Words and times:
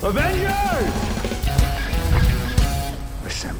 Avengers! 0.00 0.48
Assemble. 3.26 3.56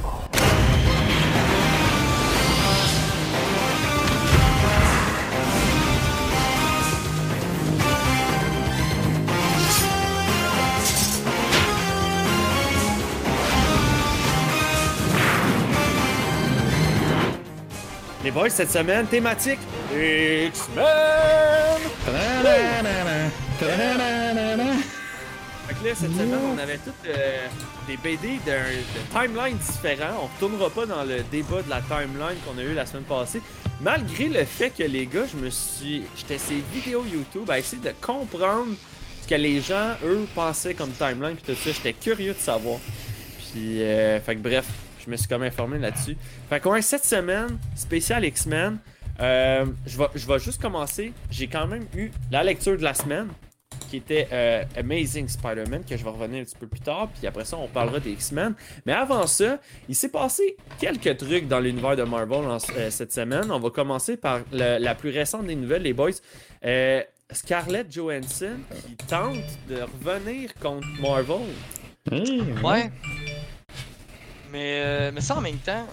Les 18.25 18.31
boys, 18.31 18.51
cette 18.51 18.71
semaine, 18.71 19.07
thématique 19.07 19.59
X-Men! 19.93 20.85
Que 25.81 25.89
là, 25.89 25.95
cette 25.95 26.13
semaine, 26.13 26.41
on 26.55 26.59
avait 26.59 26.79
toutes 26.79 26.95
euh, 27.07 27.47
des 27.87 27.97
BD 27.99 28.39
d'un 28.45 28.65
de 28.65 29.13
timeline 29.13 29.57
différents. 29.59 30.25
On 30.25 30.27
retournera 30.27 30.71
pas 30.71 30.87
dans 30.87 31.05
le 31.05 31.23
débat 31.31 31.63
de 31.63 31.71
la 31.71 31.81
timeline 31.81 32.37
qu'on 32.45 32.59
a 32.59 32.63
eu 32.63 32.75
la 32.75 32.85
semaine 32.85 33.05
passée. 33.05 33.41
Malgré 33.81 34.29
le 34.29 34.45
fait 34.45 34.71
que 34.71 34.83
les 34.83 35.07
gars, 35.07 35.27
je 35.33 35.37
me 35.37 35.51
suis. 35.51 36.03
J'étais 36.17 36.39
ces 36.39 36.63
vidéos 36.73 37.05
YouTube 37.05 37.49
à 37.49 37.61
essayer 37.61 37.81
de 37.81 37.93
comprendre 38.01 38.75
ce 39.23 39.29
que 39.29 39.37
les 39.37 39.61
gens, 39.61 39.93
eux, 40.05 40.27
pensaient 40.35 40.75
comme 40.75 40.91
timeline 40.91 41.37
puis 41.37 41.55
tout 41.55 41.61
ça. 41.61 41.71
J'étais 41.71 41.93
curieux 41.93 42.35
de 42.35 42.39
savoir. 42.39 42.79
Puis, 43.53 43.81
euh, 43.83 44.21
fait 44.21 44.35
que 44.35 44.41
bref, 44.41 44.67
je 45.05 45.09
me 45.09 45.17
suis 45.17 45.29
comme 45.29 45.45
informé 45.45 45.79
là-dessus. 45.79 46.17
Fait 46.49 46.59
qu'on 46.59 46.81
cette 46.83 47.05
semaine, 47.05 47.57
spécial 47.77 48.25
X-Men. 48.25 48.79
euh, 49.21 49.65
je, 49.87 49.97
vais, 49.97 50.09
je 50.17 50.27
vais 50.27 50.39
juste 50.41 50.61
commencer. 50.61 51.13
J'ai 51.31 51.47
quand 51.47 51.69
même 51.69 51.87
eu 51.95 52.11
la 52.33 52.43
lecture 52.43 52.77
de 52.77 52.83
la 52.83 52.95
semaine 52.95 53.29
qui 53.89 53.97
était 53.99 54.29
euh, 54.33 54.63
Amazing 54.77 55.29
Spider-Man, 55.29 55.85
que 55.85 55.97
je 55.97 56.05
vais 56.05 56.11
revenir 56.11 56.43
un 56.43 56.45
petit 56.45 56.57
peu 56.57 56.67
plus 56.67 56.81
tard, 56.81 57.09
puis 57.17 57.27
après 57.27 57.45
ça, 57.45 57.57
on 57.57 57.69
parlera 57.69 57.99
des 58.01 58.11
X-Men. 58.13 58.55
Mais 58.87 58.93
avant 58.93 59.27
ça, 59.27 59.59
il 59.89 59.95
s'est 59.95 60.11
passé 60.11 60.57
quelques 60.79 61.17
trucs 61.17 61.49
dans 61.49 61.61
l'univers 61.61 61.97
de 61.97 62.03
Marvel 62.05 62.45
en- 62.47 62.59
euh, 62.77 62.91
cette 62.91 63.13
semaine. 63.13 63.51
On 63.51 63.59
va 63.61 63.71
commencer 63.71 64.17
par 64.17 64.41
le- 64.53 64.79
la 64.79 64.95
plus 64.95 65.11
récente 65.11 65.47
des 65.47 65.55
nouvelles, 65.57 65.83
les 65.83 65.93
boys. 65.95 66.11
Euh, 66.65 67.03
Scarlett 67.31 67.93
Johansson 67.93 68.57
qui 68.87 68.97
tente 69.07 69.37
de 69.69 69.77
revenir 69.83 70.55
contre 70.55 70.87
Marvel. 71.01 71.47
Ouais. 72.65 72.91
Mais, 74.51 74.81
euh, 74.83 75.11
mais 75.15 75.21
ça, 75.21 75.37
en 75.37 75.41
même 75.43 75.59
temps, 75.59 75.87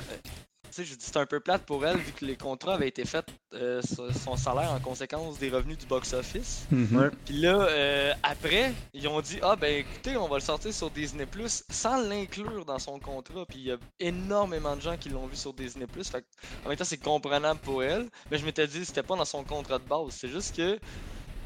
sais, 0.75 0.85
je 0.85 0.95
dis 0.95 1.05
c'est 1.05 1.17
un 1.17 1.25
peu 1.25 1.39
plate 1.39 1.63
pour 1.63 1.85
elle, 1.85 1.97
vu 1.97 2.11
que 2.11 2.25
les 2.25 2.35
contrats 2.35 2.75
avaient 2.75 2.87
été 2.87 3.05
faits, 3.05 3.27
euh, 3.53 3.81
sur 3.81 4.13
son 4.15 4.35
salaire 4.35 4.71
en 4.71 4.79
conséquence 4.79 5.37
des 5.39 5.49
revenus 5.49 5.77
du 5.77 5.85
box-office. 5.85 6.65
Ouais. 6.71 7.09
Puis 7.25 7.35
là, 7.37 7.61
euh, 7.69 8.13
après, 8.23 8.73
ils 8.93 9.07
ont 9.07 9.21
dit 9.21 9.39
Ah, 9.41 9.55
ben 9.55 9.77
écoutez, 9.85 10.17
on 10.17 10.27
va 10.27 10.35
le 10.37 10.41
sortir 10.43 10.73
sur 10.73 10.89
Disney 10.91 11.25
Plus 11.25 11.63
sans 11.69 11.97
l'inclure 12.01 12.65
dans 12.65 12.79
son 12.79 12.99
contrat. 12.99 13.45
Puis 13.45 13.59
il 13.59 13.65
y 13.65 13.71
a 13.71 13.77
énormément 13.99 14.75
de 14.75 14.81
gens 14.81 14.97
qui 14.97 15.09
l'ont 15.09 15.27
vu 15.27 15.35
sur 15.35 15.53
Disney 15.53 15.87
Plus. 15.87 16.07
Fait 16.09 16.25
en 16.65 16.69
même 16.69 16.77
temps, 16.77 16.83
c'est 16.83 16.97
comprenable 16.97 17.59
pour 17.61 17.83
elle. 17.83 18.07
Mais 18.29 18.37
je 18.37 18.45
m'étais 18.45 18.67
dit, 18.67 18.83
c'était 18.85 19.03
pas 19.03 19.15
dans 19.15 19.25
son 19.25 19.43
contrat 19.43 19.79
de 19.79 19.85
base. 19.87 20.09
C'est 20.09 20.29
juste 20.29 20.55
que 20.55 20.77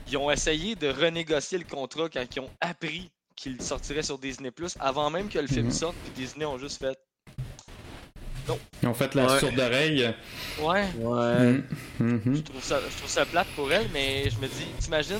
ils 0.08 0.18
ont 0.18 0.32
essayé 0.32 0.76
de 0.76 0.88
renégocier 0.90 1.58
le 1.60 1.66
contrat 1.66 2.10
quand 2.10 2.26
ils 2.36 2.40
ont 2.40 2.50
appris 2.62 3.12
qu'il 3.36 3.62
sortirait 3.62 4.04
sur 4.04 4.18
Disney 4.18 4.52
Plus 4.52 4.76
avant 4.80 5.10
même 5.10 5.30
que 5.30 5.40
le 5.40 5.48
film 5.48 5.68
Mhm. 5.68 5.72
sorte. 5.72 5.96
Puis 6.04 6.12
Disney 6.26 6.46
ont 6.46 6.58
juste 6.58 6.80
fait 6.80 6.98
Ils 8.82 8.88
ont 8.88 8.94
fait 8.94 9.14
la 9.16 9.26
Ouais. 9.28 9.40
sourde 9.40 9.60
oreille. 9.60 10.14
Ouais, 10.62 10.86
Ouais. 10.98 11.62
Mhm. 12.00 12.36
je 12.38 12.42
trouve 12.42 12.64
ça, 12.64 12.80
je 12.90 12.98
trouve 12.98 13.10
ça 13.10 13.26
plate 13.26 13.48
pour 13.56 13.72
elle, 13.72 13.88
mais 13.94 14.30
je 14.30 14.38
me 14.40 14.48
dis, 14.48 14.66
t'imagines, 14.80 15.18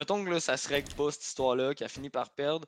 mettons 0.00 0.24
que 0.24 0.30
là, 0.30 0.40
ça 0.40 0.56
se 0.56 0.68
règle 0.68 0.92
pas 0.94 1.10
cette 1.10 1.24
histoire-là, 1.24 1.74
qu'elle 1.74 1.88
finit 1.88 2.10
par 2.10 2.30
perdre, 2.30 2.66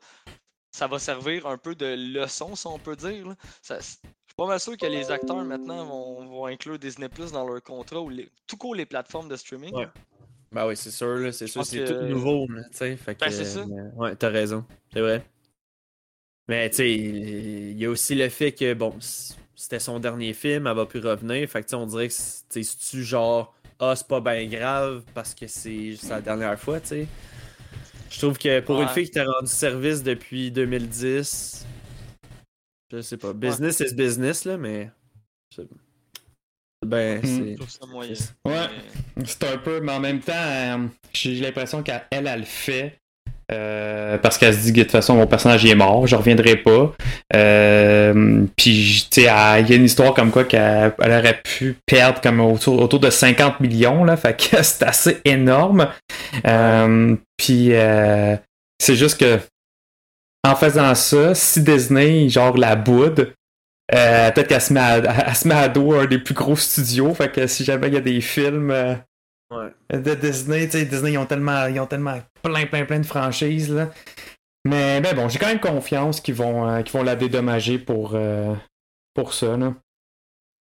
ça 0.71 0.87
va 0.87 0.99
servir 0.99 1.47
un 1.47 1.59
peu 1.59 1.75
de 1.75 1.94
leçon, 1.97 2.55
si 2.55 2.67
on 2.67 2.78
peut 2.78 2.97
dire. 2.97 3.27
là. 3.28 3.34
Ça- 3.62 3.78
je 3.81 3.84
suis 3.84 3.99
pas 4.37 4.47
mal 4.47 4.61
sûr 4.61 4.77
que 4.77 4.87
les 4.87 5.11
acteurs 5.11 5.44
maintenant 5.44 5.84
vont, 5.84 6.27
vont 6.27 6.47
inclure 6.47 6.78
Disney 6.78 7.09
Plus 7.09 7.33
dans 7.33 7.47
leur 7.49 7.62
contrat 7.62 8.00
ou 8.00 8.09
les, 8.11 8.28
tout 8.47 8.56
court 8.56 8.75
les 8.75 8.87
plateformes 8.87 9.28
de 9.28 9.37
streaming. 9.37 9.75
Ouais. 9.75 9.88
Ben 10.53 10.67
oui, 10.67 10.77
c'est 10.77 10.91
sûr, 10.91 11.17
là, 11.17 11.33
c'est 11.33 11.47
sûr, 11.47 11.65
c'est 11.65 11.78
que- 11.84 11.93
tout 11.93 12.06
nouveau, 12.06 12.47
tu 12.47 12.55
sais. 12.72 12.97
Fait 12.97 13.15
que, 13.15 13.21
Ben, 13.21 13.31
c'est 13.31 13.44
ça. 13.44 13.67
mais- 13.67 13.91
ouais, 13.97 14.17
t'as 14.17 14.28
raison, 14.31 14.65
c'est 14.93 15.00
vrai. 15.00 15.22
Mais 16.49 16.71
tu 16.71 16.77
sais, 16.77 16.91
il 16.91 17.77
y 17.78 17.84
a 17.84 17.91
aussi 17.91 18.15
le 18.15 18.28
fait 18.31 18.53
que, 18.53 18.72
bon, 18.72 18.94
c'était 19.59 19.81
son 19.81 19.99
dernier 19.99 20.35
film, 20.35 20.69
elle 20.69 20.77
va 20.77 20.87
plus 20.87 21.01
revenir, 21.01 21.49
fait 21.49 21.63
que 21.63 21.67
tu 21.67 21.71
sais, 21.71 21.77
on 21.77 21.87
dirait 21.87 22.07
que 22.07 22.15
c'est-tu 22.15 23.03
genre, 23.03 23.55
ah, 23.81 23.95
c'est 23.97 24.07
pas 24.07 24.21
bien 24.21 24.47
grave 24.47 25.03
parce 25.15 25.35
que 25.35 25.49
c'est 25.49 25.97
sa 25.97 26.21
dernière 26.21 26.59
fois, 26.59 26.81
tu 26.81 26.87
sais. 26.89 27.07
Je 28.09 28.19
trouve 28.19 28.39
que 28.39 28.61
pour 28.61 28.81
une 28.81 28.89
fille 28.89 29.07
qui 29.07 29.11
t'a 29.11 29.25
rendu 29.25 29.51
service 29.51 30.03
depuis 30.05 30.53
2010, 30.53 31.67
je 32.93 33.01
sais 33.03 33.17
pas, 33.17 33.33
business 33.33 33.81
is 33.81 33.95
business, 33.95 34.45
là, 34.45 34.57
mais. 34.57 34.91
Ben, 36.87 37.19
Hmm. 37.21 37.25
c'est. 37.25 37.51
Je 37.53 37.57
trouve 37.57 37.71
ça 37.71 37.87
moyen. 37.87 38.15
Ouais. 38.45 38.69
C'est 39.27 39.45
un 39.45 39.59
peu, 39.59 39.81
mais 39.81 39.93
en 39.93 40.01
même 40.01 40.21
temps, 40.21 40.33
euh, 40.35 40.87
j'ai 41.13 41.35
l'impression 41.41 41.83
qu'elle, 41.83 42.05
elle, 42.13 42.29
elle 42.29 42.41
le 42.41 42.47
fait. 42.47 43.01
Euh, 43.51 44.19
parce 44.19 44.37
qu'elle 44.37 44.53
se 44.53 44.61
dit 44.61 44.73
que 44.73 44.79
de 44.79 44.83
toute 44.83 44.93
façon 44.93 45.15
mon 45.15 45.27
personnage 45.27 45.65
est 45.65 45.75
mort, 45.75 46.07
je 46.07 46.17
reviendrai 46.17 46.57
pas. 46.57 46.93
Euh, 47.35 48.45
Puis 48.57 49.07
tu 49.11 49.23
sais, 49.23 49.31
il 49.61 49.69
y 49.69 49.73
a 49.73 49.77
une 49.77 49.85
histoire 49.85 50.13
comme 50.13 50.31
quoi 50.31 50.45
qu'elle 50.45 50.93
elle 50.99 51.13
aurait 51.13 51.41
pu 51.43 51.77
perdre 51.87 52.21
comme 52.21 52.41
autour, 52.41 52.99
de 52.99 53.11
50 53.11 53.61
millions 53.61 54.05
là, 54.05 54.17
fait 54.17 54.37
que 54.37 54.57
c'est 54.63 54.83
assez 54.83 55.19
énorme. 55.25 55.89
Euh, 56.47 57.17
Puis 57.39 57.69
euh, 57.73 58.37
c'est 58.79 58.97
juste 58.97 59.19
que 59.19 59.39
en 60.45 60.55
faisant 60.55 60.95
ça, 60.95 61.35
si 61.35 61.63
Disney 61.63 62.29
genre 62.29 62.57
la 62.57 62.77
boude, 62.77 63.33
euh, 63.95 64.31
peut-être 64.31 64.49
qu'elle 64.49 64.61
se 64.61 64.73
met 64.75 64.81
à, 64.81 64.99
elle 64.99 65.53
à 65.53 65.65
un 65.65 66.05
des 66.07 66.19
plus 66.19 66.35
gros 66.35 66.57
studios, 66.57 67.15
fait 67.15 67.33
que 67.33 67.47
si 67.47 67.65
jamais 67.65 67.89
il 67.89 67.95
y 67.95 67.97
a 67.97 68.03
des 68.03 68.21
films 68.21 68.73
Ouais. 69.51 69.99
de 69.99 70.15
Disney, 70.15 70.67
tu 70.67 70.73
sais, 70.73 70.85
Disney, 70.85 71.13
ils 71.13 71.19
ont 71.19 71.27
tellement, 71.27 71.67
ils 71.67 71.81
ont 71.81 71.87
tellement 71.87 72.19
plein, 72.43 72.67
plein, 72.67 72.85
plein 72.85 73.01
de 73.01 73.07
franchises, 73.07 73.73
là. 73.73 73.91
Mais, 74.67 75.01
ben 75.01 75.15
bon, 75.17 75.29
j'ai 75.29 75.39
quand 75.39 75.47
même 75.47 75.61
confiance 75.61 76.21
qu'ils 76.21 76.35
vont, 76.35 76.69
euh, 76.69 76.83
qu'ils 76.83 76.93
vont 76.99 77.03
la 77.03 77.17
dédommager 77.17 77.79
pour, 77.79 78.13
euh, 78.15 78.55
pour 79.15 79.33
ça, 79.33 79.57
là. 79.57 79.75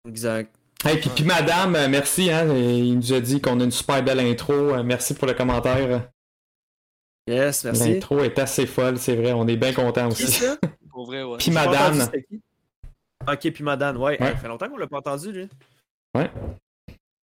Exact. 0.08 0.56
Hey, 0.86 1.00
puis, 1.00 1.10
puis 1.10 1.24
madame, 1.26 1.76
euh, 1.76 1.88
merci, 1.90 2.32
hein, 2.32 2.48
il 2.56 2.96
nous 2.96 3.12
a 3.12 3.20
dit 3.20 3.42
qu'on 3.42 3.60
a 3.60 3.64
une 3.64 3.72
super 3.72 4.02
belle 4.04 4.20
intro, 4.22 4.82
merci 4.84 5.16
pour 5.16 5.28
le 5.28 5.34
commentaire. 5.34 6.10
Yes, 7.28 7.66
merci. 7.66 7.94
L'intro 7.94 8.20
est 8.20 8.40
assez 8.40 8.66
folle, 8.66 8.98
c'est 8.98 9.16
vrai, 9.16 9.34
on 9.34 9.48
est 9.48 9.58
bien 9.58 9.74
contents 9.74 10.08
Qui 10.10 10.24
aussi. 10.24 10.32
ça? 10.44 10.58
Pour 10.92 11.06
vrai, 11.06 11.22
ouais. 11.22 11.38
Puis 11.38 11.52
madame. 11.52 12.10
Ok, 13.28 13.52
puis 13.52 13.64
madame, 13.64 13.98
ouais. 13.98 14.20
Ouais. 14.20 14.32
Ça 14.32 14.38
fait 14.38 14.48
longtemps 14.48 14.70
qu'on 14.70 14.78
l'a 14.78 14.88
pas 14.88 14.98
entendu, 14.98 15.32
lui. 15.32 15.50
Ouais. 16.16 16.32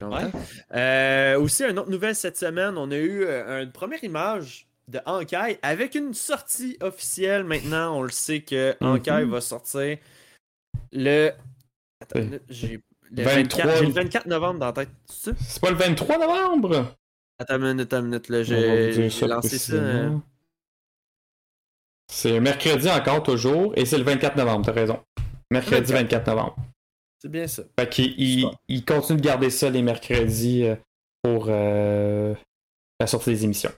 Longtemps. 0.10 0.32
Euh, 0.74 1.40
aussi, 1.40 1.64
une 1.64 1.80
autre 1.80 1.90
nouvelle 1.90 2.16
cette 2.16 2.38
semaine, 2.38 2.78
on 2.78 2.90
a 2.92 2.96
eu 2.98 3.24
euh, 3.26 3.64
une 3.64 3.72
première 3.72 4.04
image 4.04 4.68
de 4.88 5.00
Ankai 5.06 5.60
avec 5.62 5.96
une 5.96 6.14
sortie 6.14 6.78
officielle. 6.82 7.44
Maintenant, 7.44 7.98
on 7.98 8.02
le 8.04 8.10
sait 8.12 8.42
que 8.42 8.76
Mhm. 8.82 8.88
Ankai 8.88 9.24
va 9.26 9.42
sortir 9.42 9.98
le. 10.92 11.32
Attends, 12.02 12.20
Euh, 12.20 12.22
une 12.22 12.26
minute, 12.30 12.44
j'ai 12.50 12.82
le 13.12 13.24
23. 13.24 13.66
24, 13.66 13.78
j'ai 13.80 13.86
le 13.86 13.92
24 13.94 14.26
novembre 14.28 14.60
dans 14.60 14.66
la 14.68 14.74
tête. 14.74 14.90
C'est 15.08 15.62
pas 15.62 15.70
le 15.72 15.78
23 15.78 16.18
novembre? 16.18 16.96
Attends 17.40 17.56
une 17.56 17.62
minute, 17.64 17.82
attends 17.94 18.00
une 18.04 18.10
minute. 18.10 18.30
Là, 18.30 18.44
j'ai 18.44 19.28
lancé 19.28 19.58
ça. 19.58 19.74
euh, 19.74 20.10
C'est 22.12 22.40
mercredi 22.40 22.90
encore, 22.90 23.24
toujours, 23.24 23.74
et 23.76 23.86
c'est 23.86 23.98
le 23.98 24.04
24 24.04 24.36
novembre, 24.38 24.66
t'as 24.66 24.72
raison. 24.74 25.00
Mercredi 25.50 25.92
24. 25.94 26.26
24 26.26 26.28
novembre. 26.28 26.56
C'est 27.24 27.32
bien 27.32 27.48
ça. 27.48 27.64
Fait 27.80 27.88
qu'il 27.90 28.52
il, 28.68 28.84
continue 28.84 29.18
de 29.18 29.26
garder 29.26 29.50
ça 29.50 29.70
les 29.70 29.82
mercredis 29.82 30.66
euh, 30.66 30.76
pour 31.22 31.46
euh, 31.48 32.36
la 33.00 33.08
sortie 33.08 33.30
des 33.30 33.46
émissions. 33.46 33.72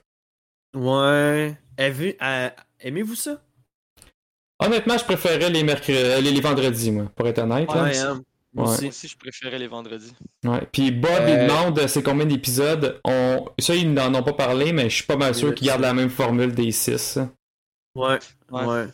Ouais. 0.74 1.56
Euh, 1.78 2.50
Aimez-vous 2.80 3.14
ça? 3.14 3.40
Honnêtement, 4.58 4.98
je 4.98 5.04
préférais 5.04 5.48
les, 5.48 5.62
mercredis, 5.62 6.24
les, 6.24 6.32
les 6.32 6.40
vendredis, 6.40 6.90
moi, 6.90 7.04
pour 7.14 7.28
être 7.28 7.38
honnête. 7.38 7.72
là. 7.72 7.84
Ouais, 7.84 7.96
hein. 7.96 8.20
Moi 8.52 8.68
Ouais. 8.68 8.88
aussi. 8.88 9.06
Je 9.06 9.16
préférais 9.16 9.60
les 9.60 9.68
vendredis. 9.68 10.12
Ouais. 10.42 10.66
Puis 10.72 10.90
Bob, 10.90 11.22
il 11.28 11.46
demande 11.46 11.86
c'est 11.86 12.02
combien 12.02 12.26
d'épisodes? 12.26 13.00
On... 13.04 13.44
Ça, 13.60 13.76
ils 13.76 13.94
n'en 13.94 14.12
ont 14.12 14.24
pas 14.24 14.32
parlé, 14.32 14.72
mais 14.72 14.90
je 14.90 14.96
suis 14.96 15.06
pas 15.06 15.16
mal 15.16 15.36
sûr 15.36 15.54
qu'ils 15.54 15.68
gardent 15.68 15.82
la 15.82 15.94
même 15.94 16.10
formule 16.10 16.52
des 16.52 16.72
6. 16.72 17.20
Ouais. 17.94 18.18
Ouais. 18.50 18.64
Ouais. 18.64 18.86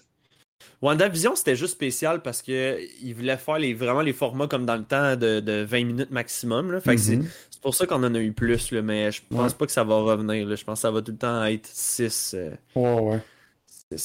WandaVision, 0.83 1.37
c'était 1.37 1.55
juste 1.57 1.75
spécial 1.75 2.21
parce 2.23 2.43
que 2.43 2.79
il 3.01 3.15
voulait 3.15 3.37
faire 3.37 3.59
les, 3.59 3.73
vraiment 3.73 4.01
les 4.03 4.13
formats 4.13 4.49
comme 4.49 4.67
dans 4.67 4.77
le 4.77 4.83
temps 4.85 5.15
de, 5.17 5.39
de 5.41 5.63
20 5.63 5.85
minutes 5.85 6.11
maximum. 6.11 6.73
Là. 6.73 6.81
Fait 6.81 6.97
que 6.97 7.01
c'est- 7.01 7.17
Mhm. 7.17 7.29
c'est 7.51 7.61
pour 7.63 7.75
ça 7.75 7.87
qu'on 7.87 8.03
en 8.03 8.15
a 8.15 8.19
eu 8.19 8.33
plus, 8.33 8.71
là, 8.73 8.83
mais 8.83 9.13
je 9.13 9.23
pense 9.31 9.53
Ouais. 9.53 9.57
pas 9.59 9.67
que 9.67 9.73
ça 9.73 9.85
va 9.85 9.95
revenir. 9.95 10.47
là. 10.47 10.57
Je 10.57 10.65
pense 10.65 10.79
que 10.81 10.83
ça 10.83 10.91
va 10.91 11.01
tout 11.01 11.13
le 11.13 11.19
temps 11.19 11.45
être 11.45 11.67
6. 11.69 12.35
Ouais, 12.75 13.01
ouais. 13.01 13.21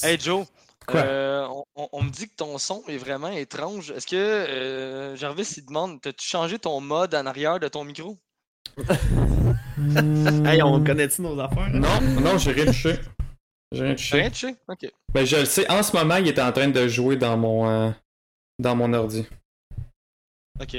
Hey 0.04 0.20
Joe, 0.20 0.46
Quoi? 0.86 1.00
euh, 1.00 1.48
on, 1.50 1.64
on- 1.76 1.90
on 1.94 2.04
me 2.04 2.10
dit 2.12 2.28
que 2.30 2.36
ton 2.36 2.58
son 2.60 2.84
est 2.88 2.98
vraiment 2.98 3.30
étrange. 3.30 3.90
Est-ce 3.92 4.06
que 4.06 4.16
euh, 4.16 5.16
Jarvis 5.16 5.56
il 5.58 5.66
demande, 5.66 6.00
t'as-tu 6.02 6.28
changé 6.28 6.60
ton 6.60 6.80
mode 6.80 7.16
en 7.16 7.26
arrière 7.26 7.60
de 7.60 7.68
ton 7.70 7.84
micro? 7.86 8.18
Hey, 10.46 10.62
on 10.64 10.84
connaît-tu 10.84 11.22
nos 11.22 11.40
affaires? 11.40 11.70
Non, 11.72 12.02
non, 12.22 12.38
j'ai 12.38 12.52
rien 12.52 12.66
touché. 12.66 12.96
J'ai 13.72 13.84
rien 13.84 13.96
touché. 13.96 14.18
rien 14.18 14.30
touché? 14.30 14.56
Ok. 14.68 14.92
Ben, 15.14 15.26
je 15.26 15.36
le 15.38 15.46
sais. 15.46 15.70
En 15.70 15.84
ce 15.84 15.96
moment, 15.96 16.16
il 16.18 16.28
est 16.28 16.40
en 16.40 16.52
train 16.52 16.68
de 16.70 16.88
jouer 16.88 17.16
dans 17.18 17.38
mon, 17.38 17.70
euh, 17.70 17.92
dans 18.60 18.76
mon 18.76 18.94
ordi. 18.94 19.26
Ok. 20.62 20.78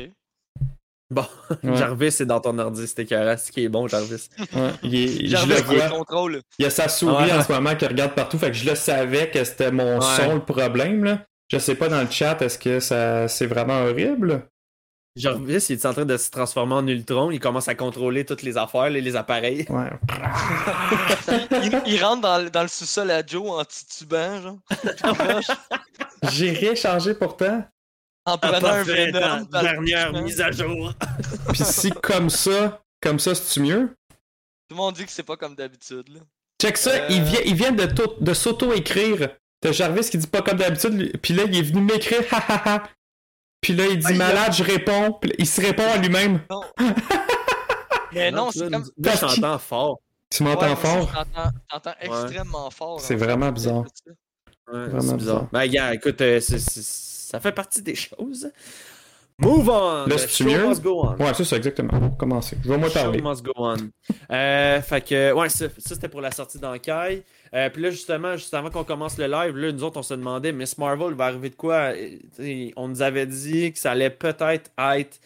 Bon, 1.10 1.24
Ouais. 1.62 1.76
Jarvis, 1.76 2.12
c'est 2.12 2.26
dans 2.26 2.40
ton 2.40 2.58
ordi, 2.58 2.86
c'était 2.86 3.02
écœurant. 3.04 3.34
C'est 3.38 3.50
qui 3.52 3.64
est 3.64 3.68
bon, 3.70 3.88
Jarvis. 3.88 4.28
Ouais, 4.54 4.70
il 4.82 4.94
est- 4.94 5.26
je 5.28 5.86
qui 5.86 5.90
contrôle. 5.90 6.42
Il 6.58 6.64
y 6.64 6.66
a 6.66 6.70
sa 6.70 6.88
souris 6.88 7.24
Ouais. 7.24 7.32
en 7.32 7.42
ce 7.42 7.50
moment 7.50 7.74
qui 7.74 7.86
regarde 7.86 8.14
partout, 8.14 8.36
fait 8.38 8.48
que 8.48 8.56
je 8.56 8.68
le 8.68 8.74
savais 8.74 9.30
que 9.30 9.42
c'était 9.44 9.70
mon 9.70 9.98
Ouais. 10.00 10.16
son 10.16 10.34
le 10.34 10.44
problème. 10.44 11.04
Là. 11.04 11.24
Je 11.50 11.58
sais 11.58 11.74
pas 11.76 11.88
dans 11.88 12.02
le 12.02 12.10
chat, 12.10 12.40
est-ce 12.42 12.58
que 12.58 12.78
ça 12.80 13.26
c'est 13.28 13.46
vraiment 13.46 13.80
horrible? 13.84 14.46
Jarvis, 15.18 15.66
il 15.68 15.72
est 15.74 15.86
en 15.86 15.92
train 15.92 16.04
de 16.04 16.16
se 16.16 16.30
transformer 16.30 16.74
en 16.74 16.86
Ultron. 16.86 17.30
Il 17.30 17.40
commence 17.40 17.68
à 17.68 17.74
contrôler 17.74 18.24
toutes 18.24 18.42
les 18.42 18.56
affaires, 18.56 18.90
là, 18.90 19.00
les 19.00 19.16
appareils. 19.16 19.66
Ouais. 19.68 19.90
il, 21.62 21.82
il 21.86 22.04
rentre 22.04 22.22
dans, 22.22 22.38
le- 22.42 22.50
dans 22.50 22.62
le 22.62 22.68
sous-sol 22.68 23.10
à 23.10 23.24
Joe 23.26 23.50
en 23.50 23.64
titubant, 23.64 24.40
genre. 24.40 24.58
J'ai 26.32 26.50
rien 26.50 26.74
changé 26.74 27.14
pourtant. 27.14 27.64
en 28.24 28.38
prenant 28.38 28.68
un 28.68 28.82
Venom. 28.82 29.44
ta 29.46 29.62
dernière 29.62 30.12
mise 30.12 30.40
à 30.40 30.50
jour. 30.50 30.92
Puis 31.48 31.64
si 31.64 31.90
comme 31.90 32.30
ça, 32.30 32.80
comme 33.00 33.18
ça, 33.18 33.34
c'est-tu 33.34 33.60
mieux? 33.60 33.94
Tout 34.68 34.74
le 34.74 34.76
monde 34.76 34.94
dit 34.94 35.04
que 35.06 35.10
c'est 35.12 35.22
pas 35.22 35.36
comme 35.36 35.54
d'habitude. 35.54 36.08
là. 36.12 36.20
Check 36.60 36.76
ça, 36.76 36.90
Euh. 36.90 37.06
il 37.10 37.22
vient, 37.22 37.40
il 37.46 37.54
vient 37.54 37.72
de, 37.72 38.34
s'auto-écrire. 38.34 39.30
T'as 39.60 39.72
Jarvis 39.72 40.08
qui 40.10 40.18
dit 40.18 40.26
pas 40.26 40.42
comme 40.42 40.58
d'habitude, 40.58 41.18
puis 41.20 41.34
là, 41.34 41.44
il 41.46 41.56
est 41.56 41.62
venu 41.62 41.80
m'écrire, 41.80 42.22
ha 42.30 42.36
ha 42.48 42.62
ha. 42.76 42.82
Puis 43.60 43.72
là, 43.74 43.86
il 43.86 43.98
dit 43.98 44.04
Ah, 44.08 44.12
il 44.12 44.22
a- 44.22 44.26
malade, 44.26 44.52
je 44.54 44.62
réponds. 44.62 45.12
Puis 45.20 45.32
il 45.38 45.46
se 45.46 45.60
répond 45.60 45.84
à 45.84 45.96
lui-même. 45.98 46.40
Mais 48.12 48.30
non, 48.30 48.50
c'est 48.50 48.70
comme. 48.70 48.84
Là, 48.98 49.12
je 49.14 49.20
t'entends 49.20 49.58
fort. 49.58 50.00
Tu 50.30 50.42
Ouais, 50.42 50.50
m'entends 50.50 50.72
aussi, 50.72 50.82
fort? 50.82 51.10
je 51.10 51.52
t'entends- 51.70 51.94
extrêmement 52.00 52.70
fort. 52.70 53.00
C'est 53.00 53.16
fait. 53.18 53.24
vraiment 53.24 53.50
bizarre. 53.50 53.84
Ouais, 54.72 54.88
Vraiment 54.88 54.98
bizarre. 54.98 55.16
bizarre. 55.16 55.48
Ben, 55.52 55.66
gars, 55.66 55.94
écoute, 55.94 56.20
euh, 56.20 56.40
ça 56.40 57.40
fait 57.40 57.52
partie 57.52 57.82
des 57.82 57.94
choses. 57.94 58.50
Move 59.40 59.68
on! 59.68 60.06
Là, 60.06 60.18
show 60.18 60.44
mieux? 60.44 60.66
must 60.66 60.82
go 60.82 61.00
on. 61.04 61.16
Ouais, 61.16 61.32
c'est 61.32 61.44
ça, 61.44 61.56
exactement. 61.56 61.90
On 61.92 61.98
va 62.00 62.08
commencer. 62.10 62.56
Je 62.62 62.68
vais 62.68 62.76
moi 62.76 62.88
Show 62.88 63.12
must 63.12 63.44
go 63.44 63.52
on. 63.56 63.76
Euh, 64.32 64.82
fait 64.82 65.00
que, 65.00 65.32
ouais, 65.32 65.48
ça, 65.48 65.66
ça, 65.78 65.94
c'était 65.94 66.08
pour 66.08 66.20
la 66.20 66.32
sortie 66.32 66.58
d'Ankai. 66.58 67.22
Euh, 67.54 67.70
Puis 67.70 67.82
là, 67.82 67.90
justement, 67.90 68.36
juste 68.36 68.52
avant 68.52 68.70
qu'on 68.70 68.82
commence 68.82 69.16
le 69.16 69.26
live, 69.26 69.56
là, 69.56 69.70
nous 69.70 69.84
autres, 69.84 69.98
on 69.98 70.02
se 70.02 70.14
demandait, 70.14 70.50
Miss 70.50 70.76
Marvel 70.76 71.14
va 71.14 71.26
arriver 71.26 71.50
de 71.50 71.54
quoi? 71.54 71.92
Euh, 71.94 72.18
t'sais, 72.32 72.72
On 72.76 72.88
nous 72.88 73.00
avait 73.00 73.26
dit 73.26 73.72
que 73.72 73.78
ça 73.78 73.92
allait 73.92 74.10
peut-être 74.10 74.72
être 74.76 75.20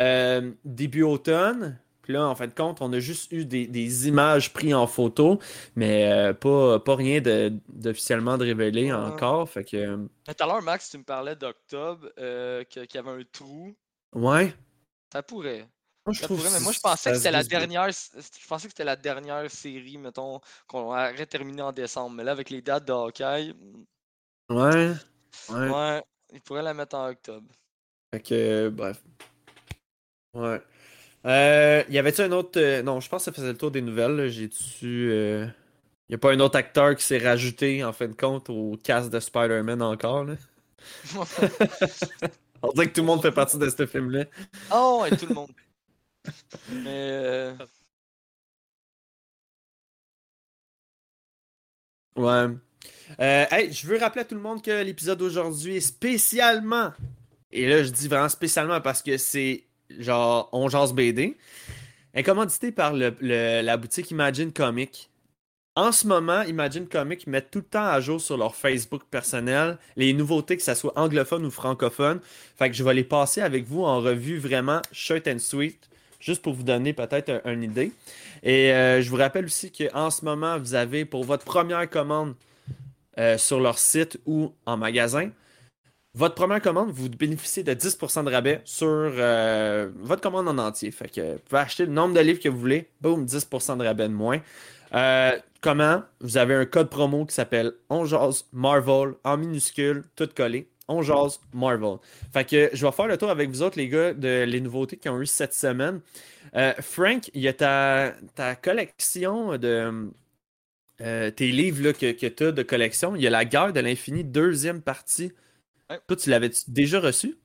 euh, 0.00 0.52
début 0.64 1.02
automne. 1.02 1.78
Puis 2.06 2.12
là, 2.14 2.28
en 2.28 2.36
fin 2.36 2.46
de 2.46 2.52
compte, 2.54 2.80
on 2.82 2.92
a 2.92 3.00
juste 3.00 3.32
eu 3.32 3.44
des, 3.44 3.66
des 3.66 4.06
images 4.06 4.52
prises 4.52 4.74
en 4.74 4.86
photo, 4.86 5.40
mais 5.74 6.08
euh, 6.12 6.32
pas, 6.32 6.78
pas 6.78 6.94
rien 6.94 7.20
de- 7.20 7.52
d'officiellement 7.68 8.38
de, 8.38 8.44
révélé 8.44 8.92
Ouais. 8.92 8.98
encore. 8.98 9.50
Fait 9.50 9.64
que, 9.64 9.96
Mais 10.28 10.34
Tout 10.34 10.44
à 10.44 10.46
l'heure, 10.46 10.62
Max, 10.62 10.88
tu 10.88 10.98
me 10.98 11.02
parlais 11.02 11.34
d'octobre, 11.34 12.08
euh, 12.20 12.62
qu'il 12.62 12.86
y 12.94 12.98
avait 12.98 13.10
un 13.10 13.22
trou. 13.32 13.74
ouais. 14.14 14.54
Ça 15.12 15.20
pourrait. 15.24 15.66
Moi, 16.06 16.12
je 16.12 16.24
pourrait, 16.28 16.50
mais 16.52 16.60
moi, 16.60 16.70
je 16.70 16.78
pensais 16.78 17.10
que 17.10 17.16
c'était 17.16 17.32
la 17.32 17.42
dernière. 17.42 17.90
Je 17.90 18.46
pensais 18.46 18.68
que 18.68 18.72
c'était 18.72 18.84
la 18.84 18.94
dernière 18.94 19.50
série, 19.50 19.98
mettons, 19.98 20.40
qu'on 20.68 20.82
aurait 20.82 21.26
terminé 21.26 21.60
en 21.62 21.72
décembre. 21.72 22.14
Mais 22.14 22.22
là, 22.22 22.30
avec 22.30 22.50
les 22.50 22.62
dates 22.62 22.84
de 22.84 22.92
Hawkeye, 22.92 23.52
Ouais. 24.48 24.92
Ouais. 25.50 25.68
ouais, 25.68 26.02
ils 26.32 26.40
pourraient 26.40 26.62
la 26.62 26.72
mettre 26.74 26.94
en 26.96 27.08
octobre. 27.08 27.48
Fait 28.14 28.20
que, 28.20 28.68
bref. 28.68 29.02
Ouais. 30.34 30.60
Euh, 31.26 31.82
y 31.88 31.98
avait-tu 31.98 32.20
un 32.22 32.32
autre. 32.32 32.60
euh, 32.60 32.82
non, 32.82 33.00
je 33.00 33.08
pense 33.08 33.22
que 33.22 33.24
ça 33.26 33.32
faisait 33.32 33.48
le 33.52 33.58
tour 33.58 33.70
des 33.70 33.82
nouvelles. 33.82 34.28
J'ai-tu. 34.30 35.10
euh, 35.10 35.46
Y 36.10 36.14
a 36.16 36.18
pas 36.18 36.32
un 36.32 36.40
autre 36.40 36.56
acteur 36.58 36.94
qui 36.96 37.04
s'est 37.04 37.18
rajouté, 37.18 37.84
en 37.84 37.92
fin 37.92 38.08
de 38.08 38.14
compte, 38.14 38.50
au 38.50 38.76
cast 38.82 39.10
de 39.12 39.20
Spider-Man 39.20 39.82
encore, 39.82 40.24
là? 40.24 40.36
On 42.62 42.72
dirait 42.72 42.88
que 42.88 42.94
tout 42.94 43.00
le 43.02 43.06
monde 43.06 43.22
fait 43.22 43.32
partie 43.32 43.58
de 43.58 43.68
ce 43.70 43.86
film-là. 43.86 44.24
oh, 44.70 45.04
et 45.06 45.12
tout 45.14 45.26
le 45.26 45.32
monde. 45.32 45.50
Mais. 46.68 47.10
euh, 47.12 47.54
Ouais. 52.16 52.46
Euh, 53.20 53.46
hey, 53.50 53.72
je 53.72 53.86
veux 53.88 53.98
rappeler 53.98 54.22
à 54.22 54.24
tout 54.24 54.34
le 54.34 54.40
monde 54.40 54.62
que 54.62 54.82
l'épisode 54.82 55.18
d'aujourd'hui 55.18 55.76
est 55.76 55.80
spécialement, 55.80 56.92
et 57.52 57.68
là 57.68 57.84
je 57.84 57.90
dis 57.90 58.08
vraiment 58.08 58.30
spécialement 58.30 58.80
parce 58.82 59.02
que 59.02 59.18
c'est 59.18 59.65
genre 59.98 60.48
On 60.52 60.68
Jase 60.68 60.92
BD, 60.92 61.36
est 62.14 62.22
commandité 62.22 62.72
par 62.72 62.92
le- 62.94 63.14
la 63.20 63.76
boutique 63.76 64.10
Imagine 64.10 64.52
Comics. 64.52 65.08
En 65.74 65.92
ce 65.92 66.06
moment, 66.06 66.40
Imagine 66.42 66.86
Comics 66.88 67.26
met 67.26 67.42
tout 67.42 67.58
le 67.58 67.64
temps 67.66 67.84
à 67.84 68.00
jour 68.00 68.18
sur 68.20 68.38
leur 68.38 68.54
Facebook 68.56 69.02
personnel 69.10 69.76
les 69.96 70.14
nouveautés, 70.14 70.56
que 70.56 70.62
ça 70.62 70.74
soit 70.74 70.98
anglophone 70.98 71.44
ou 71.44 71.50
francophone. 71.50 72.20
Fait 72.58 72.70
que 72.70 72.74
je 72.76 72.82
vais 72.82 72.94
les 72.94 73.04
passer 73.04 73.42
avec 73.42 73.66
vous 73.66 73.84
en 73.84 74.00
revue 74.00 74.38
vraiment 74.38 74.80
short 74.92 75.28
and 75.28 75.38
sweet, 75.38 75.78
juste 76.18 76.40
pour 76.40 76.54
vous 76.54 76.62
donner 76.62 76.94
peut-être 76.94 77.42
un- 77.44 77.52
une 77.52 77.62
idée. 77.62 77.92
Et 78.42 78.72
euh, 78.72 79.02
je 79.02 79.10
vous 79.10 79.16
rappelle 79.16 79.44
aussi 79.44 79.70
qu'en 79.70 80.08
ce 80.10 80.24
moment, 80.24 80.58
vous 80.58 80.74
avez 80.74 81.04
pour 81.04 81.24
votre 81.24 81.44
première 81.44 81.88
commande 81.90 82.34
euh, 83.18 83.36
sur 83.36 83.60
leur 83.60 83.78
site 83.78 84.18
ou 84.24 84.52
en 84.64 84.76
magasin, 84.78 85.30
votre 86.16 86.34
première 86.34 86.62
commande, 86.62 86.90
vous 86.92 87.10
bénéficiez 87.10 87.62
de 87.62 87.74
10% 87.74 88.24
de 88.24 88.30
rabais 88.30 88.62
sur 88.64 88.86
euh, 88.88 89.90
votre 89.96 90.22
commande 90.22 90.48
en 90.48 90.56
entier. 90.56 90.88
Vous 90.88 91.06
pouvez 91.44 91.60
acheter 91.60 91.84
le 91.84 91.92
nombre 91.92 92.14
de 92.14 92.20
livres 92.20 92.40
que 92.40 92.48
vous 92.48 92.58
voulez, 92.58 92.88
boum, 93.02 93.26
10% 93.26 93.76
de 93.76 93.84
rabais 93.84 94.08
de 94.08 94.14
moins. 94.14 94.40
Euh, 94.94 95.38
comment? 95.60 96.02
Vous 96.20 96.38
avez 96.38 96.54
un 96.54 96.64
code 96.64 96.88
promo 96.88 97.26
qui 97.26 97.34
s'appelle 97.34 97.72
Onjaz 97.90 98.46
Marvel 98.54 99.12
en 99.24 99.36
minuscule, 99.36 100.04
tout 100.16 100.26
collé. 100.34 100.70
Onjaz 100.88 101.38
Marvel. 101.52 101.98
Fait 102.32 102.48
que 102.48 102.70
je 102.72 102.86
vais 102.86 102.92
faire 102.92 103.08
le 103.08 103.18
tour 103.18 103.28
avec 103.28 103.50
vous 103.50 103.60
autres, 103.60 103.76
les 103.76 103.88
gars, 103.88 104.14
de 104.14 104.44
les 104.44 104.62
nouveautés 104.62 104.96
qui 104.96 105.10
ont 105.10 105.20
eu 105.20 105.26
cette 105.26 105.52
semaine. 105.52 106.00
Euh, 106.54 106.72
Frank, 106.80 107.30
il 107.34 107.42
y 107.42 107.48
a 107.48 107.52
ta, 107.52 108.54
collection 108.62 109.58
de. 109.58 110.08
tes 110.96 111.52
livres 111.52 111.84
là, 111.84 111.92
que, 111.92 112.12
que 112.12 112.26
tu 112.26 112.44
as 112.44 112.52
de 112.52 112.62
collection. 112.62 113.14
Il 113.16 113.20
y 113.20 113.26
a 113.26 113.30
La 113.30 113.44
guerre 113.44 113.74
de 113.74 113.80
l'infini, 113.80 114.24
deuxième 114.24 114.80
partie. 114.80 115.30
Ouais. 115.90 116.00
Toi, 116.06 116.16
tu 116.16 116.30
l'avais 116.30 116.50
déjà 116.68 117.00
reçu? 117.00 117.36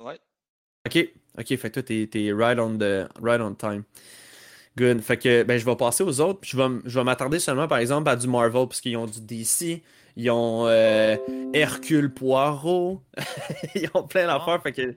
Ouais. 0.00 0.18
Ok, 0.86 1.08
ok, 1.38 1.46
fait 1.56 1.58
que 1.58 1.68
toi, 1.68 1.82
t'es, 1.82 2.06
t'es 2.06 2.32
right, 2.32 2.58
on 2.58 2.76
the, 2.78 3.08
right 3.22 3.40
on 3.40 3.54
time. 3.54 3.84
Good. 4.76 5.00
Fait 5.00 5.16
que 5.16 5.42
ben, 5.42 5.58
je 5.58 5.64
vais 5.64 5.76
passer 5.76 6.04
aux 6.04 6.20
autres. 6.20 6.40
Je 6.42 6.56
vais, 6.56 6.80
je 6.84 6.98
vais 6.98 7.04
m'attarder 7.04 7.38
seulement, 7.38 7.66
par 7.66 7.78
exemple, 7.78 8.10
à 8.10 8.16
du 8.16 8.28
Marvel, 8.28 8.66
parce 8.68 8.80
qu'ils 8.82 8.96
ont 8.96 9.06
du 9.06 9.20
DC, 9.22 9.82
ils 10.16 10.30
ont 10.30 10.66
euh, 10.66 11.16
Hercule 11.54 12.12
Poirot, 12.12 13.02
ils 13.74 13.88
ont 13.94 14.02
plein 14.06 14.26
d'affaires. 14.26 14.62
Fait 14.62 14.72
que, 14.72 14.96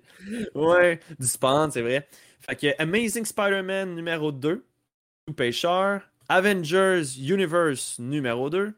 ouais, 0.54 1.00
du 1.18 1.28
Spawn, 1.28 1.72
c'est 1.72 1.82
vrai. 1.82 2.08
Fait 2.42 2.56
que 2.56 2.82
Amazing 2.82 3.26
Spider-Man 3.26 3.96
numéro 3.96 4.34
2, 4.34 4.66
Two 5.28 5.34
Pêcheur, 5.34 6.02
Avengers 6.28 7.04
Universe 7.18 8.00
numéro 8.00 8.50
2. 8.50 8.74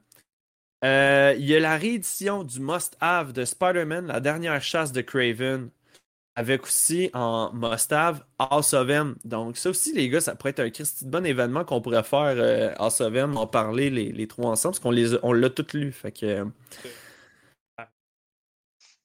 Euh, 0.83 1.35
Il 1.38 1.45
y 1.45 1.55
a 1.55 1.59
la 1.59 1.77
réédition 1.77 2.43
du 2.43 2.59
Must 2.59 2.97
Have 3.00 3.33
de 3.33 3.45
Spider-Man, 3.45 4.07
la 4.07 4.19
dernière 4.19 4.61
chasse 4.63 4.91
de 4.91 5.01
Craven, 5.01 5.69
avec 6.35 6.63
aussi 6.63 7.09
en 7.13 7.51
Must 7.53 7.91
Have 7.91 8.23
House 8.39 8.73
of 8.73 8.89
M. 8.89 9.15
Donc, 9.23 9.57
ça 9.57 9.69
aussi, 9.69 9.93
les 9.93 10.09
gars, 10.09 10.21
ça 10.21 10.35
pourrait 10.35 10.51
être 10.51 10.59
un 10.61 10.69
Christy 10.69 11.05
bon 11.05 11.25
événement 11.25 11.63
qu'on 11.65 11.81
pourrait 11.81 12.03
faire 12.03 12.33
euh, 12.38 12.73
House 12.77 13.00
of 13.01 13.13
M, 13.13 13.38
en 13.38 13.45
parler 13.47 13.89
les, 13.89 14.11
les 14.11 14.27
trois 14.27 14.50
ensemble, 14.50 14.73
parce 14.73 14.79
qu'on 14.79 14.91
les 14.91 15.13
a- 15.13 15.19
on 15.23 15.33
l'a 15.33 15.50
tous 15.50 15.77
lu. 15.77 15.91
Fait 15.91 16.11
que, 16.11 16.45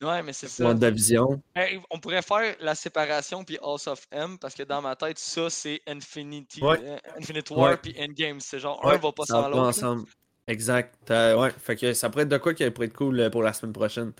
Ouais, 0.02 0.23
mais 0.23 0.35
c'est 0.35 0.49
ça. 0.49 0.62
WandaVision. 0.64 1.42
Hey, 1.54 1.80
on 1.90 1.99
pourrait 1.99 2.21
faire 2.21 2.54
la 2.61 2.75
séparation 2.75 3.45
puis 3.45 3.56
House 3.62 3.87
of 3.87 4.06
M 4.11 4.38
parce 4.38 4.54
que 4.54 4.62
dans 4.62 4.83
ma 4.83 4.95
tête, 4.95 5.18
ça 5.18 5.49
c'est 5.49 5.80
Infinity, 5.87 6.62
Ouais. 6.62 6.78
euh, 6.83 6.99
Infinite 7.18 7.50
War 7.50 7.80
puis 7.80 7.97
Endgame. 7.99 8.38
C'est 8.40 8.59
genre 8.59 8.78
Ouais, 8.85 8.95
un 8.95 8.99
va 8.99 9.12
pas 9.12 9.25
sans 9.25 9.49
l'autre. 9.49 10.04
Exact. 10.49 10.95
Euh, 11.11 11.37
ouais, 11.37 11.50
fait 11.59 11.76
que 11.76 11.93
ça 11.93 12.09
pourrait 12.09 12.23
être 12.25 12.29
de 12.29 12.37
quoi 12.38 12.55
qui 12.55 12.69
pourrait 12.71 12.87
être 12.87 12.95
cool 12.97 13.19
euh, 13.21 13.31
pour 13.31 13.43
la 13.43 13.53
semaine 13.53 13.73
prochaine. 13.73 14.12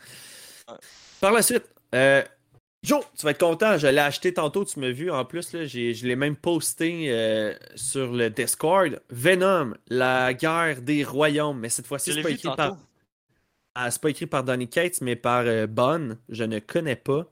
Ouais. 0.69 0.75
Par 1.21 1.33
la 1.33 1.43
suite, 1.43 1.65
euh, 1.95 2.23
Joe, 2.83 3.05
tu 3.17 3.25
vas 3.25 3.31
être 3.31 3.39
content, 3.41 3.79
je 3.79 3.87
l'ai 3.87 3.99
acheté 3.99 4.35
tantôt, 4.35 4.65
tu 4.65 4.81
m'as 4.81 4.91
vu. 4.91 5.11
En 5.11 5.25
plus, 5.25 5.53
là, 5.53 5.65
j'ai- 5.65 5.95
je 5.95 6.07
l'ai 6.07 6.17
même 6.17 6.37
posté 6.37 7.07
euh, 7.11 7.55
sur 7.75 8.13
le 8.13 8.29
Discord. 8.31 9.01
Venom, 9.11 9.75
la 9.89 10.35
guerre 10.35 10.83
des 10.83 11.05
royaumes. 11.05 11.61
Mais 11.61 11.69
cette 11.69 11.87
fois-ci, 11.87 12.13
c'est 12.13 12.23
pas, 12.23 12.31
écrit 12.31 12.43
tantôt. 12.43 12.57
par... 12.57 12.77
Ah, 13.77 13.91
c'est 13.91 14.01
pas 14.01 14.11
écrit 14.11 14.27
par 14.27 14.43
Donny 14.43 14.69
Cates, 14.69 15.01
mais 15.03 15.17
par 15.17 15.43
euh, 15.47 15.67
Bonn. 15.67 16.19
Je 16.29 16.45
ne 16.45 16.59
connais 16.59 16.97
pas. 16.97 17.27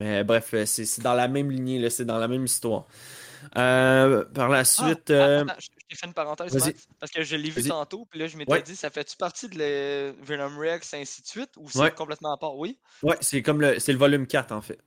Mais 0.00 0.24
bref, 0.24 0.54
c'est 0.66 1.00
dans 1.02 1.14
la 1.14 1.26
même 1.26 1.50
lignée, 1.50 1.78
là, 1.78 1.88
c'est 1.90 2.04
dans 2.04 2.18
la 2.18 2.28
même 2.28 2.44
histoire. 2.44 2.86
Par 3.52 4.48
la 4.48 4.58
Ah, 4.58 4.64
suite. 4.64 5.10
ah, 5.10 5.38
attends, 5.40 5.54
je 5.58 5.68
je 5.90 5.96
fait 5.96 6.06
une 6.06 6.14
parenthèse. 6.14 6.54
Max, 6.56 6.86
parce 7.00 7.12
que 7.12 7.22
je 7.22 7.36
l'ai 7.36 7.50
vu 7.50 7.62
tantôt, 7.62 8.06
puis 8.06 8.18
là, 8.20 8.26
je 8.28 8.36
m'étais 8.36 8.52
Ouais. 8.52 8.62
dit, 8.62 8.76
ça 8.76 8.90
fait-tu 8.90 9.16
partie 9.16 9.48
de 9.48 9.58
le 9.58 10.14
Venom 10.22 10.58
Rex, 10.58 10.94
ainsi 10.94 11.22
de 11.22 11.26
suite, 11.26 11.50
ou 11.56 11.68
c'est 11.70 11.78
Ouais. 11.78 11.90
complètement 11.92 12.32
à 12.32 12.38
part? 12.38 12.56
Oui? 12.56 12.78
Ouais, 13.02 13.16
c'est 13.20 13.42
comme 13.42 13.60
le, 13.60 13.78
c'est 13.78 13.92
le 13.92 13.98
volume 13.98 14.26
4 14.26 14.52
en 14.52 14.62
fait. 14.62 14.80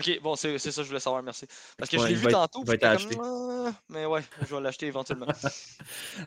Ok, 0.00 0.20
bon, 0.22 0.34
c'est 0.34 0.58
ça 0.58 0.70
que 0.70 0.82
je 0.82 0.88
voulais 0.88 0.98
savoir, 1.00 1.22
merci. 1.22 1.46
Parce 1.76 1.90
que 1.90 1.96
Ouais, 1.98 2.02
je 2.04 2.08
l'ai 2.08 2.14
vu 2.14 2.26
être- 2.26 2.32
tantôt, 2.32 2.60
puis 2.64 2.76
va 2.78 2.94
être 2.94 3.08
comme, 3.16 3.22
Ah, 3.66 3.72
mais 3.90 4.06
ouais, 4.06 4.22
je 4.48 4.54
vais 4.54 4.60
l'acheter 4.62 4.86
éventuellement. 4.86 5.26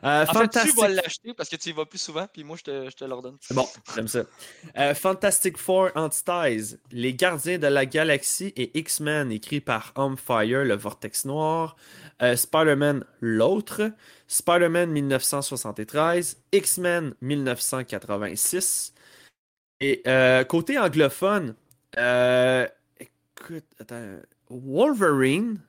Euh, 0.04 0.22
En 0.22 0.26
fait, 0.26 0.32
tu 0.32 0.34
Fantastic 0.38 0.76
vas 0.76 0.88
l'acheter 0.88 1.34
parce 1.34 1.48
que 1.48 1.56
tu 1.56 1.70
y 1.70 1.72
vas 1.72 1.84
plus 1.86 1.98
souvent, 2.00 2.26
puis 2.30 2.44
moi, 2.44 2.56
je 2.58 2.62
te, 2.64 2.90
je 2.90 2.96
te 2.96 3.04
l'ordonne. 3.04 3.36
Bon, 3.50 3.66
j'aime 3.94 4.08
ça. 4.08 4.24
Euh, 4.76 4.94
Fantastic 4.94 5.56
Four 5.56 5.90
Entities, 5.94 6.76
Les 6.90 7.14
Gardiens 7.14 7.58
de 7.58 7.66
la 7.66 7.86
Galaxie 7.86 8.52
et 8.56 8.76
X-Men, 8.78 9.30
écrit 9.32 9.60
par 9.60 9.92
Fire, 10.16 10.64
le 10.64 10.74
Vortex 10.74 11.24
Noir. 11.24 11.76
Euh, 12.22 12.36
Spider-Man, 12.36 13.04
l'autre. 13.20 13.90
Spider-Man 14.28 14.90
1973. 14.90 16.36
X-Men 16.52 17.14
1986. 17.20 18.92
Et 19.80 20.02
côté 20.48 20.78
anglophone, 20.78 21.54
euh, 21.98 22.66
écoute, 23.44 23.66
attends, 23.78 24.20
Wolverine 24.48 25.60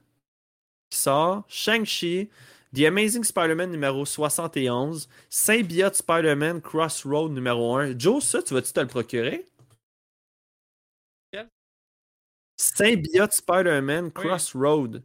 qui 0.90 0.98
sort, 0.98 1.44
Shang-Chi, 1.48 2.30
The 2.74 2.86
Amazing 2.86 3.24
Spider-Man 3.24 3.72
numéro 3.72 4.06
71, 4.06 5.10
Symbiote 5.30 5.96
Spider-Man 5.96 6.62
Crossroad 6.62 7.32
numéro 7.32 7.76
1. 7.76 7.98
Joe, 7.98 8.24
ça, 8.24 8.42
tu 8.42 8.54
vas-tu 8.54 8.72
te 8.72 8.80
le 8.80 8.88
procurer? 8.88 9.46
Quel? 11.32 11.50
Symbiote 12.58 13.34
Spider-Man. 13.34 14.12
Crossroad. 14.12 15.04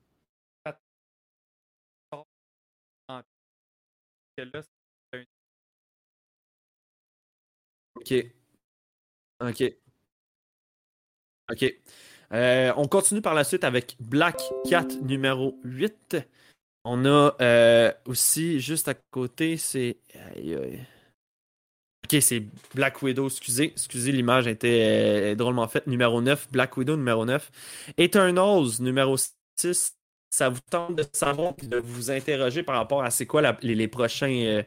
Ok. 7.96 8.14
Ok. 9.40 9.62
Ok. 11.50 11.64
Euh, 12.32 12.72
on 12.76 12.86
continue 12.86 13.20
par 13.20 13.34
la 13.34 13.44
suite 13.44 13.64
avec 13.64 13.96
Black 13.98 14.40
Cat 14.68 14.86
numéro 15.02 15.58
8. 15.64 16.16
On 16.84 17.04
a 17.04 17.34
euh, 17.40 17.92
aussi, 18.06 18.60
juste 18.60 18.88
à 18.88 18.94
côté, 18.94 19.56
c'est. 19.56 19.98
Ok, 22.04 22.20
c'est 22.20 22.44
Black 22.74 23.02
Widow, 23.02 23.26
excusez. 23.26 23.72
Excusez, 23.72 24.12
l'image 24.12 24.46
était 24.46 25.32
euh, 25.32 25.34
drôlement 25.34 25.66
faite. 25.68 25.86
Numéro 25.86 26.22
9, 26.22 26.48
Black 26.52 26.76
Widow 26.76 26.96
numéro 26.96 27.24
9. 27.24 27.50
Eternals 27.98 28.80
numéro 28.80 29.16
6. 29.56 29.96
Ça 30.32 30.48
vous 30.48 30.60
tente 30.70 30.94
de 30.94 31.04
savoir 31.12 31.54
et 31.60 31.66
de 31.66 31.78
vous 31.78 32.12
interroger 32.12 32.62
par 32.62 32.76
rapport 32.76 33.02
à 33.02 33.10
c'est 33.10 33.26
quoi 33.26 33.42
les, 33.62 33.88
prochains. 33.88 34.62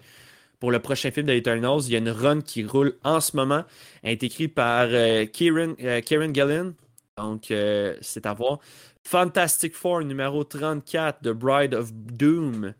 pour 0.59 0.71
le 0.71 0.79
prochain 0.79 1.09
film 1.09 1.25
de 1.25 1.31
Eternals, 1.31 1.83
il 1.85 1.93
y 1.93 1.95
a 1.95 1.99
une 1.99 2.09
run 2.09 2.41
qui 2.41 2.65
roule 2.65 2.97
en 3.05 3.21
ce 3.21 3.37
moment. 3.37 3.63
Elle 4.03 4.11
est 4.11 4.23
écrite 4.23 4.53
par 4.53 4.89
Kieran, 5.31 5.75
Kieran 6.01 6.33
Gillen. 6.33 6.73
Donc, 7.17 7.51
euh, 7.51 7.95
c'est 8.01 8.25
à 8.25 8.33
voir. 8.33 8.59
Fantastic 9.05 9.75
Four, 9.75 10.03
numéro 10.03 10.43
34, 10.43 11.21
The 11.21 11.29
Bride 11.29 11.73
of 11.75 11.93
Doom. 11.93 12.73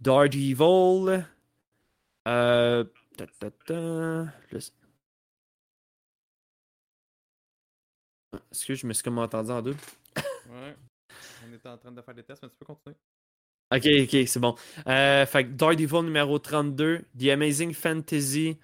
Daredevil. 0.00 1.24
Euh, 2.28 2.84
ta, 3.16 3.26
ta, 3.26 3.50
ta, 3.50 3.74
le- 3.74 4.60
Excuse, 8.52 8.78
je 8.80 8.86
me 8.86 8.92
suis 8.92 9.02
comme 9.02 9.18
entendu 9.18 9.50
en 9.50 9.62
deux. 9.62 9.76
Ouais. 10.50 10.76
On 11.48 11.54
était 11.54 11.68
en 11.68 11.78
train 11.78 11.92
de 11.92 12.00
faire 12.02 12.14
des 12.14 12.22
tests, 12.22 12.42
mais 12.42 12.48
tu 12.48 12.56
peux 12.56 12.66
continuer. 12.66 12.96
Ok, 13.72 13.86
ok, 14.02 14.28
c'est 14.28 14.40
bon. 14.40 14.54
Euh, 14.88 15.26
fait 15.26 15.44
que 15.44 15.50
Daredevil 15.50 16.02
numéro 16.02 16.38
32, 16.38 17.04
The 17.18 17.28
Amazing 17.28 17.72
Fantasy. 17.72 18.58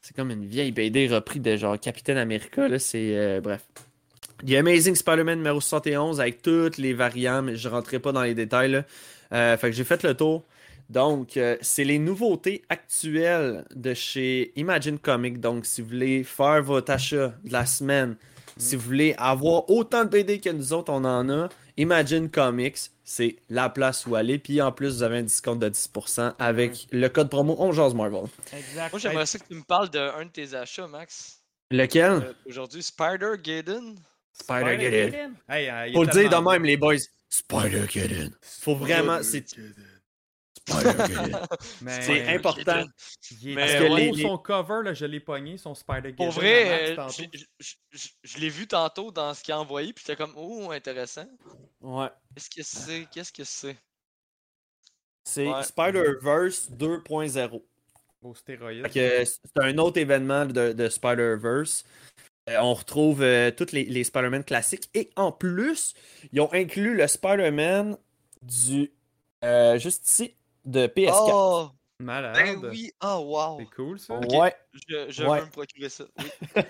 C'est 0.00 0.16
comme 0.16 0.30
une 0.30 0.46
vieille 0.46 0.72
BD 0.72 1.08
repris 1.08 1.40
de 1.40 1.56
genre 1.56 1.78
Capitaine 1.78 2.18
America, 2.18 2.68
là. 2.68 2.78
C'est. 2.78 3.16
euh, 3.16 3.40
bref. 3.40 3.66
The 4.46 4.52
Amazing 4.54 4.94
Spider-Man 4.94 5.38
numéro 5.38 5.60
71 5.60 6.20
avec 6.20 6.42
toutes 6.42 6.78
les 6.78 6.94
variants, 6.94 7.42
mais 7.42 7.56
je 7.56 7.68
rentrerai 7.68 7.98
pas 7.98 8.12
dans 8.12 8.22
les 8.22 8.34
détails, 8.34 8.70
là. 8.70 8.84
Euh, 9.32 9.56
fait 9.56 9.70
que 9.70 9.76
j'ai 9.76 9.84
fait 9.84 10.02
le 10.04 10.14
tour. 10.14 10.44
Donc, 10.88 11.36
euh, 11.36 11.56
c'est 11.60 11.84
les 11.84 11.98
nouveautés 11.98 12.62
actuelles 12.68 13.64
de 13.74 13.92
chez 13.94 14.52
Imagine 14.56 14.98
Comics. 14.98 15.40
Donc, 15.40 15.66
si 15.66 15.82
vous 15.82 15.88
voulez 15.88 16.24
faire 16.24 16.62
votre 16.62 16.90
achat 16.92 17.34
de 17.44 17.52
la 17.52 17.66
semaine, 17.66 18.16
si 18.56 18.74
vous 18.74 18.82
voulez 18.82 19.14
avoir 19.18 19.68
autant 19.70 20.04
de 20.04 20.08
BD 20.08 20.40
que 20.40 20.50
nous 20.50 20.72
autres, 20.72 20.92
on 20.92 21.04
en 21.04 21.28
a, 21.28 21.48
Imagine 21.76 22.30
Comics, 22.30 22.78
c'est 23.04 23.36
la 23.50 23.68
place 23.68 24.06
où 24.06 24.14
aller. 24.14 24.38
Puis 24.38 24.60
en 24.62 24.72
plus, 24.72 24.96
vous 24.96 25.02
avez 25.02 25.18
un 25.18 25.22
discount 25.22 25.56
de 25.56 25.68
10% 25.68 26.34
avec 26.38 26.88
le 26.90 27.08
code 27.08 27.28
promo 27.28 27.54
On 27.58 27.70
Jase 27.72 27.94
Marvel. 27.94 28.24
Exact. 28.56 28.92
Moi, 28.92 28.98
j'aimerais 28.98 29.26
ça 29.26 29.38
que 29.38 29.46
tu 29.46 29.54
me 29.54 29.62
parles 29.62 29.90
d'un 29.90 30.24
de 30.24 30.30
tes 30.30 30.54
achats, 30.54 30.88
Max. 30.88 31.40
Lequel? 31.70 32.12
Euh, 32.12 32.32
Aujourd'hui, 32.46 32.82
Spider-Gaiden. 34.40 35.08
Spider-Geddon. 35.10 35.34
Hey, 35.48 35.68
euh, 35.68 35.92
Faut 35.92 36.04
le 36.04 36.10
dire 36.10 36.30
de 36.30 36.50
même, 36.50 36.64
les 36.64 36.76
boys. 36.76 36.96
Spider-Geddon. 37.28 38.30
Faut 38.42 38.74
vraiment. 38.74 39.22
C'est 39.22 39.44
C'est 42.02 42.28
important. 42.34 42.84
Il 43.40 43.58
est 43.58 43.80
ouais. 43.80 43.88
beau, 43.88 43.96
les- 43.96 44.22
son 44.22 44.36
cover, 44.38 44.80
là, 44.84 44.92
je 44.94 45.06
l'ai 45.06 45.20
pogné, 45.20 45.56
son 45.56 45.74
Spider 45.74 46.12
Pour 46.12 46.30
vrai, 46.30 46.98
euh, 46.98 47.08
je- 47.10 48.38
l'ai 48.38 48.48
vu 48.50 48.66
tantôt 48.66 49.10
dans 49.10 49.32
ce 49.32 49.42
qu'il 49.42 49.54
a 49.54 49.60
envoyé, 49.60 49.92
puis 49.92 50.04
j'étais 50.06 50.16
comme, 50.16 50.34
oh, 50.36 50.70
intéressant. 50.70 51.26
Ouais. 51.80 52.08
Qu'est-ce 52.34 52.50
que 52.50 52.62
c'est? 52.62 53.06
Qu'est-ce 53.10 53.32
que 53.32 53.44
c'est? 53.44 53.76
C'est 55.24 55.46
Ouais. 55.48 55.62
Spider-Verse 55.62 56.70
2.0. 56.70 57.64
Beau 58.20 58.34
stéroïde. 58.34 58.82
Que 58.92 59.24
C'est 59.24 59.40
un 59.62 59.78
autre 59.78 59.98
événement 59.98 60.44
de, 60.44 60.72
de 60.72 60.88
Spider-Verse. 60.88 61.84
Euh, 62.48 62.56
on 62.60 62.74
retrouve 62.74 63.22
euh, 63.22 63.50
tous 63.50 63.72
les, 63.72 63.84
les 63.84 64.04
Spider-Man 64.04 64.42
classiques. 64.44 64.88
Et 64.94 65.10
en 65.16 65.32
plus, 65.32 65.94
ils 66.32 66.40
ont 66.40 66.52
inclus 66.52 66.94
le 66.96 67.06
Spider-Man 67.06 67.96
du. 68.42 68.92
euh, 69.44 69.78
juste 69.78 70.06
ici, 70.08 70.34
de 70.64 70.86
PS4. 70.86 71.12
Oh 71.32 71.68
Malade. 72.00 72.36
Ben 72.36 72.68
oui 72.70 72.92
Oh 73.02 73.24
wow 73.26 73.58
C'est 73.58 73.74
cool, 73.74 73.98
ça. 73.98 74.14
Ouais. 74.30 74.54
Je, 74.88 75.06
je 75.10 75.24
Ouais. 75.24 75.40
veux 75.40 75.46
me 75.46 75.50
procurer 75.50 75.88
ça. 75.88 76.04
Oui. 76.18 76.24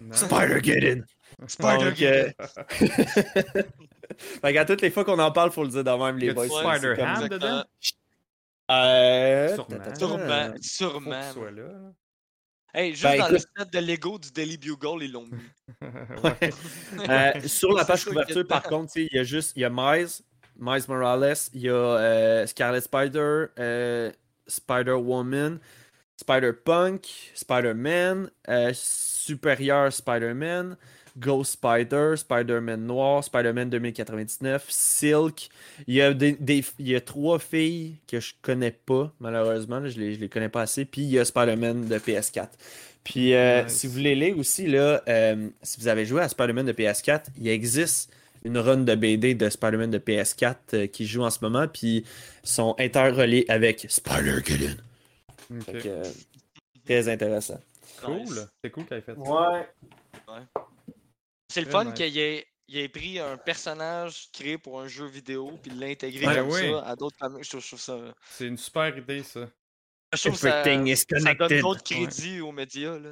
Nice. 0.00 0.16
Spider-Geddon. 0.24 1.02
Spider-Geddon. 1.46 2.32
fait 4.42 4.52
qu'à 4.52 4.64
toutes 4.64 4.80
les 4.80 4.90
fois 4.90 5.04
qu'on 5.04 5.18
en 5.18 5.30
parle, 5.32 5.50
faut 5.50 5.64
le 5.64 5.68
dire 5.70 5.84
de 5.84 5.90
même, 5.90 6.16
les 6.18 6.32
boys. 6.32 6.48
C'est 6.48 6.96
comme- 6.96 7.28
dedans? 7.28 7.62
Euh... 8.70 9.54
Sûrement. 9.54 9.94
Sûrement, 9.98 10.52
Faut 10.54 10.62
sûrement. 10.62 11.20
qu'il 11.20 11.32
soit 11.32 11.50
là. 11.50 11.68
Hey, 12.74 12.90
juste 12.90 13.04
Ben, 13.04 13.18
dans 13.18 13.26
écoute- 13.28 13.46
le 13.56 13.62
set 13.64 13.72
de 13.72 13.78
Lego 13.78 14.18
du 14.18 14.30
Daily 14.32 14.56
Bugle, 14.58 15.04
ils 15.04 15.12
l'ont 15.12 15.26
mis. 15.26 15.38
Ouais. 16.24 16.50
Euh, 17.08 17.40
sur 17.46 17.72
la 17.72 17.84
page 17.84 18.04
couverture, 18.04 18.46
par 18.46 18.62
contre, 18.64 18.92
il 18.96 19.08
y 19.12 19.18
a 19.18 19.22
juste 19.22 19.52
il 19.56 19.60
y 19.60 19.64
a 19.64 19.70
Miles, 19.70 20.08
Miles 20.58 20.82
Morales, 20.88 21.36
il 21.52 21.60
y 21.62 21.68
a 21.68 21.72
euh, 21.74 22.46
Scarlet 22.46 22.80
Spider, 22.80 23.46
euh, 23.58 24.10
Spider-Woman, 24.46 25.58
Spider-Punk, 26.20 27.06
Spider-Man, 27.34 28.30
euh, 28.48 28.70
Superior 28.74 29.92
Spider-Man, 29.92 30.76
Ghost 31.16 31.52
Spider, 31.52 32.14
Spider-Man 32.16 32.86
Noir, 32.86 33.22
Spider-Man 33.22 33.70
2099, 33.70 34.64
Silk. 34.68 35.48
Il 35.86 35.94
y, 35.94 36.02
a 36.02 36.12
des, 36.12 36.32
des- 36.32 36.64
il 36.78 36.88
y 36.88 36.96
a 36.96 37.00
trois 37.00 37.38
filles 37.38 37.96
que 38.08 38.18
je 38.20 38.32
connais 38.42 38.72
pas, 38.72 39.12
malheureusement. 39.20 39.78
là, 39.80 39.88
je, 39.88 39.98
les, 39.98 40.14
je 40.14 40.20
les 40.20 40.28
connais 40.28 40.48
pas 40.48 40.62
assez. 40.62 40.84
Puis 40.84 41.02
il 41.02 41.10
y 41.10 41.18
a 41.18 41.24
Spider-Man 41.24 41.86
de 41.86 41.98
PS4. 41.98 42.48
Puis 43.04 43.34
euh, 43.34 43.64
Nice. 43.64 43.72
si 43.74 43.86
vous 43.86 43.92
voulez 43.94 44.14
lire 44.14 44.38
aussi, 44.38 44.66
là, 44.66 45.02
euh, 45.08 45.48
si 45.62 45.78
vous 45.80 45.88
avez 45.88 46.06
joué 46.06 46.22
à 46.22 46.28
Spider-Man 46.28 46.66
de 46.66 46.72
PS4, 46.72 47.24
il 47.38 47.48
existe 47.48 48.10
une 48.44 48.58
run 48.58 48.78
de 48.78 48.94
BD 48.94 49.34
de 49.34 49.48
Spider-Man 49.50 49.90
de 49.90 49.98
PS4 49.98 50.56
euh, 50.74 50.86
qui 50.86 51.06
joue 51.06 51.22
en 51.22 51.30
ce 51.30 51.38
moment. 51.42 51.66
Puis 51.68 52.04
sont 52.42 52.74
interreliés 52.78 53.44
avec 53.48 53.86
euh, 55.86 56.04
très 56.86 57.08
intéressant. 57.08 57.60
Cool. 58.02 58.46
C'est 58.62 58.70
cool 58.70 58.84
qu'elle 58.86 58.98
ait 58.98 59.02
fait 59.02 59.14
ça. 59.14 59.20
Ouais. 59.20 59.66
C'est 61.54 61.60
le 61.62 61.70
fun 61.70 61.84
nice. 61.84 61.94
qu'il 61.94 62.18
ait, 62.18 62.46
il 62.68 62.78
ait 62.78 62.88
pris 62.88 63.18
un 63.18 63.36
personnage 63.36 64.28
créé 64.32 64.58
pour 64.58 64.80
un 64.80 64.88
jeu 64.88 65.06
vidéo 65.06 65.58
puis 65.62 65.70
l'intégrer 65.72 66.26
Ouais, 66.26 66.34
comme 66.36 66.48
oui. 66.50 66.70
ça 66.72 66.80
à 66.86 66.96
d'autres 66.96 67.16
comics. 67.18 67.44
Je 67.44 67.48
trouve, 67.50 67.62
je 67.62 67.66
trouve 67.68 67.80
ça. 67.80 67.98
C'est 68.30 68.46
une 68.46 68.56
super 68.58 68.96
idée, 68.96 69.22
ça. 69.22 69.46
Je 70.12 70.18
trouve 70.28 70.32
que 70.34 70.38
ça, 70.38 71.18
ça 71.20 71.34
donne 71.34 71.60
d'autres 71.60 71.82
crédits 71.82 72.40
aux 72.40 72.52
médias. 72.52 72.98
Là. 72.98 73.10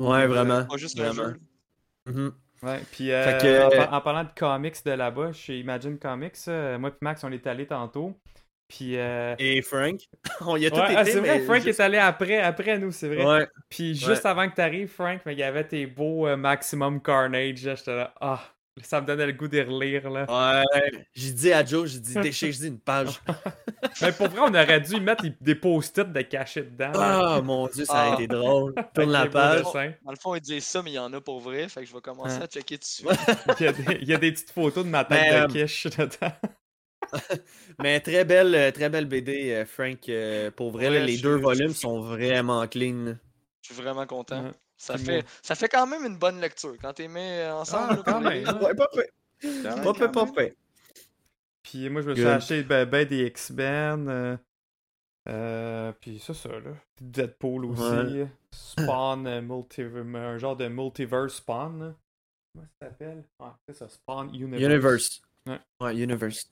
Ouais, 0.00 0.26
vraiment. 0.26 0.64
Pas 0.64 0.76
juste 0.76 0.98
un 0.98 1.10
vraiment. 1.12 1.30
jeu. 1.30 1.40
Mhm. 2.06 2.32
Ouais, 2.62 2.80
puis 2.92 3.12
euh, 3.12 3.38
que- 3.38 3.62
en, 3.66 3.70
par- 3.70 3.92
en 3.92 4.00
parlant 4.00 4.24
de 4.24 4.30
comics 4.36 4.84
de 4.84 4.90
là-bas, 4.92 5.32
chez 5.32 5.58
Imagine 5.60 5.98
Comics, 5.98 6.34
euh, 6.48 6.78
moi 6.78 6.90
et 6.90 6.94
Max, 7.02 7.22
on 7.24 7.30
est 7.32 7.46
allés 7.46 7.66
tantôt. 7.66 8.18
Puis. 8.68 8.96
euh, 8.96 9.34
Et 9.38 9.60
Frank, 9.62 10.00
on 10.40 10.56
y 10.56 10.66
a 10.66 10.70
tout 10.70 10.76
ouais, 10.78 10.84
été. 10.86 10.96
ah, 10.96 11.04
c'est 11.04 11.20
vrai, 11.20 11.38
mais 11.38 11.44
Frank 11.44 11.62
juste- 11.62 11.80
est 11.80 11.82
allé 11.82 11.98
après, 11.98 12.40
après 12.40 12.78
nous, 12.78 12.92
c'est 12.92 13.08
vrai. 13.08 13.24
Ouais. 13.24 13.48
Puis 13.68 13.94
juste 13.94 14.26
avant 14.26 14.48
que 14.48 14.54
t'arrives, 14.54 14.88
Frank, 14.88 15.20
mais 15.26 15.32
il 15.34 15.38
y 15.38 15.42
avait 15.42 15.64
tes 15.66 15.86
beaux 15.86 16.26
euh, 16.26 16.36
Maximum 16.36 17.00
Carnage. 17.02 17.64
là, 17.64 17.74
J'étais 17.74 17.94
là, 17.96 18.14
ah, 18.20 18.40
ça 18.82 19.00
me 19.00 19.06
donnait 19.06 19.26
le 19.26 19.32
goût 19.32 19.46
de 19.46 19.60
relire. 19.60 20.10
Là. 20.10 20.26
Ouais. 20.28 20.90
J'ai 21.14 21.30
dit 21.32 21.52
à 21.52 21.64
Joe, 21.64 21.88
j'ai 21.88 22.00
dit 22.00 22.14
déchire, 22.14 22.50
j'ai 22.52 22.58
dit 22.58 22.66
une 22.68 22.80
page. 22.80 23.20
Mais 24.02 24.10
pour 24.10 24.26
vrai, 24.28 24.40
on 24.42 24.48
aurait 24.54 24.80
dû 24.80 24.94
y 24.96 25.00
mettre 25.00 25.24
des- 25.40 25.54
post-it 25.54 26.10
de 26.10 26.20
cachés 26.22 26.62
dedans. 26.62 26.90
là, 26.92 27.34
Ah 27.36 27.40
mon 27.42 27.68
dieu, 27.68 27.84
ça 27.84 27.92
a 27.94 28.10
Ah. 28.10 28.14
été 28.14 28.26
drôle. 28.26 28.74
Tourne 28.94 29.12
la 29.12 29.26
page. 29.26 29.62
Dans 29.62 30.10
le 30.10 30.16
fond, 30.20 30.34
ils 30.34 30.40
disent 30.40 30.64
ça, 30.64 30.82
mais 30.82 30.90
il 30.90 30.94
y 30.94 30.98
en 30.98 31.12
a 31.12 31.20
pour 31.20 31.38
vrai. 31.40 31.68
Fait 31.68 31.82
que 31.82 31.86
je 31.86 31.94
vais 31.94 32.00
commencer 32.00 32.38
Ouais. 32.38 32.44
à 32.44 32.46
checker 32.48 32.78
dessus. 32.78 33.04
Il 33.60 33.64
y, 33.64 33.68
a 33.68 33.72
des, 33.72 33.98
il 34.00 34.08
y 34.08 34.14
a 34.14 34.16
des 34.18 34.32
petites 34.32 34.50
photos 34.50 34.84
de 34.84 34.90
ma 34.90 35.04
tête 35.04 35.20
Mais, 35.22 35.30
de 35.32 35.44
euh, 35.44 35.46
quiche 35.66 35.86
dedans. 35.86 36.32
Mais 37.82 38.00
très 38.00 38.24
belle, 38.24 38.54
euh, 38.54 38.70
très 38.72 38.88
belle 38.88 39.06
BD, 39.06 39.52
euh, 39.52 39.64
Frank. 39.66 40.08
euh, 40.08 40.50
pour 40.50 40.70
vrai, 40.70 40.88
Ouais, 40.88 41.04
les 41.04 41.16
je- 41.16 41.22
deux 41.22 41.36
volumes 41.36 41.72
sont 41.74 42.00
vraiment 42.00 42.66
clean. 42.66 43.16
Je 43.62 43.72
suis 43.72 43.82
vraiment 43.82 44.06
content. 44.06 44.44
Ouais. 44.44 44.52
Ça, 44.76 44.98
fait, 44.98 45.24
ça 45.42 45.54
fait 45.54 45.68
quand 45.68 45.86
même 45.86 46.04
une 46.04 46.18
bonne 46.18 46.40
lecture. 46.40 46.74
Quand 46.82 46.92
t'es 46.92 47.08
mis 47.08 47.20
euh, 47.20 47.54
ensemble, 47.54 48.00
Ah, 48.00 48.02
quand 48.04 48.20
même. 48.20 48.44
Ouais, 48.60 48.74
pas 48.74 48.88
fait. 48.94 49.10
Pas 49.62 49.94
fait, 49.94 50.08
pas 50.12 50.26
fait. 50.26 50.56
Puis 51.62 51.88
moi, 51.88 52.02
je 52.02 52.08
me 52.10 52.14
suis 52.14 52.24
Good. 52.24 52.32
acheté 52.32 52.62
ben, 52.62 52.84
ben 52.84 53.06
des 53.06 53.26
X-Men. 53.26 54.08
euh, 54.08 54.36
euh, 55.28 55.92
puis 56.00 56.18
ça, 56.18 56.34
ça, 56.34 56.48
là. 56.50 56.72
Deadpool 57.00 57.64
aussi. 57.66 57.82
Ouais. 57.82 58.28
Spawn, 58.52 59.26
euh, 59.26 59.40
multiverse, 59.40 60.06
un 60.14 60.38
genre 60.38 60.56
de 60.56 60.68
multiverse 60.68 61.36
Spawn. 61.36 61.78
là. 61.80 61.94
Comment 62.52 62.66
ça 62.80 62.88
s'appelle? 62.88 63.24
Ouais, 63.40 63.48
c'est 63.66 63.76
ça, 63.76 63.88
Spawn 63.88 64.34
Universe. 64.34 64.62
Universe. 64.62 65.22
Ouais. 65.46 65.58
Ouais, 65.80 65.96
Universe. 65.96 66.50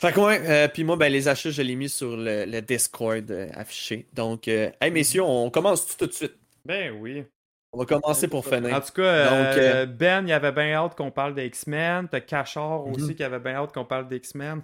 Fait 0.00 0.12
que 0.12 0.20
ouais, 0.20 0.40
euh, 0.44 0.68
puis 0.68 0.84
moi, 0.84 0.96
ben, 0.96 1.12
les 1.12 1.26
achats, 1.28 1.50
je 1.50 1.62
l'ai 1.62 1.74
mis 1.74 1.88
sur 1.88 2.16
le, 2.16 2.44
le 2.44 2.60
Discord 2.62 3.28
euh, 3.30 3.48
affiché. 3.54 4.06
Donc, 4.12 4.46
euh, 4.48 4.70
hey 4.80 4.90
messieurs, 4.90 5.22
on 5.22 5.50
commence 5.50 5.86
tout, 5.86 5.96
tout 5.98 6.06
de 6.06 6.12
suite. 6.12 6.34
Ben 6.64 6.92
oui. 7.00 7.24
On 7.72 7.78
va 7.80 7.84
commencer 7.84 8.28
pour 8.28 8.40
En 8.40 8.42
finir. 8.50 8.84
tout 8.84 8.92
cas, 8.92 9.02
euh, 9.02 9.86
Donc, 9.86 9.96
Ben, 9.96 10.26
il 10.26 10.32
avait 10.32 10.52
bien 10.52 10.72
hâte 10.74 10.94
qu'on 10.96 11.10
parle 11.10 11.34
des 11.34 11.46
X-Men. 11.46 12.08
T'as 12.08 12.20
Cachard 12.20 12.86
Mhm. 12.86 12.94
aussi 12.94 13.14
qui 13.14 13.22
avait 13.24 13.40
bien 13.40 13.54
hâte 13.56 13.72
qu'on 13.74 13.84
parle 13.84 14.08
des 14.08 14.16
X-Men. 14.16 14.62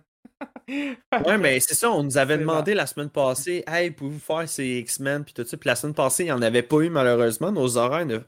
Ouais, 0.68 1.38
mais 1.38 1.60
c'est 1.60 1.74
ça, 1.74 1.90
on 1.90 2.02
nous 2.02 2.16
avait 2.16 2.38
demandé 2.38 2.74
la 2.74 2.86
semaine 2.86 3.10
passée, 3.10 3.62
hey, 3.66 3.90
pouvez-vous 3.90 4.18
faire 4.20 4.48
ces 4.48 4.78
X-Men, 4.78 5.24
puis 5.24 5.34
tout 5.34 5.44
ça. 5.44 5.56
Puis 5.56 5.68
la 5.68 5.76
semaine 5.76 5.94
passée, 5.94 6.22
il 6.24 6.26
n'y 6.26 6.32
en 6.32 6.42
avait 6.42 6.62
pas 6.62 6.80
eu 6.80 6.88
malheureusement. 6.90 7.52
Nos 7.52 7.76
horaires 7.76 8.06
ne, 8.06 8.18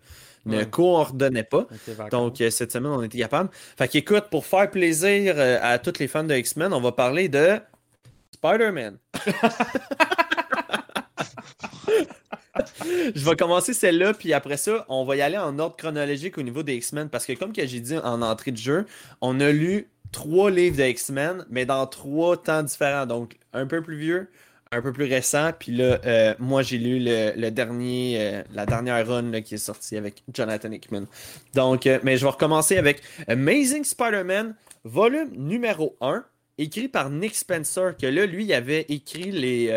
ne 0.46 0.58
Ouais. 0.58 0.66
coordonnaient 0.70 1.42
pas. 1.42 1.66
Donc, 2.10 2.40
euh, 2.40 2.50
cette 2.50 2.72
semaine, 2.72 2.92
on 2.92 3.02
était 3.02 3.18
capable. 3.18 3.50
Fait 3.76 3.88
qu'écoute, 3.88 4.24
pour 4.30 4.46
faire 4.46 4.70
plaisir 4.70 5.34
euh, 5.36 5.58
à 5.60 5.78
tous 5.78 5.98
les 5.98 6.08
fans 6.08 6.24
de 6.24 6.34
X-Men, 6.34 6.72
on 6.72 6.80
va 6.80 6.92
parler 6.92 7.28
de 7.28 7.58
Spider-Man. 8.34 8.96
Je 13.14 13.24
vais 13.28 13.36
commencer 13.36 13.74
celle-là, 13.74 14.14
puis 14.14 14.32
après 14.32 14.56
ça, 14.56 14.84
on 14.88 15.04
va 15.04 15.16
y 15.16 15.20
aller 15.20 15.36
en 15.36 15.58
ordre 15.58 15.76
chronologique 15.76 16.38
au 16.38 16.42
niveau 16.42 16.62
des 16.62 16.74
X-Men, 16.76 17.08
parce 17.10 17.26
que 17.26 17.32
comme 17.34 17.52
que 17.52 17.66
j'ai 17.66 17.80
dit 17.80 17.96
en 17.98 18.22
entrée 18.22 18.50
de 18.52 18.56
jeu, 18.56 18.86
on 19.20 19.40
a 19.40 19.50
lu 19.50 19.88
trois 20.12 20.50
livres 20.50 20.76
de 20.76 20.84
X-Men, 20.84 21.44
mais 21.50 21.66
dans 21.66 21.86
trois 21.86 22.36
temps 22.36 22.62
différents. 22.62 23.06
Donc, 23.06 23.36
un 23.52 23.66
peu 23.66 23.82
plus 23.82 23.96
vieux, 23.98 24.28
un 24.72 24.82
peu 24.82 24.92
plus 24.92 25.04
récent, 25.04 25.52
puis 25.58 25.72
là, 25.72 26.00
euh, 26.04 26.34
moi, 26.38 26.62
j'ai 26.62 26.78
lu 26.78 26.98
le, 27.00 27.50
dernier, 27.50 28.16
euh, 28.18 28.42
la 28.52 28.66
dernière 28.66 29.06
run 29.06 29.30
là, 29.30 29.40
qui 29.40 29.54
est 29.54 29.58
sortie 29.58 29.96
avec 29.96 30.22
Jonathan 30.32 30.70
Hickman. 30.70 31.04
Donc, 31.54 31.86
euh, 31.86 32.00
mais 32.02 32.16
je 32.16 32.24
vais 32.24 32.30
recommencer 32.30 32.76
avec 32.76 33.02
Amazing 33.28 33.84
Spider-Man, 33.84 34.54
volume 34.84 35.30
numéro 35.36 35.96
1, 36.00 36.24
écrit 36.58 36.88
par 36.88 37.10
Nick 37.10 37.36
Spencer, 37.36 37.96
que 37.96 38.06
là, 38.06 38.26
lui, 38.26 38.44
il 38.44 38.52
avait 38.52 38.86
écrit 38.88 39.30
les... 39.30 39.70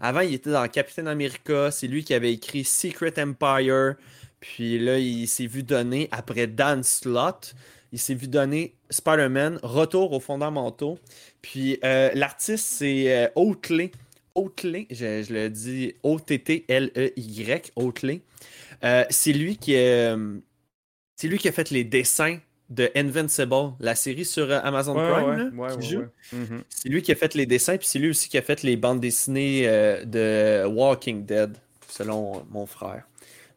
avant, 0.00 0.20
il 0.20 0.34
était 0.34 0.50
dans 0.50 0.66
Captain 0.68 1.06
America, 1.06 1.70
c'est 1.70 1.86
lui 1.86 2.04
qui 2.04 2.12
avait 2.12 2.32
écrit 2.32 2.64
Secret 2.64 3.14
Empire, 3.18 3.94
puis 4.40 4.78
là, 4.78 4.98
il 4.98 5.26
s'est 5.26 5.46
vu 5.46 5.62
donner, 5.62 6.08
après 6.10 6.48
Dan 6.48 6.82
Slott, 6.82 7.54
il 7.92 7.98
s'est 7.98 8.14
vu 8.14 8.26
donner 8.28 8.74
Spider-Man, 8.90 9.58
Retour 9.62 10.12
aux 10.12 10.20
fondamentaux, 10.20 10.98
puis 11.42 11.78
euh, 11.84 12.10
l'artiste, 12.14 12.66
c'est 12.66 13.12
euh, 13.14 13.28
Oatley. 13.36 13.92
Oatley, 14.34 14.86
je, 14.90 15.22
je 15.22 15.32
le 15.32 15.50
dis 15.50 15.94
O-T-T-L-E-Y, 16.02 17.72
Oatley. 17.76 18.22
Euh, 18.84 19.04
c'est 19.10 19.32
lui 19.32 19.56
qui 19.58 19.76
euh, 19.76 20.38
c'est 21.16 21.28
lui 21.28 21.38
qui 21.38 21.48
a 21.48 21.52
fait 21.52 21.70
les 21.70 21.84
dessins 21.84 22.38
de 22.70 22.90
Invincible, 22.96 23.74
la 23.80 23.94
série 23.94 24.24
sur 24.24 24.50
Amazon 24.50 24.96
Ouais, 24.96 25.10
Prime, 25.10 25.58
ouais, 25.58 25.72
ouais. 25.74 26.08
Mhm. 26.32 26.62
C'est 26.70 26.88
lui 26.88 27.02
qui 27.02 27.12
a 27.12 27.14
fait 27.14 27.34
les 27.34 27.44
dessins, 27.44 27.76
puis 27.76 27.86
c'est 27.86 27.98
lui 27.98 28.08
aussi 28.08 28.30
qui 28.30 28.38
a 28.38 28.42
fait 28.42 28.62
les 28.62 28.76
bandes 28.76 29.00
dessinées 29.00 29.68
euh, 29.68 30.04
de 30.06 30.66
Walking 30.66 31.26
Dead, 31.26 31.58
selon 31.88 32.44
mon 32.50 32.64
frère. 32.64 33.04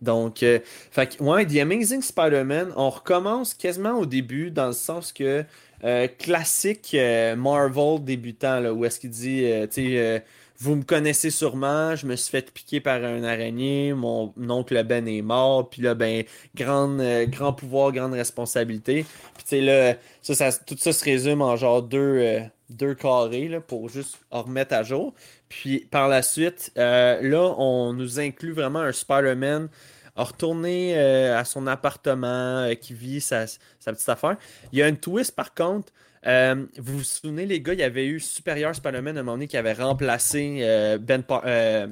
Donc, 0.06 0.44
euh, 0.44 0.60
fait 0.92 1.18
ouais, 1.20 1.46
The 1.46 1.58
Amazing 1.58 2.02
Spider-Man, 2.02 2.72
on 2.78 2.90
recommence 2.90 3.54
quasiment 3.54 4.00
au 4.00 4.06
début, 4.06 4.52
dans 4.52 4.68
le 4.68 4.74
sens 4.74 5.12
que 5.12 5.44
euh, 5.84 6.08
classique 6.18 6.92
euh, 6.94 7.36
Marvel 7.36 8.02
débutant, 8.04 8.60
là, 8.62 8.74
où 8.74 8.86
est-ce 8.86 9.00
qu'il 9.00 9.10
dit, 9.10 9.44
tu 9.72 9.92
sais, 9.94 10.24
vous 10.58 10.76
me 10.76 10.84
connaissez 10.84 11.32
sûrement, 11.32 11.98
je 11.98 12.06
me 12.08 12.16
suis 12.16 12.32
fait 12.32 12.50
piquer 12.52 12.80
par 12.80 13.04
un 13.04 13.24
araignée, 13.24 13.94
mon 13.94 14.34
oncle 14.50 14.82
Ben 14.86 15.06
est 15.06 15.22
mort, 15.22 15.70
puis 15.70 15.82
là, 15.82 15.96
ben, 15.96 16.24
grande, 16.56 17.02
grand 17.28 17.52
pouvoir, 17.52 17.92
grande 17.92 18.14
responsabilité. 18.14 19.04
Puis 19.36 19.44
tu 19.44 19.50
sais, 19.50 19.62
là, 19.62 19.96
ça, 20.22 20.34
ça- 20.34 20.58
tout 20.66 20.78
ça 20.78 20.94
se 20.94 21.04
résume 21.04 21.42
en 21.42 21.58
genre 21.58 21.82
deux, 21.84 22.40
deux 22.70 22.96
carrés, 22.96 23.50
là, 23.50 23.60
pour 23.60 23.90
juste 23.90 24.18
en 24.32 24.44
remettre 24.44 24.74
à 24.76 24.84
jour. 24.84 25.14
Puis 25.50 25.80
par 25.92 26.08
la 26.08 26.22
suite, 26.22 26.72
là, 26.76 27.20
on 27.58 27.92
nous 27.94 28.20
inclut 28.22 28.54
vraiment 28.54 28.80
un 28.80 28.94
Spider-Man 28.94 29.68
retourner 30.16 30.98
euh, 30.98 31.38
à 31.38 31.46
son 31.46 31.68
appartement, 31.68 32.64
euh, 32.64 32.74
qui 32.76 32.94
vit 32.94 33.22
sa, 33.22 33.48
sa 33.48 33.94
petite 33.94 34.10
affaire. 34.10 34.38
Il 34.72 34.80
y 34.80 34.84
a 34.84 34.88
une 34.88 34.98
twist 34.98 35.36
par 35.36 35.54
contre. 35.54 35.92
Euh, 36.26 36.66
vous 36.78 36.98
vous 37.00 37.04
souvenez, 37.04 37.46
les 37.46 37.62
gars, 37.62 37.74
il 37.74 37.80
y 37.80 37.84
avait 37.84 38.08
eu 38.08 38.20
Superior 38.20 38.74
Spider-Man 38.74 39.18
à 39.18 39.20
un 39.20 39.24
moment 39.24 39.38
donné 39.38 39.48
qui 39.48 39.58
avait 39.58 39.74
remplacé 39.74 40.98
ben 41.00 41.22
Par- 41.22 41.44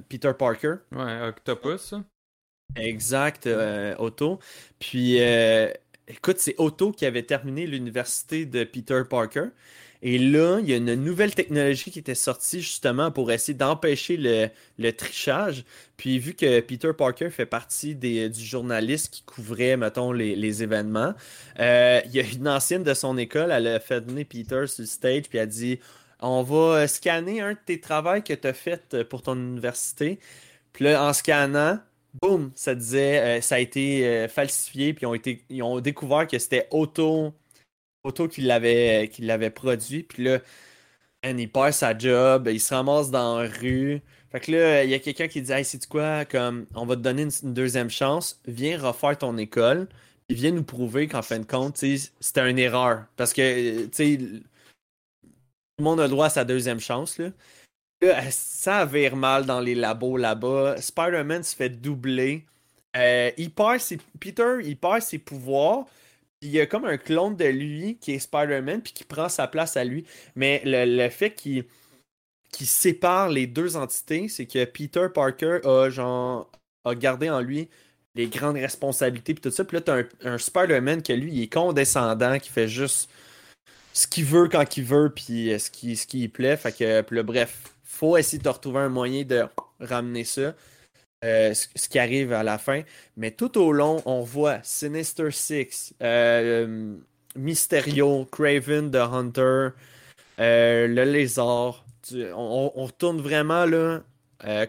Peter 0.10 0.32
Parker. 0.38 0.76
Ouais, 0.92 1.22
Octopus. 1.28 1.94
Exact, 2.76 3.48
Otto. 4.00 4.40
Puis, 4.80 5.20
écoute, 6.08 6.40
c'est 6.40 6.56
Otto 6.58 6.92
qui 6.92 7.06
avait 7.06 7.22
terminé 7.22 7.68
l'université 7.68 8.48
de 8.48 8.64
Peter 8.64 9.04
Parker. 9.08 9.50
Et 10.06 10.20
là, 10.20 10.60
il 10.60 10.70
y 10.70 10.74
a 10.74 10.76
une 10.76 10.96
nouvelle 10.96 11.34
technologie 11.34 11.90
qui 11.90 12.00
était 12.00 12.14
sortie 12.14 12.60
justement 12.60 13.10
pour 13.10 13.32
essayer 13.32 13.54
d'empêcher 13.54 14.18
le, 14.18 14.92
trichage. 14.92 15.64
Puis, 15.96 16.20
vu 16.20 16.34
que 16.34 16.60
Peter 16.60 16.92
Parker 16.92 17.30
fait 17.30 17.46
partie 17.46 17.96
des, 17.96 18.28
du 18.28 18.44
journaliste 18.44 19.14
qui 19.14 19.24
couvrait, 19.24 19.78
mettons, 19.78 20.12
les, 20.12 20.62
événements, 20.62 21.14
euh, 21.62 22.02
il 22.06 22.12
y 22.12 22.20
a 22.20 22.24
une 22.24 22.50
ancienne 22.50 22.84
de 22.84 22.94
son 22.94 23.18
école, 23.18 23.50
elle 23.50 23.66
a 23.66 23.80
fait 23.80 24.02
venir 24.02 24.26
Peter 24.28 24.68
sur 24.68 24.82
le 24.82 24.88
stage, 24.88 25.24
puis 25.30 25.38
elle 25.38 25.44
a 25.44 25.46
dit 25.46 25.80
On 26.20 26.44
va 26.44 26.82
euh, 26.82 26.88
scanner 26.88 27.40
un 27.40 27.54
de 27.54 27.60
tes 27.66 27.80
travaux 27.80 28.22
que 28.22 28.34
tu 28.34 28.46
as 28.46 28.54
fait 28.54 28.94
euh, 28.94 29.06
pour 29.06 29.22
ton 29.22 29.36
université. 29.36 30.20
Puis 30.74 30.84
là, 30.84 31.02
en 31.02 31.14
scannant, 31.14 31.80
boum, 32.22 32.52
ça 32.56 32.76
disait, 32.76 33.40
ça 33.42 33.56
a 33.56 33.60
été 33.60 34.28
falsifié, 34.28 34.94
puis 34.94 35.06
ont, 35.06 35.14
ils 35.50 35.64
ont 35.64 35.80
découvert 35.80 36.28
que 36.28 36.38
c'était 36.40 36.68
Auto, 36.72 37.34
Auto 38.04 38.28
qui 38.28 38.42
l'avait, 38.42 39.10
produit, 39.54 40.04
puis 40.04 40.24
là, 40.24 40.40
il 41.24 41.52
perd 41.52 41.72
sa 41.74 41.98
job, 41.98 42.50
il 42.52 42.60
se 42.60 42.74
ramasse 42.74 43.12
dans 43.12 43.42
la 43.42 43.50
rue. 43.50 44.02
Fait 44.32 44.40
que 44.40 44.52
là, 44.52 44.84
il 44.84 44.90
y 44.90 44.94
a 44.94 45.00
quelqu'un 45.00 45.28
qui 45.28 45.42
dit, 45.42 45.52
hey, 45.52 45.64
c'est 45.64 45.86
quoi, 45.88 46.26
comme, 46.26 46.66
on 46.76 46.86
va 46.86 46.96
te 46.96 47.02
donner 47.02 47.24
une, 47.24 47.54
deuxième 47.54 47.90
chance, 47.90 48.42
viens 48.46 48.80
refaire 48.80 49.18
ton 49.18 49.38
école, 49.38 49.88
puis 50.28 50.36
viens 50.36 50.52
nous 50.52 50.64
prouver 50.64 51.08
qu'en 51.08 51.22
fin 51.22 51.40
de 51.40 51.46
compte, 51.46 51.78
c'était 51.78 52.50
une 52.50 52.60
erreur. 52.60 53.06
Parce 53.16 53.32
que, 53.32 53.86
tu 53.86 53.90
sais, 53.94 54.18
tout 54.18 54.44
le 55.80 55.84
monde 55.84 56.00
a 56.02 56.08
droit 56.08 56.26
à 56.28 56.30
sa 56.30 56.46
deuxième 56.46 56.80
chance, 56.80 57.18
là. 57.18 57.30
Là, 58.02 58.22
ça 58.32 58.86
vire 58.86 59.16
mal 59.16 59.46
dans 59.46 59.62
les 59.62 59.76
labos 59.76 60.18
là-bas. 60.18 60.76
Spider-Man 60.82 61.44
se 61.44 61.56
fait 61.56 61.70
doubler. 61.70 62.46
Euh, 62.98 63.32
il 63.38 63.50
perd 63.50 63.80
ses... 63.80 63.98
Peter, 64.20 64.58
il 64.64 64.76
perd 64.78 65.02
ses 65.02 65.20
pouvoirs. 65.20 65.86
Il 66.44 66.50
y 66.50 66.60
a 66.60 66.66
comme 66.66 66.86
un 66.86 66.98
clone 66.98 67.36
de 67.36 67.46
lui 67.46 67.98
qui 68.00 68.12
est 68.12 68.20
Spider-Man, 68.20 68.82
puis 68.82 68.94
qui 68.94 69.04
prend 69.06 69.30
sa 69.30 69.48
place 69.48 69.78
à 69.78 69.84
lui. 69.84 70.06
Mais 70.36 70.62
le, 70.66 70.86
le 70.86 71.10
fait 71.10 71.32
qu'il 71.32 71.66
sépare 72.62 73.30
les 73.30 73.48
deux 73.48 73.78
entités, 73.78 74.28
c'est 74.28 74.46
que 74.46 74.66
Peter 74.66 75.08
Parker 75.14 75.60
a, 75.64 75.90
genre, 75.90 76.52
a 76.86 76.96
gardé 76.96 77.30
en 77.30 77.40
lui 77.40 77.70
les 78.16 78.28
grandes 78.28 78.58
responsabilités, 78.58 79.34
puis 79.34 79.42
tout 79.42 79.52
ça. 79.52 79.64
Puis 79.64 79.78
là, 79.78 79.82
t'as 79.82 79.98
un, 80.00 80.34
un 80.34 80.38
Spider-Man 80.38 81.02
que 81.02 81.14
lui, 81.14 81.32
il 81.34 81.42
est 81.44 81.54
condescendant, 81.54 82.38
qui 82.38 82.50
fait 82.50 82.68
juste 82.68 83.10
ce 83.94 84.08
qu'il 84.08 84.26
veut 84.26 84.50
quand 84.50 84.78
il 84.78 84.84
veut, 84.84 85.12
puis 85.16 85.54
euh, 85.54 85.60
ce 85.60 85.70
qui, 85.72 85.96
ce 85.96 86.06
qui 86.06 86.22
lui 86.22 86.28
plaît. 86.28 86.58
Fait 86.58 86.72
que, 86.72 87.02
puis 87.02 87.24
bref, 87.24 87.74
faut 87.84 88.18
essayer 88.18 88.42
de 88.42 88.50
retrouver 88.50 88.80
un 88.80 88.90
moyen 88.90 89.24
de 89.24 89.46
ramener 89.80 90.24
ça. 90.26 90.56
Euh, 91.24 91.54
ce, 91.54 91.88
qui 91.88 92.00
arrive 92.00 92.34
à 92.34 92.44
la 92.44 92.58
fin. 92.58 92.82
Mais 93.16 93.32
tout 93.32 93.58
au 93.58 93.72
long, 93.72 94.02
on 94.06 94.22
voit 94.22 94.60
Sinister 94.64 95.32
Six, 95.32 95.94
euh, 96.02 96.96
Mysterio, 97.38 98.26
Craven 98.30 98.92
the 98.92 98.96
Hunter, 98.96 99.70
euh, 100.40 100.88
le 100.88 101.04
lézard. 101.06 101.86
On, 102.36 102.70
retourne 102.76 103.22
vraiment 103.22 103.66
là 103.66 104.02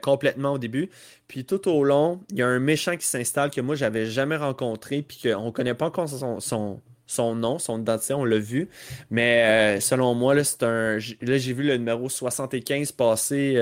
complètement 0.03 0.53
au 0.53 0.59
début. 0.59 0.89
Puis 1.27 1.45
tout 1.45 1.69
au 1.69 1.83
long, 1.83 2.21
il 2.31 2.37
y 2.39 2.43
a 2.43 2.47
un 2.47 2.61
méchant 2.61 2.97
qui 2.97 3.07
s'installe 3.07 3.51
que 3.51 3.61
moi 3.61 3.75
j'avais 3.75 4.07
jamais 4.07 4.37
rencontré, 4.37 5.03
puis 5.03 5.19
qu'on 5.25 5.51
connaît 5.51 5.75
pas 5.75 5.87
encore 5.87 6.09
son, 6.09 6.39
son, 6.39 6.81
son 7.09 7.35
nom, 7.35 7.59
son 7.59 7.81
identité, 7.81 8.15
on 8.15 8.25
l'a 8.25 8.39
vu. 8.39 8.69
Mais 9.11 9.81
selon 9.81 10.15
moi, 10.15 10.37
là, 10.37 10.45
c'est 10.45 10.63
un. 10.63 10.99
Là, 11.23 11.39
j'ai 11.39 11.53
vu 11.53 11.65
le 11.65 11.77
numéro 11.77 12.09
75 12.09 12.93
passer. 12.93 13.59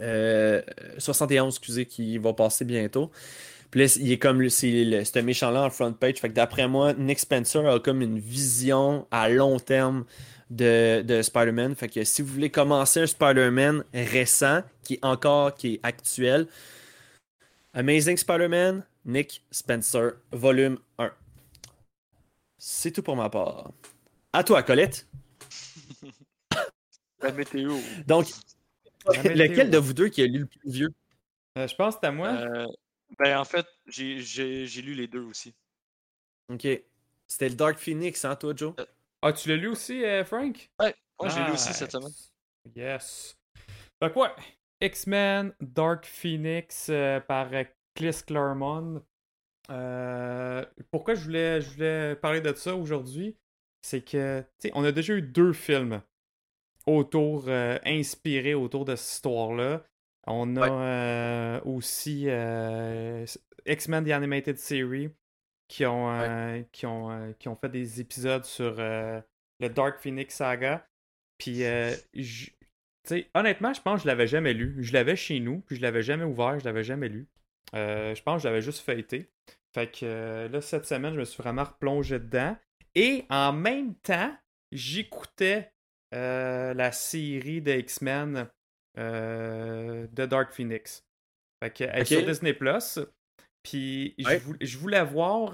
Euh, 0.00 0.62
71, 0.98 1.54
excusez, 1.54 1.86
qui 1.86 2.18
va 2.18 2.32
passer 2.32 2.64
bientôt. 2.64 3.10
Puis 3.70 3.80
là, 3.80 3.96
il 4.00 4.12
est 4.12 4.18
comme 4.18 4.48
c'est 4.48 5.04
ce 5.04 5.18
méchant-là 5.18 5.64
en 5.64 5.70
front 5.70 5.92
page. 5.92 6.16
Fait 6.16 6.28
que 6.28 6.34
d'après 6.34 6.68
moi, 6.68 6.94
Nick 6.94 7.18
Spencer 7.18 7.66
a 7.66 7.78
comme 7.80 8.00
une 8.00 8.18
vision 8.18 9.06
à 9.10 9.28
long 9.28 9.58
terme 9.58 10.04
de, 10.50 11.02
de 11.02 11.20
Spider-Man. 11.20 11.74
Fait 11.74 11.88
que 11.88 12.02
si 12.04 12.22
vous 12.22 12.32
voulez 12.32 12.50
commencer 12.50 13.00
un 13.00 13.06
Spider-Man 13.06 13.84
récent, 13.92 14.62
qui 14.82 14.94
est 14.94 15.04
encore, 15.04 15.54
qui 15.54 15.74
est 15.74 15.80
actuel, 15.82 16.46
Amazing 17.74 18.16
Spider-Man, 18.16 18.84
Nick 19.04 19.44
Spencer, 19.50 20.12
volume 20.32 20.78
1. 20.98 21.10
C'est 22.56 22.90
tout 22.90 23.02
pour 23.02 23.16
ma 23.16 23.28
part. 23.28 23.70
À 24.32 24.42
toi, 24.42 24.62
Colette. 24.62 25.06
La 27.22 27.32
météo. 27.32 27.74
Donc. 28.06 28.26
lequel 29.34 29.70
de 29.70 29.78
vous 29.78 29.94
deux 29.94 30.08
qui 30.08 30.22
a 30.22 30.26
lu 30.26 30.40
le 30.40 30.46
plus 30.46 30.70
vieux? 30.70 30.90
Euh, 31.56 31.66
je 31.66 31.74
pense 31.74 31.94
que 31.94 32.00
c'est 32.02 32.08
à 32.08 32.12
moi. 32.12 32.28
Euh, 32.28 32.66
ben, 33.18 33.38
en 33.38 33.44
fait, 33.44 33.66
j'ai- 33.86 34.20
j'ai 34.20 34.66
j'ai 34.66 34.82
lu 34.82 34.94
les 34.94 35.08
deux 35.08 35.22
aussi. 35.22 35.54
Ok. 36.48 36.66
C'était 37.26 37.48
le 37.48 37.54
Dark 37.54 37.78
Phoenix, 37.78 38.24
hein, 38.24 38.36
toi, 38.36 38.54
Joe? 38.56 38.74
Ah, 39.22 39.32
tu 39.32 39.48
l'as 39.48 39.56
lu 39.56 39.68
aussi, 39.68 40.04
euh, 40.04 40.24
Frank? 40.24 40.70
Ouais, 40.80 40.94
moi 41.18 41.28
j'ai 41.28 41.44
lu 41.44 41.52
aussi 41.52 41.72
cette 41.74 41.92
semaine. 41.92 42.12
Yes. 42.74 43.36
Fait 44.02 44.12
quoi? 44.12 44.34
X-Men 44.80 45.52
Dark 45.60 46.06
Phoenix 46.06 46.88
euh, 46.88 47.20
par 47.20 47.52
euh, 47.52 47.64
Chris 47.94 48.20
Claremont. 48.26 49.02
Euh, 49.70 50.64
pourquoi 50.90 51.14
je 51.14 51.24
voulais, 51.24 51.60
je 51.60 51.70
voulais 51.70 52.16
parler 52.16 52.40
de 52.40 52.52
ça 52.54 52.74
aujourd'hui? 52.76 53.36
C'est 53.82 54.02
que, 54.02 54.40
tu 54.60 54.68
sais, 54.68 54.72
on 54.74 54.84
a 54.84 54.92
déjà 54.92 55.14
eu 55.14 55.22
deux 55.22 55.52
films 55.52 56.00
autour, 56.88 57.44
euh, 57.48 57.78
inspirés 57.84 58.54
autour 58.54 58.84
de 58.84 58.96
cette 58.96 59.14
histoire-là. 59.16 59.84
On 60.26 60.56
a 60.56 60.70
euh, 60.70 61.60
aussi 61.64 62.24
euh, 62.28 63.24
X-Men 63.66 64.04
The 64.04 64.10
Animated 64.10 64.58
Series 64.58 65.10
qui 65.68 65.84
ont, 65.86 66.64
qui, 66.72 66.86
ont, 66.86 67.34
qui 67.38 67.48
ont 67.48 67.56
fait 67.56 67.68
des 67.68 68.00
épisodes 68.00 68.44
sur 68.44 68.76
le 68.76 69.68
Dark 69.68 70.00
Phoenix 70.00 70.34
Saga. 70.34 70.86
Puis, 71.38 71.62
j- 72.14 72.54
honnêtement, 73.34 73.74
je 73.74 73.82
pense 73.82 73.96
que 73.96 74.02
je 74.02 74.06
l'avais 74.06 74.26
jamais 74.26 74.54
lu. 74.54 74.76
Je 74.82 74.92
l'avais 74.92 75.16
chez 75.16 75.40
nous, 75.40 75.60
puis 75.60 75.76
je 75.76 75.82
l'avais 75.82 76.02
jamais 76.02 76.24
ouvert, 76.24 76.58
je 76.58 76.64
l'avais 76.64 76.84
jamais 76.84 77.08
lu. 77.08 77.28
Je 77.74 78.22
pense 78.22 78.36
que 78.36 78.42
je 78.44 78.48
l'avais 78.48 78.62
juste 78.62 78.80
feuilleté. 78.80 79.30
Fait 79.74 79.90
que 79.90 80.48
là, 80.50 80.60
cette 80.62 80.86
semaine, 80.86 81.12
je 81.12 81.20
me 81.20 81.24
suis 81.24 81.42
vraiment 81.42 81.64
replongé 81.64 82.18
dedans. 82.18 82.56
Et 82.94 83.26
en 83.28 83.52
même 83.52 83.94
temps, 83.96 84.34
j'écoutais 84.72 85.70
la 86.12 86.92
série 86.92 87.60
de 87.62 87.72
X-Men 87.72 88.48
euh, 88.98 90.06
de 90.12 90.26
Dark 90.26 90.52
Phoenix. 90.52 91.04
Fait 91.62 91.70
que, 91.70 91.84
elle 91.84 92.02
est 92.02 92.04
sur 92.04 92.24
Disney 92.24 92.52
Plus. 92.54 92.98
Puis 93.62 94.14
je 94.18 94.24
Ouais. 94.26 94.38
vou- 94.38 94.56
je 94.60 94.78
voulais 94.78 95.04
voir 95.04 95.52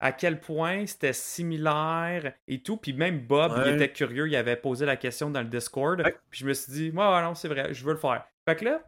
à 0.00 0.12
quel 0.12 0.40
point 0.40 0.86
c'était 0.86 1.12
similaire 1.12 2.34
et 2.46 2.62
tout. 2.62 2.76
Puis 2.76 2.92
même 2.92 3.20
Bob, 3.20 3.52
il 3.66 3.74
était 3.74 3.92
curieux, 3.92 4.28
il 4.28 4.36
avait 4.36 4.56
posé 4.56 4.84
la 4.84 4.96
question 4.96 5.30
dans 5.30 5.40
le 5.42 5.48
Discord. 5.48 6.00
Ouais. 6.00 6.14
Puis 6.30 6.40
je 6.40 6.46
me 6.46 6.52
suis 6.52 6.72
dit, 6.72 6.90
ouais, 6.90 7.22
non, 7.22 7.34
c'est 7.34 7.48
vrai, 7.48 7.72
je 7.72 7.84
veux 7.84 7.92
le 7.92 7.98
faire. 7.98 8.26
Fait 8.48 8.56
que 8.56 8.64
là, 8.66 8.84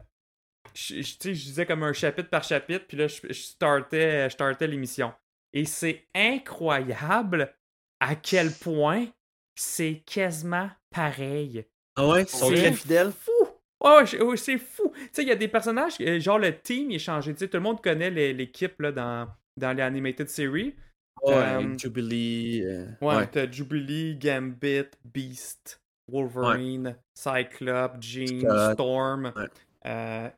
je, 0.75 1.01
je- 1.01 1.17
disais 1.31 1.65
comme 1.65 1.83
un 1.83 1.93
chapitre 1.93 2.29
par 2.29 2.43
chapitre, 2.43 2.85
puis 2.87 2.97
là, 2.97 3.07
je, 3.07 3.21
je 3.27 3.33
startais, 3.33 4.29
je 4.29 4.33
startais 4.33 4.67
l'émission. 4.67 5.13
Et 5.53 5.65
c'est 5.65 6.05
incroyable 6.13 7.53
à 7.99 8.15
quel 8.15 8.51
point 8.51 9.07
c'est 9.57 10.03
quasiment 10.05 10.69
pareil. 10.91 11.65
Ah 11.95 12.07
ouais? 12.07 12.23
Ils 12.23 12.27
sont 12.29 12.51
très 12.51 12.71
fidèles? 12.73 13.11
fou! 13.11 13.31
Oh, 13.79 14.01
oh, 14.21 14.35
c'est 14.35 14.57
fou! 14.57 14.91
Tu 14.95 15.09
sais, 15.11 15.21
il 15.23 15.27
y 15.27 15.31
a 15.31 15.35
des 15.35 15.47
personnages, 15.47 15.95
euh, 16.01 16.19
genre 16.19 16.39
le 16.39 16.57
team, 16.59 16.91
il 16.91 16.95
est 16.95 16.99
changé. 16.99 17.33
Tu 17.33 17.39
sais, 17.39 17.47
tout 17.47 17.57
le 17.57 17.63
monde 17.63 17.81
connaît 17.81 18.09
l'équipe 18.09 18.79
là, 18.81 18.91
dans, 18.91 19.27
dans 19.57 19.73
les 19.75 19.83
Animated 19.83 20.29
Series. 20.29 20.75
Ouais, 21.23 21.33
Euh, 21.33 21.77
Jubilee. 21.77 22.61
euh, 22.63 22.85
Ouais, 23.01 23.15
ouais. 23.17 23.27
t'as 23.27 23.49
Jubilee, 23.51 24.15
Gambit, 24.15 24.85
Beast, 25.05 25.81
Wolverine, 26.11 26.95
Cyclope, 27.15 27.97
Jean, 28.01 28.39
Scott. 28.41 28.73
Storm. 28.73 29.33
Ouais. 29.35 29.45
Euh, 29.87 30.29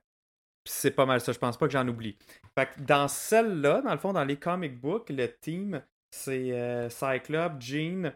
c'est 0.66 0.92
pas 0.92 1.06
mal 1.06 1.20
ça, 1.22 1.32
je 1.32 1.40
pense 1.40 1.58
pas 1.58 1.66
que 1.68 1.74
j'en 1.74 1.88
oublie. 1.88 2.18
Fait 2.58 2.68
que 2.68 2.82
dans 2.82 3.08
celle-là, 3.08 3.82
dans 3.82 3.92
le 3.92 3.98
fond, 3.98 4.14
dans 4.14 4.24
les 4.24 4.38
comic 4.38 4.80
books, 4.80 5.10
le 5.10 5.28
team, 5.42 5.82
c'est 6.12 6.52
euh, 6.52 6.90
Cyclope, 6.90 7.60
Jean, 7.62 8.14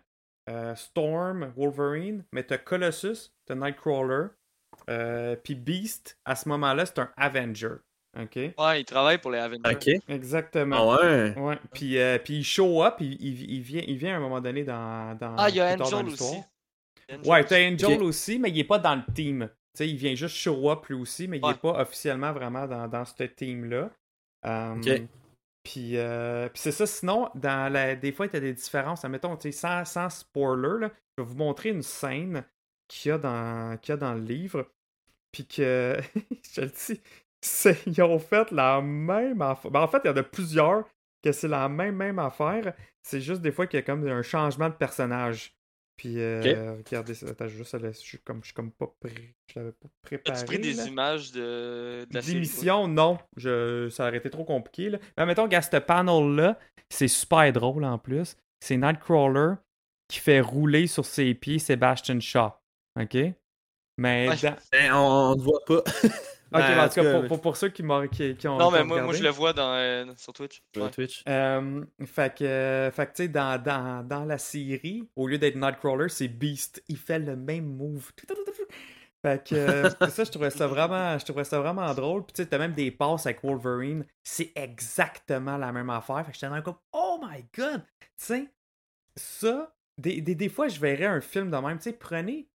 euh, 0.49 0.75
Storm, 0.75 1.53
Wolverine, 1.55 2.25
mais 2.31 2.43
t'as 2.43 2.57
Colossus, 2.57 3.31
t'as 3.45 3.55
Nightcrawler, 3.55 4.27
euh, 4.89 5.35
puis 5.35 5.55
Beast, 5.55 6.17
à 6.25 6.35
ce 6.35 6.49
moment-là, 6.49 6.85
c'est 6.85 6.99
un 6.99 7.09
Avenger. 7.17 7.75
OK? 8.19 8.35
Ouais, 8.35 8.81
il 8.81 8.85
travaille 8.85 9.17
pour 9.17 9.31
les 9.31 9.39
Avengers. 9.39 9.71
Ok. 9.71 9.87
Exactement. 10.07 10.97
Ah 10.97 11.05
ouais? 11.05 11.37
Ouais, 11.37 11.57
puis, 11.73 11.97
euh, 11.97 12.19
puis 12.19 12.37
il 12.37 12.43
show 12.43 12.83
up, 12.83 12.95
il, 12.99 13.13
il, 13.13 13.51
il 13.51 13.61
vient, 13.61 13.83
il 13.87 13.97
vient 13.97 14.13
à 14.13 14.17
un 14.17 14.19
moment 14.19 14.39
donné 14.39 14.63
dans. 14.63 15.17
dans 15.17 15.35
Ah, 15.35 15.49
il 15.49 15.55
y 15.55 15.61
a 15.61 15.73
Angel 15.73 16.07
aussi. 16.07 16.35
Angel 17.09 17.27
Ouais, 17.31 17.43
t'as 17.43 17.67
Angel 17.67 18.03
aussi, 18.03 18.37
mais 18.37 18.49
il 18.49 18.59
est 18.59 18.63
pas 18.65 18.79
dans 18.79 18.95
le 18.95 19.13
team. 19.13 19.49
Tu 19.49 19.77
sais, 19.77 19.89
il 19.89 19.95
vient 19.95 20.13
juste 20.13 20.35
show 20.35 20.69
up 20.69 20.85
lui 20.87 20.95
aussi, 20.95 21.27
mais 21.27 21.39
il 21.39 21.49
est 21.49 21.59
pas 21.59 21.81
officiellement 21.81 22.31
vraiment 22.31 22.67
dans, 22.67 22.87
dans 22.87 23.03
ce 23.03 23.23
team-là. 23.23 23.89
Ok. 24.45 25.01
Puis, 25.63 25.97
euh, 25.97 26.49
puis 26.49 26.59
c'est 26.59 26.71
ça, 26.71 26.85
sinon, 26.85 27.29
des 27.35 28.11
fois, 28.11 28.25
il 28.25 28.33
y 28.33 28.37
a 28.37 28.39
des 28.39 28.53
différences. 28.53 29.05
Admettons, 29.05 29.37
sans, 29.51 30.09
spoiler, 30.09 30.87
je 31.17 31.23
vais 31.23 31.29
vous 31.29 31.35
montrer 31.35 31.69
une 31.69 31.83
scène 31.83 32.43
qu'il 32.87 33.09
y 33.09 33.11
a 33.13 33.17
dans, 33.17 33.77
y 33.87 34.13
le 34.13 34.19
livre. 34.19 34.67
Puis 35.31 35.47
que, 35.47 35.97
je 36.53 36.61
le 36.61 36.67
dis, 36.67 37.01
ils 37.87 38.01
ont 38.01 38.19
fait 38.19 38.51
la 38.51 38.81
même 38.81 39.41
affaire. 39.41 39.71
Ben, 39.71 39.81
en 39.81 39.87
fait, 39.87 40.01
il 40.03 40.07
y 40.07 40.11
en 40.11 40.17
a 40.17 40.23
plusieurs 40.23 40.85
que 41.23 41.31
c'est 41.31 41.47
la 41.47 41.69
même, 41.69 41.95
même 41.95 42.19
affaire. 42.19 42.73
C'est 43.01 43.21
juste 43.21 43.41
des 43.41 43.51
fois 43.51 43.65
qu'il 43.65 43.79
y 43.79 43.83
a 43.83 43.85
comme 43.85 44.05
un 44.07 44.21
changement 44.21 44.69
de 44.69 44.75
personnage. 44.75 45.55
Puis, 45.95 46.19
euh, 46.19 46.75
regardez 46.85 47.13
ça. 47.13 47.27
Attends, 47.27 47.47
je 47.47 47.55
juste, 47.55 47.77
je 47.79 47.91
suis 47.91 48.17
comme, 48.19 48.39
je 48.41 48.45
suis 48.47 48.53
comme 48.53 48.71
pas 48.71 48.87
prêt. 48.99 49.13
Je 49.47 49.59
l'avais 49.59 49.71
pas 49.73 49.87
préparé. 50.01 50.37
As-tu 50.37 50.45
pris 50.45 50.59
des 50.59 50.73
là. 50.73 50.85
images 50.85 51.31
de, 51.31 52.05
de 52.09 52.13
la 52.13 52.21
série? 52.21 52.33
D'émission, 52.33 52.87
non. 52.87 53.19
Je, 53.37 53.89
ça 53.89 54.07
aurait 54.07 54.17
été 54.17 54.29
trop 54.29 54.43
compliqué. 54.43 54.89
Là. 54.89 54.97
Mais 55.17 55.25
mettons 55.27 55.47
qu'à 55.47 55.61
ce 55.61 55.77
panel-là, 55.77 56.57
c'est 56.89 57.07
super 57.07 57.51
drôle 57.53 57.85
en 57.85 57.97
plus. 57.99 58.35
C'est 58.59 58.77
Nightcrawler 58.77 59.55
qui 60.07 60.19
fait 60.19 60.41
rouler 60.41 60.87
sur 60.87 61.05
ses 61.05 61.33
pieds 61.35 61.59
Sebastian 61.59 62.19
Shaw. 62.19 62.51
OK? 62.99 63.17
Mais 63.97 64.29
Ouais. 64.29 64.35
dans- 64.41 64.55
Ben, 64.71 64.93
on, 64.93 65.33
on 65.33 65.35
voit 65.37 65.63
pas. 65.65 65.83
Ok, 66.53 66.59
Ben, 66.59 66.75
mais 66.75 66.79
en 66.81 66.85
en 66.85 66.89
tout 66.89 66.95
cas, 67.01 67.11
pour, 67.19 67.27
pour- 67.27 67.41
pour 67.41 67.57
ceux 67.57 67.69
qui, 67.69 67.81
m'ont- 67.83 68.07
qui, 68.07 68.35
qui 68.35 68.47
ont. 68.47 68.57
Non, 68.57 68.69
mais 68.71 68.81
ont 68.81 68.85
moi, 68.85 69.01
moi, 69.01 69.13
je 69.13 69.23
le 69.23 69.29
vois 69.29 69.53
dans, 69.53 69.73
euh, 69.73 70.05
sur 70.17 70.33
Twitch. 70.33 70.61
Sur 70.73 70.83
Ouais. 70.83 70.91
Twitch. 70.91 71.23
Euh, 71.27 71.83
fait 72.05 72.35
que, 72.37 72.43
euh, 72.43 72.91
fait 72.91 73.05
que 73.07 73.11
tu 73.13 73.23
sais, 73.23 73.27
dans, 73.27 73.61
dans, 73.61 74.07
dans 74.07 74.23
la 74.25 74.37
série, 74.37 75.09
au 75.15 75.27
lieu 75.27 75.37
d'être 75.37 75.55
Nightcrawler, 75.55 76.09
c'est 76.09 76.27
Beast. 76.27 76.83
Il 76.87 76.97
fait 76.97 77.19
le 77.19 77.35
même 77.35 77.65
move. 77.65 78.11
Fait 79.25 79.41
que 79.47 79.55
euh, 79.55 79.89
ça, 80.09 80.25
je 80.25 80.31
trouvais 80.31 80.49
ça 80.49 80.67
vraiment, 80.67 81.17
je 81.17 81.23
trouvais 81.23 81.45
ça 81.45 81.59
vraiment 81.59 81.93
drôle. 81.93 82.25
Puis 82.25 82.33
tu 82.33 82.43
sais, 82.43 82.49
t'as 82.49 82.57
même 82.57 82.73
des 82.73 82.91
passes 82.91 83.25
avec 83.25 83.41
Wolverine. 83.43 84.05
C'est 84.21 84.51
exactement 84.55 85.57
la 85.57 85.71
même 85.71 85.89
affaire. 85.89 86.25
Fait 86.25 86.31
que 86.31 86.35
j'étais 86.35 86.49
dans 86.49 86.55
le 86.57 86.61
comme, 86.61 86.77
oh 86.91 87.19
my 87.23 87.45
god! 87.57 87.81
Tu 88.01 88.09
sais, 88.17 88.53
ça, 89.15 89.73
des, 89.97 90.19
des, 90.21 90.35
des 90.35 90.49
fois, 90.49 90.67
je 90.67 90.79
verrais 90.79 91.05
un 91.05 91.21
film 91.21 91.49
de 91.49 91.57
même. 91.57 91.77
Tu 91.77 91.83
sais, 91.85 91.93
prenez. 91.93 92.49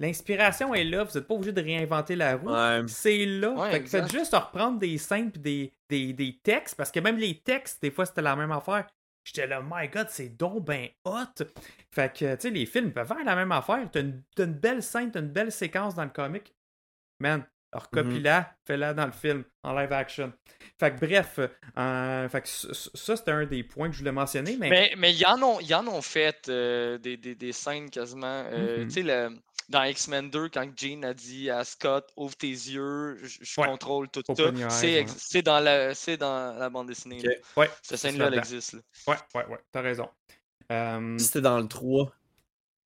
L'inspiration 0.00 0.74
est 0.74 0.84
là, 0.84 1.04
vous 1.04 1.16
n'êtes 1.16 1.28
pas 1.28 1.34
obligé 1.34 1.52
de 1.52 1.60
réinventer 1.60 2.16
la 2.16 2.36
roue. 2.36 2.50
Ouais. 2.50 2.82
C'est 2.88 3.26
là. 3.26 3.50
Ouais, 3.50 3.70
fait 3.70 3.82
que 3.82 3.88
faites 3.88 4.10
juste 4.10 4.34
reprendre 4.34 4.78
des 4.78 4.96
scènes 4.96 5.30
pis 5.30 5.38
des, 5.38 5.72
des, 5.90 6.12
des 6.14 6.40
textes, 6.42 6.74
parce 6.74 6.90
que 6.90 7.00
même 7.00 7.18
les 7.18 7.38
textes, 7.38 7.82
des 7.82 7.90
fois, 7.90 8.06
c'était 8.06 8.22
la 8.22 8.34
même 8.34 8.50
affaire. 8.50 8.86
J'étais 9.22 9.46
là, 9.46 9.60
my 9.62 9.88
god, 9.88 10.06
c'est 10.08 10.30
donc 10.30 10.64
ben 10.64 10.88
hot. 11.04 11.44
Fait 11.90 12.10
que, 12.10 12.34
tu 12.36 12.40
sais, 12.40 12.50
les 12.50 12.64
films 12.64 12.92
peuvent 12.92 13.06
faire 13.06 13.22
la 13.22 13.36
même 13.36 13.52
affaire. 13.52 13.86
T'as 13.92 14.00
une, 14.00 14.22
t'as 14.34 14.46
une 14.46 14.54
belle 14.54 14.82
scène, 14.82 15.10
t'as 15.10 15.20
une 15.20 15.28
belle 15.28 15.52
séquence 15.52 15.94
dans 15.94 16.04
le 16.04 16.10
comic. 16.10 16.54
Man, 17.20 17.44
Alors, 17.72 17.88
Mhm. 17.92 18.02
copie-la, 18.02 18.52
fais-la 18.66 18.94
dans 18.94 19.06
le 19.06 19.12
film, 19.12 19.44
en 19.62 19.72
live 19.78 19.92
action. 19.92 20.32
Fait 20.78 20.92
que 20.94 20.98
bref, 21.06 21.38
euh, 21.78 22.28
fait 22.28 22.40
que 22.42 22.48
ça, 22.48 23.16
c'était 23.16 23.30
un 23.30 23.44
des 23.46 23.62
points 23.62 23.88
que 23.88 23.94
je 23.94 24.00
voulais 24.00 24.12
mentionner, 24.12 24.56
mais. 24.58 24.68
Mais 24.70 24.92
mais 24.96 25.14
ils 25.14 25.24
en 25.26 25.40
ont, 25.42 25.60
ils 25.60 25.74
en 25.74 25.86
ont 25.86 26.02
fait 26.02 26.48
euh, 26.48 26.98
des, 26.98 27.16
des, 27.16 27.34
des 27.34 27.52
scènes 27.52 27.88
quasiment. 27.90 28.44
euh, 28.50 28.78
Mhm. 28.78 28.84
Tu 28.88 28.90
sais, 28.94 29.02
le- 29.02 29.36
dans 29.68 29.84
X-Men 29.84 30.30
2, 30.30 30.48
quand 30.48 30.66
Jean 30.76 31.04
a 31.04 31.14
dit 31.14 31.48
à 31.48 31.62
Scott 31.62 32.10
Ouvre 32.16 32.34
tes 32.34 32.48
yeux, 32.48 33.18
je, 33.22 33.38
je 33.40 33.60
Ouais. 33.60 33.68
contrôle 33.68 34.08
tout 34.08 34.24
Open 34.28 34.56
ça. 34.58 34.70
C'est 34.70 35.04
ouais. 35.36 35.42
dans, 35.42 35.60
la- 35.60 35.94
c'est 35.94 36.16
dans 36.16 36.58
la 36.58 36.68
bande 36.70 36.88
dessinée. 36.88 37.18
Ok. 37.18 37.24
là. 37.26 37.32
Ouais, 37.56 37.70
Cette 37.82 37.98
scène-là, 38.00 38.26
elle 38.32 38.38
existe. 38.38 38.72
là. 38.72 38.80
Ouais, 39.06 39.16
ouais, 39.36 39.46
ouais, 39.46 39.58
t'as 39.70 39.80
raison. 39.82 40.08
Euh, 40.72 41.16
C'était 41.18 41.40
dans 41.40 41.58
le 41.60 41.68
3. 41.68 42.12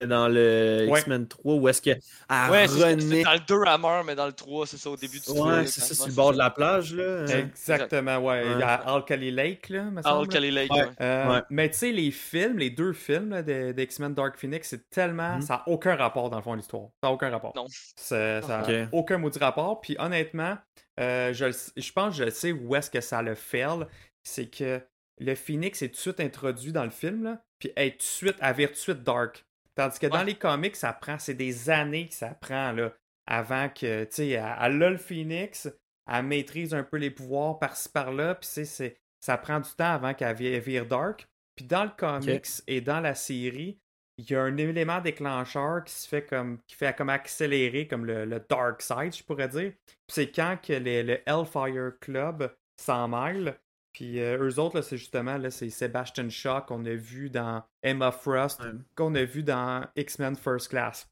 Dans 0.05 0.27
le 0.27 0.87
Ouais. 0.89 0.99
X-Men 0.99 1.27
3 1.27 1.53
où 1.55 1.67
est-ce 1.69 1.81
que. 1.81 1.89
Elle 1.91 2.51
Ouais, 2.51 2.67
c'est 2.67 2.73
ça, 2.79 2.87
c'est 2.87 2.95
renaît. 2.95 3.23
dans 3.23 3.33
le 3.33 3.39
2 3.47 3.61
à 3.67 3.77
meurt, 3.77 4.05
mais 4.05 4.15
dans 4.15 4.25
le 4.25 4.33
3, 4.33 4.65
c'est 4.65 4.77
ça, 4.77 4.89
au 4.89 4.95
début 4.97 5.19
du 5.19 5.25
film. 5.25 5.37
Ouais, 5.45 5.65
c'est 5.67 5.81
ça, 5.81 5.93
sur 5.93 6.07
le 6.07 6.13
bord 6.13 6.33
de 6.33 6.37
la 6.37 6.49
plage, 6.49 6.93
là. 6.95 7.21
hein. 7.23 7.25
Exactement, 7.27 8.17
ouais. 8.17 8.43
Il 8.53 8.59
y 8.59 8.63
a 8.63 8.73
Alkali 8.75 9.31
Lake, 9.31 9.69
là. 9.69 9.85
Alkali 10.03 10.49
Lake, 10.51 10.71
Ouais. 10.73 10.81
ouais. 10.81 10.89
Euh, 11.01 11.29
Ouais. 11.35 11.41
Mais 11.49 11.69
tu 11.69 11.77
sais, 11.77 11.91
les 11.91 12.09
films, 12.11 12.57
les 12.57 12.69
deux 12.71 12.93
films 12.93 13.29
là, 13.29 13.43
de, 13.43 13.71
de 13.73 13.81
X-Men 13.81 14.13
Dark 14.13 14.37
Phoenix, 14.37 14.67
c'est 14.69 14.89
tellement. 14.89 15.35
Mhm. 15.35 15.41
Ça 15.41 15.53
n'a 15.57 15.63
aucun 15.67 15.95
rapport 15.95 16.29
dans 16.29 16.37
le 16.37 16.43
fond 16.43 16.53
de 16.53 16.57
l'histoire. 16.57 16.89
Ça 17.03 17.07
n'a 17.09 17.13
aucun 17.13 17.29
rapport. 17.29 17.53
Non. 17.55 17.65
Ça 17.95 18.41
n'a 18.41 18.87
aucun 18.91 19.17
maudit 19.17 19.39
rapport. 19.39 19.81
Puis 19.81 19.95
honnêtement, 19.99 20.57
euh, 20.99 21.33
je, 21.33 21.45
je 21.77 21.91
pense 21.91 22.17
que 22.17 22.25
je 22.25 22.29
sais 22.31 22.51
où 22.51 22.75
est-ce 22.75 22.89
que 22.89 23.01
ça 23.01 23.21
le 23.21 23.35
fail. 23.35 23.85
C'est 24.23 24.47
que 24.47 24.81
le 25.19 25.35
Phoenix 25.35 25.81
est 25.83 25.89
tout 25.89 25.93
de 25.95 25.97
suite 25.99 26.19
introduit 26.19 26.71
dans 26.71 26.83
le 26.83 26.89
film, 26.89 27.23
là, 27.23 27.41
puis 27.59 27.71
est 27.75 27.91
tout 27.91 27.97
de 27.97 28.01
suite, 28.03 28.35
vire 28.55 28.67
tout 28.69 28.73
de 28.73 28.79
suite 28.79 29.03
dark. 29.03 29.45
Tandis 29.75 29.99
que 29.99 30.07
dans 30.07 30.23
les 30.23 30.35
comics, 30.35 30.75
ça 30.75 30.93
prend, 30.93 31.17
c'est 31.17 31.33
des 31.33 31.69
années 31.69 32.07
que 32.09 32.13
ça 32.13 32.29
prend 32.29 32.71
là, 32.73 32.93
avant 33.25 33.69
que, 33.69 34.03
tu 34.05 34.11
sais, 34.11 34.29
elle, 34.29 34.43
a 34.43 34.69
le 34.69 34.97
Phoenix, 34.97 35.69
elle 36.11 36.25
maîtrise 36.25 36.73
un 36.73 36.83
peu 36.83 36.97
les 36.97 37.11
pouvoirs 37.11 37.57
par-ci 37.59 37.89
par-là, 37.89 38.35
puis 38.35 38.49
c'est- 38.65 38.97
ça 39.19 39.37
prend 39.37 39.59
du 39.59 39.69
temps 39.71 39.93
avant 39.93 40.13
qu'elle 40.13 40.35
vire, 40.35 40.85
dark. 40.85 41.27
Puis 41.55 41.65
dans 41.65 41.83
le 41.83 41.91
comics 41.95 42.47
et 42.67 42.81
dans 42.81 42.99
la 42.99 43.15
série, 43.15 43.79
il 44.17 44.29
y 44.29 44.35
a 44.35 44.41
un 44.41 44.57
élément 44.57 44.99
déclencheur 44.99 45.83
qui 45.83 45.93
se 45.93 46.07
fait 46.07 46.25
comme 46.25 46.59
qui 46.67 46.75
fait 46.75 46.95
comme 46.95 47.09
accélérer 47.09 47.87
comme 47.87 48.05
le, 48.05 48.25
le 48.25 48.39
dark 48.49 48.81
side, 48.81 49.15
je 49.15 49.23
pourrais 49.23 49.47
dire. 49.47 49.71
Puis 49.85 49.97
c'est 50.09 50.31
quand 50.31 50.57
que 50.61 50.73
les- 50.73 51.03
le 51.03 51.19
Hellfire 51.27 51.93
Club 51.99 52.53
s'en 52.77 53.07
mêle. 53.07 53.57
Puis 53.93 54.19
euh, 54.19 54.37
eux 54.37 54.59
autres, 54.59 54.77
là, 54.77 54.81
c'est 54.81 54.97
justement 54.97 55.37
là, 55.37 55.51
c'est 55.51 55.69
Sebastian 55.69 56.29
Shaw 56.29 56.61
qu'on 56.67 56.85
a 56.85 56.93
vu 56.93 57.29
dans 57.29 57.63
Emma 57.83 58.11
Frost, 58.11 58.61
qu'on 58.95 59.13
a 59.15 59.23
vu 59.23 59.43
dans 59.43 59.85
X-Men 59.95 60.35
First 60.35 60.69
Class. 60.69 61.09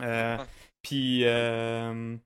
Euh, 0.00 0.36
Ouais. 0.38 0.44
Puis 0.82 1.24
euh, 1.24 2.16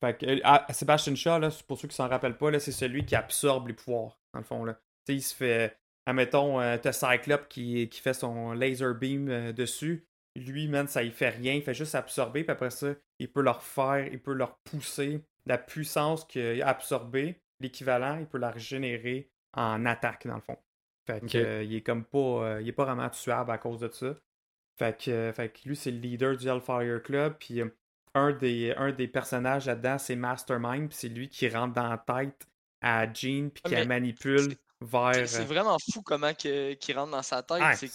fait 0.00 0.18
que, 0.18 0.40
ah, 0.44 0.66
Sebastian 0.70 1.16
Shaw, 1.16 1.38
là, 1.40 1.48
pour 1.66 1.78
ceux 1.78 1.88
qui 1.88 1.96
s'en 1.96 2.08
rappellent 2.08 2.38
pas, 2.38 2.50
là, 2.50 2.60
c'est 2.60 2.70
celui 2.70 3.04
qui 3.04 3.16
absorbe 3.16 3.68
les 3.68 3.74
pouvoirs, 3.74 4.20
dans 4.32 4.40
le 4.40 4.44
fond. 4.44 4.64
Là. 4.64 4.74
Tu 4.74 4.80
sais, 5.06 5.14
il 5.16 5.22
se 5.22 5.34
fait. 5.34 5.76
Admettons, 6.06 6.58
t'as 6.78 6.92
Cyclope 6.92 7.48
qui, 7.48 7.88
qui 7.88 8.00
fait 8.00 8.12
son 8.12 8.52
laser 8.52 8.94
beam 8.94 9.52
dessus. 9.52 10.06
Lui, 10.36 10.68
man, 10.68 10.86
ça 10.86 11.02
il 11.02 11.12
fait 11.12 11.30
rien, 11.30 11.54
il 11.54 11.62
fait 11.62 11.74
juste 11.74 11.94
absorber, 11.94 12.44
puis 12.44 12.52
après 12.52 12.70
ça, 12.70 12.88
il 13.18 13.32
peut 13.32 13.40
leur 13.40 13.62
faire, 13.62 14.06
il 14.06 14.20
peut 14.20 14.34
leur 14.34 14.58
pousser 14.58 15.24
la 15.46 15.58
puissance 15.58 16.24
qu'il 16.24 16.62
a 16.62 16.68
absorbée, 16.68 17.40
l'équivalent, 17.64 18.18
il 18.18 18.26
peut 18.26 18.38
la 18.38 18.50
régénérer 18.50 19.28
en 19.54 19.84
attaque, 19.86 20.26
dans 20.26 20.36
le 20.36 20.40
fond. 20.40 20.56
Fait 21.06 21.20
que, 21.26 21.36
euh, 21.38 21.62
il 21.64 21.74
est 21.74 21.82
comme 21.82 22.04
pas. 22.04 22.18
euh, 22.18 22.62
il 22.62 22.68
est 22.68 22.72
pas 22.72 22.84
vraiment 22.84 23.08
tuable 23.10 23.50
à 23.50 23.58
cause 23.58 23.80
de 23.80 23.88
ça. 23.90 24.14
Fait 24.78 24.98
que, 24.98 25.10
euh, 25.10 25.32
fait 25.32 25.50
que 25.50 25.68
lui, 25.68 25.76
c'est 25.76 25.90
le 25.90 25.98
leader 25.98 26.36
du 26.36 26.48
Hellfire 26.48 27.02
Club, 27.02 27.36
puis 27.38 27.60
euh, 27.60 27.68
un 28.14 28.32
des, 28.32 28.72
un 28.76 28.90
des 28.92 29.06
personnages 29.08 29.66
là-dedans, 29.66 29.98
c'est 29.98 30.16
Mastermind, 30.16 30.88
puis 30.88 30.96
c'est 30.98 31.08
lui 31.08 31.28
qui 31.28 31.48
rentre 31.48 31.74
dans 31.74 31.88
la 31.88 31.98
tête 31.98 32.46
à 32.80 33.04
Jean, 33.12 33.50
puis 33.50 33.62
Ah, 33.64 33.68
qui 33.68 33.74
la 33.74 33.84
manipule 33.84 34.40
C'est- 34.50 34.58
vers. 34.80 35.28
C'est 35.28 35.44
vraiment 35.44 35.76
fou 35.92 36.02
comment 36.02 36.32
que- 36.34 36.74
qu'il 36.74 36.98
rentre 36.98 37.12
dans 37.12 37.22
sa 37.22 37.42
tête. 37.42 37.90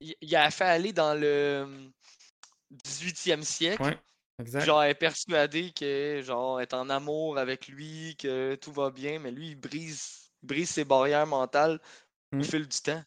il, 0.00 0.14
il 0.20 0.36
a 0.36 0.50
fait 0.50 0.64
aller 0.64 0.92
dans 0.92 1.14
le 1.18 1.62
hum, 1.64 1.90
18e 2.84 3.42
siècle. 3.42 3.82
Ouais, 3.82 3.98
exact. 4.38 4.64
Genre, 4.64 4.82
elle 4.82 4.90
est 4.90 4.94
persuadée 4.94 5.72
que, 5.72 6.20
genre, 6.24 6.60
elle 6.60 6.64
est 6.64 6.74
en 6.74 6.88
amour 6.90 7.38
avec 7.38 7.68
lui, 7.68 8.16
que 8.18 8.54
tout 8.56 8.72
va 8.72 8.90
bien, 8.90 9.18
mais 9.18 9.30
lui, 9.30 9.48
il 9.50 9.56
brise, 9.56 10.30
il 10.42 10.46
brise 10.46 10.70
ses 10.70 10.84
barrières 10.84 11.26
mentales 11.26 11.80
Mm. 12.32 12.40
au 12.40 12.44
fil 12.44 12.66
du 12.66 12.78
temps. 12.80 13.02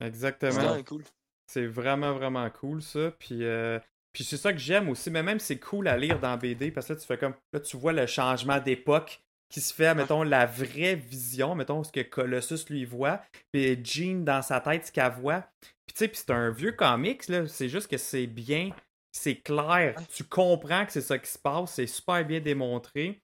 C'est 0.00 0.06
Exactement. 0.06 0.52
vraiment 0.52 0.82
cool. 0.82 1.04
C'est 1.46 1.66
vraiment, 1.66 2.12
vraiment 2.14 2.48
cool, 2.50 2.82
ça. 2.82 3.12
Puis, 3.18 3.44
euh, 3.44 3.78
puis 4.12 4.24
c'est 4.24 4.36
ça 4.36 4.52
que 4.52 4.58
j'aime 4.58 4.88
aussi. 4.88 5.10
Mais 5.10 5.22
même, 5.22 5.38
c'est 5.38 5.58
cool 5.58 5.86
à 5.88 5.96
lire 5.96 6.18
dans 6.18 6.36
BD 6.36 6.70
parce 6.72 6.88
que 6.88 6.94
là, 6.94 6.98
tu 6.98 7.06
fais 7.06 7.16
comme. 7.18 7.34
Là, 7.52 7.60
tu 7.60 7.76
vois 7.76 7.92
le 7.92 8.06
changement 8.06 8.58
d'époque 8.58 9.22
qui 9.48 9.60
se 9.60 9.72
fait, 9.74 9.94
mettons, 9.94 10.22
la 10.22 10.46
vraie 10.46 10.94
vision, 10.96 11.54
mettons, 11.54 11.82
ce 11.84 11.90
que 11.92 12.00
Colossus 12.00 12.68
lui 12.70 12.84
voit. 12.84 13.20
Puis 13.52 13.78
Jean, 13.84 14.24
dans 14.24 14.42
sa 14.42 14.60
tête, 14.60 14.86
ce 14.86 14.92
qu'elle 14.92 15.12
voit. 15.12 15.44
Puis, 15.60 15.94
tu 15.94 15.98
sais, 15.98 16.08
puis 16.08 16.18
c'est 16.18 16.30
un 16.30 16.50
vieux 16.50 16.72
comics, 16.72 17.28
là. 17.28 17.46
C'est 17.46 17.68
juste 17.68 17.88
que 17.88 17.98
c'est 17.98 18.26
bien. 18.26 18.70
C'est 19.12 19.36
clair. 19.36 19.96
Tu 20.14 20.24
comprends 20.24 20.86
que 20.86 20.92
c'est 20.92 21.00
ça 21.00 21.18
qui 21.18 21.30
se 21.30 21.38
passe. 21.38 21.74
C'est 21.74 21.86
super 21.86 22.24
bien 22.24 22.40
démontré. 22.40 23.22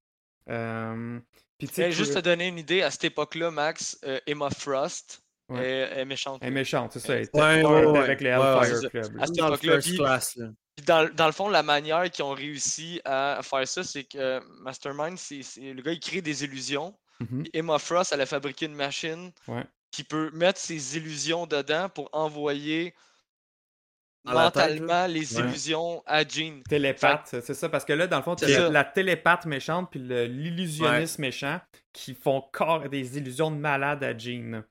Euh, 0.49 1.19
puis, 1.59 1.69
tu 1.69 1.75
sais. 1.75 1.93
Juste 1.93 2.15
te 2.15 2.19
donner 2.21 2.49
une 2.49 2.59
idée, 2.59 2.83
à 2.83 2.91
cette 2.91 3.05
époque-là, 3.05 3.51
Max, 3.51 3.99
euh, 4.05 4.19
Emma 4.27 4.51
Frost 4.51 5.23
Ouais. 5.49 5.65
est, 5.65 6.01
est 6.01 6.05
méchante. 6.05 6.39
Elle 6.43 6.49
est 6.49 6.51
méchante, 6.51 6.93
c'est 6.95 6.99
ça. 6.99 7.15
Elle 7.15 7.23
était 7.23 7.39
Ouais, 7.41 7.65
ouais, 7.65 7.99
avec 8.01 8.21
les 8.21 8.31
Hellfire. 8.31 8.91
Club. 8.91 9.17
À 9.21 9.27
cette 9.27 9.37
Dans 9.37 9.49
le 9.49 9.55
époque-là, 9.55 9.73
first 9.75 9.89
puis- 9.89 9.97
class, 9.99 10.37
là. 10.37 10.47
Puis 10.77 10.85
Dans, 10.85 11.09
dans 11.15 11.27
le 11.27 11.33
fond, 11.33 11.49
la 11.49 11.63
manière 11.63 12.11
qu'ils 12.11 12.25
ont 12.25 12.33
réussi 12.35 13.01
à 13.05 13.41
faire 13.45 13.67
ça, 13.67 13.85
c'est 13.85 14.05
que 14.05 14.19
euh, 14.19 14.41
Mastermind, 14.61 15.17
c'est 15.17 15.41
le 15.57 15.81
gars, 15.83 15.93
il 15.93 16.01
crée 16.01 16.21
des 16.21 16.43
illusions. 16.45 16.95
Mhm. 17.21 17.43
Puis 17.45 17.51
Emma 17.55 17.79
Frost, 17.79 18.13
elle 18.13 18.21
a 18.21 18.27
fabriqué 18.27 18.67
une 18.67 18.75
machine 18.75 19.31
Ouais. 19.47 19.65
qui 19.93 20.03
peut 20.05 20.31
mettre 20.33 20.59
ses 20.59 20.97
illusions 20.97 21.47
dedans 21.47 21.89
pour 21.89 22.11
envoyer 22.13 22.93
Dans 22.93 22.93
la 22.93 22.93
tête, 22.93 22.93
là. 22.93 24.16
Mentalement 24.35 25.07
les 25.07 25.37
Ouais. 25.37 25.43
illusions 25.45 26.03
à 26.07 26.27
Jean. 26.27 26.63
Télépathe, 26.69 27.37
c'est 27.43 27.55
ça, 27.55 27.69
parce 27.69 27.85
que 27.85 27.93
là, 27.93 28.07
dans 28.07 28.19
le 28.19 28.23
fond, 28.23 28.37
C'est 28.39 28.71
la 28.71 28.85
télépathe 28.85 29.47
méchante 29.47 29.91
puis 29.91 30.01
le- 30.01 30.25
l'illusionniste 30.27 31.19
méchant 31.19 31.61
qui 31.93 32.15
font 32.15 32.43
corps 32.53 32.89
des 32.89 33.17
illusions 33.19 33.51
de 33.51 33.57
malade 33.57 34.03
à 34.05 34.17
Jean. 34.17 34.63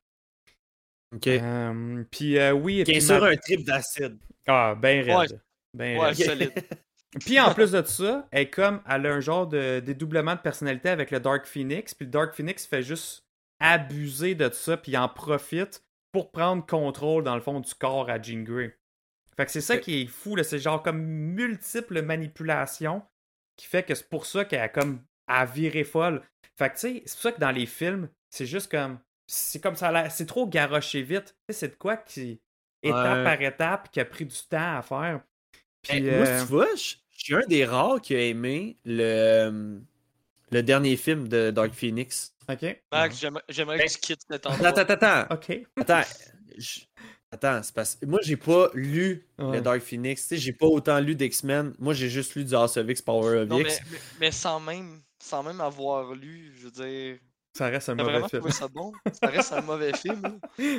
Ok. 1.15 1.27
Euh, 1.27 2.03
puis 2.11 2.37
euh, 2.37 2.51
oui, 2.51 2.81
et 2.81 2.83
Bien 2.83 2.95
puis 2.95 3.01
sûr, 3.01 3.21
ma- 3.21 3.27
un 3.29 3.35
trip 3.37 3.63
d'acide. 3.65 4.17
Ah, 4.47 4.75
ben 4.75 5.03
raide. 5.03 5.31
Ouais. 5.31 5.37
Ben 5.73 5.99
raide. 5.99 6.15
solide. 6.15 6.53
Puis 7.25 7.39
en 7.39 7.53
plus 7.53 7.71
de 7.71 7.81
ça, 7.83 8.27
elle 8.31 8.41
est 8.41 8.49
comme 8.49 8.81
elle 8.89 9.05
a 9.05 9.13
un 9.13 9.21
genre 9.21 9.47
de 9.47 9.79
dédoublement 9.79 10.35
de 10.35 10.41
personnalité 10.41 10.89
avec 10.89 11.11
le 11.11 11.21
Dark 11.21 11.45
Phoenix, 11.45 11.93
puis 11.93 12.05
le 12.05 12.11
Dark 12.11 12.33
Phoenix 12.33 12.65
fait 12.65 12.83
juste 12.83 13.23
abuser 13.61 14.35
de 14.35 14.49
ça, 14.51 14.75
puis 14.75 14.91
il 14.91 14.97
en 14.97 15.07
profite 15.07 15.81
pour 16.11 16.29
prendre 16.31 16.65
contrôle 16.65 17.23
dans 17.23 17.35
le 17.35 17.41
fond 17.41 17.61
du 17.61 17.73
corps 17.73 18.09
à 18.09 18.21
Jean 18.21 18.43
Grey. 18.43 18.75
Fait 19.37 19.45
que 19.45 19.51
c'est 19.51 19.61
ça 19.61 19.75
Ok. 19.75 19.81
qui 19.81 20.01
est 20.01 20.05
fou, 20.07 20.35
là, 20.35 20.43
c'est 20.43 20.59
genre 20.59 20.81
comme 20.81 21.01
multiples 21.01 22.01
manipulations 22.01 23.03
qui 23.57 23.67
fait 23.67 23.83
que 23.83 23.95
c'est 23.95 24.09
pour 24.09 24.25
ça 24.25 24.45
qu'elle 24.45 24.61
a 24.61 24.69
comme 24.69 25.01
à 25.27 25.45
virer 25.45 25.83
folle. 25.83 26.21
Fait 26.57 26.69
que 26.69 26.75
tu 26.75 26.79
sais, 26.79 27.03
c'est 27.05 27.13
pour 27.15 27.21
ça 27.21 27.31
que 27.33 27.39
dans 27.39 27.51
les 27.51 27.65
films, 27.65 28.09
c'est 28.29 28.45
juste 28.45 28.69
comme 28.71 28.99
c'est 29.27 29.59
comme 29.61 29.75
ça 29.75 30.09
c'est 30.09 30.25
trop 30.27 30.47
garoché 30.47 31.01
vite. 31.01 31.35
Tu 31.49 31.53
sais, 31.53 31.59
c'est 31.59 31.67
de 31.69 31.75
quoi 31.75 31.97
qui 31.97 32.39
étape 32.83 33.17
Ouais. 33.17 33.23
par 33.23 33.41
étape 33.41 33.91
qui 33.91 33.99
a 33.99 34.05
pris 34.05 34.25
du 34.25 34.35
temps 34.49 34.77
à 34.77 34.81
faire. 34.81 35.21
Puis, 35.81 35.97
Eh, 35.97 36.01
Moi, 36.01 36.27
euh, 36.27 36.41
tu 36.41 36.47
vois, 36.47 36.75
je 36.75 36.95
suis 37.11 37.35
un 37.35 37.45
des 37.47 37.65
rares 37.65 37.99
qui 38.01 38.15
a 38.15 38.21
aimé 38.21 38.77
le, 38.85 39.01
euh, 39.03 39.79
le 40.51 40.63
dernier 40.63 40.95
film 40.97 41.27
de 41.27 41.51
Dark 41.51 41.73
Phoenix. 41.73 42.33
OK. 42.49 42.81
Max, 42.91 43.19
j'aimerais- 43.19 43.43
j'aimerais 43.49 43.79
que 43.85 43.91
tu 43.91 43.99
quittes 43.99 44.21
cet 44.21 44.45
Attends, 44.45 44.53
endroit. 44.53 44.67
attends, 44.79 44.93
attends. 44.93 45.33
OK. 45.35 45.61
Attends, 45.77 46.01
je- 46.57 46.79
attends, 47.35 47.61
c'est 47.63 47.73
parce 47.75 47.95
que 47.95 48.05
moi, 48.05 48.19
j'ai 48.23 48.37
pas 48.37 48.69
lu 48.73 49.25
Ouais. 49.39 49.57
le 49.57 49.61
Dark 49.61 49.81
Phoenix. 49.81 50.21
Tu 50.23 50.27
sais, 50.29 50.37
j'ai 50.37 50.53
pas 50.53 50.65
autant 50.65 50.99
lu 50.99 51.15
d'X-Men. 51.15 51.73
Moi, 51.79 51.93
j'ai 51.93 52.09
juste 52.09 52.35
lu 52.35 52.43
du 52.43 52.55
House 52.55 52.75
of 52.77 52.89
X, 52.89 53.01
Power 53.01 53.41
of 53.43 53.49
Non, 53.49 53.59
X. 53.59 53.79
mais- 53.91 53.97
mais 54.19 54.31
sans 54.31 54.59
même 54.59 55.01
sans 55.19 55.41
même 55.43 55.59
avoir 55.61 56.13
lu, 56.13 56.53
je 56.59 56.65
veux 56.65 56.71
dire. 56.71 57.17
Ça 57.57 57.67
reste 57.67 57.87
un 57.89 57.95
mauvais 57.95 58.27
film. 58.29 58.49
ça 58.51 58.67
bon? 58.67 58.91
Ça 59.13 59.27
reste 59.27 59.53
un 59.53 59.61
mauvais 59.61 59.91
film. 59.97 60.21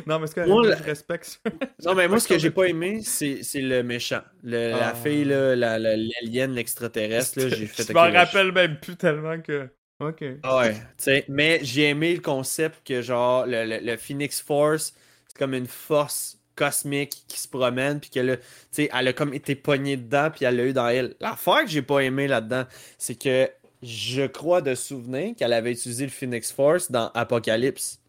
non, 0.07 0.19
mais 0.21 0.27
c'est 0.27 0.35
que 0.35 0.47
Moi, 0.47 0.63
je 0.77 0.83
respecte 0.83 1.25
ça. 1.43 1.51
Non, 1.85 1.95
mais 1.95 2.07
moi, 2.07 2.21
ce 2.21 2.29
que 2.29 2.39
j'ai 2.39 2.51
pas 2.51 2.65
aimé, 2.69 3.01
c'est 3.03 3.43
c'est 3.43 3.63
le 3.63 3.83
méchant. 3.83 4.21
Le- 4.45 4.73
Ah. 4.75 4.79
La 4.81 4.95
fille, 4.95 5.25
là, 5.25 5.57
la- 5.57 5.79
la- 5.79 5.97
l'alien, 5.97 6.53
l'extraterrestre, 6.53 7.41
là, 7.41 7.49
j'ai 7.49 7.67
fait 7.67 7.89
Je 7.89 7.93
m'en 7.95 8.13
rappelle 8.13 8.53
même 8.53 8.79
plus 8.79 8.95
tellement 8.97 9.41
que. 9.41 9.69
OK. 10.01 10.23
Ah 10.43 10.59
Ouais, 10.59 10.75
tu 10.75 10.81
sais, 10.99 11.25
mais 11.29 11.61
j'ai 11.63 11.89
aimé 11.89 12.15
le 12.15 12.21
concept 12.21 12.87
que 12.87 13.01
genre 13.01 13.47
le, 13.47 13.65
le- 13.65 13.79
le 13.81 13.97
Phoenix 13.97 14.43
Force, 14.43 14.95
c'est 15.27 15.39
comme 15.39 15.55
une 15.55 15.67
force 15.67 16.36
cosmique 16.57 17.25
qui 17.29 17.39
se 17.39 17.47
promène 17.49 18.01
puis 18.01 18.11
que 18.11 18.21
là, 18.21 18.37
tu 18.39 18.43
sais, 18.73 18.91
elle 18.93 19.09
a 19.09 19.13
comme 19.13 19.33
été 19.35 19.55
pognée 19.55 19.97
dedans 19.97 20.31
puis 20.35 20.45
elle 20.45 20.57
l'a 20.57 20.65
eu 20.67 20.73
dans 20.73 20.89
elle. 20.89 21.15
L'affaire 21.21 21.61
que 21.65 21.69
j'ai 21.71 21.83
pas 21.83 22.01
aimé 22.01 22.27
là-dedans, 22.27 22.65
c'est 22.99 23.15
que 23.17 23.49
je 23.83 24.27
crois 24.27 24.63
de 24.63 24.75
souvenir 24.75 25.37
qu'elle 25.37 25.53
avait 25.53 25.73
utilisé 25.73 26.05
le 26.05 26.11
Phoenix 26.11 26.51
Force 26.53 26.91
dans 26.91 27.11
Apocalypse. 27.15 28.01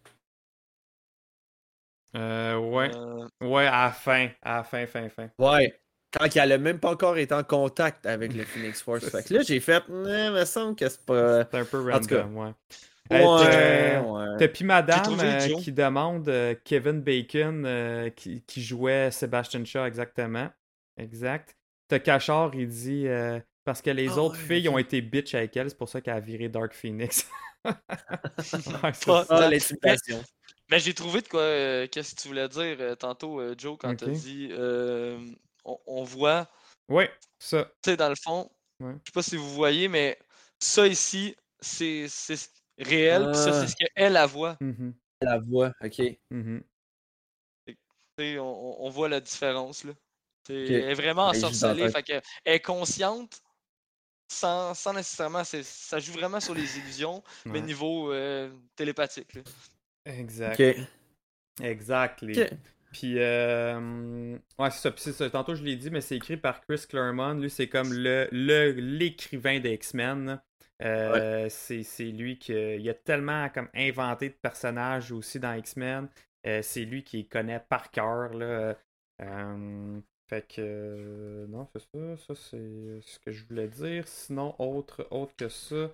Euh, 2.16 2.56
ouais. 2.56 2.90
Euh, 2.94 3.28
Ouais, 3.40 3.66
à 3.66 3.84
la 3.86 3.92
fin. 3.92 4.28
À 4.42 4.56
la 4.58 4.64
fin, 4.64 4.86
fin, 4.86 5.08
fin. 5.08 5.28
Ouais. 5.38 5.78
quand 6.12 6.34
elle 6.36 6.52
a 6.52 6.58
même 6.58 6.80
pas 6.80 6.90
encore 6.90 7.16
été 7.18 7.34
en 7.34 7.44
contact 7.44 8.06
avec 8.06 8.32
le 8.34 8.44
Phoenix 8.44 8.82
Force. 8.82 9.08
fait 9.10 9.22
que 9.28 9.34
là, 9.34 9.42
j'ai 9.42 9.60
fait, 9.60 9.82
il 9.88 9.94
me 9.94 10.44
semble 10.44 10.74
que 10.76 10.88
c'est 10.88 11.04
pas. 11.04 11.44
C'est 11.44 11.58
un 11.58 11.64
peu 11.64 11.78
En 11.90 12.00
tout 12.00 12.06
cas. 12.08 12.22
random, 12.22 12.36
ouais. 12.36 12.52
Ouais, 13.10 13.22
Euh, 13.24 14.00
t'as- 14.00 14.02
ouais. 14.02 14.36
T'as 14.38 14.48
puis 14.48 14.64
madame 14.64 15.18
euh, 15.20 15.60
qui 15.60 15.72
demande 15.72 16.28
euh, 16.28 16.54
Kevin 16.64 17.00
Bacon 17.00 17.64
euh, 17.66 18.10
qui, 18.10 18.42
qui 18.42 18.62
jouait 18.62 19.10
Sebastian 19.10 19.64
Shaw 19.64 19.84
exactement. 19.86 20.48
Exact. 20.98 21.54
T'as 21.88 21.98
Cachard, 22.00 22.54
il 22.54 22.68
dit 22.68 23.06
euh, 23.06 23.40
parce 23.64 23.80
que 23.82 23.90
les 23.90 24.08
Ah 24.10 24.18
autres 24.18 24.36
ouais, 24.36 24.56
filles 24.56 24.68
ont 24.68 24.78
été 24.78 25.00
bitch 25.00 25.34
avec 25.34 25.56
elle, 25.56 25.70
c'est 25.70 25.78
pour 25.78 25.88
ça 25.88 26.00
qu'elle 26.00 26.14
a 26.16 26.20
viré 26.20 26.48
Dark 26.48 26.74
Phoenix. 26.74 27.26
Ça. 28.42 29.26
Ah. 29.30 29.50
Mais 30.70 30.78
j'ai 30.78 30.94
trouvé 30.94 31.22
de 31.22 31.28
quoi. 31.28 31.40
euh, 31.40 31.86
Qu'est-ce 31.90 32.14
que 32.14 32.20
tu 32.20 32.28
voulais 32.28 32.48
dire 32.48 32.76
euh, 32.80 32.94
tantôt, 32.94 33.40
euh, 33.40 33.54
Joe, 33.56 33.76
quand 33.80 33.94
t'as 33.96 34.06
dit 34.06 34.48
euh, 34.52 35.18
on, 35.64 35.78
on 35.86 36.04
voit, 36.04 36.46
Ouais, 36.88 37.10
ça. 37.38 37.64
tu 37.82 37.90
sais, 37.90 37.96
dans 37.96 38.08
le 38.08 38.14
fond, 38.22 38.50
Ouais. 38.80 38.92
je 38.92 38.98
sais 39.10 39.12
pas 39.12 39.22
si 39.22 39.36
vous 39.36 39.52
voyez, 39.54 39.88
mais 39.88 40.18
ça 40.60 40.86
ici, 40.86 41.34
c'est 41.60 42.06
réel, 42.78 43.24
puis 43.26 43.34
ça, 43.34 43.50
Ah. 43.52 43.60
c'est 43.60 43.68
ce 43.72 43.76
qu'elle 43.76 44.16
a 44.16 44.26
voit. 44.26 44.56
Mhm, 44.60 44.94
La 45.22 45.38
voix, 45.38 45.72
ok. 45.82 46.00
mhm. 46.30 46.62
Sais, 48.18 48.38
on, 48.38 48.84
on 48.84 48.90
voit 48.90 49.08
la 49.08 49.20
différence, 49.20 49.84
là. 49.84 49.92
Elle 50.48 50.72
est 50.72 50.94
vraiment 50.94 51.26
ensorcelée, 51.28 51.82
la 51.84 51.90
fait 51.90 52.02
que 52.02 52.12
elle 52.44 52.54
est 52.54 52.60
consciente, 52.60 53.42
sans, 54.32 54.72
sans 54.74 54.92
nécessairement. 54.94 55.44
c'est- 55.44 55.62
Ça 55.62 55.98
joue 55.98 56.12
vraiment 56.12 56.40
sur 56.40 56.54
les 56.54 56.78
illusions, 56.78 57.22
mais 57.44 57.60
niveau 57.60 58.12
euh, 58.12 58.50
télépathique, 58.74 59.34
là. 59.34 59.42
Exact. 60.06 60.60
Exact. 61.62 62.22
les-. 62.22 62.48
Puis, 62.92 63.18
euh, 63.18 64.38
ouais, 64.58 64.70
c'est 64.70 64.78
ça. 64.80 64.90
Puis 64.90 65.02
c'est 65.02 65.12
ça. 65.12 65.28
Tantôt, 65.28 65.54
je 65.54 65.62
l'ai 65.62 65.76
dit, 65.76 65.90
mais 65.90 66.00
c'est 66.00 66.16
écrit 66.16 66.38
par 66.38 66.62
Chris 66.62 66.80
Claremont. 66.88 67.34
Lui, 67.34 67.50
c'est 67.50 67.68
comme 67.68 67.92
le 67.92 68.26
le- 68.32 68.70
l'écrivain 68.72 69.60
des 69.60 69.74
X-Men. 69.74 70.40
Euh, 70.82 71.48
c'est, 71.48 71.82
c'est 71.82 72.04
lui 72.04 72.38
qui 72.38 72.52
il 72.52 72.88
a 72.88 72.94
tellement 72.94 73.48
comme 73.48 73.68
inventé 73.74 74.28
de 74.28 74.34
personnages 74.40 75.10
aussi 75.12 75.40
dans 75.40 75.54
X-Men. 75.54 76.08
Euh, 76.46 76.62
c'est 76.62 76.84
lui 76.84 77.02
qui 77.02 77.26
connaît 77.26 77.60
par 77.60 77.90
cœur. 77.90 78.32
Là. 78.34 78.76
Euh, 79.20 80.00
fait 80.30 80.46
que, 80.46 81.46
non, 81.48 81.66
c'est 81.72 81.80
ça. 81.80 82.16
Ça, 82.28 82.34
c'est 82.34 83.00
ce 83.00 83.18
que 83.18 83.32
je 83.32 83.44
voulais 83.46 83.68
dire. 83.68 84.06
Sinon, 84.06 84.54
autre, 84.60 85.06
autre 85.10 85.34
que 85.36 85.48
ça. 85.48 85.90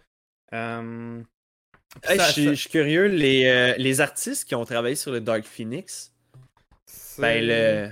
puis 0.50 2.12
Hey, 2.12 2.18
ça- 2.18 2.26
je, 2.26 2.32
suis, 2.32 2.44
ça- 2.44 2.50
je 2.54 2.60
suis 2.60 2.70
curieux, 2.70 3.06
les, 3.06 3.74
les 3.78 4.00
artistes 4.00 4.46
qui 4.46 4.54
ont 4.54 4.64
travaillé 4.64 4.96
sur 4.96 5.12
le 5.12 5.20
Dark 5.20 5.44
Phoenix, 5.44 6.12
ben 7.18 7.46
le. 7.46 7.90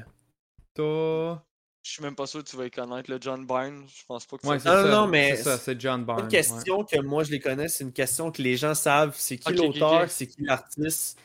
Je 1.85 1.91
suis 1.91 2.03
même 2.03 2.15
pas 2.15 2.27
sûr 2.27 2.45
que 2.45 2.49
tu 2.49 2.57
vas 2.57 2.67
y 2.67 2.71
connaître, 2.71 3.11
le 3.11 3.19
John 3.21 3.45
Byrne. 3.45 3.85
Je 3.93 4.05
pense 4.07 4.25
pas 4.27 4.39
que 4.39 4.47
Ouais, 4.47 4.59
ça. 4.59 4.71
c'est 4.71 4.83
Non, 4.83 4.91
ça. 4.91 5.01
non, 5.01 5.07
mais 5.09 5.37
C'est 5.37 5.81
John 5.81 6.05
Barnes. 6.05 6.23
une 6.25 6.29
question 6.29 6.85
que 6.85 7.01
moi 7.01 7.25
je 7.25 7.33
les 7.33 7.41
connais, 7.41 7.69
c'est 7.69 7.83
une 7.85 7.93
question 7.93 8.31
que 8.31 8.41
les 8.41 8.57
gens 8.57 8.75
savent. 8.75 9.15
C'est 9.19 9.37
qui 9.37 9.49
Ok, 9.53 9.59
ok, 9.59 9.65
l'auteur, 9.75 10.03
ok. 10.03 10.09
c'est 10.09 10.27
qui 10.29 10.43
l'artiste, 10.45 11.19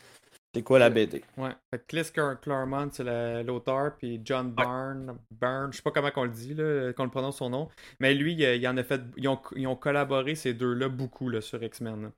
c'est 0.55 0.63
quoi 0.63 0.79
la 0.79 0.89
BD. 0.89 1.23
Ouais. 1.37 1.51
Fait 1.69 1.85
Clar- 1.87 2.39
Claremont, 2.41 2.89
c'est 2.91 3.03
la- 3.03 3.43
l'auteur, 3.43 3.95
puis 3.97 4.19
John 4.25 4.51
Byrne, 4.51 5.15
Byrne, 5.39 5.71
je 5.71 5.77
sais 5.77 5.83
pas 5.83 5.91
comment 5.91 6.09
qu'on 6.09 6.23
le 6.23 6.31
dit, 6.31 6.55
là, 6.55 6.91
qu'on 6.93 7.03
le 7.03 7.11
prononce 7.11 7.37
son 7.37 7.51
nom, 7.51 7.69
mais 7.99 8.15
lui, 8.15 8.33
il, 8.33 8.41
il 8.41 8.67
en 8.67 8.77
a 8.77 8.83
fait, 8.83 9.01
ils 9.15 9.27
ont, 9.27 9.39
ils 9.55 9.67
ont 9.67 9.75
collaboré 9.75 10.33
ces 10.33 10.55
deux-là 10.55 10.89
beaucoup 10.89 11.29
là, 11.29 11.39
sur 11.41 11.61
X-Men. 11.61 12.09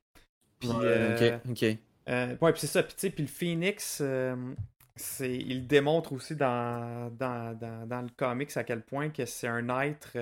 Puis, 0.59 0.69
euh, 0.71 1.37
ok, 1.41 1.51
ok. 1.51 1.77
euh, 2.07 2.35
ouais, 2.41 2.51
puis 2.53 2.61
c'est 2.61 2.67
ça. 2.67 2.83
Puis, 2.83 2.93
tu 2.93 2.99
sais, 3.01 3.09
puis 3.09 3.23
le 3.23 3.29
Phoenix, 3.29 3.99
euh, 4.01 4.35
c'est, 4.99 5.35
il 5.35 5.67
démontre 5.67 6.13
aussi 6.13 6.35
dans, 6.35 7.09
dans, 7.11 7.57
dans, 7.57 7.87
dans 7.87 8.01
le 8.01 8.09
comics 8.15 8.55
à 8.57 8.63
quel 8.63 8.81
point 8.83 9.09
que 9.09 9.25
c'est 9.25 9.47
un 9.47 9.67
être 9.81 10.17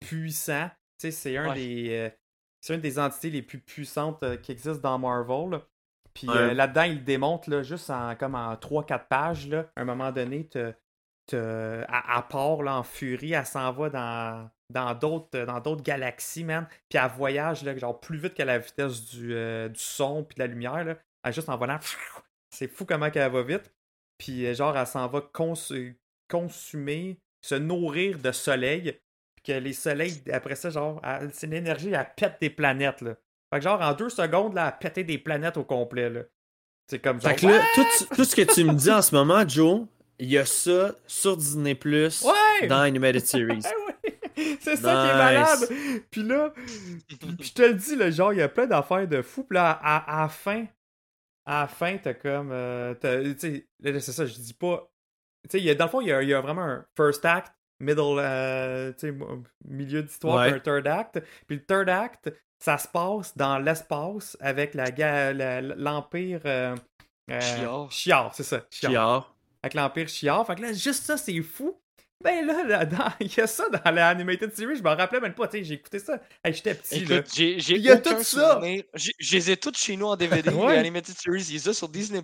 puissant. 0.00 0.68
Tu 0.98 1.06
sais, 1.06 1.10
c'est 1.10 1.36
un 1.36 1.48
Ouais. 1.48 1.54
des, 1.54 1.88
euh, 1.90 2.10
c'est 2.60 2.74
une 2.74 2.80
des 2.80 2.98
entités 2.98 3.30
les 3.30 3.42
plus 3.42 3.58
puissantes 3.58 4.22
euh, 4.22 4.36
qui 4.36 4.52
existent 4.52 4.80
dans 4.82 4.98
Marvel. 4.98 5.50
là. 5.50 5.62
Puis 6.14 6.28
Ouais. 6.28 6.36
euh, 6.36 6.54
là-dedans, 6.54 6.82
il 6.82 7.04
démontre 7.04 7.50
là, 7.50 7.62
juste 7.62 7.90
en, 7.90 8.14
comme 8.16 8.34
en 8.34 8.54
3-4 8.56 9.08
pages. 9.08 9.48
Là. 9.48 9.66
À 9.76 9.80
un 9.80 9.84
moment 9.84 10.12
donné, 10.12 10.46
te, 10.46 10.72
te, 11.26 11.84
à, 11.88 12.18
à 12.18 12.22
part 12.22 12.62
là, 12.62 12.76
en 12.76 12.82
furie, 12.82 13.32
elle 13.32 13.46
s'en 13.46 13.72
va 13.72 13.90
dans, 13.90 14.50
dans 14.70 14.94
d'autres 14.94 15.44
dans 15.44 15.60
d'autres 15.60 15.82
galaxies, 15.82 16.44
man. 16.44 16.66
Puis 16.88 16.98
elle 16.98 17.10
voyage 17.10 17.62
là, 17.64 17.76
genre 17.76 17.98
plus 18.00 18.18
vite 18.18 18.34
que 18.34 18.42
la 18.42 18.58
vitesse 18.58 19.04
du, 19.10 19.34
euh, 19.34 19.68
du 19.68 19.80
son 19.80 20.24
puis 20.24 20.36
de 20.36 20.40
la 20.40 20.46
lumière. 20.46 20.84
Là. 20.84 20.96
Elle 21.24 21.32
juste 21.32 21.48
en 21.48 21.56
volant. 21.56 21.78
C'est 22.50 22.68
fou 22.68 22.84
comment 22.84 23.10
qu'elle 23.10 23.30
va 23.32 23.42
vite. 23.42 23.72
Puis 24.22 24.46
euh, 24.46 24.54
genre, 24.54 24.76
elle 24.78 24.86
s'en 24.86 25.08
va 25.08 25.20
cons- 25.32 25.54
consumer, 26.30 27.18
se 27.40 27.56
nourrir 27.56 28.18
de 28.20 28.30
soleil. 28.30 28.98
Puis 29.34 29.52
que 29.52 29.58
les 29.58 29.72
soleils, 29.72 30.22
après 30.32 30.54
ça, 30.54 30.70
genre, 30.70 31.02
c'est 31.32 31.48
l'énergie, 31.48 31.90
elle 31.90 32.06
pète 32.16 32.36
des 32.40 32.50
planètes, 32.50 33.00
là. 33.00 33.16
Fait 33.52 33.58
que 33.58 33.64
genre, 33.64 33.80
en 33.82 33.92
deux 33.94 34.10
secondes, 34.10 34.54
là, 34.54 34.62
elle 34.62 34.68
a 34.68 34.72
pété 34.72 35.02
des 35.02 35.18
planètes 35.18 35.56
au 35.56 35.64
complet, 35.64 36.08
là. 36.08 36.20
C'est 36.88 37.00
comme 37.00 37.20
genre... 37.20 37.30
Fait 37.32 37.36
que 37.40 37.46
là, 37.46 37.60
tout, 37.74 38.14
tout 38.14 38.24
ce 38.24 38.36
que 38.36 38.42
tu 38.42 38.62
me 38.64 38.74
dis 38.74 38.90
en 38.92 39.02
ce 39.02 39.12
moment, 39.14 39.46
Joe, 39.48 39.82
il 40.20 40.30
y 40.30 40.38
a 40.38 40.46
ça 40.46 40.94
sur 41.06 41.36
Disney 41.36 41.74
Plus 41.74 42.22
Ouais! 42.22 42.68
dans 42.68 42.80
Animated 42.80 43.26
Series. 43.26 43.62
Ah 43.64 43.70
oui! 44.04 44.12
C'est 44.60 44.76
ça 44.76 44.92
qui 44.92 45.10
est 45.10 45.18
malade! 45.18 45.68
Puis 46.10 46.22
là, 46.22 46.52
je 47.40 47.52
te 47.52 47.62
le 47.62 47.74
dis, 47.74 47.96
là, 47.96 48.10
genre, 48.12 48.32
il 48.32 48.38
y 48.38 48.42
a 48.42 48.48
plein 48.48 48.66
d'affaires 48.66 49.08
de 49.08 49.20
fou. 49.20 49.42
Puis 49.42 49.56
là, 49.56 49.70
à, 49.82 50.18
à 50.20 50.22
la 50.22 50.28
fin, 50.28 50.64
à 51.46 51.62
la 51.62 51.66
fin, 51.68 51.96
t'as 51.98 52.14
comme. 52.14 52.50
euh, 52.52 52.94
sais, 53.38 53.66
c'est 54.00 54.12
ça, 54.12 54.26
je 54.26 54.34
dis 54.34 54.54
pas. 54.54 54.88
Tu 55.44 55.50
sais, 55.50 55.58
il 55.58 55.64
y 55.64 55.70
a- 55.70 55.74
dans 55.74 55.86
le 55.86 55.90
fond, 55.90 56.00
il 56.00 56.08
y 56.08 56.12
y 56.26 56.34
a 56.34 56.40
vraiment 56.40 56.62
un 56.62 56.86
first 56.96 57.24
act, 57.24 57.52
middle, 57.80 58.18
euh, 58.18 58.92
tu 58.92 58.98
sais, 59.08 59.12
mo- 59.12 59.42
milieu 59.64 60.02
d'histoire, 60.02 60.36
Ouais. 60.36 60.52
un 60.52 60.58
third 60.60 60.86
act. 60.86 61.20
Puis 61.46 61.56
le 61.56 61.64
third 61.64 61.88
act, 61.88 62.32
ça 62.60 62.78
se 62.78 62.86
passe 62.86 63.36
dans 63.36 63.58
l'espace 63.58 64.36
avec 64.40 64.74
la, 64.74 64.90
l'Empire. 65.60 66.40
euh, 66.44 66.76
euh, 67.30 67.40
Chiar. 67.40 67.90
Chiar, 67.90 68.34
c'est 68.34 68.44
ça. 68.44 68.64
Chiar 68.70 68.90
Chiard. 68.92 69.36
avec 69.64 69.74
l'Empire 69.74 70.08
Chiar. 70.08 70.46
Fait 70.46 70.54
que 70.54 70.62
là, 70.62 70.72
juste 70.72 71.02
ça, 71.04 71.16
c'est 71.16 71.40
fou. 71.42 71.76
Ben 72.22 72.46
là, 72.46 72.62
là, 72.64 72.84
dans- 72.86 73.12
il 73.20 73.34
y 73.34 73.40
a 73.40 73.46
ça 73.46 73.64
dans 73.68 73.90
la 73.90 74.08
Animated 74.08 74.54
Series, 74.54 74.76
je 74.76 74.82
me 74.82 74.88
rappelais 74.90 75.20
même 75.20 75.34
pas, 75.34 75.48
tu 75.48 75.58
sais, 75.58 75.64
j'ai 75.64 75.74
écouté 75.74 75.98
ça. 75.98 76.20
Hey, 76.44 76.52
j'étais 76.54 76.74
petit, 76.74 77.04
là. 77.04 77.22
Il 77.38 77.78
y 77.82 77.90
a 77.90 77.96
tout 77.98 78.22
ça. 78.22 78.54
souvenir. 78.54 78.84
Je 78.94 79.10
les 79.36 79.50
ai 79.50 79.56
toutes 79.56 79.76
chez 79.76 79.96
nous 79.96 80.06
en 80.06 80.16
DVD, 80.16 80.50
Ouais. 80.54 80.76
Animated 80.78 81.16
Series, 81.18 81.46
ils 81.50 81.68
ont 81.68 81.72
sur 81.72 81.88
Disney+. 81.88 82.20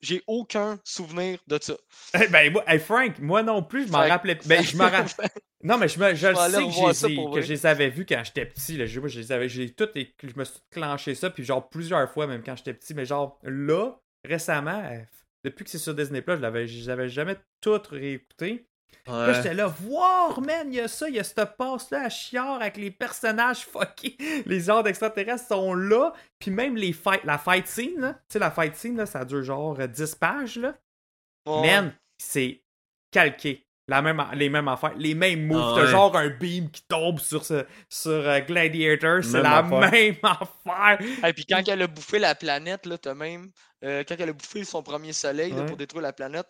J'ai 0.00 0.22
aucun 0.26 0.78
souvenir 0.84 1.38
de 1.46 1.58
ça. 1.60 1.74
Hey, 2.14 2.28
ben, 2.28 2.52
moi, 2.52 2.64
hey, 2.66 2.78
Frank, 2.78 3.18
moi 3.18 3.42
non 3.42 3.62
plus, 3.62 3.86
je 3.86 3.92
m'en 3.92 3.98
rappelais. 3.98 4.38
Ben, 4.46 4.62
je 4.62 4.76
me 4.76 4.82
rappelle. 4.84 5.30
Non, 5.62 5.78
mais 5.78 5.88
je, 5.88 5.98
me, 5.98 6.14
je 6.14 6.28
le 6.28 6.34
sais 6.92 7.08
que, 7.16 7.34
que 7.34 7.40
je 7.40 7.48
les 7.48 7.66
avais 7.66 7.88
vus 7.88 8.04
quand 8.06 8.22
j'étais 8.22 8.44
petit. 8.44 8.76
Là. 8.76 8.86
Je, 8.86 9.00
moi, 9.00 9.08
je 9.08 9.18
les 9.18 9.32
avais, 9.32 9.48
j'ai 9.48 9.72
tout, 9.74 9.88
et- 9.96 10.14
je 10.22 10.38
me 10.38 10.44
suis 10.44 10.60
clenché 10.70 11.14
ça, 11.16 11.30
puis 11.30 11.42
genre 11.44 11.68
plusieurs 11.68 12.08
fois, 12.12 12.26
même 12.28 12.42
quand 12.44 12.54
j'étais 12.56 12.74
petit. 12.74 12.94
Mais 12.94 13.04
genre, 13.06 13.40
là, 13.42 13.98
récemment, 14.22 14.82
depuis 15.42 15.64
que 15.64 15.70
c'est 15.70 15.78
sur 15.78 15.94
Disney+, 15.94 16.22
je 16.24 16.32
l'avais, 16.34 16.68
je 16.68 16.78
les 16.78 16.88
avais 16.90 17.08
jamais 17.08 17.36
Là, 19.06 19.32
j'étais 19.34 19.54
là, 19.54 19.66
voir, 19.68 20.40
man, 20.40 20.66
il 20.68 20.74
y 20.74 20.80
a 20.80 20.88
ça, 20.88 21.08
il 21.08 21.14
y 21.14 21.20
a 21.20 21.24
cette 21.24 21.56
passe-là 21.56 22.06
à 22.06 22.08
chiard 22.08 22.60
avec 22.60 22.76
les 22.76 22.90
personnages 22.90 23.60
fuckés. 23.72 24.16
Les 24.46 24.68
ordres 24.68 24.88
extraterrestres 24.88 25.46
sont 25.46 25.74
là. 25.74 26.12
Puis 26.40 26.50
même 26.50 26.76
les 26.76 26.92
fight, 26.92 27.22
la 27.24 27.38
fight 27.38 27.66
scene, 27.68 28.00
là, 28.00 28.14
tu 28.14 28.20
sais, 28.30 28.38
la 28.40 28.50
fight 28.50 28.74
scene, 28.74 28.96
là, 28.96 29.06
ça 29.06 29.24
dure 29.24 29.44
genre 29.44 29.78
euh, 29.78 29.86
10 29.86 30.14
pages, 30.16 30.56
là. 30.58 30.74
Ouais. 31.46 31.62
Man, 31.62 31.92
c'est 32.18 32.62
calqué. 33.12 33.62
La 33.88 34.02
même, 34.02 34.20
les 34.34 34.48
mêmes 34.48 34.66
affaires, 34.66 34.94
les 34.96 35.14
mêmes 35.14 35.46
moves. 35.46 35.62
Ah 35.62 35.72
T'as 35.76 35.84
ouais. 35.84 35.90
genre 35.92 36.16
un 36.16 36.28
beam 36.28 36.68
qui 36.72 36.82
tombe 36.88 37.20
sur, 37.20 37.44
ce, 37.44 37.64
sur 37.88 38.10
euh, 38.10 38.40
Gladiator, 38.40 39.22
c'est 39.22 39.40
la 39.40 39.58
affaire. 39.58 39.92
même 39.92 40.16
affaire. 40.24 40.98
Et 41.24 41.32
puis 41.32 41.46
quand 41.46 41.62
elle 41.68 41.82
a 41.82 41.86
bouffé 41.86 42.18
la 42.18 42.34
planète, 42.34 42.84
là, 42.86 42.98
t'as 42.98 43.14
même. 43.14 43.52
Euh, 43.84 44.02
quand 44.08 44.14
elle 44.18 44.30
a 44.30 44.32
bouffé 44.32 44.64
son 44.64 44.82
premier 44.82 45.12
soleil 45.12 45.52
là, 45.52 45.62
pour 45.64 45.76
détruire 45.76 46.02
la 46.02 46.12
planète, 46.12 46.46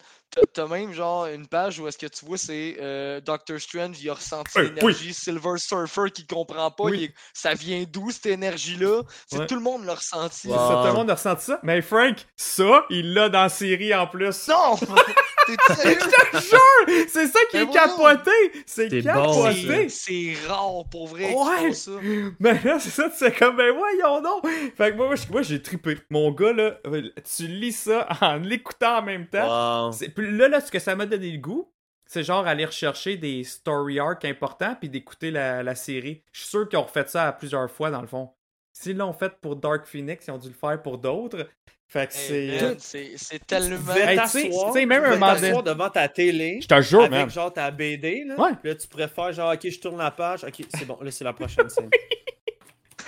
t'as- 0.52 0.66
même 0.66 0.92
genre 0.92 1.26
une 1.26 1.46
page 1.46 1.78
où 1.80 1.88
est-ce 1.88 1.98
que 1.98 2.06
tu 2.06 2.24
vois 2.24 2.38
c'est 2.38 2.76
euh, 2.80 3.20
Doctor 3.20 3.58
Strange, 3.60 3.96
il 4.00 4.08
a 4.10 4.14
ressenti 4.14 4.58
Euh, 4.58 4.62
l'énergie 4.62 5.12
Silver 5.14 5.58
Surfer 5.58 6.10
qui 6.14 6.26
comprend 6.26 6.70
pas, 6.70 6.84
Oui. 6.84 6.96
il 6.98 7.04
est- 7.04 7.14
ça 7.34 7.54
vient 7.54 7.84
d'où 7.90 8.10
cette 8.10 8.26
énergie-là? 8.26 9.02
C'est 9.28 9.38
Ouais. 9.38 9.46
tout 9.46 9.54
le 9.56 9.60
monde 9.60 9.84
l'a 9.84 9.94
ressenti. 9.94 10.48
Wow. 10.48 10.54
Ça, 10.56 10.78
tout 10.82 10.86
le 10.88 10.92
monde 10.92 11.10
a 11.10 11.14
ressenti 11.14 11.44
ça. 11.46 11.60
Mais 11.62 11.82
Frank, 11.82 12.16
ça, 12.36 12.84
il 12.90 13.14
l'a 13.14 13.28
dans 13.28 13.42
la 13.42 13.48
série 13.48 13.94
en 13.94 14.06
plus. 14.06 14.48
Non! 14.48 14.76
T'es 15.46 15.74
sérieux? 15.74 15.98
Je 16.00 16.38
te 16.38 16.42
jure! 16.42 17.06
C'est 17.08 17.26
ça 17.28 17.38
qui 17.50 17.56
Mais 17.58 17.62
est 17.62 17.70
capoté! 17.70 18.30
C'est 18.66 18.90
C'est 18.90 19.02
capoté! 19.02 19.88
C'est- 19.88 20.34
C'est 20.36 20.48
rare 20.48 20.82
pour 20.90 21.06
vrai 21.06 21.32
Ouais. 21.32 21.72
ça. 21.72 21.92
Ben 22.40 22.58
là, 22.64 22.78
c'est 22.80 22.90
ça, 22.90 23.08
tu 23.10 23.16
sais 23.16 23.30
comme, 23.32 23.56
ben 23.56 23.72
voyons 23.72 24.20
donc! 24.22 24.44
Fait 24.76 24.90
que 24.90 24.96
moi, 24.96 25.14
moi, 25.30 25.42
j'ai 25.42 25.62
trippé. 25.62 25.98
Mon 26.10 26.32
gars, 26.32 26.52
là, 26.52 26.78
tu 27.22 27.46
lis 27.46 27.72
ça 27.72 28.06
en 28.20 28.36
l'écoutant 28.36 28.98
en 28.98 29.02
même 29.02 29.26
temps. 29.26 29.86
Wow. 29.86 29.92
C'est- 29.92 30.08
Puis 30.10 30.36
là, 30.36 30.48
là, 30.48 30.60
ce 30.60 30.70
que 30.70 30.78
ça 30.78 30.94
m'a 30.94 31.06
donné 31.06 31.30
le 31.30 31.38
goût, 31.38 31.70
c'est 32.06 32.22
genre 32.22 32.46
aller 32.46 32.64
rechercher 32.64 33.16
des 33.16 33.42
story 33.44 33.98
arcs 33.98 34.24
importants 34.24 34.76
puis 34.78 34.88
d'écouter 34.88 35.30
la, 35.30 35.62
la 35.62 35.74
série. 35.74 36.22
Je 36.32 36.40
suis 36.40 36.48
sûr 36.48 36.68
qu'ils 36.68 36.78
ont 36.78 36.84
refait 36.84 37.06
ça 37.06 37.28
à 37.28 37.32
plusieurs 37.32 37.70
fois, 37.70 37.90
dans 37.90 38.00
le 38.00 38.06
fond. 38.06 38.30
S'ils 38.72 38.96
l'ont 38.96 39.12
fait 39.14 39.32
pour 39.40 39.56
Dark 39.56 39.86
Phoenix, 39.86 40.26
ils 40.26 40.30
ont 40.30 40.38
dû 40.38 40.48
le 40.48 40.54
faire 40.54 40.80
pour 40.82 40.98
d'autres. 40.98 41.48
Fait 41.88 42.08
que 42.08 42.14
Hey, 42.14 42.76
c'est. 42.78 43.46
tellement. 43.46 43.76
Tu 43.94 44.00
Hey, 44.00 44.16
devais 44.16 44.22
tu 44.24 44.28
sais- 44.28 44.86
même 44.86 45.02
tu 45.02 45.08
un 45.08 45.10
moment 45.18 45.34
donné- 45.34 45.62
devant 45.62 45.88
ta 45.88 46.08
télé. 46.08 46.58
Je 46.60 46.66
te 46.68 46.80
jure, 46.82 47.00
avec 47.00 47.10
man. 47.12 47.30
genre 47.30 47.52
ta 47.52 47.70
BD, 47.70 48.24
là. 48.24 48.34
Ouais. 48.38 48.50
Puis 48.60 48.70
là, 48.70 48.74
tu 48.74 48.86
pourrais 48.88 49.08
faire 49.08 49.32
genre, 49.32 49.52
ok, 49.54 49.68
je 49.68 49.78
tourne 49.80 49.96
la 49.98 50.10
page. 50.10 50.44
Ok, 50.44 50.64
c'est 50.74 50.84
bon, 50.84 50.98
là, 51.00 51.10
c'est 51.10 51.24
la 51.24 51.32
prochaine 51.32 51.68
scène. 51.70 51.88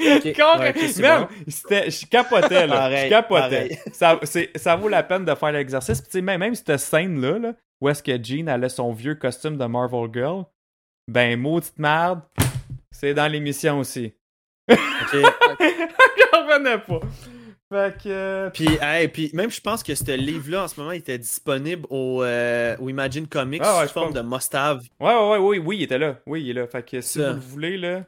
Ok, 0.01 0.27
Quand- 0.37 0.59
ouais, 0.59 0.71
ok, 0.71 0.79
c'est 0.89 1.03
Même, 1.03 1.23
bon. 1.23 1.29
c'était- 1.49 1.91
je 1.91 2.07
capotais, 2.07 2.67
là. 2.67 2.77
Pareil, 2.77 3.05
je 3.05 3.09
capotais. 3.11 3.79
Ça, 3.93 4.19
c'est- 4.23 4.57
ça 4.57 4.77
vaut 4.77 4.89
la 4.89 5.03
peine 5.03 5.25
de 5.25 5.35
faire 5.35 5.53
l'exercice. 5.53 6.01
Puis, 6.01 6.11
tu 6.11 6.19
sais, 6.19 6.23
même, 6.23 6.41
même 6.41 6.55
cette 6.55 6.77
scène-là, 6.79 7.39
là, 7.39 7.53
où 7.81 7.89
est-ce 7.89 8.03
que 8.03 8.13
Jean 8.23 8.49
elle 8.49 8.65
a 8.65 8.69
son 8.69 8.93
vieux 8.93 9.15
costume 9.15 9.57
de 9.57 9.65
Marvel 9.65 10.09
Girl, 10.13 10.45
ben, 11.09 11.39
maudite 11.39 11.79
merde, 11.79 12.21
c'est 12.91 13.15
dans 13.15 13.29
l'émission 13.31 13.79
aussi. 13.79 14.13
Ok. 14.71 14.77
J'en 15.13 16.47
revenais 16.47 16.79
pas. 16.79 17.01
Fait 17.71 17.95
que. 18.03 18.09
euh, 18.09 18.51
Puis, 18.51 18.69
hey, 18.81 19.09
puis 19.09 19.31
même 19.35 19.51
je 19.51 19.61
pense 19.61 19.83
que 19.83 19.95
ce 19.95 20.11
livre-là, 20.17 20.65
en 20.65 20.69
ce 20.69 20.81
moment, 20.81 20.93
il 20.93 20.99
était 20.99 21.19
disponible 21.19 21.87
au, 21.91 22.23
euh, 22.23 22.75
au 22.81 22.89
Imagine 22.89 23.27
Comics 23.27 23.61
Ah 23.65 23.81
ouais, 23.81 23.87
sous 23.87 23.93
forme 23.93 24.07
pense. 24.13 24.15
de 24.17 24.21
must-have. 24.23 24.81
Ouais, 25.01 25.15
ouais, 25.15 25.29
ouais, 25.31 25.39
oui, 25.39 25.59
oui, 25.59 25.77
il 25.79 25.83
était 25.83 25.99
là. 25.99 26.17
Oui, 26.27 26.43
il 26.43 26.51
est 26.51 26.55
là. 26.55 26.67
Fait 26.67 26.83
que 26.83 27.01
si 27.03 27.19
Ça. 27.19 27.29
vous 27.33 27.35
le 27.37 27.41
voulez, 27.43 27.77
là, 27.77 28.05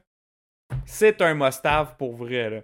c'est 0.87 1.21
un 1.23 1.35
must-have 1.35 1.97
pour 1.97 2.15
vrai, 2.15 2.51
là. 2.51 2.61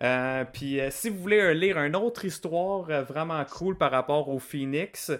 Euh, 0.00 0.44
puis 0.44 0.80
euh, 0.80 0.90
si 0.92 1.08
vous 1.08 1.18
voulez 1.18 1.40
euh, 1.40 1.52
lire 1.52 1.76
une 1.78 1.96
autre 1.96 2.24
histoire 2.24 2.88
euh, 2.88 3.02
vraiment 3.02 3.44
cool 3.44 3.76
par 3.76 3.90
rapport 3.90 4.28
au 4.28 4.38
Phoenix, 4.38 5.10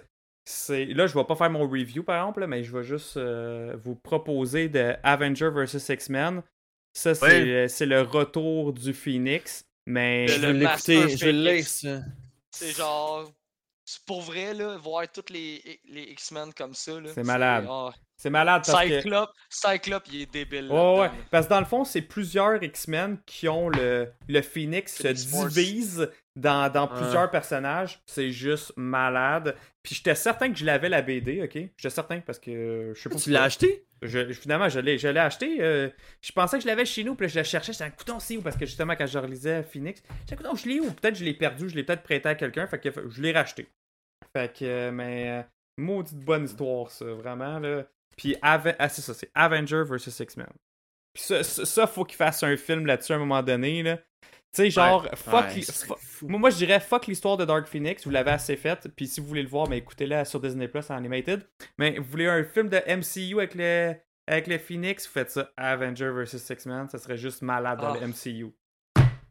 c'est 0.44 0.84
là 0.84 1.08
je 1.08 1.14
vais 1.18 1.24
pas 1.24 1.34
faire 1.34 1.50
mon 1.50 1.68
review 1.68 2.04
par 2.04 2.22
exemple, 2.22 2.40
là, 2.40 2.46
mais 2.46 2.62
je 2.62 2.76
vais 2.76 2.84
juste 2.84 3.16
euh, 3.16 3.76
vous 3.82 3.96
proposer 3.96 4.68
de 4.68 4.94
Avenger 5.02 5.50
vs 5.50 5.88
X-Men. 5.88 6.42
Ça 6.94 7.16
c'est 7.16 7.42
euh, 7.42 7.86
le 7.86 8.02
retour 8.02 8.72
du 8.72 8.94
Phoenix, 8.94 9.64
mais 9.84 10.28
Je 10.28 10.40
vais 10.40 10.52
le 10.52 10.58
l'écouter, 10.60 11.08
je 11.08 11.24
vais 11.24 11.32
le 11.32 11.42
lire, 11.42 11.66
ça. 11.66 11.98
C'est 12.52 12.70
genre. 12.76 13.32
C'est 13.90 14.04
Pour 14.04 14.20
vrai, 14.20 14.52
là, 14.52 14.76
voir 14.76 15.04
tous 15.10 15.32
les, 15.32 15.80
les 15.88 16.02
X-Men 16.02 16.52
comme 16.52 16.74
ça. 16.74 16.92
C'est 17.14 17.24
malade. 17.24 17.64
ah, 17.70 17.90
c'est 18.18 18.28
malade 18.28 18.62
parce 18.66 18.84
que 18.84 19.00
Cyclope, 19.00 19.30
Cyclope, 19.48 20.04
il 20.12 20.22
est 20.22 20.30
débile. 20.32 20.68
Ouais, 20.70 20.74
là-dedans, 20.76 21.00
ouais. 21.00 21.10
Parce 21.30 21.46
que 21.46 21.50
dans 21.50 21.60
le 21.60 21.64
fond, 21.66 21.84
c'est 21.84 22.02
plusieurs 22.02 22.62
X-Men 22.62 23.18
qui 23.24 23.48
ont 23.48 23.70
le, 23.70 24.12
le 24.28 24.42
Phoenix 24.42 24.94
se 24.96 25.02
Phoenix 25.04 25.24
Force. 25.30 25.54
divise 25.54 26.10
dans, 26.38 26.88
plusieurs 26.88 27.30
personnages. 27.30 28.00
C'est 28.06 28.30
juste 28.30 28.72
malade. 28.76 29.56
Puis 29.82 29.96
j'étais 29.96 30.14
certain 30.14 30.50
que 30.52 30.58
je 30.58 30.64
l'avais 30.64 30.88
la 30.88 31.02
BD, 31.02 31.42
ok? 31.42 31.70
J'étais 31.76 31.90
certain 31.90 32.20
parce 32.20 32.38
que 32.38 32.50
euh, 32.50 32.94
je 32.94 33.00
sais 33.00 33.08
pas. 33.08 33.16
Tu 33.16 33.30
l'as 33.30 33.44
acheté? 33.44 33.84
Je, 34.02 34.32
finalement, 34.32 34.68
je 34.68 34.78
l'ai, 34.78 34.98
je 34.98 35.08
l'ai 35.08 35.20
acheté. 35.20 35.56
euh, 35.60 35.88
je 36.20 36.32
pensais 36.32 36.58
que 36.58 36.62
je 36.62 36.68
l'avais 36.68 36.84
chez 36.84 37.02
nous, 37.02 37.14
puis 37.14 37.26
là, 37.26 37.32
je 37.32 37.38
le 37.38 37.44
cherchais. 37.44 37.72
J'étais 37.72 37.84
un 37.84 37.90
couteau, 37.90 38.20
c'est 38.20 38.36
où? 38.36 38.42
Parce 38.42 38.56
que 38.56 38.66
justement, 38.66 38.94
quand 38.94 39.06
je 39.06 39.18
relisais 39.18 39.62
Phoenix, 39.62 40.02
j'étais 40.20 40.36
couteau, 40.36 40.56
je 40.56 40.68
l'ai 40.68 40.80
où? 40.80 40.90
Peut-être 40.92 41.14
que 41.14 41.20
je 41.20 41.24
l'ai 41.24 41.34
perdu, 41.34 41.68
je 41.68 41.74
l'ai 41.74 41.82
peut-être 41.82 42.02
prêté 42.02 42.28
à 42.28 42.34
quelqu'un. 42.34 42.66
Fait 42.66 42.78
que 42.78 42.90
je 43.08 43.22
l'ai 43.22 43.32
racheté. 43.32 43.68
Fait 44.32 44.52
que, 44.52 44.64
euh, 44.64 44.92
mais, 44.92 45.30
euh, 45.30 45.42
maudite 45.78 46.18
bonne 46.18 46.44
histoire, 46.44 46.90
ça, 46.90 47.06
vraiment, 47.06 47.58
là. 47.58 47.86
Puis, 48.16 48.36
ah, 48.42 48.60
c'est 48.88 49.02
ça, 49.02 49.14
c'est 49.14 49.30
Avenger 49.34 49.82
vs 49.84 50.20
X-Men. 50.20 50.48
Puis 51.14 51.22
ça, 51.22 51.42
ça, 51.42 51.64
ça, 51.64 51.86
faut 51.86 52.04
qu'il 52.04 52.16
fasse 52.16 52.42
un 52.42 52.56
film 52.56 52.86
là-dessus 52.86 53.12
à 53.12 53.16
un 53.16 53.20
moment 53.20 53.42
donné, 53.42 53.82
là. 53.82 53.98
Tu 54.54 54.62
sais, 54.62 54.70
genre, 54.70 55.06
fuck. 55.14 55.34
Ouais, 55.46 55.54
li- 55.54 55.66
moi, 56.22 56.50
je 56.50 56.56
dirais 56.56 56.80
fuck 56.80 57.06
l'histoire 57.06 57.36
de 57.36 57.44
Dark 57.44 57.66
Phoenix. 57.66 58.04
Vous 58.04 58.10
l'avez 58.10 58.30
assez 58.30 58.56
faite. 58.56 58.88
Puis 58.96 59.06
si 59.06 59.20
vous 59.20 59.26
voulez 59.26 59.42
le 59.42 59.48
voir, 59.48 59.68
mais 59.68 59.78
écoutez-la 59.78 60.24
sur 60.24 60.40
Disney 60.40 60.68
Plus 60.68 60.90
en 60.90 60.96
animated. 60.96 61.46
Mais 61.78 61.98
vous 61.98 62.04
voulez 62.10 62.26
un 62.28 62.42
film 62.44 62.68
de 62.68 62.78
MCU 62.86 63.36
avec 63.38 63.54
le, 63.54 63.94
avec 64.26 64.46
le 64.46 64.58
Phoenix, 64.58 65.06
vous 65.06 65.12
faites 65.12 65.30
ça 65.30 65.50
Avenger 65.56 66.10
vs 66.10 66.50
X-Men. 66.50 66.88
Ça 66.88 66.98
serait 66.98 67.18
juste 67.18 67.42
malade 67.42 67.78
dans 67.80 67.92
Ah. 67.92 67.98
le 68.00 68.06
MCU. 68.08 68.46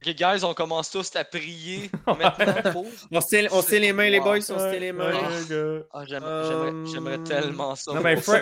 Ok, 0.06 0.14
guys, 0.14 0.44
on 0.44 0.54
commence 0.54 0.92
tous 0.92 1.16
à 1.16 1.24
prier 1.24 1.90
maintenant 2.08 2.72
pour. 2.72 2.86
On 3.12 3.20
se 3.22 3.28
tient- 3.28 3.48
on 3.52 3.62
se 3.64 3.68
tient 3.70 3.80
les 3.80 3.94
mains, 3.94 4.10
les 4.10 4.20
boys, 4.20 4.38
on 4.38 4.42
se 4.42 4.70
tient 4.70 4.80
les 4.80 4.92
mains. 4.92 5.12
gars. 5.50 5.84
Ah, 5.92 6.04
j'aime- 6.08 6.24
Euh, 6.24 6.48
j'aimerais 6.86 6.92
j'aimerais 7.18 7.24
tellement 7.24 7.76
ça. 7.76 7.94
Non, 7.94 8.02
mais 8.02 8.16
Fra- 8.18 8.40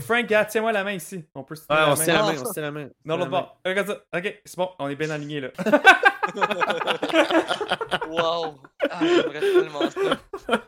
Frank, 0.00 0.26
gars, 0.26 0.44
tiens-moi 0.46 0.72
la 0.72 0.82
main 0.82 0.92
ici. 0.94 1.24
On 1.34 1.44
peut 1.44 1.54
se 1.54 1.66
tenir 1.66 1.80
on 1.80 1.94
la 1.94 2.06
la 2.06 2.22
main. 2.22 2.34
on 2.40 2.44
se 2.44 2.52
tient 2.52 2.62
la 2.62 2.70
main. 2.72 2.88
Non, 3.04 3.16
l'autre 3.16 3.30
la 3.30 3.40
bord. 3.40 3.60
Regarde 3.64 3.86
ça. 3.88 4.18
Ok, 4.18 4.40
c'est 4.44 4.56
bon, 4.56 4.68
on 4.80 4.88
est 4.88 4.96
bien 4.96 5.10
alignés 5.10 5.40
là. 5.40 5.48
Wow! 8.08 8.56
Ah, 8.90 8.98
j'aimerais 9.00 9.40
tellement 9.40 9.90
ça. 9.90 10.60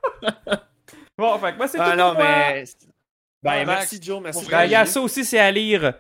bon, 1.18 1.39
fait 1.39 1.57
moi, 1.57 1.66
c'est 1.68 1.78
main. 1.78 1.84
tout 1.84 1.91
Ah 1.93 1.97
non, 1.97 2.14
pour 2.14 2.22
moi. 2.22 2.26
mais. 2.28 2.64
Ben, 3.43 3.51
Ouais, 3.53 3.64
merci 3.66 4.01
Joe, 4.03 4.20
merci. 4.22 4.41
Ben, 4.47 4.57
vrai, 4.57 4.66
il 4.68 4.70
y 4.70 4.74
a 4.76 4.86
ça 4.86 5.01
aussi, 5.01 5.24
c'est 5.24 5.39
à 5.39 5.51
lire. 5.51 5.95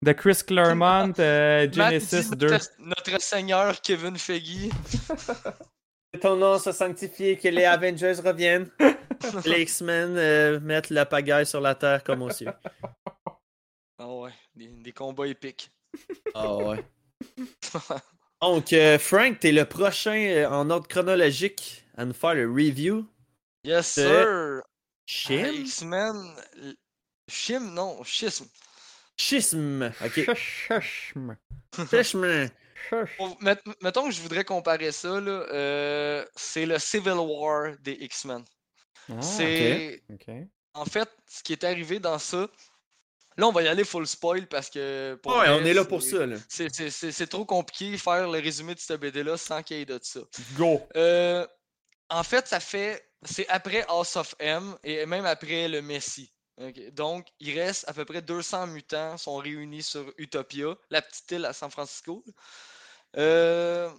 De 0.00 0.12
Chris 0.12 0.42
Claremont, 0.46 1.12
euh, 1.18 1.70
Genesis 1.70 2.30
dis 2.30 2.36
2. 2.36 2.46
Notre, 2.50 2.70
notre 2.78 3.20
seigneur 3.20 3.80
Kevin 3.80 4.16
Feige. 4.16 4.70
Que 6.12 6.18
ton 6.18 6.36
nom 6.36 6.58
soit 6.58 6.72
sanctifié, 6.72 7.36
que 7.36 7.48
les 7.48 7.64
Avengers 7.64 8.14
reviennent. 8.24 8.70
les 9.44 9.62
X-Men 9.62 10.16
euh, 10.16 10.60
mettent 10.60 10.90
la 10.90 11.04
pagaille 11.04 11.46
sur 11.46 11.60
la 11.60 11.74
terre 11.74 12.02
comme 12.02 12.22
aux 12.22 12.30
cieux. 12.30 12.52
Ah 13.98 14.08
ouais, 14.08 14.30
des, 14.54 14.68
des 14.68 14.92
combats 14.92 15.26
épiques. 15.26 15.70
Ah 16.34 16.56
ouais. 16.56 16.84
Donc, 18.40 18.72
euh, 18.72 18.98
Frank, 18.98 19.40
t'es 19.40 19.52
le 19.52 19.64
prochain 19.64 20.16
euh, 20.16 20.48
en 20.48 20.70
ordre 20.70 20.86
chronologique 20.86 21.84
à 21.96 22.04
nous 22.04 22.14
faire 22.14 22.34
le 22.34 22.48
review. 22.48 23.04
Yes, 23.64 23.94
sir! 23.94 24.62
Ah, 24.62 24.66
Chim? 25.06 25.50
X-Men. 25.52 26.36
Chim, 27.28 27.72
non, 27.74 28.02
Schism. 28.04 28.46
Schism. 29.18 29.90
Ok. 30.04 30.34
Chuchum. 30.34 31.36
Schism. 31.74 32.48
Chuch. 32.88 33.16
Pour- 33.16 33.36
met- 33.42 33.58
mettons 33.82 34.04
que 34.08 34.12
je 34.14 34.20
voudrais 34.20 34.44
comparer 34.44 34.92
ça, 34.92 35.20
là, 35.20 35.30
euh, 35.52 36.24
c'est 36.36 36.64
le 36.66 36.78
Civil 36.78 37.14
War 37.18 37.72
des 37.80 37.92
X-Men. 38.00 38.44
Ah, 39.10 39.20
c'est. 39.22 40.02
ok. 40.12 40.28
En 40.74 40.84
fait, 40.84 41.08
ce 41.26 41.42
qui 41.42 41.52
est 41.54 41.64
arrivé 41.64 41.98
dans 41.98 42.18
ça. 42.18 42.48
Là, 43.36 43.46
on 43.46 43.52
va 43.52 43.62
y 43.62 43.68
aller 43.68 43.84
full 43.84 44.06
spoil 44.06 44.46
parce 44.46 44.68
que. 44.70 45.18
pour 45.22 45.32
Ouais, 45.32 45.46
vrai, 45.46 45.60
on 45.60 45.64
est 45.64 45.74
là 45.74 45.84
pour 45.84 46.02
ça, 46.02 46.26
là. 46.26 46.36
C'est- 46.48 46.74
C'est 46.74 46.90
c'est- 46.90 47.12
c'est 47.12 47.26
trop 47.26 47.44
compliqué 47.44 47.92
de 47.92 47.96
faire 47.96 48.28
le 48.28 48.38
résumé 48.38 48.74
de 48.74 48.80
cette 48.80 49.00
BD-là 49.00 49.36
sans 49.36 49.62
qu'il 49.62 49.78
y 49.78 49.80
ait 49.82 49.84
de 49.84 49.98
ça. 50.02 50.20
Go. 50.56 50.80
Euh, 50.96 51.46
en 52.10 52.22
fait, 52.22 52.46
ça 52.48 52.60
fait. 52.60 53.04
C'est 53.24 53.48
après 53.48 53.84
House 53.88 54.14
of 54.16 54.34
M 54.38 54.76
et 54.84 55.04
même 55.06 55.26
après 55.26 55.66
le 55.68 55.82
Messi. 55.82 56.32
Ok, 56.60 56.90
Donc, 56.92 57.28
il 57.40 57.58
reste 57.58 57.88
à 57.88 57.92
peu 57.94 58.04
près 58.04 58.20
200 58.22 58.66
mutants 58.68 59.16
sont 59.16 59.36
réunis 59.36 59.82
sur 59.82 60.12
Utopia, 60.18 60.74
la 60.90 61.02
petite 61.02 61.30
île 61.30 61.44
à 61.44 61.52
San 61.52 61.70
Francisco. 61.70 62.24
Euh, 63.16 63.90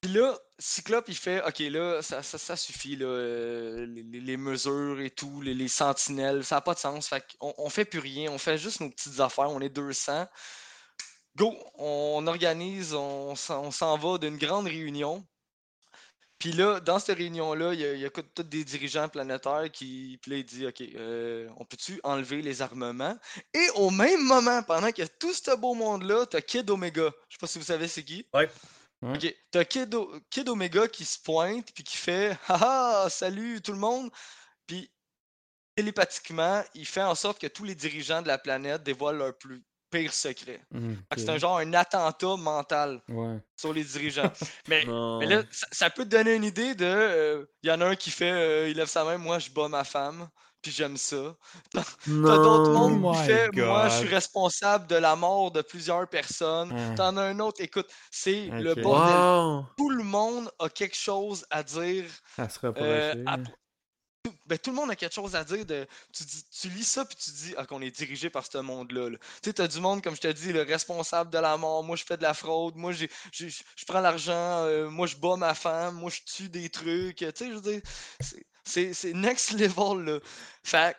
Puis 0.00 0.12
là, 0.12 0.38
Cyclope, 0.58 1.06
il 1.08 1.16
fait 1.16 1.42
Ok, 1.46 1.58
là, 1.60 2.02
ça, 2.02 2.56
suffit, 2.56 2.98
euh, 3.00 3.86
les, 3.86 4.36
mesures 4.36 5.00
et 5.00 5.10
tout, 5.10 5.40
les, 5.40 5.54
les 5.54 5.68
sentinelles, 5.68 6.44
ça 6.44 6.56
n'a 6.56 6.60
pas 6.60 6.74
de 6.74 6.78
sens. 6.78 7.08
Fait 7.08 7.24
qu'on 7.38 7.54
on 7.58 7.70
fait 7.70 7.84
plus 7.86 8.00
rien, 8.00 8.30
on 8.30 8.38
fait 8.38 8.58
juste 8.58 8.80
nos 8.80 8.90
petites 8.90 9.20
affaires, 9.20 9.50
on 9.50 9.60
est 9.60 9.70
200. 9.70 10.26
Go, 11.36 11.54
on 11.74 12.26
organise, 12.26 12.94
on 12.94 13.34
on 13.50 13.70
s'en 13.70 13.98
va 13.98 14.18
d'une 14.18 14.36
grande 14.38 14.66
réunion. 14.66 15.26
Puis 16.44 16.52
là, 16.52 16.78
dans 16.78 16.98
cette 16.98 17.16
réunion-là, 17.16 17.72
il 17.72 17.80
y 17.80 17.86
a, 17.86 17.94
il 17.94 18.00
y 18.00 18.04
a 18.04 18.10
que- 18.10 18.20
tous 18.20 18.42
des 18.42 18.64
dirigeants 18.64 19.08
planétaires 19.08 19.70
qui. 19.72 20.18
Puis 20.20 20.30
là, 20.30 20.36
il 20.36 20.44
dit 20.44 20.66
Ok, 20.66 20.82
euh, 20.82 21.48
on 21.56 21.64
peut-tu 21.64 21.98
enlever 22.04 22.42
les 22.42 22.60
armements? 22.60 23.16
Et 23.54 23.66
au 23.76 23.88
même 23.88 24.22
moment, 24.22 24.62
pendant 24.62 24.92
qu'il 24.92 25.04
y 25.04 25.06
a 25.06 25.08
tout 25.08 25.32
ce 25.32 25.56
beau 25.56 25.72
monde-là, 25.72 26.26
t'as 26.26 26.42
Kid 26.42 26.68
Omega. 26.68 27.10
Je 27.30 27.36
sais 27.36 27.38
pas 27.40 27.46
si 27.46 27.58
vous 27.58 27.64
savez 27.64 27.88
c'est 27.88 28.04
qui. 28.04 28.28
Ouais. 28.34 28.50
Ouais. 29.00 29.14
Ok, 29.16 29.34
t'as 29.50 29.64
Kid, 29.64 29.94
O- 29.94 30.14
Kid 30.28 30.46
Omega 30.50 30.86
qui 30.86 31.06
se 31.06 31.18
pointe, 31.18 31.72
puis 31.72 31.82
qui 31.82 31.96
fait 31.96 32.36
Haha, 32.46 33.08
salut 33.08 33.62
tout 33.62 33.72
le 33.72 33.78
monde. 33.78 34.10
Puis 34.66 34.92
télépathiquement, 35.76 36.62
il 36.74 36.84
fait 36.84 37.02
en 37.02 37.14
sorte 37.14 37.40
que 37.40 37.46
tous 37.46 37.64
les 37.64 37.74
dirigeants 37.74 38.20
de 38.20 38.28
la 38.28 38.36
planète 38.36 38.82
dévoilent 38.82 39.16
leur 39.16 39.38
plus 39.38 39.64
pire 39.94 40.12
secret. 40.12 40.60
C'est 41.16 41.28
un 41.28 41.38
genre 41.38 41.58
un 41.58 41.72
attentat 41.74 42.36
mental 42.36 43.00
Ouais. 43.08 43.38
sur 43.56 43.72
les 43.72 43.84
dirigeants. 43.84 44.32
mais, 44.68 44.84
là, 45.26 45.42
ça, 45.50 45.66
ça 45.70 45.90
peut 45.90 46.04
te 46.04 46.10
donner 46.10 46.34
une 46.34 46.44
idée 46.44 46.74
de. 46.74 46.84
euh, 46.84 47.44
Il 47.62 47.68
y 47.68 47.72
en 47.72 47.80
a 47.80 47.86
un 47.86 47.96
qui 47.96 48.10
fait 48.10 48.30
euh, 48.32 48.68
il 48.68 48.76
lève 48.76 48.88
sa 48.88 49.04
main, 49.04 49.18
moi 49.18 49.38
je 49.38 49.50
bats 49.50 49.68
ma 49.68 49.84
femme, 49.84 50.28
puis 50.62 50.72
j'aime 50.72 50.96
ça. 50.96 51.34
T'as 51.72 51.82
d'autres 52.12 52.70
mondes 52.70 53.00
Oh 53.04 53.12
qui 53.12 53.20
my 53.20 53.26
fait 53.26 53.50
moi 53.56 53.88
je 53.88 53.98
suis 53.98 54.08
responsable 54.08 54.86
de 54.86 54.96
la 54.96 55.14
mort 55.16 55.50
de 55.52 55.62
plusieurs 55.62 56.08
personnes. 56.08 56.74
T'en 56.96 57.16
as 57.16 57.22
un 57.22 57.38
autre, 57.40 57.60
écoute, 57.60 57.88
c'est 58.10 58.46
le 58.50 58.74
bordel. 58.74 59.14
Wow. 59.16 59.66
Tout 59.76 59.90
le 59.90 60.02
monde 60.02 60.50
a 60.58 60.68
quelque 60.68 60.96
chose 60.96 61.44
à 61.50 61.62
dire 61.62 62.04
À 62.38 62.48
se 62.48 62.58
euh, 62.64 63.14
à- 63.26 63.36
tout, 63.38 63.52
ben, 64.46 64.58
tout 64.58 64.70
le 64.70 64.76
monde 64.76 64.90
a 64.90 64.96
quelque 64.96 65.14
chose 65.14 65.34
à 65.36 65.44
dire. 65.44 65.64
De, 65.66 65.86
tu, 66.12 66.24
dis- 66.24 66.44
tu 66.50 66.68
lis 66.68 66.84
ça 66.84 67.04
puis 67.04 67.16
tu 67.16 67.30
dis 67.30 67.54
ah, 67.56 67.66
qu'on 67.66 67.80
est 67.82 67.90
dirigé 67.90 68.30
par 68.30 68.44
ce 68.46 68.58
monde-là. 68.58 69.10
là. 69.10 69.18
Tu 69.18 69.50
sais, 69.50 69.52
t'as 69.54 69.68
du 69.68 69.80
monde, 69.80 70.02
comme 70.02 70.14
je 70.16 70.20
te 70.20 70.28
dis, 70.32 70.52
le 70.52 70.62
responsable 70.62 71.30
de 71.30 71.38
la 71.38 71.56
mort. 71.56 71.82
Moi, 71.84 71.96
je 71.96 72.04
fais 72.04 72.16
de 72.16 72.22
la 72.22 72.34
fraude. 72.34 72.76
Moi, 72.76 72.92
j'ai, 72.92 73.10
j'ai- 73.32 73.50
je 73.50 73.84
prends 73.86 74.00
l'argent. 74.00 74.32
euh, 74.64 74.88
moi, 74.88 75.06
je 75.06 75.16
bats 75.16 75.36
ma 75.36 75.54
femme. 75.54 75.96
Moi, 75.96 76.10
je 76.10 76.20
tue 76.32 76.48
des 76.48 76.70
trucs. 76.70 77.16
Tu 77.18 77.26
sais, 77.34 77.48
je 77.48 77.54
veux 77.54 77.60
dire, 77.60 77.80
c'est- 78.64 79.12
next 79.14 79.50
level. 79.58 80.04
Là. 80.04 80.20
Fait 80.62 80.96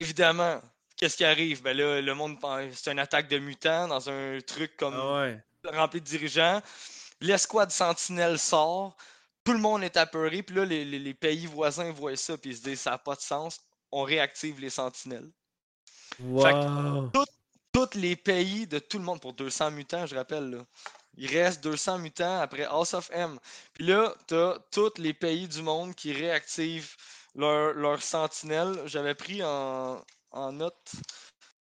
évidemment, 0.00 0.60
qu'est-ce 0.96 1.16
qui 1.16 1.24
arrive? 1.24 1.62
Ben 1.62 1.76
là, 1.76 2.00
le 2.00 2.14
monde 2.14 2.40
pense 2.40 2.62
c'est 2.74 2.90
une 2.92 2.98
attaque 2.98 3.28
de 3.28 3.38
mutants 3.38 3.88
dans 3.88 4.08
un 4.10 4.40
truc 4.40 4.76
comme 4.76 4.94
Ah 4.96 5.20
ouais. 5.22 5.44
rempli 5.76 6.00
de 6.00 6.06
dirigeants. 6.06 6.62
L'escouade 7.20 7.70
sentinelle 7.70 8.38
sort. 8.38 8.96
Tout 9.44 9.52
le 9.52 9.58
monde 9.58 9.82
est 9.82 9.96
apeuré, 9.96 10.42
puis 10.42 10.56
là, 10.56 10.64
les, 10.64 10.84
les- 10.84 10.98
les 10.98 11.14
pays 11.14 11.46
voisins 11.46 11.90
voient 11.92 12.16
ça, 12.16 12.36
puis 12.38 12.50
ils 12.50 12.56
se 12.56 12.62
disent 12.62 12.80
ça 12.80 12.90
n'a 12.92 12.98
pas 12.98 13.14
de 13.14 13.20
sens, 13.20 13.60
on 13.92 14.02
réactive 14.02 14.60
les 14.60 14.70
sentinelles. 14.70 15.30
Wow. 16.20 17.10
Tous 17.72 17.94
les 17.94 18.16
pays 18.16 18.66
de 18.66 18.78
tout 18.80 18.98
le 18.98 19.04
monde, 19.04 19.20
pour 19.20 19.32
200 19.32 19.70
mutants, 19.70 20.04
je 20.06 20.14
rappelle, 20.16 20.50
là. 20.50 20.58
Il 21.16 21.26
reste 21.28 21.62
200 21.62 21.98
mutants 21.98 22.40
après 22.40 22.64
House 22.64 22.94
of 22.94 23.10
M. 23.12 23.38
Puis 23.72 23.84
là, 23.86 24.14
t'as 24.26 24.58
tous 24.72 24.92
les 24.98 25.14
pays 25.14 25.46
du 25.48 25.62
monde 25.62 25.94
qui 25.94 26.12
réactivent 26.12 26.96
leur, 27.34 27.74
leur 27.74 28.02
sentinelle. 28.02 28.82
J'avais 28.86 29.14
pris 29.14 29.42
en, 29.44 30.02
en 30.32 30.52
note 30.52 30.92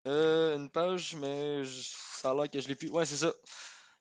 euh, 0.07 0.55
une 0.55 0.69
page, 0.69 1.15
mais 1.15 1.65
je- 1.65 1.89
ça 2.21 2.32
a 2.32 2.34
l'air 2.36 2.49
que 2.49 2.59
je 2.59 2.67
l'ai 2.67 2.76
plus. 2.76 2.89
Ouais, 2.89 3.05
c'est 3.05 3.17
ça. 3.17 3.34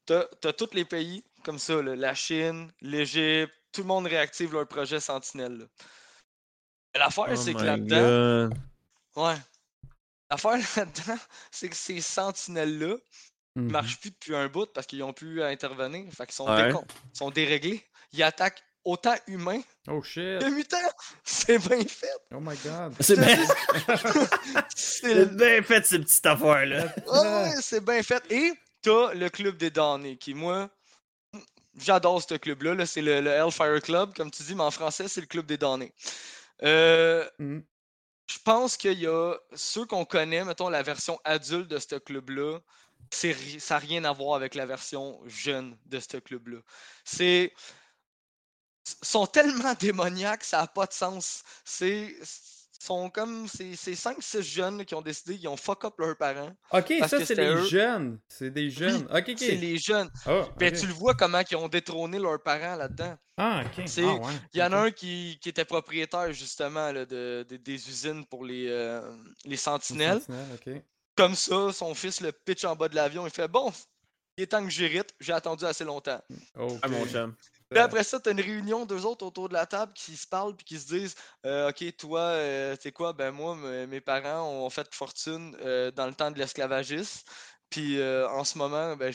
T'as 0.06 0.24
as 0.44 0.52
tous 0.52 0.74
les 0.74 0.84
pays 0.84 1.24
comme 1.42 1.58
ça, 1.58 1.80
là, 1.80 1.96
la 1.96 2.14
Chine, 2.14 2.70
l'Égypte, 2.82 3.54
tout 3.74 3.82
le 3.82 3.86
monde 3.88 4.06
réactive 4.06 4.52
leur 4.52 4.66
projet 4.66 5.00
sentinelle. 5.00 5.66
L'affaire, 6.96 7.26
Oh 7.32 7.36
c'est 7.36 7.54
que 7.54 7.62
là-dedans, 7.62 8.48
God. 8.48 8.58
ouais. 9.16 9.36
L'affaire 10.30 10.58
là-dedans, 10.76 11.18
c'est 11.50 11.68
que 11.68 11.76
ces 11.76 12.00
sentinelles-là, 12.00 12.96
Mhm. 13.56 13.66
ils 13.68 13.72
marchent 13.72 14.00
plus 14.00 14.10
depuis 14.10 14.34
un 14.34 14.48
bout 14.48 14.66
parce 14.72 14.86
qu'ils 14.86 15.02
ont 15.02 15.12
pu 15.12 15.42
intervenir. 15.42 16.10
Fait 16.12 16.26
qu'ils 16.26 16.34
sont, 16.34 16.48
Ouais. 16.48 16.72
décon- 16.72 16.84
ils 17.12 17.18
sont 17.18 17.30
déréglés. 17.30 17.84
Ils 18.12 18.22
attaquent 18.22 18.62
autant 18.84 19.14
humains 19.28 19.60
Oh 19.88 20.02
shit. 20.02 20.40
que 20.40 20.48
mutants. 20.50 20.76
C'est 21.24 21.58
bien 21.58 21.84
fait. 21.84 22.10
Oh 22.32 22.40
my 22.40 22.56
god. 22.58 22.94
C'est 23.00 23.16
bien, 23.18 23.36
C'est 24.74 25.14
c'est 25.14 25.36
bien 25.36 25.62
fait, 25.62 25.86
ces 25.86 25.98
petites 25.98 26.26
affaires-là. 26.26 26.94
Ouais, 27.06 27.54
c'est 27.60 27.84
bien 27.84 28.02
fait. 28.02 28.22
Et 28.30 28.52
t'as 28.82 29.14
le 29.14 29.28
club 29.30 29.56
des 29.56 29.70
damnés 29.70 30.16
qui, 30.16 30.34
moi, 30.34 30.68
j'adore 31.76 32.22
ce 32.22 32.34
club-là. 32.34 32.74
là. 32.74 32.86
C'est 32.86 33.02
le, 33.02 33.20
le 33.20 33.30
Hellfire 33.30 33.80
Club, 33.82 34.14
comme 34.14 34.30
tu 34.30 34.42
dis, 34.42 34.54
mais 34.54 34.62
en 34.62 34.70
français, 34.70 35.08
c'est 35.08 35.20
le 35.20 35.26
club 35.26 35.46
des 35.46 35.58
damnés. 35.58 35.94
Euh, 36.62 37.28
Mhm. 37.38 37.64
je 38.30 38.38
pense 38.44 38.76
qu'il 38.76 38.98
y 39.00 39.06
a 39.06 39.36
ceux 39.54 39.86
qu'on 39.86 40.04
connaît, 40.04 40.44
mettons 40.44 40.68
la 40.70 40.82
version 40.82 41.20
adulte 41.24 41.68
de 41.70 41.78
ce 41.78 41.96
club-là, 41.96 42.60
ça 43.12 43.74
n'a 43.74 43.78
rien 43.78 44.04
à 44.04 44.12
voir 44.12 44.36
avec 44.36 44.54
la 44.54 44.66
version 44.66 45.20
jeune 45.26 45.78
de 45.86 46.00
ce 46.00 46.18
club-là. 46.18 46.58
C'est. 47.04 47.52
sont 49.02 49.26
tellement 49.26 49.74
démoniaques, 49.80 50.44
ça 50.44 50.58
n'a 50.60 50.66
pas 50.66 50.86
de 50.86 50.92
sens. 50.92 51.42
C'est. 51.64 52.16
Sont 52.85 53.11
comme. 53.11 53.47
C'est 53.49 53.72
5-6 53.95 54.43
jeunes 54.43 54.85
qui 54.85 54.95
ont 54.95 55.03
décidé, 55.03 55.35
ils 55.35 55.49
ont 55.49 55.57
fuck 55.57 55.85
up 55.85 55.95
leurs 55.99 56.16
parents. 56.16 56.51
Ok, 56.72 56.93
ça 57.09 57.24
c'est 57.24 57.35
les 57.35 57.47
eux. 57.47 57.64
jeunes. 57.66 58.18
C'est 58.28 58.51
des 58.51 58.70
jeunes. 58.70 59.03
ok, 59.12 59.24
ok. 59.28 59.35
C'est 59.39 59.57
les 59.57 59.78
jeunes. 59.78 60.11
Oh, 60.26 60.43
Ben, 60.59 60.72
tu 60.72 60.87
le 60.87 60.93
vois 60.93 61.14
comment 61.14 61.41
ils 61.51 61.57
ont 61.57 61.68
détrôné 61.68 62.18
leurs 62.18 62.43
parents 62.43 62.76
là-dedans. 62.76 63.16
Ah, 63.37 63.62
ok. 63.64 63.85
Ah, 63.99 64.01
ouais. 64.14 64.32
Il 64.53 64.61
y 64.61 64.62
en 64.62 64.72
a 64.72 64.76
un 64.78 64.91
qui, 64.91 65.39
qui 65.41 65.49
était 65.49 65.64
propriétaire 65.64 66.32
justement 66.32 66.93
là, 66.93 67.05
de, 67.05 67.45
de- 67.49 67.57
des 67.57 67.89
usines 67.89 68.24
pour 68.26 68.45
les, 68.45 68.68
euh, 68.68 69.01
les 69.45 69.51
Les 69.51 69.57
sentinelles. 69.57 70.20
Comme 71.16 71.35
ça, 71.35 71.72
son 71.72 71.95
fils 71.95 72.20
le 72.20 72.32
pitch 72.32 72.64
en 72.64 72.74
bas 72.76 72.89
de 72.89 72.95
l'avion. 72.97 73.26
Il 73.26 73.32
fait 73.32 73.49
Bon, 73.49 73.72
il 74.37 74.43
est 74.45 74.47
temps 74.49 74.62
que 74.64 74.70
j'hérite. 74.70 75.14
J'ai 75.20 75.32
attendu 75.32 75.64
assez 75.64 75.85
longtemps. 75.85 76.20
Ok. 76.59 76.78
Ah, 76.82 76.89
mon 76.89 77.07
chum. 77.07 77.35
Puis 77.72 77.82
après 77.82 78.04
ça, 78.04 78.20
t'as 78.20 78.30
une 78.32 78.40
réunion, 78.40 78.86
deux 78.86 79.04
autres 79.04 79.26
autour 79.26 79.48
de 79.48 79.54
la 79.54 79.66
table 79.66 79.92
qui 79.94 80.16
se 80.16 80.26
parlent 80.26 80.54
puis 80.56 80.64
qui 80.64 80.78
se 80.78 80.86
disent 80.86 81.14
Euh, 81.46 81.68
Ok, 81.70 81.84
toi, 81.96 82.20
euh, 82.20 82.76
c'est 82.80 82.92
quoi? 82.92 83.12
Ben, 83.12 83.30
moi, 83.32 83.56
me- 83.56 83.86
mes 83.86 84.00
parents 84.00 84.48
ont 84.48 84.70
fait 84.70 84.92
fortune 84.94 85.56
euh, 85.60 85.90
dans 85.90 86.06
le 86.06 86.14
temps 86.14 86.30
de 86.30 86.38
l'esclavagisme. 86.38 87.22
Puis 87.70 87.98
euh, 87.98 88.28
en 88.30 88.44
ce 88.44 88.58
moment, 88.58 88.96
ben, 88.96 89.12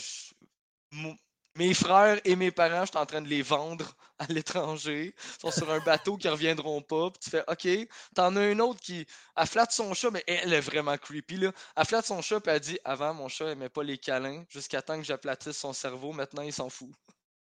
mes 1.56 1.74
frères 1.74 2.20
et 2.26 2.36
mes 2.36 2.52
parents, 2.52 2.86
je 2.86 2.90
suis 2.92 2.98
en 2.98 3.06
train 3.06 3.22
de 3.22 3.28
les 3.28 3.42
vendre 3.42 3.94
à 4.20 4.26
l'étranger. 4.28 5.14
Ils 5.18 5.42
sont 5.42 5.52
sur 5.52 5.70
un 5.72 5.80
bateau 5.80 6.18
qui 6.18 6.28
reviendront 6.30 6.82
pas. 6.82 7.10
Puis 7.12 7.20
tu 7.24 7.30
fais 7.30 7.44
OK. 7.48 7.68
T'en 8.16 8.36
as 8.36 8.50
une 8.52 8.62
autre 8.62 8.80
qui. 8.82 9.06
Elle 9.36 9.48
flatte 9.48 9.72
son 9.72 9.94
chat, 9.94 10.12
mais 10.12 10.24
elle 10.28 10.54
est 10.54 10.62
vraiment 10.62 10.98
creepy. 10.98 11.38
Là. 11.38 11.52
Elle 11.76 11.86
flatte 11.86 12.06
son 12.06 12.22
chat, 12.22 12.40
puis 12.40 12.52
elle 12.54 12.60
dit 12.60 12.80
Avant, 12.84 13.14
mon 13.14 13.28
chat 13.28 13.48
aimait 13.52 13.70
pas 13.70 13.84
les 13.84 13.98
câlins. 13.98 14.44
Jusqu'à 14.50 14.82
temps 14.82 14.98
que 14.98 15.06
j'aplatisse 15.06 15.58
son 15.58 15.74
cerveau. 15.74 16.14
Maintenant, 16.14 16.44
il 16.44 16.54
s'en 16.54 16.70
fout. 16.70 16.92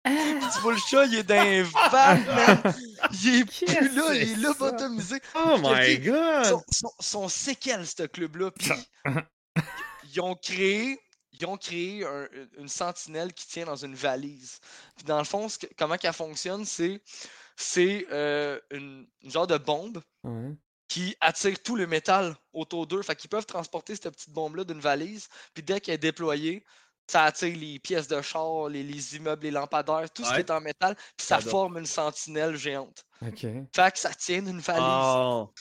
Puis 0.05 0.47
tu 0.53 0.59
vois 0.61 0.73
le 0.73 0.79
chat, 0.79 1.05
il 1.05 1.15
est 1.15 1.23
dans 1.23 1.35
un 1.35 1.63
van, 1.63 2.15
man. 2.35 2.73
Il 3.23 3.39
est 3.39 3.45
plus 3.45 3.95
là, 3.95 4.13
il 4.13 4.31
est 4.31 4.35
là, 4.37 4.49
ça? 4.49 4.71
botomisé. 4.71 5.19
Oh 5.35 5.57
my 5.61 5.97
god! 5.99 6.45
Son, 6.45 6.63
son, 6.71 6.91
son 6.99 7.29
séquel, 7.29 7.85
ce 7.87 8.03
club-là. 8.03 8.51
Puis 8.51 8.69
ils 10.13 10.21
ont 10.21 10.35
créé, 10.35 10.99
ils 11.33 11.45
ont 11.45 11.57
créé 11.57 12.05
un- 12.05 12.27
une 12.57 12.67
sentinelle 12.69 13.33
qui 13.33 13.47
tient 13.47 13.65
dans 13.65 13.75
une 13.75 13.95
valise. 13.95 14.59
Puis 14.95 15.05
dans 15.05 15.17
le 15.17 15.23
fond, 15.25 15.49
ce 15.49 15.57
que- 15.59 15.67
comment 15.77 15.97
qu'elle 15.97 16.13
fonctionne, 16.13 16.65
c'est 16.65 17.01
c'est 17.57 18.05
euh, 18.11 18.59
une, 18.71 19.07
une 19.23 19.31
genre 19.31 19.47
de 19.47 19.57
bombe 19.57 20.01
Ouais. 20.23 20.51
qui 20.87 21.15
attire 21.21 21.57
tout 21.63 21.75
le 21.75 21.87
métal 21.87 22.35
autour 22.53 22.85
d'eux. 22.85 23.01
Fait 23.01 23.15
qu'ils 23.15 23.29
peuvent 23.29 23.45
transporter 23.45 23.95
cette 23.95 24.09
petite 24.13 24.31
bombe-là 24.31 24.63
d'une 24.65 24.79
valise. 24.79 25.27
Puis 25.53 25.63
dès 25.63 25.79
qu'elle 25.79 25.95
est 25.95 25.99
déployée, 25.99 26.63
ça 27.07 27.25
attire 27.25 27.55
les 27.55 27.79
pièces 27.79 28.07
de 28.07 28.21
char, 28.21 28.67
les, 28.69 28.83
les 28.83 29.15
immeubles, 29.15 29.43
les 29.43 29.51
lampadaires, 29.51 30.09
tout 30.11 30.23
ce 30.25 30.33
qui 30.33 30.39
est 30.39 30.51
en 30.51 30.61
métal. 30.61 30.95
Puis 31.17 31.27
ça 31.27 31.39
forme 31.39 31.77
une 31.77 31.85
sentinelle 31.85 32.55
géante. 32.55 33.03
Ok. 33.21 33.41
Fait 33.75 33.91
que 33.91 33.99
ça 33.99 34.13
tient 34.13 34.41
d'une 34.41 34.59
valise. 34.59 34.83
Oh! 34.83 35.51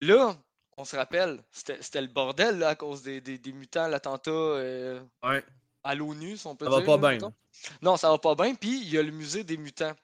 Là, 0.00 0.36
on 0.76 0.84
se 0.84 0.96
rappelle, 0.96 1.42
c'était 1.52 2.00
le 2.00 2.06
bordel 2.06 2.58
là, 2.58 2.68
à 2.70 2.74
cause 2.76 3.02
des, 3.02 3.20
des, 3.20 3.36
des 3.38 3.52
mutants, 3.52 3.88
l'attentat 3.88 4.30
euh, 4.30 5.02
Ouais. 5.24 5.44
à 5.82 5.94
l'ONU, 5.94 6.36
si 6.36 6.46
on 6.46 6.54
peut 6.56 6.66
Ça 6.66 6.70
va 6.70 6.76
dire. 6.78 6.86
pas 6.86 6.92
là, 6.92 6.98
bien. 6.98 7.10
mettons. 7.12 7.34
Non, 7.82 7.96
ça 7.96 8.10
va 8.10 8.18
pas 8.18 8.34
bien. 8.34 8.54
Puis 8.54 8.80
il 8.82 8.88
y 8.90 8.98
a 8.98 9.02
le 9.02 9.10
musée 9.10 9.42
des 9.44 9.56
mutants. 9.56 9.94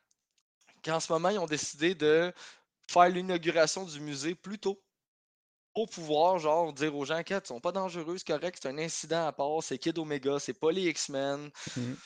Qu'en 0.84 1.00
ce 1.00 1.12
moment, 1.12 1.30
ils 1.30 1.38
ont 1.38 1.46
décidé 1.46 1.94
de 1.94 2.32
faire 2.90 3.08
l'inauguration 3.08 3.84
du 3.84 4.00
musée 4.00 4.34
plus 4.34 4.58
tôt. 4.58 4.82
Pour 5.74 5.88
pouvoir, 5.88 6.38
genre, 6.38 6.72
dire 6.72 6.94
aux 6.96 7.04
gens 7.04 7.22
qu'ils 7.24 7.40
sont 7.44 7.60
pas 7.60 7.72
dangereux, 7.72 8.16
c'est 8.18 8.26
correct, 8.28 8.58
c'est 8.62 8.68
un 8.68 8.78
incident 8.78 9.26
à 9.26 9.32
part, 9.32 9.62
c'est 9.62 9.76
Kid 9.78 9.98
Omega, 9.98 10.38
c'est 10.38 10.52
pas 10.58 10.70
les 10.70 10.88
X-Men. 10.88 11.50
Mhm. 11.76 11.96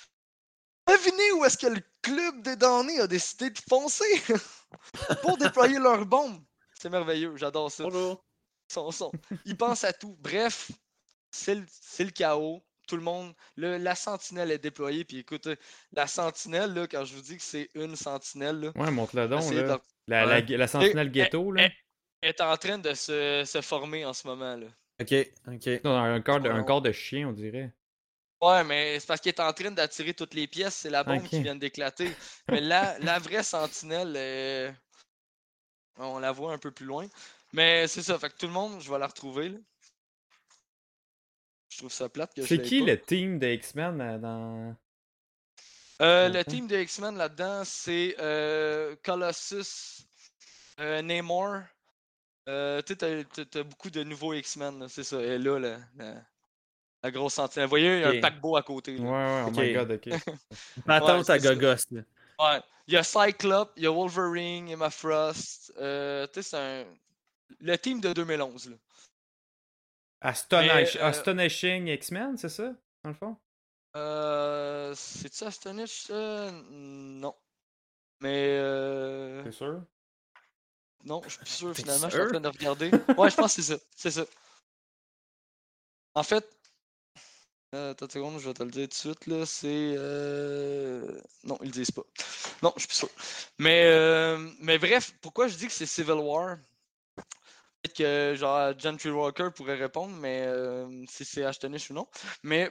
Devinez 0.89 1.33
où 1.33 1.45
est-ce 1.45 1.59
que 1.59 1.67
le 1.67 1.81
club 2.01 2.41
des 2.43 2.57
damnés 2.57 2.99
a 3.01 3.07
décidé 3.07 3.51
de 3.51 3.59
foncer? 3.69 4.05
Pour 5.23 5.37
déployer 5.37 5.79
leur 5.79 6.07
bombe. 6.07 6.43
C'est 6.75 6.89
merveilleux, 6.89 7.37
j'adore 7.37 7.71
ça. 7.71 7.85
Bonjour. 7.85 8.25
Son, 8.73 8.91
son. 8.91 9.13
Ils 9.45 9.57
pensent 9.57 9.85
à 9.85 9.93
tout. 9.93 10.17
Bref, 10.21 10.71
c'est 11.31 11.55
le, 11.55 12.11
chaos. 12.11 12.63
Tout 12.87 12.97
le 12.97 13.03
monde. 13.03 13.35
le- 13.57 13.77
la 13.77 13.95
sentinelle 13.95 14.51
est 14.51 14.59
déployée. 14.59 15.05
Puis 15.05 15.19
écoute, 15.19 15.47
la 15.93 16.07
sentinelle, 16.07 16.73
là, 16.73 16.87
quand 16.87 17.05
je 17.05 17.15
vous 17.15 17.21
dis 17.23 17.37
que 17.37 17.43
c'est 17.43 17.69
une 17.75 17.97
sentinelle, 17.97 18.61
là, 18.61 18.73
Ouais, 18.77 18.91
montre-le 18.91 19.29
donc, 19.29 19.53
là. 19.53 19.63
de- 19.77 19.83
La, 20.07 20.25
la, 20.25 20.37
Ouais. 20.41 20.57
la 20.57 20.69
sentinelle 20.69 21.11
ghetto, 21.11 21.53
là. 21.53 21.69
Est 22.23 22.41
en 22.41 22.57
train 22.57 22.79
de 22.79 22.95
se, 22.95 23.45
se 23.47 23.61
former 23.61 24.05
en 24.05 24.13
ce 24.13 24.27
moment. 24.27 24.57
Là. 24.57 24.67
Ok, 25.01 25.15
ok. 25.47 25.85
Non, 25.85 25.97
un 25.99 26.21
corps, 26.21 26.41
de, 26.41 26.49
un 26.49 26.59
Ouais. 26.59 26.65
corps 26.65 26.83
de 26.83 26.93
chien, 26.93 27.29
on 27.29 27.33
dirait. 27.33 27.73
Ouais, 28.41 28.63
mais 28.65 29.01
c'est 29.01 29.07
parce 29.07 29.21
qu'il 29.21 29.31
est 29.31 29.41
en 29.41 29.53
train 29.53 29.71
d'attirer 29.71 30.15
toutes 30.15 30.35
les 30.35 30.47
pièces. 30.47 30.75
C'est 30.77 30.91
la 30.91 31.03
bombe 31.05 31.27
qui 31.27 31.43
vient 31.43 31.57
d'éclater. 31.57 32.11
Mais 32.49 32.61
la, 32.61 32.99
la 33.01 33.19
vraie 33.19 33.43
sentinelle, 33.43 34.15
euh, 34.17 34.71
on 35.97 36.19
la 36.21 36.31
voit 36.33 36.53
un 36.53 36.59
peu 36.59 36.71
plus 36.71 36.87
loin. 36.87 37.07
Mais 37.53 37.87
c'est 37.89 38.03
ça. 38.03 38.19
Fait 38.19 38.29
que 38.31 38.37
tout 38.37 38.47
le 38.47 38.53
monde, 38.53 38.81
je 38.81 38.91
vais 38.91 38.99
la 38.99 39.07
retrouver. 39.09 39.49
là. 39.49 39.59
Je 41.71 41.79
trouve 41.79 41.93
ça 41.93 42.09
plate 42.09 42.35
que 42.35 42.45
C'est 42.47 42.63
qui 42.63 42.81
pas. 42.81 42.87
le 42.87 43.01
team 43.01 43.39
de 43.39 43.47
X-Men 43.49 44.01
euh, 44.01 44.19
dans. 44.19 44.77
Euh, 46.01 46.29
le 46.29 46.45
team 46.45 46.67
de 46.69 46.77
X-Men 46.79 47.17
là-dedans, 47.17 47.63
c'est 47.65 48.15
euh, 48.21 48.95
Colossus, 49.03 50.07
euh, 50.79 51.03
Namor. 51.03 51.63
Euh, 52.49 52.81
tu 52.83 52.95
sais, 52.95 52.97
t'as- 52.97 53.25
t'as- 53.25 53.45
t'as 53.45 53.63
beaucoup 53.63 53.91
de 53.91 54.03
nouveaux 54.03 54.33
X-Men, 54.33 54.81
là, 54.81 54.89
c'est 54.89 55.05
ça. 55.05 55.21
Et 55.21 55.39
là, 55.39 55.59
la, 55.59 55.79
la- 55.97 56.23
la 57.03 57.11
grosse 57.11 57.35
sentinelle. 57.35 57.67
Vous 57.67 57.71
voyez, 57.71 57.97
il 57.97 58.01
y 58.01 58.05
a 58.05 58.09
un 58.09 58.21
paquebot 58.21 58.57
à 58.57 58.63
côté. 58.63 58.97
Ouais, 58.99 59.05
là. 59.05 59.45
ouais, 59.45 59.45
oh 59.47 59.51
my 59.61 59.77
Ok. 59.79 59.87
god, 59.87 59.91
ok. 59.93 60.09
Patente 60.87 61.27
c'est 61.27 61.33
à 61.33 61.39
ça. 61.39 61.55
gogos, 61.55 61.85
là. 61.93 62.01
Ouais. 62.41 62.63
Il 62.87 62.95
y 62.95 62.97
a 62.97 63.03
Cyclope, 63.03 63.73
il 63.77 63.83
y 63.83 63.87
a 63.87 63.91
Wolverine, 63.91 64.69
Emma 64.71 64.89
Frost. 64.91 65.73
Euh, 65.79 66.27
tu 66.29 66.43
sais, 66.43 66.51
c'est 66.51 66.57
un. 66.57 66.85
Le 67.61 67.77
team 67.77 68.01
de 68.01 68.13
2011. 68.13 68.71
Là. 68.71 68.77
Astonish- 70.23 70.95
Mais, 70.95 70.97
euh, 71.03 71.05
Astonishing 71.07 71.87
X-Men, 71.89 72.37
c'est 72.39 72.49
ça, 72.49 72.73
dans 73.05 73.11
le 73.11 73.15
fond? 73.15 73.37
Euh, 73.97 74.93
C'est-tu 74.97 75.45
Astonish 75.45 76.05
ça? 76.07 76.51
Non. 76.71 77.35
Mais. 78.21 78.57
Euh... 78.59 79.45
C'est 79.45 79.53
sûr? 79.53 79.83
Non, 81.05 81.23
je 81.25 81.31
suis 81.31 81.39
plus 81.39 81.49
sûr 81.49 81.75
finalement, 81.75 82.09
je 82.09 82.15
suis 82.15 82.23
en 82.23 82.29
train 82.29 82.41
de 82.41 82.49
regarder. 82.49 82.91
Ouais, 83.17 83.31
je 83.31 83.37
pense 83.37 83.57
que 83.57 83.63
c'est 83.63 83.75
ça. 83.75 83.83
C'est 83.97 84.11
ça. 84.11 84.25
En 86.15 86.23
fait, 86.23 86.45
euh, 87.75 87.93
attends 87.93 88.07
une 88.07 88.11
seconde, 88.13 88.39
je 88.41 88.49
vais 88.49 88.55
te 88.55 88.63
le 88.63 88.71
dire 88.71 88.89
tout 88.89 88.89
de 88.89 88.95
suite. 88.95 89.27
Là, 89.27 89.47
c'est. 89.47 89.95
euh, 89.97 91.21
Non, 91.45 91.59
ils 91.63 91.67
le 91.67 91.73
disent 91.73 91.91
pas. 91.91 92.03
Non, 92.63 92.73
je 92.77 92.81
suis 92.81 92.89
plus 92.89 92.97
sûr. 92.97 93.11
Mais, 93.59 93.85
euh, 93.87 94.39
mais 94.61 94.79
bref, 94.79 95.15
pourquoi 95.21 95.49
je 95.49 95.57
dis 95.57 95.67
que 95.67 95.73
c'est 95.73 95.87
Civil 95.87 96.15
War? 96.15 96.57
Peut-être 97.83 97.97
que 97.97 98.35
genre 98.37 98.77
Gentry 98.79 99.11
Walker 99.11 99.51
pourrait 99.55 99.77
répondre, 99.77 100.15
mais 100.17 100.43
euh, 100.47 101.05
si 101.09 101.25
c'est 101.25 101.45
Ashtonish 101.45 101.91
ou 101.91 101.95
non. 101.95 102.09
Mais 102.43 102.71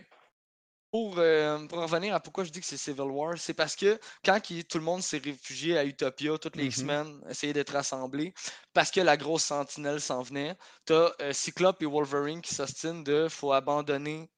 Pour, 0.92 1.20
euh, 1.20 1.68
pour 1.68 1.80
revenir 1.80 2.16
à 2.16 2.20
pourquoi 2.22 2.46
je 2.46 2.50
dis 2.52 2.62
que 2.62 2.66
c'est 2.66 2.78
Civil 2.78 3.02
War, 3.02 3.38
c'est 3.38 3.54
parce 3.54 3.76
que 3.76 4.00
quand 4.24 4.40
tout 4.42 4.78
le 4.78 4.84
monde 4.86 5.02
s'est 5.04 5.18
réfugié 5.18 5.78
à 5.78 5.84
Utopia, 5.86 6.38
tous 6.38 6.52
les 6.56 6.64
Mhm. 6.64 6.68
X-Men 6.68 7.22
essayaient 7.30 7.52
d'être 7.54 7.74
rassemblés, 7.74 8.34
parce 8.74 8.90
que 8.90 9.02
la 9.02 9.18
grosse 9.18 9.44
sentinelle 9.44 10.00
s'en 10.00 10.22
venait, 10.22 10.56
t'as 10.86 11.12
euh, 11.22 11.34
Cyclope 11.34 11.82
et 11.84 11.86
Wolverine 11.86 12.42
qui 12.42 12.56
s'ostinent 12.56 13.04
de 13.04 13.28
faut 13.30 13.52
abandonner 13.52 14.30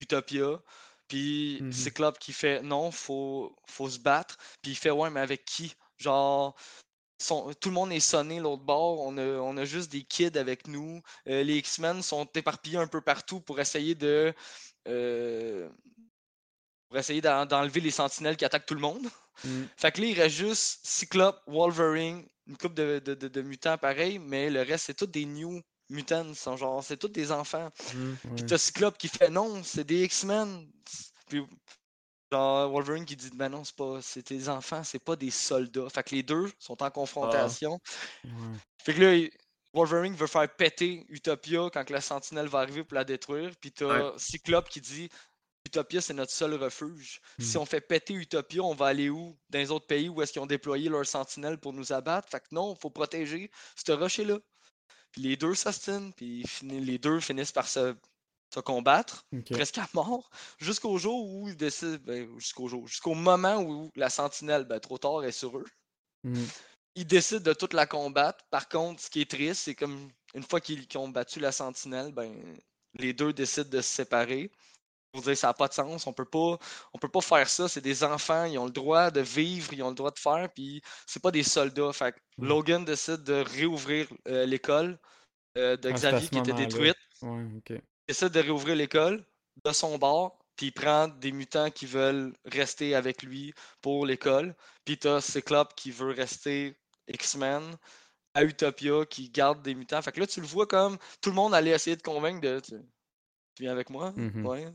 Utopia, 0.00 0.60
puis 1.08 1.64
Mhm. 1.64 1.70
Cyclope 1.70 2.18
qui 2.18 2.32
fait 2.32 2.62
non, 2.62 2.90
faut, 2.92 3.56
faut 3.68 3.90
se 3.90 3.98
battre, 4.00 4.38
puis 4.62 4.72
il 4.72 4.76
fait 4.76 4.90
ouais, 4.90 5.10
mais 5.10 5.20
avec 5.20 5.44
qui? 5.46 5.74
Genre, 5.98 6.56
sont- 7.20 7.52
tout 7.60 7.68
le 7.70 7.74
monde 7.74 7.92
est 7.92 8.00
sonné 8.00 8.40
l'autre 8.40 8.64
bord, 8.64 9.00
on 9.00 9.16
a, 9.18 9.22
on 9.40 9.56
a 9.56 9.64
juste 9.64 9.90
des 9.92 10.04
kids 10.04 10.36
avec 10.38 10.66
nous. 10.68 11.00
Euh, 11.28 11.42
les 11.44 11.56
X-Men 11.58 12.02
sont 12.02 12.26
éparpillés 12.34 12.78
un 12.78 12.88
peu 12.88 13.00
partout 13.00 13.40
pour 13.40 13.60
essayer 13.60 13.94
de. 13.94 14.34
Euh, 14.88 15.68
pour 16.88 16.98
essayer 16.98 17.20
d'en- 17.20 17.46
d'enlever 17.46 17.80
les 17.80 17.90
sentinelles 17.90 18.36
qui 18.36 18.44
attaquent 18.44 18.66
tout 18.66 18.74
le 18.74 18.80
monde. 18.80 19.06
Mm. 19.44 19.62
Fait 19.76 19.92
que 19.92 20.00
là, 20.00 20.06
il 20.08 20.20
reste 20.20 20.36
juste 20.36 20.80
Cyclope, 20.84 21.40
Wolverine, 21.46 22.26
une 22.46 22.56
couple 22.56 22.74
de, 22.74 22.98
de- 23.04 23.14
de- 23.14 23.28
de 23.28 23.42
mutants 23.42 23.78
pareil, 23.78 24.18
mais 24.18 24.50
le 24.50 24.62
reste, 24.62 24.86
c'est 24.86 24.94
tous 24.94 25.06
des 25.06 25.24
new 25.24 25.60
mutants. 25.88 26.34
sont 26.34 26.56
genre, 26.56 26.82
c'est 26.84 26.96
tous 26.96 27.08
des 27.08 27.32
enfants. 27.32 27.70
Hmm. 27.94 28.14
Puis 28.16 28.30
Ouais. 28.30 28.46
t'as 28.46 28.58
Cyclope 28.58 28.98
qui 28.98 29.08
fait 29.08 29.30
non, 29.30 29.62
c'est 29.64 29.84
des 29.84 30.04
X-Men. 30.04 30.68
Puis 31.28 31.42
genre 32.30 32.70
Wolverine 32.70 33.04
qui 33.04 33.14
dit 33.16 33.30
ben 33.34 33.48
non, 33.50 33.62
c'est 33.64 33.76
pas 33.76 34.00
c'est 34.02 34.26
des 34.28 34.48
enfants, 34.48 34.82
c'est 34.84 34.98
pas 35.02 35.16
des 35.16 35.30
soldats. 35.30 35.88
Fait 35.90 36.02
que 36.02 36.14
les 36.14 36.22
deux 36.22 36.50
sont 36.58 36.82
en 36.82 36.90
confrontation. 36.90 37.78
Ouais. 38.24 38.30
Fait 38.82 38.94
que 38.94 39.00
là, 39.00 39.28
Wolverine 39.74 40.14
veut 40.14 40.26
faire 40.26 40.48
péter 40.54 41.06
Utopia 41.08 41.70
quand 41.72 41.84
que 41.84 41.92
la 41.92 42.00
sentinelle 42.00 42.46
va 42.48 42.60
arriver 42.60 42.84
pour 42.84 42.94
la 42.94 43.04
détruire. 43.04 43.52
Puis 43.60 43.72
t'as 43.72 44.12
Cyclope 44.18 44.68
qui 44.68 44.80
dit 44.80 45.08
Utopia, 45.66 46.00
c'est 46.00 46.12
notre 46.14 46.32
seul 46.32 46.54
refuge. 46.54 47.20
Si 47.38 47.56
Mm. 47.56 47.60
on 47.60 47.64
fait 47.66 47.80
péter 47.80 48.14
Utopia, 48.14 48.62
on 48.62 48.74
va 48.74 48.86
aller 48.86 49.08
où? 49.08 49.38
Dans 49.48 49.58
les 49.58 49.70
autres 49.70 49.86
pays 49.86 50.08
où 50.08 50.20
est-ce 50.20 50.32
qu'ils 50.32 50.42
ont 50.42 50.46
déployé 50.46 50.88
leur 50.88 51.06
sentinelle 51.06 51.58
pour 51.58 51.72
nous 51.72 51.92
abattre? 51.92 52.28
Fait 52.28 52.40
que 52.40 52.46
non, 52.50 52.74
faut 52.74 52.90
protéger 52.90 53.50
ce 53.76 53.92
rocher-là. 53.92 54.38
Puis 55.12 55.22
les 55.22 55.36
deux 55.36 55.54
s'ostinent, 55.54 56.12
puis 56.12 56.44
les 56.62 56.98
deux 56.98 57.20
finissent 57.20 57.52
par 57.52 57.68
se, 57.68 57.94
se 58.52 58.60
combattre, 58.60 59.24
presque 59.54 59.78
à 59.78 59.86
mort, 59.94 60.30
jusqu'au 60.58 60.98
jour 60.98 61.26
où 61.26 61.48
ils 61.48 61.56
décident, 61.56 61.98
ben, 62.02 62.28
jusqu'au 62.38 62.66
jour, 62.68 62.86
jusqu'au 62.88 63.14
moment 63.14 63.58
où 63.62 63.90
la 63.94 64.10
sentinelle, 64.10 64.64
ben, 64.64 64.80
trop 64.80 64.98
tard, 64.98 65.22
est 65.24 65.32
sur 65.32 65.56
eux. 65.58 65.66
Mm. 66.24 66.44
Ils 66.94 67.06
décident 67.06 67.42
de 67.42 67.54
toute 67.54 67.74
la 67.74 67.86
combattre. 67.86 68.44
Par 68.50 68.68
contre, 68.68 69.00
ce 69.02 69.10
qui 69.10 69.22
est 69.22 69.30
triste, 69.30 69.62
c'est 69.62 69.74
comme 69.74 70.10
une 70.34 70.42
fois 70.42 70.60
qu'ils 70.60 70.86
ont 70.96 71.08
battu 71.08 71.40
la 71.40 71.52
sentinelle, 71.52 72.12
ben, 72.12 72.32
les 72.98 73.12
deux 73.12 73.32
décident 73.32 73.68
de 73.68 73.80
se 73.80 73.88
séparer. 73.88 74.50
Pour 75.12 75.22
dire 75.22 75.36
ça 75.36 75.48
n'a 75.48 75.54
pas 75.54 75.68
de 75.68 75.74
sens, 75.74 76.06
on 76.06 76.12
peut 76.14 76.24
pas, 76.24 76.58
on 76.94 76.98
peut 76.98 77.08
pas 77.08 77.20
faire 77.20 77.48
ça. 77.48 77.68
C'est 77.68 77.82
des 77.82 78.02
enfants, 78.02 78.44
ils 78.44 78.58
ont 78.58 78.64
le 78.64 78.70
droit 78.70 79.10
de 79.10 79.20
vivre, 79.20 79.72
ils 79.74 79.82
ont 79.82 79.90
le 79.90 79.94
droit 79.94 80.10
de 80.10 80.18
faire, 80.18 80.48
puis 80.54 80.80
c'est 81.06 81.20
pas 81.20 81.30
des 81.30 81.42
soldats. 81.42 81.92
Fait 81.92 82.12
que 82.12 82.18
Mm. 82.38 82.46
Logan 82.46 82.84
décide 82.84 83.22
de 83.22 83.34
réouvrir 83.34 84.08
euh, 84.28 84.46
l'école 84.46 84.98
euh, 85.58 85.76
de 85.76 85.90
Xavier 85.90 86.28
qui 86.28 86.38
était 86.38 86.52
détruite. 86.52 86.96
Ouais. 87.22 87.44
Il 87.70 87.80
décide 88.08 88.30
de 88.30 88.40
réouvrir 88.40 88.76
l'école 88.76 89.24
de 89.64 89.72
son 89.72 89.98
bord, 89.98 90.38
puis 90.56 90.66
il 90.66 90.72
prend 90.72 91.08
des 91.08 91.32
mutants 91.32 91.70
qui 91.70 91.86
veulent 91.86 92.32
rester 92.44 92.94
avec 92.94 93.22
lui 93.22 93.54
pour 93.80 94.06
l'école. 94.06 94.54
Puis 94.84 94.98
t'as 94.98 95.20
Cyclope 95.20 95.74
qui 95.74 95.90
veut 95.90 96.10
rester 96.10 96.76
X-Men 97.08 97.76
à 98.34 98.44
Utopia 98.44 99.06
qui 99.06 99.30
garde 99.30 99.62
des 99.62 99.74
mutants. 99.74 100.02
Fait 100.02 100.12
que 100.12 100.20
là, 100.20 100.26
tu 100.26 100.40
le 100.40 100.46
vois 100.46 100.66
comme 100.66 100.98
tout 101.22 101.30
le 101.30 101.36
monde 101.36 101.54
allait 101.54 101.72
essayer 101.72 101.96
de 101.96 102.02
convaincre 102.02 102.40
de. 102.42 102.60
Tu, 102.60 102.74
tu 103.54 103.62
viens 103.64 103.72
avec 103.72 103.90
moi? 103.90 104.12
Mhm. 104.16 104.46
Ouais. 104.46 104.66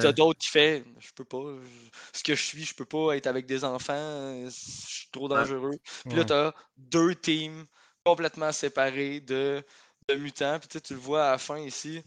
T'as 0.00 0.12
d'autres 0.12 0.38
qui 0.40 0.48
fait 0.48 0.84
je 1.00 1.12
peux 1.14 1.24
pas. 1.24 1.38
je- 1.64 2.18
ce 2.18 2.22
que 2.22 2.34
je 2.34 2.42
suis, 2.42 2.64
je 2.64 2.74
peux 2.74 2.84
pas 2.86 3.16
être 3.16 3.26
avec 3.26 3.46
des 3.46 3.64
enfants. 3.64 4.44
Je 4.46 4.50
suis 4.50 5.08
trop 5.12 5.28
dangereux. 5.28 5.78
Puis 6.08 6.18
là, 6.18 6.24
t'as 6.24 6.52
deux 6.76 7.14
teams 7.14 7.66
complètement 8.04 8.52
séparés 8.52 9.20
de, 9.20 9.64
de 10.08 10.14
mutants. 10.14 10.58
Puis 10.58 10.68
tu 10.68 10.78
sais, 10.78 10.80
tu 10.82 10.94
le 10.94 11.00
vois 11.00 11.28
à 11.28 11.32
la 11.32 11.38
fin 11.38 11.58
ici. 11.58 12.02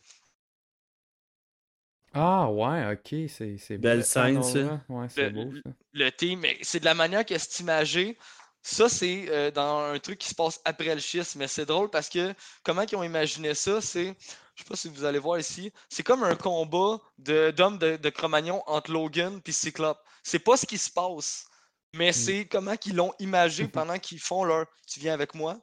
Ah 2.14 2.50
ouais, 2.52 2.94
ok, 2.94 3.30
c'est. 3.30 3.78
Belle 3.78 4.04
scène, 4.04 4.44
ça. 4.44 4.84
Ouais, 4.90 5.08
c'est 5.10 5.26
Le- 5.26 5.30
beau 5.30 5.54
ça. 5.66 5.72
le 5.94 6.10
team, 6.12 6.40
mais 6.42 6.58
c'est 6.62 6.80
de 6.80 6.86
la 6.86 6.94
manière 6.94 7.26
que 7.26 7.38
c'est 7.38 7.60
imagé. 7.62 8.18
Ça, 8.64 8.90
c'est 8.90 9.26
euh, 9.30 9.50
dans 9.52 9.80
un 9.80 9.98
truc 10.00 10.20
qui 10.20 10.30
se 10.30 10.36
passe 10.36 10.62
après 10.66 10.94
le 10.94 11.02
schisme, 11.02 11.40
mais 11.40 11.48
c'est 11.48 11.66
drôle 11.66 11.90
parce 11.90 12.10
que 12.10 12.34
comment 12.64 12.84
ils 12.84 12.96
ont 12.96 13.04
imaginé 13.04 13.56
ça, 13.56 13.82
c'est, 13.82 14.16
je 14.56 14.64
sais 14.64 14.70
pas 14.70 14.76
si 14.76 14.88
vous 14.88 15.04
allez 15.04 15.18
voir 15.20 15.40
ici, 15.40 15.74
c'est 15.90 16.04
comme 16.04 16.24
un 16.24 16.36
combat 16.36 17.00
de- 17.18 17.52
d'hommes 17.52 17.80
de, 17.80 17.98
de 17.98 18.10
Cro-Magnon 18.10 18.62
entre 18.68 18.92
Logan 18.92 19.42
et 19.44 19.52
Cyclope. 19.52 20.00
C'est 20.24 20.40
pas 20.40 20.58
ce 20.58 20.68
qui 20.68 20.78
se 20.78 20.92
passe, 20.92 21.48
mais 21.96 22.14
c'est 22.14 22.46
comment 22.46 22.78
qu'ils 22.78 22.96
l'ont 22.96 23.14
imagé 23.20 23.68
pendant 23.68 23.98
qu'ils 23.98 24.20
font 24.20 24.44
leur 24.44 24.68
«tu 24.88 25.00
viens 25.00 25.14
avec 25.16 25.34
moi». 25.34 25.58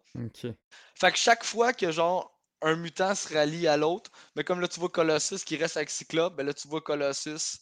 Fait 0.97 1.13
que 1.13 1.19
chaque 1.19 1.45
fois 1.45 1.73
que 1.73 1.93
genre 1.93 2.35
un 2.61 2.75
mutant 2.75 3.15
se 3.15 3.33
rallie 3.33 3.69
à 3.69 3.77
l'autre, 3.77 4.11
mais 4.35 4.43
comme 4.43 4.61
là 4.61 4.67
tu 4.67 4.81
vois 4.81 4.89
Colossus 4.89 5.45
qui 5.45 5.57
reste 5.57 5.77
avec 5.77 5.91
Cyclope, 5.91 6.35
ben 6.35 6.45
là 6.45 6.53
tu 6.53 6.67
vois 6.67 6.81
Colossus 6.81 7.61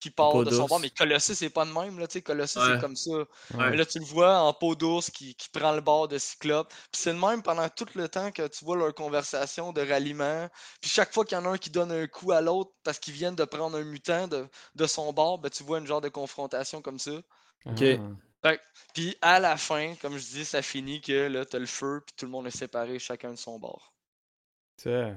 qui 0.00 0.10
part 0.10 0.44
de 0.44 0.50
son 0.50 0.66
bord, 0.66 0.80
mais 0.80 0.90
Colossus 0.90 1.34
c'est 1.34 1.50
pas 1.50 1.64
de 1.64 1.70
même, 1.72 1.98
là, 1.98 2.06
tu 2.06 2.14
sais, 2.14 2.22
Colossus 2.22 2.58
Ouais. 2.58 2.74
c'est 2.74 2.80
comme 2.80 2.96
ça. 2.96 3.10
Ouais. 3.10 3.70
Mais 3.70 3.76
là 3.76 3.86
tu 3.86 3.98
le 3.98 4.04
vois 4.04 4.38
en 4.40 4.52
peau 4.52 4.74
d'ours 4.74 5.10
qui, 5.10 5.34
qui 5.34 5.48
prend 5.48 5.72
le 5.72 5.80
bord 5.80 6.08
de 6.08 6.18
Cyclope. 6.18 6.68
Puis 6.68 7.02
c'est 7.02 7.12
le 7.12 7.18
même 7.18 7.42
pendant 7.42 7.68
tout 7.68 7.86
le 7.94 8.08
temps 8.08 8.30
que 8.30 8.46
tu 8.46 8.64
vois 8.64 8.76
leur 8.76 8.94
conversation 8.94 9.72
de 9.72 9.80
ralliement. 9.80 10.48
Puis 10.80 10.90
chaque 10.90 11.12
fois 11.14 11.24
qu'il 11.24 11.38
y 11.38 11.40
en 11.40 11.46
a 11.46 11.50
un 11.50 11.58
qui 11.58 11.70
donne 11.70 11.92
un 11.92 12.06
coup 12.06 12.32
à 12.32 12.40
l'autre 12.40 12.72
parce 12.82 12.98
qu'ils 12.98 13.14
viennent 13.14 13.36
de 13.36 13.44
prendre 13.44 13.76
un 13.78 13.84
mutant 13.84 14.28
de, 14.28 14.46
de 14.74 14.86
son 14.86 15.12
bord, 15.12 15.38
ben 15.38 15.48
tu 15.50 15.62
vois 15.64 15.78
une 15.78 15.86
genre 15.86 16.00
de 16.00 16.08
confrontation 16.10 16.82
comme 16.82 16.98
ça. 16.98 17.12
Ok. 17.66 17.82
Puis 18.92 19.16
à 19.22 19.40
la 19.40 19.56
fin, 19.56 19.94
comme 20.02 20.18
je 20.18 20.26
dis, 20.26 20.44
ça 20.44 20.60
finit 20.60 21.00
que 21.00 21.28
là 21.28 21.46
t'as 21.46 21.58
le 21.58 21.66
feu, 21.66 22.02
puis 22.06 22.14
tout 22.16 22.26
le 22.26 22.30
monde 22.30 22.46
est 22.46 22.56
séparé 22.56 22.98
chacun 22.98 23.30
de 23.30 23.38
son 23.38 23.58
bord. 23.58 23.94
Ça. 24.76 25.12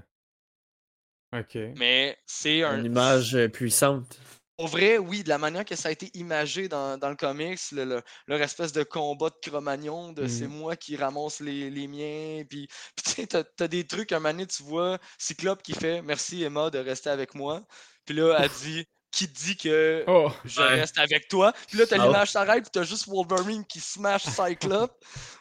Ok. 1.34 1.58
Mais 1.76 2.18
c'est 2.26 2.64
un. 2.64 2.80
Une 2.80 2.86
image 2.86 3.36
euh, 3.36 3.50
puissante. 3.50 4.18
Au 4.60 4.66
vrai, 4.66 4.98
oui, 4.98 5.22
de 5.24 5.30
la 5.30 5.38
manière 5.38 5.66
que 5.66 5.76
ça 5.76 5.90
a 5.90 5.92
été 5.92 6.10
imagé 6.16 6.68
dans, 6.68 6.98
dans 6.98 7.10
le 7.10 7.16
comics, 7.16 7.60
le- 7.72 7.86
le- 7.86 8.02
leur 8.26 8.42
espèce 8.42 8.72
de 8.72 8.82
combat 8.82 9.30
de 9.30 9.36
Cro-Magnon, 9.48 10.14
de 10.14 10.26
c'est 10.28 10.48
Mhm. 10.48 10.48
moi 10.48 10.76
qui 10.76 10.96
ramasse 10.96 11.42
les, 11.42 11.70
les 11.70 11.88
miens, 11.88 12.44
puis, 12.50 12.68
tu 13.06 13.12
sais, 13.12 13.28
t'as, 13.28 13.44
t'as 13.44 13.68
des 13.68 13.86
trucs, 13.86 14.12
un 14.12 14.18
moment 14.20 14.32
donné, 14.32 14.48
tu 14.48 14.64
vois 14.64 14.98
Cyclope 15.20 15.62
qui 15.62 15.74
fait 15.76 16.02
«Merci 16.04 16.42
Emma 16.44 16.72
de 16.72 16.80
rester 16.80 17.12
avec 17.12 17.36
moi», 17.36 17.62
puis 18.06 18.16
là, 18.16 18.36
elle 18.42 18.50
dit 18.50 18.86
«Qui 19.12 19.28
dit 19.28 19.58
que 19.58 20.08
Oh! 20.08 20.32
je 20.44 20.64
Ouais. 20.64 20.64
reste 20.64 20.98
avec 20.98 21.28
toi?» 21.28 21.54
Puis 21.70 21.78
là, 21.78 21.86
t'as 21.86 21.98
Ah. 21.98 22.00
l'image 22.00 22.32
s'arrête, 22.32 22.64
puis 22.64 22.72
t'as 22.74 22.84
juste 22.84 23.08
Wolverine 23.08 23.64
qui 23.64 23.80
smash 23.80 24.24
Cyclope 24.26 24.96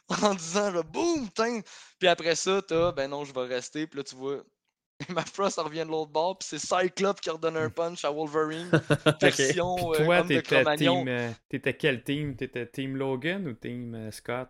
en 0.22 0.34
disant 0.34 0.70
genre, 0.72 0.84
«Boum! 0.92 1.30
tain!» 1.30 1.60
Puis 1.98 2.08
après 2.08 2.36
ça, 2.36 2.60
t'as 2.60 2.92
«Ben 2.92 3.08
non, 3.08 3.24
je 3.24 3.32
vais 3.32 3.46
rester», 3.46 3.86
puis 3.88 3.96
là, 3.98 4.04
tu 4.04 4.14
vois... 4.14 4.42
Emma 5.10 5.22
Frost 5.24 5.58
revient 5.58 5.80
de 5.84 5.90
l'autre 5.90 6.10
bord, 6.10 6.38
puis 6.38 6.48
c'est 6.48 6.58
Cyclope 6.58 7.20
qui 7.20 7.28
redonne 7.30 7.56
un 7.56 7.68
punch 7.70 8.04
à 8.04 8.10
Wolverine 8.10 8.70
version 9.20 9.92
euh, 9.92 10.04
Toi, 10.04 10.18
homme 10.20 10.28
de 10.28 10.34
t'étais 10.40 10.56
Cro-Magnon. 10.56 10.98
team. 11.04 11.08
euh, 11.08 11.30
T'étais 11.48 11.76
quel 11.76 12.02
team? 12.02 12.34
T'étais 12.36 12.66
team 12.66 12.96
Logan 12.96 13.46
ou 13.46 13.52
team 13.52 13.94
euh, 13.94 14.10
Scott? 14.10 14.48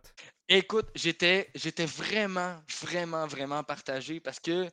Écoute, 0.49 0.87
j'étais 0.95 1.51
j'étais 1.57 1.87
vraiment, 1.87 2.57
vraiment, 2.81 3.27
vraiment 3.27 3.65
partagé 3.65 4.21
parce 4.21 4.39
que 4.39 4.69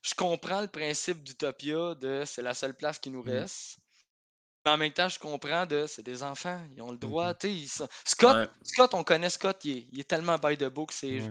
je 0.00 0.14
comprends 0.14 0.62
le 0.62 0.68
principe 0.68 1.22
d'Utopia 1.22 1.94
de 1.96 2.22
c'est 2.24 2.40
la 2.40 2.54
seule 2.54 2.74
place 2.74 2.98
qui 2.98 3.10
nous 3.10 3.22
Mm. 3.22 3.28
reste. 3.30 3.78
Mais 4.64 4.72
en 4.72 4.76
même 4.78 4.92
temps, 4.92 5.08
je 5.10 5.18
comprends 5.18 5.66
de 5.66 5.86
c'est 5.86 6.02
des 6.02 6.22
enfants, 6.22 6.60
ils 6.74 6.80
ont 6.82 6.90
le 6.90 6.96
droit. 6.98 7.34
Mhm. 7.44 7.66
sont- 7.66 7.88
Scott, 8.06 8.36
Ouais. 8.36 8.48
Scott, 8.62 8.94
on 8.94 9.04
connaît 9.04 9.30
Scott, 9.30 9.62
il 9.64 9.76
est, 9.78 9.88
il 9.92 10.00
est 10.00 10.04
tellement 10.08 10.36
by 10.38 10.56
the 10.56 10.64
book, 10.64 10.92
c'est 10.92 11.20
Ouais. 11.20 11.30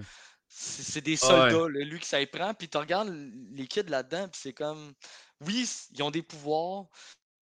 C'est 0.60 1.02
des 1.02 1.18
Ah 1.22 1.44
ouais. 1.44 1.52
soldats, 1.52 1.70
là, 1.70 1.86
lui 1.86 2.00
qui 2.00 2.08
ça 2.08 2.20
y 2.20 2.26
prend. 2.26 2.54
Puis 2.54 2.68
tu 2.68 2.78
regardes 2.78 3.10
les 3.52 3.68
kids 3.68 3.84
là-dedans, 3.84 4.28
puis 4.28 4.40
c'est 4.42 4.54
comme 4.54 4.94
oui, 5.42 5.70
ils 5.92 6.02
ont 6.02 6.10
des 6.12 6.24
pouvoirs. 6.24 6.86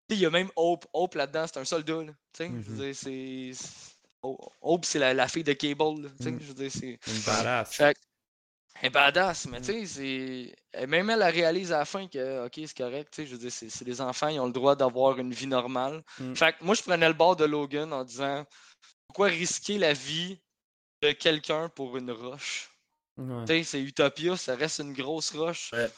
Il 0.09 0.19
y 0.19 0.27
a 0.27 0.31
même 0.31 0.51
Hope. 0.57 0.87
Hope 0.93 1.15
là-dedans, 1.15 1.47
c'est 1.47 1.59
un 1.59 1.65
soldat. 1.65 2.03
là, 2.05 2.13
Mhm. 2.41 2.63
dire, 2.63 2.95
c'est. 2.95 3.53
c'est- 3.55 3.93
Ho- 4.23 4.39
Hope, 4.61 4.85
c'est 4.85 4.99
la, 5.01 5.13
la 5.15 5.27
fille 5.29 5.43
de 5.45 5.53
Cable. 5.53 6.03
là, 6.03 6.09
tu 6.17 6.23
sais, 6.25 6.31
Mm. 6.31 6.41
Je 6.41 6.47
veux 6.47 6.55
dire, 6.55 6.71
c'est. 6.71 6.99
Une 7.07 7.21
badass. 7.27 7.75
Fait 7.75 7.97
Elle 8.81 8.87
est 8.87 8.91
badass, 8.91 9.47
mais 9.49 9.61
Mm. 9.61 9.63
tu 9.63 9.87
sais, 9.87 10.55
c'est. 10.75 10.87
Même 10.87 11.11
elle, 11.11 11.21
elle 11.23 11.35
réalise 11.35 11.73
à 11.73 11.79
la 11.79 11.85
fin 11.85 12.09
que, 12.09 12.47
ok, 12.47 12.53
c'est 12.55 12.77
correct, 12.77 13.11
tu 13.13 13.23
sais, 13.23 13.27
je 13.27 13.33
veux 13.33 13.39
dire, 13.39 13.53
c'est 13.53 13.69
c'est 13.69 13.85
des 13.85 14.01
enfants, 14.01 14.29
ils 14.29 14.41
ont 14.41 14.47
le 14.47 14.53
droit 14.53 14.75
d'avoir 14.77 15.19
une 15.19 15.33
vie 15.35 15.47
normale. 15.47 16.03
Mm. 16.19 16.35
Fait 16.35 16.53
que 16.57 16.65
moi, 16.65 16.75
je 16.75 16.83
prenais 16.83 17.09
le 17.09 17.15
bord 17.15 17.37
de 17.37 17.45
Logan 17.45 17.93
en 17.93 18.05
disant, 18.05 18.47
pourquoi 19.09 19.27
risquer 19.29 19.77
la 19.79 19.93
vie 19.93 20.39
de 21.03 21.13
quelqu'un 21.13 21.69
pour 21.69 21.97
une 21.99 22.11
roche? 22.13 22.72
Ouais. 23.19 23.63
C'est 23.65 23.81
Utopia, 23.81 24.37
ça 24.37 24.55
reste 24.57 24.79
une 24.81 24.93
grosse 24.93 25.31
roche. 25.35 25.71
Ouais. 25.73 25.91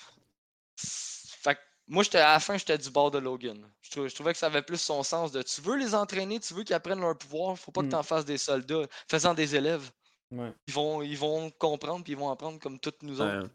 Fait 0.77 1.55
que 1.55 1.61
moi, 1.87 2.03
j'étais 2.03 2.19
à 2.19 2.33
la 2.33 2.41
fin, 2.41 2.57
j'étais 2.57 2.79
du 2.79 2.91
bord 2.91 3.11
de 3.11 3.19
Logan. 3.19 3.69
Je, 3.83 3.91
trou- 3.91 4.09
je 4.09 4.15
trouvais 4.15 4.33
que 4.33 4.39
ça 4.39 4.47
avait 4.47 4.63
plus 4.63 4.81
son 4.81 5.03
sens 5.03 5.31
de 5.33 5.43
tu 5.43 5.61
veux 5.61 5.77
les 5.77 5.95
entraîner, 5.95 6.41
tu 6.41 6.55
veux 6.55 6.65
qu'ils 6.65 6.75
apprennent 6.75 7.01
leur 7.01 7.17
pouvoir, 7.17 7.59
faut 7.59 7.71
pas 7.73 7.83
que 7.83 7.87
Mm. 7.87 7.91
tu 7.91 7.97
en 7.97 8.03
fasses 8.03 8.25
des 8.25 8.39
soldats, 8.39 8.87
faisant 9.09 9.35
des 9.35 9.55
élèves. 9.55 9.91
Ouais. 10.31 10.53
Ils 10.67 10.75
vont, 10.75 11.03
ils 11.03 11.17
vont 11.19 11.51
comprendre 11.53 12.03
puis 12.03 12.15
ils 12.15 12.19
vont 12.19 12.31
apprendre 12.31 12.59
comme 12.59 12.79
toutes 12.81 13.03
nous 13.03 13.21
autres. 13.21 13.49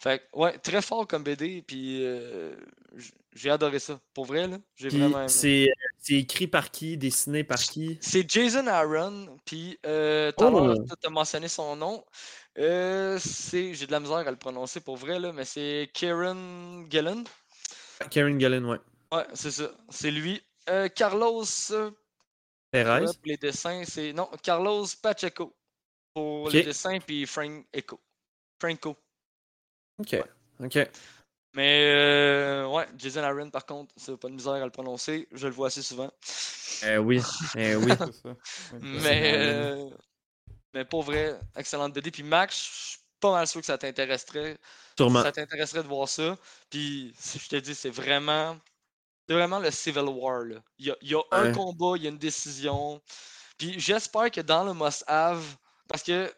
Fait 0.00 0.20
que, 0.20 0.38
ouais, 0.38 0.56
très 0.58 0.80
fort 0.80 1.08
comme 1.08 1.24
BD, 1.24 1.60
puis 1.62 2.04
euh, 2.04 2.54
j'ai 3.32 3.50
adoré 3.50 3.80
ça. 3.80 3.98
Pour 4.14 4.26
vrai, 4.26 4.46
là, 4.46 4.58
j'ai 4.76 4.90
vraiment 4.90 5.22
aimé. 5.22 5.28
c'est 5.28 6.14
écrit 6.14 6.46
par 6.46 6.70
qui, 6.70 6.96
dessiné 6.96 7.42
par 7.42 7.58
qui? 7.58 7.98
C'est 8.00 8.30
Jason 8.30 8.68
Aaron, 8.68 9.36
puis 9.44 9.76
euh, 9.86 10.30
tout 10.38 10.44
à 10.44 10.50
l'heure, 10.50 10.76
Oh. 10.78 10.94
tu 11.00 11.06
as 11.06 11.10
mentionné 11.10 11.48
son 11.48 11.74
nom. 11.74 12.04
Euh, 12.58 13.18
c'est, 13.20 13.74
j'ai 13.74 13.86
de 13.86 13.92
la 13.92 14.00
misère 14.00 14.16
à 14.16 14.30
le 14.30 14.36
prononcer 14.36 14.80
pour 14.80 14.96
vrai, 14.96 15.18
là, 15.20 15.32
mais 15.32 15.44
c'est 15.44 15.90
Kieran 15.94 16.84
Gillen. 16.90 17.24
Karen 18.10 18.38
Gillen, 18.38 18.64
ouais. 18.64 18.78
Ouais, 19.12 19.26
c'est 19.34 19.50
ça. 19.50 19.70
C'est 19.88 20.10
lui. 20.10 20.42
Euh, 20.68 20.88
Carlos 20.88 21.44
euh, 21.70 21.90
Perez. 22.70 23.04
pour 23.04 23.14
les 23.24 23.36
dessins, 23.36 23.84
c'est. 23.84 24.12
Non, 24.12 24.28
Carlos 24.42 24.86
Pacheco 25.00 25.56
pour 26.14 26.50
les 26.50 26.64
dessins, 26.64 26.98
puis 26.98 27.26
Frank 27.26 27.64
Echo. 27.72 28.00
Franco. 28.60 28.96
Ok. 29.98 30.16
Ok. 30.60 30.78
Mais 31.54 31.92
euh, 31.94 32.66
ouais, 32.68 32.86
Jason 32.96 33.22
Aaron, 33.22 33.50
par 33.50 33.64
contre, 33.66 33.92
c'est 33.96 34.16
pas 34.16 34.28
de 34.28 34.34
misère 34.34 34.54
à 34.54 34.64
le 34.64 34.70
prononcer. 34.70 35.28
Je 35.32 35.46
le 35.46 35.52
vois 35.52 35.68
assez 35.68 35.82
souvent. 35.82 36.10
Eh 36.86 36.98
oui. 36.98 37.22
Eh 37.56 37.76
oui. 37.76 37.92
Ça. 38.22 38.36
Mais, 38.80 39.32
euh, 39.34 39.90
mais 40.78 40.84
pour 40.84 41.02
vrai, 41.02 41.36
excellente 41.56 41.92
BD. 41.92 42.12
Puis 42.12 42.22
Max, 42.22 42.54
je 42.54 42.88
suis 42.90 42.98
pas 43.18 43.32
mal 43.32 43.48
sûr 43.48 43.60
que 43.60 43.66
ça 43.66 43.76
t'intéresserait. 43.76 44.56
Sûrement. 44.96 45.24
Ça 45.24 45.32
t'intéresserait 45.32 45.82
de 45.82 45.88
voir 45.88 46.08
ça. 46.08 46.38
Puis 46.70 47.12
si 47.18 47.40
je 47.40 47.48
te 47.48 47.56
dis, 47.56 47.74
c'est 47.74 47.90
vraiment. 47.90 48.56
C'est 49.28 49.34
vraiment 49.34 49.58
le 49.58 49.72
Civil 49.72 50.04
War. 50.04 50.44
Là. 50.44 50.62
Il 50.78 50.86
y 50.86 50.90
a, 50.92 50.96
il 51.02 51.10
y 51.10 51.14
a 51.16 51.22
un 51.32 51.52
combat, 51.52 51.96
il 51.96 52.04
y 52.04 52.06
a 52.06 52.10
une 52.10 52.18
décision. 52.18 53.02
Puis 53.58 53.80
j'espère 53.80 54.30
que 54.30 54.40
dans 54.40 54.62
le 54.62 54.72
must-have, 54.72 55.42
parce 55.88 56.04
que 56.04 56.32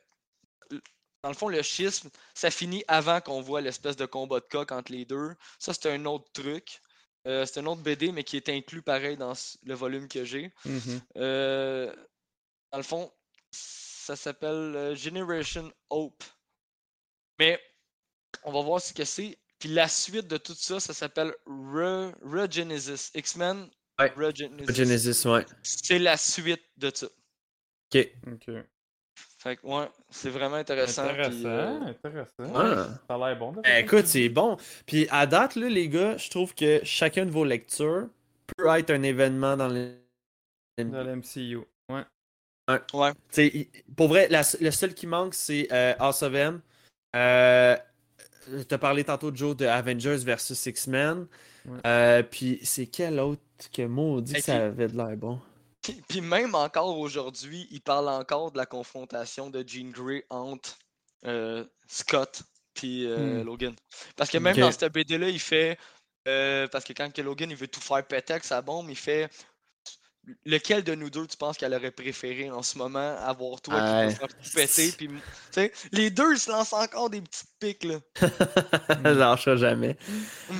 dans 1.22 1.28
le 1.28 1.34
fond, 1.34 1.48
le 1.48 1.60
schisme, 1.60 2.08
ça 2.32 2.50
finit 2.50 2.82
avant 2.88 3.20
qu'on 3.20 3.42
voit 3.42 3.60
l'espèce 3.60 3.96
de 3.96 4.06
combat 4.06 4.40
de 4.40 4.46
coq 4.50 4.72
entre 4.72 4.90
les 4.90 5.04
deux. 5.04 5.34
Ça, 5.58 5.74
c'est 5.74 5.92
un 5.92 6.06
autre 6.06 6.32
truc. 6.32 6.80
Euh, 7.26 7.44
c'est 7.44 7.60
un 7.60 7.66
autre 7.66 7.82
BD, 7.82 8.10
mais 8.10 8.24
qui 8.24 8.38
est 8.38 8.48
inclus 8.48 8.80
pareil 8.80 9.18
dans 9.18 9.34
le 9.64 9.74
volume 9.74 10.08
que 10.08 10.24
j'ai. 10.24 10.50
Mhm. 10.64 11.02
Euh, 11.16 11.94
dans 12.72 12.78
le 12.78 12.84
fond, 12.84 13.12
ça 14.16 14.16
s'appelle 14.16 14.74
euh, 14.76 14.94
Generation 14.96 15.70
Hope. 15.90 16.24
Mais 17.38 17.60
on 18.44 18.52
va 18.52 18.62
voir 18.62 18.80
ce 18.80 18.92
que 18.92 19.04
c'est. 19.04 19.38
Puis 19.58 19.68
la 19.68 19.88
suite 19.88 20.26
de 20.26 20.36
tout 20.36 20.54
ça, 20.54 20.80
ça 20.80 20.92
s'appelle 20.94 21.32
Re- 21.46 22.14
Regenesis. 22.22 23.10
X-Men 23.14 23.68
Ouais. 23.98 24.10
Regenesis. 24.16 24.74
Genesis, 24.74 25.28
ouais. 25.28 25.44
C'est 25.62 25.98
la 25.98 26.16
suite 26.16 26.62
de 26.78 26.90
ça. 26.94 27.06
Ok. 27.94 28.08
Ok. 28.32 28.54
Fait 29.38 29.56
que 29.56 29.66
ouais, 29.66 29.88
c'est 30.10 30.30
vraiment 30.30 30.56
intéressant. 30.56 31.02
puis, 31.08 31.20
Intéressant, 31.20 31.48
euh, 31.48 31.80
intéressant. 31.86 32.52
Ah. 32.54 32.88
Ça 33.08 33.14
a 33.14 33.18
l'air 33.18 33.38
bon. 33.38 33.52
de 33.52 33.62
façon. 33.62 33.76
écoute, 33.78 34.06
c'est 34.06 34.28
bon. 34.30 34.56
Puis 34.86 35.06
à 35.10 35.26
date, 35.26 35.54
là, 35.56 35.68
les 35.68 35.88
gars, 35.88 36.16
je 36.16 36.30
trouve 36.30 36.54
que 36.54 36.80
chacun 36.84 37.26
de 37.26 37.30
vos 37.30 37.44
lectures 37.44 38.08
peut 38.56 38.66
être 38.68 38.90
un 38.90 39.02
événement 39.02 39.56
dans 39.56 39.68
le. 39.68 39.96
Dans 40.78 41.02
l'MCU. 41.04 41.58
Ouais. 41.90 42.02
Ouais. 42.92 43.12
T'sais, 43.30 43.48
il- 43.54 43.94
pour 43.94 44.08
vrai, 44.08 44.28
la- 44.28 44.42
le 44.60 44.70
seul 44.70 44.94
qui 44.94 45.06
manque, 45.06 45.34
c'est 45.34 45.68
euh, 45.72 45.94
House 45.98 46.22
of 46.22 46.34
M. 46.34 46.60
Euh, 47.16 47.76
T'as 48.68 48.78
parlé 48.78 49.04
tantôt, 49.04 49.30
Joe, 49.34 49.54
de 49.56 49.66
Avengers 49.66 50.16
versus 50.24 50.66
X-Men. 50.66 51.26
Ouais. 51.66 51.78
Euh, 51.86 52.22
puis 52.22 52.58
c'est 52.64 52.86
quel 52.86 53.20
autre 53.20 53.42
que 53.72 53.82
maudit 53.82 54.32
Et 54.32 54.38
que 54.38 54.42
ça 54.42 54.54
puis- 54.54 54.62
avait 54.62 54.88
de 54.88 54.96
l'air 54.96 55.16
bon? 55.16 55.40
Puis, 55.82 56.02
puis 56.08 56.20
même 56.20 56.54
encore 56.54 56.98
aujourd'hui, 56.98 57.68
il 57.70 57.80
parle 57.80 58.08
encore 58.08 58.50
de 58.50 58.56
la 58.58 58.66
confrontation 58.66 59.50
de 59.50 59.62
Jean 59.66 59.90
Grey 59.90 60.24
entre 60.30 60.76
euh, 61.26 61.64
Scott 61.86 62.42
puis 62.74 63.06
euh, 63.06 63.42
Hmm. 63.42 63.46
Logan. 63.46 63.74
Parce 64.16 64.30
que 64.30 64.38
même 64.38 64.56
dans 64.56 64.72
cette 64.72 64.92
BD-là, 64.92 65.28
il 65.28 65.38
fait. 65.40 65.78
euh, 66.28 66.66
parce 66.68 66.84
que 66.84 66.92
quand 66.92 67.10
que 67.12 67.22
Logan 67.22 67.50
il 67.50 67.56
veut 67.56 67.68
tout 67.68 67.80
faire 67.80 68.04
péter 68.06 68.32
avec 68.34 68.44
sa 68.44 68.62
bombe, 68.62 68.90
il 68.90 68.96
fait. 68.96 69.28
Lequel 70.44 70.84
de 70.84 70.94
nous 70.94 71.10
deux 71.10 71.26
tu 71.26 71.36
penses 71.36 71.56
qu'elle 71.56 71.74
aurait 71.74 71.90
préféré 71.90 72.50
en 72.50 72.62
ce 72.62 72.76
moment 72.78 73.16
avoir 73.24 73.60
toi 73.60 74.08
qui 74.08 74.16
tout 74.16 74.26
péter 74.54 74.92
puis, 74.96 75.08
tu 75.08 75.14
sais, 75.50 75.72
les 75.92 76.10
deux 76.10 76.34
ils 76.34 76.38
se 76.38 76.50
lancent 76.50 76.72
encore 76.74 77.10
des 77.10 77.20
petites 77.22 77.48
piques 77.58 77.84
là. 77.84 77.98
Lâchera 79.04 79.56
jamais. 79.56 79.96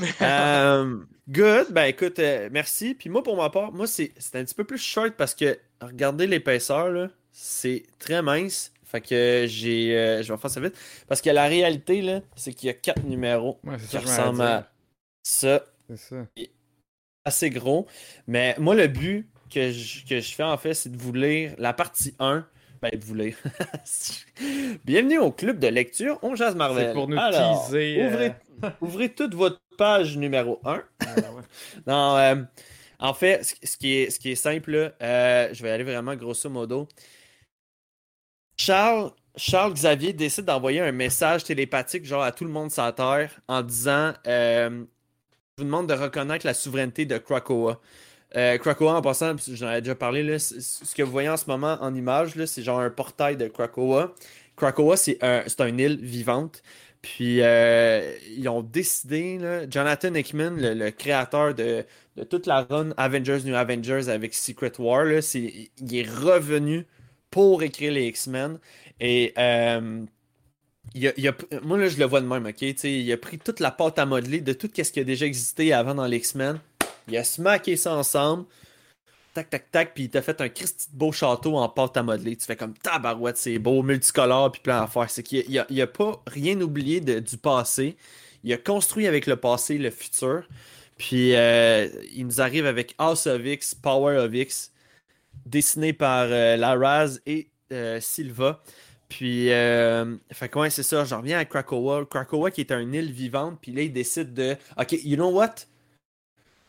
Mais- 0.00 0.12
Euh, 0.22 0.96
good. 1.28 1.68
Ben 1.70 1.84
écoute, 1.84 2.18
euh, 2.18 2.48
merci. 2.50 2.94
Puis 2.94 3.10
moi, 3.10 3.22
pour 3.22 3.36
ma 3.36 3.50
part, 3.50 3.70
moi, 3.72 3.86
c'est 3.86 4.12
c'est 4.18 4.36
un 4.36 4.44
petit 4.44 4.54
peu 4.54 4.64
plus 4.64 4.78
short 4.78 5.12
parce 5.16 5.34
que 5.34 5.58
regardez 5.80 6.26
l'épaisseur, 6.26 6.88
là, 6.90 7.08
c'est 7.30 7.84
très 7.98 8.22
mince. 8.22 8.72
Fait 8.84 9.00
que 9.00 9.44
j'ai. 9.46 9.96
euh, 9.96 10.22
je 10.22 10.32
vais 10.32 10.38
faire 10.38 10.50
ça 10.50 10.60
vite. 10.60 10.74
Parce 11.06 11.20
que 11.20 11.30
la 11.30 11.44
réalité, 11.46 12.02
là, 12.02 12.22
c'est 12.34 12.52
qu'il 12.54 12.66
y 12.66 12.70
a 12.70 12.74
quatre 12.74 13.04
numéros 13.04 13.60
Ouais, 13.64 13.76
qui 13.88 13.98
ressemblent 13.98 14.42
à 14.42 14.68
ça, 15.22 15.64
C'est 15.88 15.96
ça. 15.96 16.16
assez 17.24 17.50
gros. 17.50 17.86
Mais 18.26 18.56
moi, 18.58 18.74
le 18.74 18.88
but 18.88 19.28
que 19.50 19.70
je, 19.72 20.04
que 20.06 20.20
je 20.20 20.34
fais, 20.34 20.42
en 20.42 20.56
fait, 20.56 20.74
c'est 20.74 20.90
de 20.90 20.96
vous 21.00 21.12
lire 21.12 21.54
la 21.58 21.72
partie 21.72 22.14
1. 22.18 22.46
Ben, 22.82 22.90
de 22.98 23.04
vous 23.04 23.14
lire. 23.14 23.36
Bienvenue 24.86 25.18
au 25.18 25.30
club 25.32 25.58
de 25.58 25.66
lecture 25.66 26.18
On 26.22 26.34
Jazz 26.34 26.54
Marvel. 26.54 26.86
C'est 26.88 26.92
pour 26.94 27.08
nous 27.08 27.18
Alors, 27.18 27.66
teaser. 27.66 28.00
euh, 28.00 28.06
Ouvrez, 28.08 28.32
ouvrez 28.80 29.08
toute 29.14 29.34
votre 29.34 29.60
page 29.76 30.16
numéro 30.16 30.60
1. 30.64 30.82
ah, 31.00 31.04
ouais. 31.06 31.42
Non, 31.86 32.16
euh, 32.16 32.36
en 32.98 33.12
fait, 33.12 33.44
ce, 33.62 33.76
qui 33.76 33.92
est, 33.96 34.10
ce 34.10 34.18
qui 34.18 34.30
est 34.30 34.34
simple, 34.36 34.94
euh, 35.02 35.48
je 35.52 35.62
vais 35.62 35.70
aller 35.70 35.84
vraiment 35.84 36.14
grosso 36.16 36.48
modo. 36.48 36.88
Charles, 38.56 39.12
Charles 39.36 39.74
Xavier 39.74 40.12
décide 40.12 40.44
d'envoyer 40.44 40.80
un 40.80 40.92
message 40.92 41.44
télépathique 41.44 42.04
genre 42.04 42.22
à 42.22 42.32
tout 42.32 42.44
le 42.44 42.50
monde 42.50 42.70
sur 42.70 42.82
la 42.82 42.92
Terre 42.92 43.40
en 43.48 43.62
disant 43.62 44.12
euh, 44.26 44.70
Je 45.58 45.62
vous 45.62 45.64
demande 45.64 45.88
de 45.88 45.94
reconnaître 45.94 46.46
la 46.46 46.54
souveraineté 46.54 47.06
de 47.06 47.18
Krakoa. 47.18 47.80
Euh, 48.36 48.58
Krakoa, 48.58 48.94
en 48.94 49.02
passant, 49.02 49.34
j'en 49.52 49.66
avais 49.66 49.80
déjà 49.82 49.94
parlé, 49.96 50.22
là, 50.22 50.38
ce 50.38 50.94
que 50.94 51.02
vous 51.02 51.10
voyez 51.10 51.28
en 51.28 51.36
ce 51.36 51.46
moment 51.46 51.76
en 51.80 51.94
image, 51.94 52.32
c'est 52.46 52.62
genre 52.62 52.80
un 52.80 52.90
portail 52.90 53.36
de 53.36 53.48
Krakoa. 53.48 54.14
Krakoa, 54.56 54.96
c'est 54.96 55.18
un, 55.22 55.44
une 55.66 55.80
île 55.80 55.98
vivante. 56.00 56.62
Puis, 57.02 57.40
euh, 57.42 58.12
ils 58.36 58.48
ont 58.48 58.62
décidé, 58.62 59.38
là, 59.38 59.68
Jonathan 59.68 60.14
Hickman, 60.14 60.50
le, 60.58 60.90
créateur 60.90 61.54
de, 61.54 61.84
de 62.16 62.24
toute 62.24 62.46
la 62.46 62.62
run 62.62 62.90
Avengers 62.96 63.40
New 63.44 63.54
Avengers 63.54 64.08
avec 64.08 64.34
Secret 64.34 64.72
War, 64.78 65.04
là, 65.04 65.20
il 65.34 65.70
est 65.96 66.08
revenu 66.08 66.86
pour 67.30 67.62
écrire 67.62 67.92
les 67.92 68.06
X-Men. 68.08 68.58
Et 69.00 69.32
euh, 69.38 70.04
il 70.94 71.06
a- 71.28 71.34
moi, 71.62 71.78
là, 71.78 71.88
je 71.88 71.98
le 71.98 72.04
vois 72.06 72.20
de 72.20 72.26
même, 72.26 72.46
ok? 72.46 72.62
Il 72.84 73.12
a 73.12 73.16
pris 73.18 73.38
toute 73.38 73.60
la 73.60 73.70
pâte 73.70 73.98
à 73.98 74.06
modeler 74.06 74.40
de 74.40 74.52
tout 74.52 74.70
ce 74.74 74.90
qui 74.92 75.00
a 75.00 75.04
déjà 75.04 75.26
existé 75.26 75.72
avant 75.72 75.94
dans 75.94 76.06
les 76.06 76.18
X-Men. 76.18 76.60
Il 77.08 77.16
a 77.16 77.24
smacké 77.24 77.76
ça 77.76 77.94
ensemble. 77.94 78.44
Tac, 79.32 79.48
tac, 79.48 79.70
tac, 79.70 79.94
puis 79.94 80.04
il 80.04 80.10
t'a 80.10 80.22
fait 80.22 80.40
un 80.40 80.48
Christy 80.48 80.88
beau 80.92 81.12
château 81.12 81.56
en 81.56 81.68
pâte 81.68 81.96
à 81.96 82.02
modeler. 82.02 82.36
Tu 82.36 82.44
fais 82.46 82.56
comme 82.56 82.74
tabarouette, 82.74 83.36
c'est 83.36 83.58
beau, 83.60 83.82
multicolore, 83.82 84.50
puis 84.50 84.60
plein 84.60 84.80
d'affaires. 84.80 85.08
C'est 85.08 85.22
qu'il 85.22 85.58
a, 85.58 85.66
il 85.70 85.80
a- 85.80 85.86
pas 85.86 86.20
rien 86.26 86.60
oublié 86.60 87.00
de- 87.00 87.20
du 87.20 87.36
passé. 87.36 87.96
Il 88.42 88.52
a 88.52 88.56
construit 88.56 89.06
avec 89.06 89.26
le 89.26 89.36
passé 89.36 89.78
le 89.78 89.90
futur. 89.90 90.42
Puis 90.98 91.34
euh, 91.36 91.88
il 92.12 92.26
nous 92.26 92.40
arrive 92.40 92.66
avec 92.66 92.94
House 92.98 93.26
of 93.26 93.40
X, 93.44 93.74
Power 93.74 94.16
of 94.18 94.34
X, 94.34 94.72
dessiné 95.46 95.92
par 95.92 96.26
euh, 96.30 96.56
Laraz 96.56 97.18
et 97.26 97.48
euh, 97.72 98.00
Silva. 98.00 98.60
Puis, 99.08 99.50
euh, 99.52 100.16
fait 100.32 100.48
que 100.48 100.58
ouais, 100.60 100.70
c'est 100.70 100.84
ça, 100.84 101.04
j'en 101.04 101.18
reviens 101.18 101.38
à 101.38 101.44
Krakoa. 101.44 102.04
Krakoa 102.06 102.50
qui 102.52 102.60
est 102.60 102.70
une 102.70 102.94
île 102.94 103.10
vivante, 103.10 103.58
puis 103.60 103.72
là, 103.72 103.82
il 103.82 103.92
décide 103.92 104.34
de. 104.34 104.56
Ok, 104.78 104.92
you 105.04 105.16
know 105.16 105.30
what? 105.30 105.66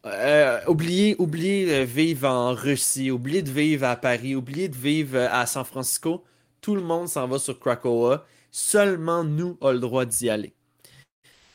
Euh, 0.06 0.60
oubliez, 0.68 1.16
oubliez 1.20 1.66
de 1.68 1.84
vivre 1.84 2.28
en 2.28 2.54
Russie, 2.56 3.12
oubliez 3.12 3.44
de 3.44 3.52
vivre 3.52 3.86
à 3.86 3.96
Paris, 3.96 4.36
oubliez 4.36 4.68
de 4.68 4.76
vivre 4.76 5.16
euh, 5.18 5.28
à 5.32 5.46
San 5.46 5.64
Francisco. 5.64 6.24
Tout 6.60 6.76
le 6.76 6.82
monde 6.82 7.08
s'en 7.08 7.28
va 7.28 7.38
sur 7.40 7.60
Krakoa. 7.60 8.26
Seulement 8.52 9.24
nous 9.24 9.58
avons 9.62 9.72
le 9.74 9.80
droit 9.80 10.06
d'y 10.06 10.30
aller. 10.30 10.54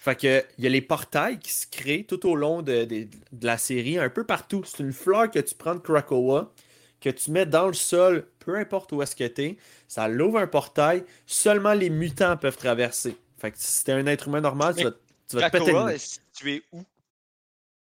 Fait 0.01 0.14
que 0.16 0.44
il 0.59 0.64
y 0.64 0.66
a 0.66 0.70
les 0.70 0.80
portails 0.82 1.38
qui 1.38 1.51
se 1.53 1.66
créent 1.66 2.05
tout 2.05 2.28
au 2.28 2.36
long 2.36 2.62
de, 2.62 2.84
de- 2.84 3.09
de 3.32 3.47
la 3.47 3.59
série, 3.59 3.99
un 3.99 4.09
peu 4.11 4.24
partout. 4.24 4.62
C'est 4.64 4.82
une 4.82 4.92
fleur 4.92 5.30
que 5.30 5.40
tu 5.40 5.55
prends 5.55 5.74
de 5.74 5.80
Krakoa, 5.80 6.53
que 7.01 7.11
tu 7.11 7.30
mets 7.32 7.47
dans 7.47 7.66
le 7.66 7.72
sol, 7.74 8.28
peu 8.38 8.57
importe 8.57 8.92
où 8.92 9.03
est-ce 9.03 9.16
que 9.16 9.26
t'es. 9.26 9.57
Ça 9.88 10.07
l'ouvre 10.09 10.38
un 10.38 10.47
portail. 10.47 11.05
Seulement 11.26 11.72
les 11.74 11.90
mutants 11.90 12.36
peuvent 12.36 12.57
traverser. 12.57 13.16
Fait 13.38 13.51
que 13.51 13.59
si 13.59 13.84
t'es 13.84 13.92
un 13.92 14.07
être 14.07 14.28
humain 14.28 14.40
normal, 14.40 14.76
tu 14.76 14.84
vas, 14.84 14.92
tu 15.28 15.36
vas 15.36 15.42
te 15.42 15.51
péter 15.51 15.72
est 15.88 15.99
situé 15.99 16.62
où? 16.72 16.82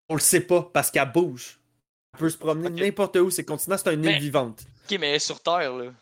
On 0.08 0.14
le 0.14 0.20
sait 0.20 0.40
pas 0.40 0.68
parce 0.72 0.90
qu'elle 0.90 1.10
bouge. 1.10 1.58
Elle 2.14 2.20
peut 2.20 2.30
se 2.30 2.38
promener 2.38 2.70
n'importe 2.70 3.16
où. 3.16 3.30
C'est 3.30 3.44
continent, 3.44 3.76
c'est 3.76 3.92
une 3.92 4.04
île 4.04 4.20
vivante. 4.20 4.62
Ok, 4.84 4.98
mais 4.98 5.10
elle 5.10 5.16
est 5.16 5.18
sur 5.18 5.40
Terre 5.40 5.74
là. 5.74 5.92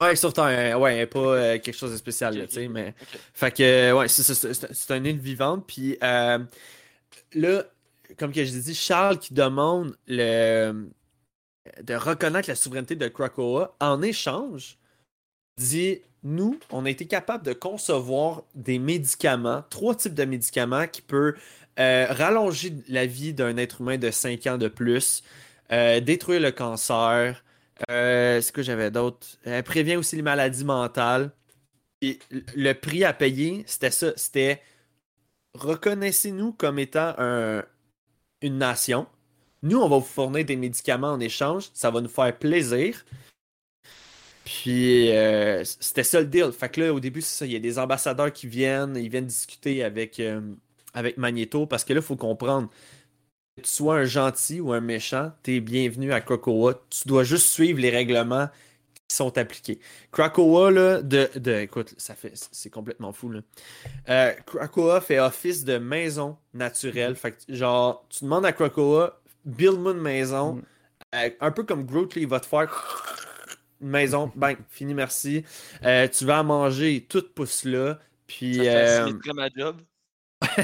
Ouais, 0.00 0.14
sur 0.14 0.32
Terre, 0.32 0.76
euh, 0.76 0.78
ouais, 0.78 0.94
elle 0.94 1.00
est 1.00 1.06
pas 1.06 1.18
euh, 1.20 1.58
quelque 1.58 1.74
chose 1.74 1.92
de 1.92 1.96
spécial, 1.96 2.34
Ok, 2.34 2.38
là, 2.38 2.44
ok. 2.44 2.50
tu 2.50 2.54
sais, 2.56 2.68
mais... 2.68 2.94
Fait 3.32 3.50
que, 3.50 3.62
euh, 3.62 3.96
ouais, 3.96 4.08
c'est, 4.08 4.90
une 4.90 5.06
île 5.06 5.18
vivante, 5.18 5.64
puis 5.66 5.96
euh, 6.02 6.38
là, 7.32 7.64
comme 8.18 8.30
que 8.30 8.44
je 8.44 8.50
dis, 8.50 8.74
Charles 8.74 9.18
qui 9.18 9.32
demande 9.32 9.96
le, 10.06 10.90
de 11.82 11.94
reconnaître 11.94 12.50
la 12.50 12.56
souveraineté 12.56 12.94
de 12.94 13.08
Krakoa, 13.08 13.74
en 13.80 14.02
échange, 14.02 14.76
dit, 15.56 16.02
nous, 16.26 16.58
on 16.72 16.84
a 16.86 16.90
été 16.90 17.06
capable 17.06 17.44
de 17.44 17.52
concevoir 17.52 18.42
des 18.54 18.78
médicaments, 18.80 19.62
trois 19.70 19.94
types 19.94 20.14
de 20.14 20.24
médicaments 20.24 20.86
qui 20.88 21.00
peuvent 21.00 21.34
euh, 21.78 22.06
rallonger 22.10 22.74
la 22.88 23.06
vie 23.06 23.32
d'un 23.32 23.56
être 23.56 23.80
humain 23.80 23.96
de 23.96 24.10
5 24.10 24.46
ans 24.48 24.58
de 24.58 24.66
plus, 24.68 25.22
euh, 25.72 26.00
détruire 26.00 26.40
le 26.40 26.50
cancer, 26.50 27.44
euh, 27.90 28.40
c'est 28.40 28.52
quoi 28.52 28.62
j'avais 28.64 28.90
d'autre? 28.90 29.26
Prévient 29.64 29.96
aussi 29.96 30.16
les 30.16 30.22
maladies 30.22 30.64
mentales. 30.64 31.30
Et 32.02 32.18
le 32.30 32.72
prix 32.72 33.04
à 33.04 33.12
payer, 33.12 33.62
c'était 33.66 33.90
ça. 33.90 34.12
C'était 34.16 34.60
reconnaissez-nous 35.54 36.52
comme 36.52 36.78
étant 36.78 37.14
un- 37.18 37.62
une 38.42 38.58
nation. 38.58 39.06
Nous, 39.62 39.78
on 39.78 39.88
va 39.88 39.96
vous 39.98 40.04
fournir 40.04 40.44
des 40.44 40.56
médicaments 40.56 41.12
en 41.12 41.20
échange. 41.20 41.70
Ça 41.72 41.90
va 41.90 42.00
nous 42.00 42.08
faire 42.08 42.36
plaisir. 42.38 43.04
Puis, 44.46 45.10
euh, 45.10 45.64
c'était 45.64 46.04
ça 46.04 46.20
le 46.20 46.26
deal. 46.26 46.52
Fait 46.52 46.68
que 46.68 46.80
là, 46.80 46.94
au 46.94 47.00
début, 47.00 47.20
c'est 47.20 47.38
ça. 47.38 47.46
Il 47.46 47.52
y 47.52 47.56
a 47.56 47.58
des 47.58 47.80
ambassadeurs 47.80 48.32
qui 48.32 48.46
viennent. 48.46 48.96
Ils 48.96 49.08
viennent 49.08 49.26
discuter 49.26 49.82
avec, 49.82 50.20
euh, 50.20 50.40
avec 50.94 51.16
Magneto. 51.18 51.66
Parce 51.66 51.82
que 51.84 51.92
là, 51.92 51.98
il 51.98 52.06
faut 52.06 52.14
comprendre. 52.14 52.70
Que 53.56 53.62
tu 53.62 53.70
sois 53.70 53.96
un 53.96 54.04
gentil 54.04 54.60
ou 54.60 54.72
un 54.72 54.80
méchant, 54.80 55.32
t'es 55.42 55.60
bienvenu 55.60 56.12
à 56.12 56.20
Krakoa. 56.20 56.74
Tu 56.90 57.08
dois 57.08 57.24
juste 57.24 57.48
suivre 57.48 57.80
les 57.80 57.90
règlements 57.90 58.48
qui 59.08 59.16
sont 59.16 59.36
appliqués. 59.36 59.80
Krakoa, 60.12 60.70
là, 60.70 61.02
de, 61.02 61.28
de 61.36 61.52
écoute, 61.54 61.94
ça 61.96 62.14
fait, 62.14 62.32
c'est 62.52 62.70
complètement 62.70 63.12
fou, 63.12 63.30
là. 63.30 63.40
Euh, 64.10 64.32
Krakoa 64.44 65.00
fait 65.00 65.18
office 65.18 65.64
de 65.64 65.78
maison 65.78 66.36
naturelle. 66.54 67.16
Fait 67.16 67.32
que, 67.32 67.38
genre, 67.48 68.06
tu 68.10 68.24
demandes 68.24 68.46
à 68.46 68.52
Krakoa, 68.52 69.20
build-moi 69.44 69.92
une 69.92 70.02
maison. 70.02 70.54
Mm. 70.54 70.62
Euh, 71.14 71.30
un 71.40 71.50
peu 71.50 71.64
comme 71.64 71.84
Groot, 71.86 72.14
il 72.16 72.28
va 72.28 72.40
te 72.40 72.46
faire 72.46 72.70
une 73.80 73.88
maison, 73.88 74.30
bang, 74.34 74.56
fini, 74.70 74.94
merci. 74.94 75.44
Euh, 75.84 76.08
tu 76.08 76.24
vas 76.24 76.42
manger, 76.42 77.04
tout 77.08 77.24
pousse 77.34 77.64
là. 77.64 77.98
Puis, 78.26 78.56
Ça 78.56 78.62
euh, 79.06 79.12
ma 79.34 79.48
job. 79.56 79.76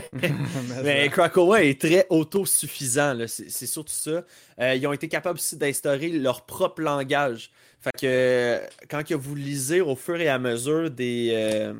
mais 0.84 1.08
Krakoa 1.08 1.62
est 1.64 1.80
très 1.80 2.06
autosuffisant, 2.10 3.14
là. 3.14 3.26
c'est 3.26 3.48
c'est 3.50 3.66
surtout 3.66 3.92
ça. 3.92 4.24
Euh, 4.60 4.74
ils 4.74 4.86
ont 4.86 4.92
été 4.92 5.08
capables 5.08 5.38
aussi 5.38 5.56
d'instaurer 5.56 6.10
leur 6.10 6.44
propre 6.44 6.82
langage. 6.82 7.50
Fait 7.80 7.90
que 8.00 8.60
quand 8.88 9.02
que 9.04 9.14
vous 9.14 9.34
lisez 9.34 9.80
au 9.80 9.96
fur 9.96 10.20
et 10.20 10.28
à 10.28 10.38
mesure 10.38 10.90
des, 10.90 11.30
euh, 11.32 11.72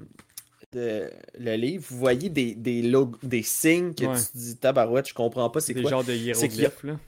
de- 0.72 1.10
le 1.38 1.54
livre, 1.56 1.84
vous 1.88 1.98
voyez 1.98 2.28
des, 2.28 2.54
des, 2.54 2.82
log- 2.82 3.16
des 3.22 3.42
signes 3.42 3.94
que 3.94 4.06
Ouais. 4.06 4.16
tu 4.16 4.38
dis 4.38 4.56
tabarouette, 4.56 5.08
je 5.08 5.14
comprends 5.14 5.48
pas 5.50 5.60
c'est 5.60 5.74
Des 5.74 5.82
quoi. 5.82 5.90
genres 5.90 6.04
de 6.04 6.12
a- 6.12 6.16
hiéroglyphes, 6.16 6.82
là. 6.84 6.98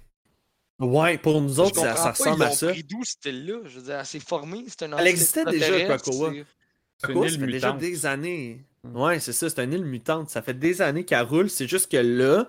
Ouais, 0.80 1.18
pour 1.18 1.40
nous 1.40 1.60
autres, 1.60 1.76
ça, 1.76 2.10
ressemble 2.10 2.42
ils 2.42 2.46
à 2.46 2.50
ça. 2.50 2.72
d'où 2.88 3.04
ce 3.04 3.12
style-là? 3.12 3.58
Je 3.64 3.78
veux 3.78 3.84
dire, 3.84 3.98
elle 4.00 4.06
s'est 4.06 4.18
formée, 4.20 4.64
c'est 4.66 4.82
un 4.82 4.96
Elle 4.98 5.06
existait 5.06 5.44
déjà, 5.44 5.84
Krakoa, 5.84 6.34
île 6.34 6.44
ça 6.98 7.08
fait 7.08 7.46
déjà 7.46 7.72
des 7.72 8.06
années. 8.06 8.64
Mm. 8.82 8.96
Ouais, 9.00 9.20
c'est 9.20 9.32
ça, 9.32 9.48
c'est 9.48 9.62
une 9.62 9.72
île 9.72 9.84
mutante. 9.84 10.30
Ça 10.30 10.42
fait 10.42 10.58
des 10.58 10.82
années 10.82 11.04
qu'elle 11.04 11.22
roule. 11.22 11.48
C'est 11.48 11.68
juste 11.68 11.90
que 11.90 11.96
là, 11.96 12.48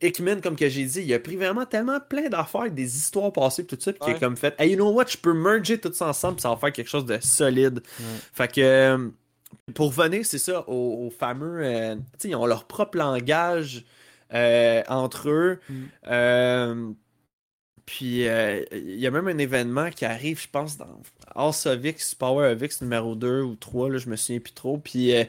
Hickman, 0.00 0.40
comme 0.40 0.56
que 0.56 0.68
j'ai 0.68 0.84
dit, 0.84 1.02
il 1.02 1.14
a 1.14 1.18
pris 1.18 1.36
vraiment 1.36 1.66
tellement 1.66 1.98
plein 2.00 2.28
d'affaires, 2.28 2.70
des 2.70 2.96
histoires 2.96 3.32
passées, 3.32 3.66
tout 3.66 3.76
ça, 3.78 3.92
puis 3.92 4.00
qu'il 4.00 4.10
a 4.10 4.14
Ouais. 4.14 4.20
comme 4.20 4.36
fait, 4.36 4.54
hey, 4.58 4.70
you 4.70 4.76
know 4.76 4.90
what, 4.92 5.06
je 5.08 5.16
peux 5.16 5.34
merger 5.34 5.78
tout 5.78 5.92
ça 5.92 6.08
ensemble, 6.08 6.36
puis 6.36 6.42
ça 6.42 6.50
va 6.50 6.56
faire 6.56 6.72
quelque 6.72 6.90
chose 6.90 7.06
de 7.06 7.18
solide. 7.20 7.82
Ouais. 7.98 8.06
Fait 8.32 8.52
que, 8.52 8.60
euh, 8.60 9.08
pour 9.74 9.94
revenir, 9.94 10.24
c'est 10.26 10.38
ça, 10.38 10.68
aux, 10.68 11.06
aux 11.06 11.10
fameux, 11.10 11.64
euh, 11.64 11.94
tu 11.96 12.00
sais, 12.18 12.28
ils 12.28 12.36
ont 12.36 12.46
leur 12.46 12.66
propre 12.66 12.98
langage 12.98 13.84
euh, 14.32 14.82
entre 14.88 15.28
eux. 15.30 15.60
Mm. 15.68 15.74
Euh, 16.08 16.90
puis, 17.86 18.26
euh, 18.26 18.64
il 18.72 18.98
y 18.98 19.06
a 19.06 19.10
même 19.10 19.28
un 19.28 19.38
événement 19.38 19.90
qui 19.90 20.04
arrive, 20.04 20.40
je 20.40 20.48
pense, 20.50 20.78
dans 20.78 21.02
House 21.34 21.66
of 21.66 21.84
X, 21.84 22.14
Power 22.14 22.52
of 22.52 22.62
X 22.62 22.80
numéro 22.80 23.14
2 23.14 23.42
ou 23.42 23.56
3, 23.56 23.90
là, 23.90 23.98
je 23.98 24.08
me 24.08 24.16
souviens 24.16 24.40
plus 24.40 24.52
trop. 24.52 24.78
Puis, 24.78 25.14
euh, 25.14 25.24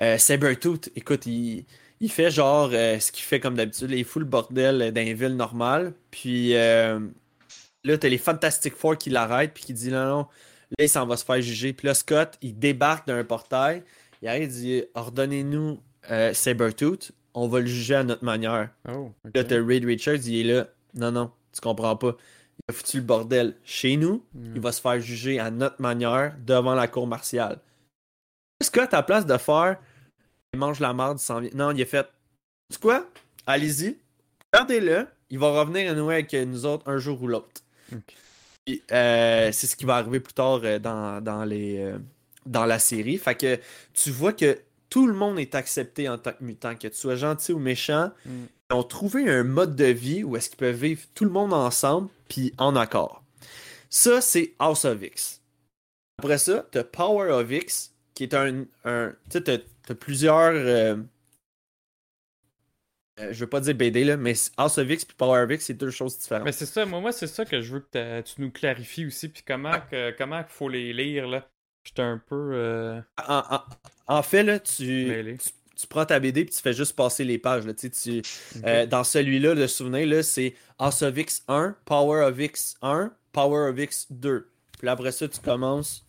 euh, 0.00 0.16
Sabretooth, 0.16 0.90
écoute, 0.94 1.26
il, 1.26 1.64
il 2.00 2.10
fait 2.10 2.30
genre 2.30 2.70
euh, 2.72 3.00
ce 3.00 3.10
qu'il 3.10 3.24
fait 3.24 3.40
comme 3.40 3.56
d'habitude. 3.56 3.90
Il 3.90 4.04
fout 4.04 4.20
le 4.22 4.28
bordel 4.28 4.92
dans 4.92 5.04
les 5.04 5.14
villes 5.14 5.36
normales. 5.36 5.92
Puis, 6.10 6.52
là, 6.52 6.98
t'as 7.84 8.08
les 8.08 8.18
Fantastic 8.18 8.74
Four 8.74 8.96
qui 8.96 9.10
l'arrêtent, 9.10 9.54
puis 9.54 9.64
qui 9.64 9.72
dit 9.72 9.90
non, 9.90 10.06
non, 10.06 10.26
là, 10.78 10.84
il 10.84 10.88
s'en 10.88 11.06
va 11.06 11.16
se 11.16 11.24
faire 11.24 11.40
juger. 11.42 11.72
Puis 11.72 11.88
là, 11.88 11.94
Scott, 11.94 12.38
il 12.42 12.56
débarque 12.58 13.08
d'un 13.08 13.24
portail. 13.24 13.82
Il 14.22 14.28
arrive, 14.28 14.44
il 14.44 14.48
dit 14.48 14.84
ordonnez-nous 14.94 15.80
Sabretooth, 16.32 17.10
on 17.34 17.48
va 17.48 17.60
le 17.60 17.66
juger 17.66 17.96
à 17.96 18.04
notre 18.04 18.24
manière. 18.24 18.70
Oh, 18.88 19.12
ok. 19.24 19.32
Là, 19.34 19.44
t'as 19.44 19.60
Reed 19.64 19.84
Richards, 19.84 20.26
il 20.26 20.40
est 20.40 20.54
là. 20.54 20.68
Non, 20.94 21.12
non, 21.12 21.30
tu 21.58 21.68
comprends 21.68 21.96
pas. 21.96 22.16
Il 22.68 22.70
a 22.70 22.72
foutu 22.72 22.98
le 22.98 23.02
bordel 23.04 23.56
chez 23.64 23.96
nous. 23.96 24.24
Mm. 24.34 24.52
Il 24.56 24.60
va 24.60 24.72
se 24.72 24.80
faire 24.80 25.00
juger 25.00 25.38
à 25.38 25.50
notre 25.50 25.80
manière 25.80 26.34
devant 26.44 26.74
la 26.74 26.88
cour 26.88 27.06
martiale. 27.06 27.58
Scott, 28.62 28.92
à 28.94 29.02
place 29.02 29.26
de 29.26 29.36
faire? 29.36 29.78
Il 30.52 30.58
mange 30.58 30.80
la 30.80 30.92
marde, 30.92 31.18
il 31.20 31.22
s'en 31.22 31.40
vient. 31.40 31.50
Non, 31.54 31.70
il 31.72 31.82
a 31.82 31.86
fait 31.86 32.08
Tu 32.72 32.78
quoi? 32.78 33.06
Allez-y, 33.46 33.96
gardez-le. 34.52 35.06
Il 35.30 35.38
va 35.38 35.50
revenir 35.50 35.92
à 35.92 35.94
nous 35.94 36.10
avec 36.10 36.32
nous 36.32 36.64
autres 36.66 36.88
un 36.88 36.98
jour 36.98 37.22
ou 37.22 37.28
l'autre. 37.28 37.62
Euh, 38.92 39.50
c'est 39.52 39.66
ce 39.66 39.76
qui 39.76 39.84
va 39.84 39.96
arriver 39.96 40.20
plus 40.20 40.34
tard 40.34 40.60
euh, 40.64 40.78
dans, 40.78 41.22
dans, 41.22 41.44
les, 41.44 41.78
euh, 41.78 41.98
dans 42.46 42.66
la 42.66 42.78
série. 42.78 43.18
Fait 43.18 43.34
que 43.34 43.58
tu 43.94 44.10
vois 44.10 44.32
que 44.32 44.58
tout 44.90 45.06
le 45.06 45.14
monde 45.14 45.38
est 45.38 45.54
accepté 45.54 46.08
en 46.08 46.18
tant 46.18 46.32
que 46.32 46.42
mutant, 46.44 46.74
que 46.74 46.88
tu 46.88 46.96
sois 46.96 47.16
gentil 47.16 47.52
ou 47.52 47.58
méchant. 47.58 48.10
Mm. 48.26 48.44
Ils 48.70 48.74
ont 48.74 48.82
trouvé 48.82 49.28
un 49.30 49.44
mode 49.44 49.76
de 49.76 49.86
vie 49.86 50.24
où 50.24 50.36
est-ce 50.36 50.50
qu'ils 50.50 50.58
peuvent 50.58 50.76
vivre 50.76 51.02
tout 51.14 51.24
le 51.24 51.30
monde 51.30 51.54
ensemble 51.54 52.08
puis 52.28 52.52
en 52.58 52.76
accord. 52.76 53.22
Ça, 53.88 54.20
c'est 54.20 54.54
House 54.58 54.84
of 54.84 55.02
X. 55.02 55.40
Après 56.18 56.36
ça, 56.38 56.66
t'as 56.70 56.84
Power 56.84 57.30
of 57.30 57.50
X, 57.50 57.94
qui 58.14 58.24
est 58.24 58.34
un. 58.34 58.64
un 58.84 59.10
tu 59.30 59.38
sais, 59.38 59.40
t'as, 59.42 59.58
t'as 59.86 59.94
plusieurs. 59.94 60.52
euh, 60.52 60.96
euh, 63.20 63.32
je 63.32 63.40
veux 63.40 63.48
pas 63.48 63.60
dire 63.60 63.74
BD, 63.74 64.04
là, 64.04 64.16
mais 64.18 64.34
House 64.58 64.76
of 64.78 64.90
X 64.90 65.04
et 65.04 65.14
Power 65.16 65.42
of 65.44 65.50
X, 65.50 65.64
c'est 65.66 65.74
deux 65.74 65.90
choses 65.90 66.18
différentes. 66.18 66.44
Mais 66.44 66.52
c'est 66.52 66.66
ça, 66.66 66.84
moi, 66.84 67.00
moi 67.00 67.12
c'est 67.12 67.26
ça 67.26 67.44
que 67.46 67.62
je 67.62 67.72
veux 67.74 67.80
que 67.80 68.20
tu 68.20 68.40
nous 68.42 68.50
clarifies 68.50 69.06
aussi, 69.06 69.28
puis 69.28 69.42
comment 69.46 69.80
que, 69.90 70.10
comment 70.18 70.42
qu'il 70.42 70.52
faut 70.52 70.68
les 70.68 70.92
lire, 70.92 71.26
là. 71.26 71.48
J'étais 71.84 72.02
un 72.02 72.18
peu 72.18 72.50
euh, 72.52 73.00
En, 73.26 73.38
en- 73.50 73.64
en 74.08 74.22
fait, 74.22 74.42
là, 74.42 74.58
tu, 74.60 74.74
tu, 75.42 75.50
tu 75.78 75.86
prends 75.86 76.04
ta 76.04 76.18
BD 76.18 76.40
et 76.40 76.46
tu 76.46 76.60
fais 76.60 76.72
juste 76.72 76.96
passer 76.96 77.24
les 77.24 77.38
pages. 77.38 77.64
Là, 77.64 77.72
tu 77.72 78.22
euh, 78.64 78.86
dans 78.86 79.04
celui-là, 79.04 79.54
le 79.54 79.68
souvenir, 79.68 80.06
là, 80.08 80.22
c'est 80.24 80.54
House 80.78 81.02
of 81.02 81.16
X 81.16 81.44
1, 81.46 81.76
Power 81.84 82.24
of 82.24 82.38
X 82.38 82.74
1, 82.82 83.12
Power 83.32 83.70
of 83.70 83.78
X 83.78 84.06
2. 84.10 84.48
Puis 84.78 84.86
là, 84.86 84.92
après 84.92 85.12
ça, 85.12 85.28
tu 85.28 85.38
commences 85.40 86.04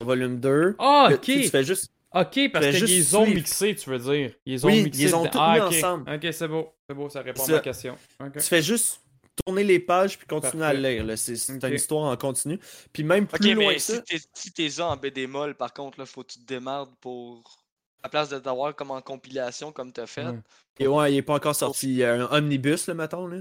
au 0.00 0.04
volume 0.04 0.38
2. 0.38 0.76
Ah, 0.78 1.10
ok! 1.12 1.20
tu 1.22 1.48
fais 1.48 1.64
juste. 1.64 1.90
Ok, 2.12 2.50
parce 2.52 2.66
qu'ils 2.66 3.16
ont 3.16 3.24
suivre. 3.24 3.36
mixé, 3.36 3.74
tu 3.74 3.90
veux 3.90 3.98
dire. 3.98 4.32
Ils 4.46 4.64
ont 4.64 4.68
Oui, 4.68 4.84
mixé. 4.84 5.02
ils 5.02 5.14
ont 5.14 5.26
tout 5.26 5.38
ah, 5.40 5.54
mis 5.54 5.60
ensemble. 5.60 6.10
Ok, 6.12 6.32
c'est 6.32 6.48
beau. 6.48 6.72
C'est 6.88 6.94
beau, 6.94 7.08
ça 7.08 7.22
répond 7.22 7.44
à 7.44 7.50
ma 7.50 7.58
question. 7.60 7.96
Tu 8.34 8.40
fais 8.40 8.62
juste 8.62 9.00
tourner 9.44 9.64
les 9.64 9.78
pages 9.78 10.18
puis 10.18 10.26
continuer 10.26 10.64
à 10.64 10.72
Parfait. 10.72 10.94
lire. 10.94 11.04
là. 11.04 11.16
C'est 11.16 11.34
une 11.48 11.74
histoire 11.74 12.10
en 12.10 12.16
continu. 12.16 12.58
Puis 12.92 13.04
même 13.04 13.26
plus 13.26 13.54
loin 13.54 13.68
mais 13.68 13.74
que 13.76 13.80
ça. 13.80 14.02
si 14.34 14.52
t'es 14.52 14.68
si 14.70 14.82
en 14.82 14.96
BD 14.96 15.26
molle, 15.26 15.54
par 15.54 15.72
contre, 15.72 15.98
là, 16.00 16.06
faut 16.06 16.22
que 16.22 16.32
tu 16.32 16.40
te 16.40 16.46
démardes 16.46 16.90
pour. 17.00 17.59
À 18.02 18.08
place 18.08 18.28
de 18.30 18.38
t'avoir 18.38 18.74
comme 18.74 18.90
en 18.92 19.00
compilation, 19.02 19.72
comme 19.72 19.92
t'as 19.92 20.06
fait. 20.06 20.24
Ouais. 20.24 20.38
Et 20.78 20.86
ouais, 20.86 21.12
il 21.12 21.16
est 21.18 21.22
pas 21.22 21.34
encore 21.34 21.54
sorti. 21.54 21.88
Il 21.88 21.96
y 21.96 22.04
a 22.04 22.14
un 22.14 22.22
omnibus, 22.38 22.86
là, 22.86 22.94
mettons. 22.94 23.26
Là. 23.26 23.38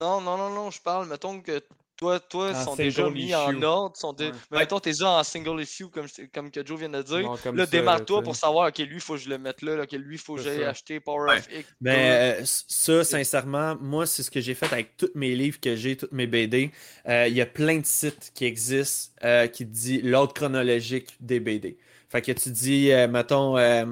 Non, 0.00 0.20
non, 0.20 0.36
non, 0.36 0.50
non, 0.50 0.70
je 0.70 0.80
parle, 0.80 1.08
mettons 1.08 1.40
que 1.40 1.60
toi, 1.96 2.20
toi, 2.20 2.52
En 2.52 2.64
sont 2.64 2.76
déjà 2.76 3.10
mis 3.10 3.34
en 3.34 3.60
ordre, 3.62 3.96
sont 3.96 4.12
dé- 4.12 4.26
Ouais. 4.26 4.32
mais 4.52 4.58
mettons, 4.58 4.78
t'es 4.78 4.90
déjà 4.90 5.10
en 5.10 5.24
single 5.24 5.60
issue, 5.60 5.88
comme, 5.88 6.06
comme 6.32 6.50
que 6.52 6.64
Joe 6.64 6.78
vient 6.78 6.88
de 6.88 7.02
dire. 7.02 7.28
Là, 7.52 7.66
démarre-toi 7.66 8.22
pour 8.22 8.36
savoir, 8.36 8.68
ok, 8.68 8.78
lui, 8.78 8.94
il 8.96 9.00
faut 9.00 9.14
que 9.14 9.20
je 9.20 9.28
le 9.28 9.38
mette 9.38 9.62
là, 9.62 9.74
là, 9.74 9.82
ok, 9.82 9.90
lui, 9.92 10.14
il 10.14 10.18
faut 10.20 10.36
que 10.36 10.42
j'aille 10.42 10.62
acheter 10.62 11.00
Power 11.00 11.28
Ouais. 11.30 11.38
of 11.38 11.48
X. 11.52 11.68
Mais 11.80 12.40
euh, 12.40 12.44
ça, 12.44 13.02
sincèrement, 13.02 13.76
moi, 13.80 14.06
c'est 14.06 14.22
ce 14.22 14.30
que 14.30 14.40
j'ai 14.40 14.54
fait 14.54 14.72
avec 14.72 14.96
tous 14.96 15.10
mes 15.16 15.34
livres 15.34 15.58
que 15.60 15.74
j'ai, 15.74 15.96
toutes 15.96 16.12
mes 16.12 16.28
BD. 16.28 16.70
Euh, 17.08 17.26
Il 17.26 17.34
y 17.34 17.40
a 17.40 17.46
plein 17.46 17.78
de 17.78 17.86
sites 17.86 18.30
qui 18.32 18.44
existent 18.44 19.12
euh, 19.24 19.48
qui 19.48 19.66
te 19.66 19.72
disent 19.72 20.04
l'ordre 20.04 20.32
chronologique 20.34 21.16
des 21.18 21.40
BD. 21.40 21.78
Fait 22.08 22.22
que 22.22 22.32
tu 22.32 22.50
dis, 22.50 22.90
euh, 22.92 23.06
mettons, 23.08 23.56
euh, 23.58 23.84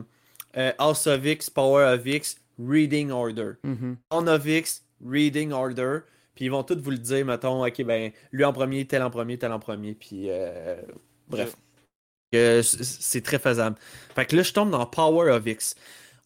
euh, 0.57 0.73
House 0.79 1.07
of 1.07 1.25
X, 1.25 1.51
Power 1.51 1.85
of 1.95 2.07
X, 2.07 2.37
Reading 2.59 3.11
Order. 3.11 3.53
Mhm. 3.62 3.97
Dawn 4.11 4.29
of 4.29 4.47
X, 4.47 4.83
Reading 5.05 5.53
Order. 5.53 6.01
Puis 6.35 6.47
ils 6.47 6.51
vont 6.51 6.62
tous 6.62 6.77
vous 6.79 6.91
le 6.91 6.99
dire, 6.99 7.25
mettons, 7.27 7.64
ok, 7.67 7.83
ben, 7.85 8.11
lui 8.33 8.45
en 8.45 8.53
premier, 8.53 8.87
tel 8.87 9.03
en 9.03 9.11
premier, 9.11 9.39
tel 9.39 9.53
en 9.53 9.59
premier. 9.59 9.95
Puis, 9.95 10.29
bref. 11.29 11.57
C'est 12.62 13.23
très 13.23 13.39
faisable. 13.39 13.77
Fait 14.14 14.27
que 14.27 14.37
là, 14.37 14.43
je 14.43 14.53
tombe 14.53 14.71
dans 14.71 14.85
Power 14.87 15.31
of 15.31 15.47
X. 15.47 15.75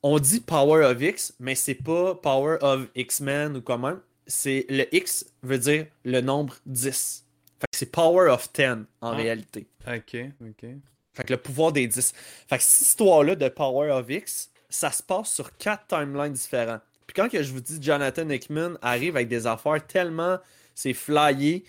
On 0.03 0.19
dit 0.19 0.41
Power 0.41 0.85
of 0.87 1.01
X, 1.01 1.35
mais 1.39 1.55
c'est 1.55 1.75
pas 1.75 2.15
Power 2.15 2.57
of 2.63 2.89
X-Men 2.95 3.59
ou 3.59 3.61
comment. 3.61 3.97
C'est 4.27 4.65
le 4.69 4.93
X 4.95 5.27
veut 5.43 5.59
dire 5.59 5.87
le 6.05 6.21
nombre 6.21 6.55
10. 6.67 7.25
Fait 7.61 7.67
que 7.71 7.77
c'est 7.77 7.93
Power 7.93 8.31
of 8.31 8.51
10 8.53 8.87
en 9.01 9.11
Ah. 9.13 9.17
réalité. 9.17 9.67
Ok, 9.87 10.17
ok. 10.41 10.71
Fait 11.15 11.25
que 11.25 11.33
le 11.33 11.37
pouvoir 11.39 11.73
des 11.73 11.87
10. 11.87 12.13
Fait 12.49 12.59
que 12.59 12.63
cette 12.63 12.87
histoire-là 12.89 13.35
de 13.35 13.49
Power 13.49 13.91
of 13.91 14.09
X, 14.09 14.51
ça 14.69 14.93
se 14.93 15.03
passe 15.03 15.35
sur 15.35 15.57
quatre 15.57 15.87
timelines 15.89 16.33
différents. 16.33 16.81
Puis 17.07 17.15
quand 17.15 17.29
que 17.29 17.43
je 17.43 17.53
vous 17.53 17.61
dis 17.61 17.79
Jonathan 17.81 18.29
Hickman 18.29 18.79
arrive 18.83 19.17
avec 19.17 19.29
des 19.29 19.47
affaires 19.47 19.85
tellement 19.87 20.39
c'est 20.75 20.95
flyé, 20.95 21.65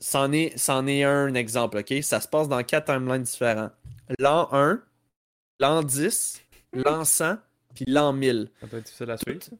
c'en 0.00 0.32
est, 0.32 0.56
c'en 0.56 0.86
est 0.86 1.04
un 1.04 1.34
exemple, 1.34 1.78
ok? 1.78 2.02
Ça 2.02 2.20
se 2.20 2.28
passe 2.28 2.48
dans 2.48 2.62
quatre 2.62 2.86
timelines 2.86 3.22
différents. 3.22 3.70
l'an 4.18 4.48
1, 4.52 4.82
l'an 5.60 5.82
10, 5.82 6.40
l'an 6.72 7.04
100, 7.04 7.36
puis 7.74 7.84
l'an 7.86 8.14
1000. 8.14 8.50
Ça 8.60 8.66
doit 8.66 8.78
être 8.78 8.86
difficile 8.86 9.10
à 9.10 9.18
suivre. 9.18 9.42
ça. 9.42 9.50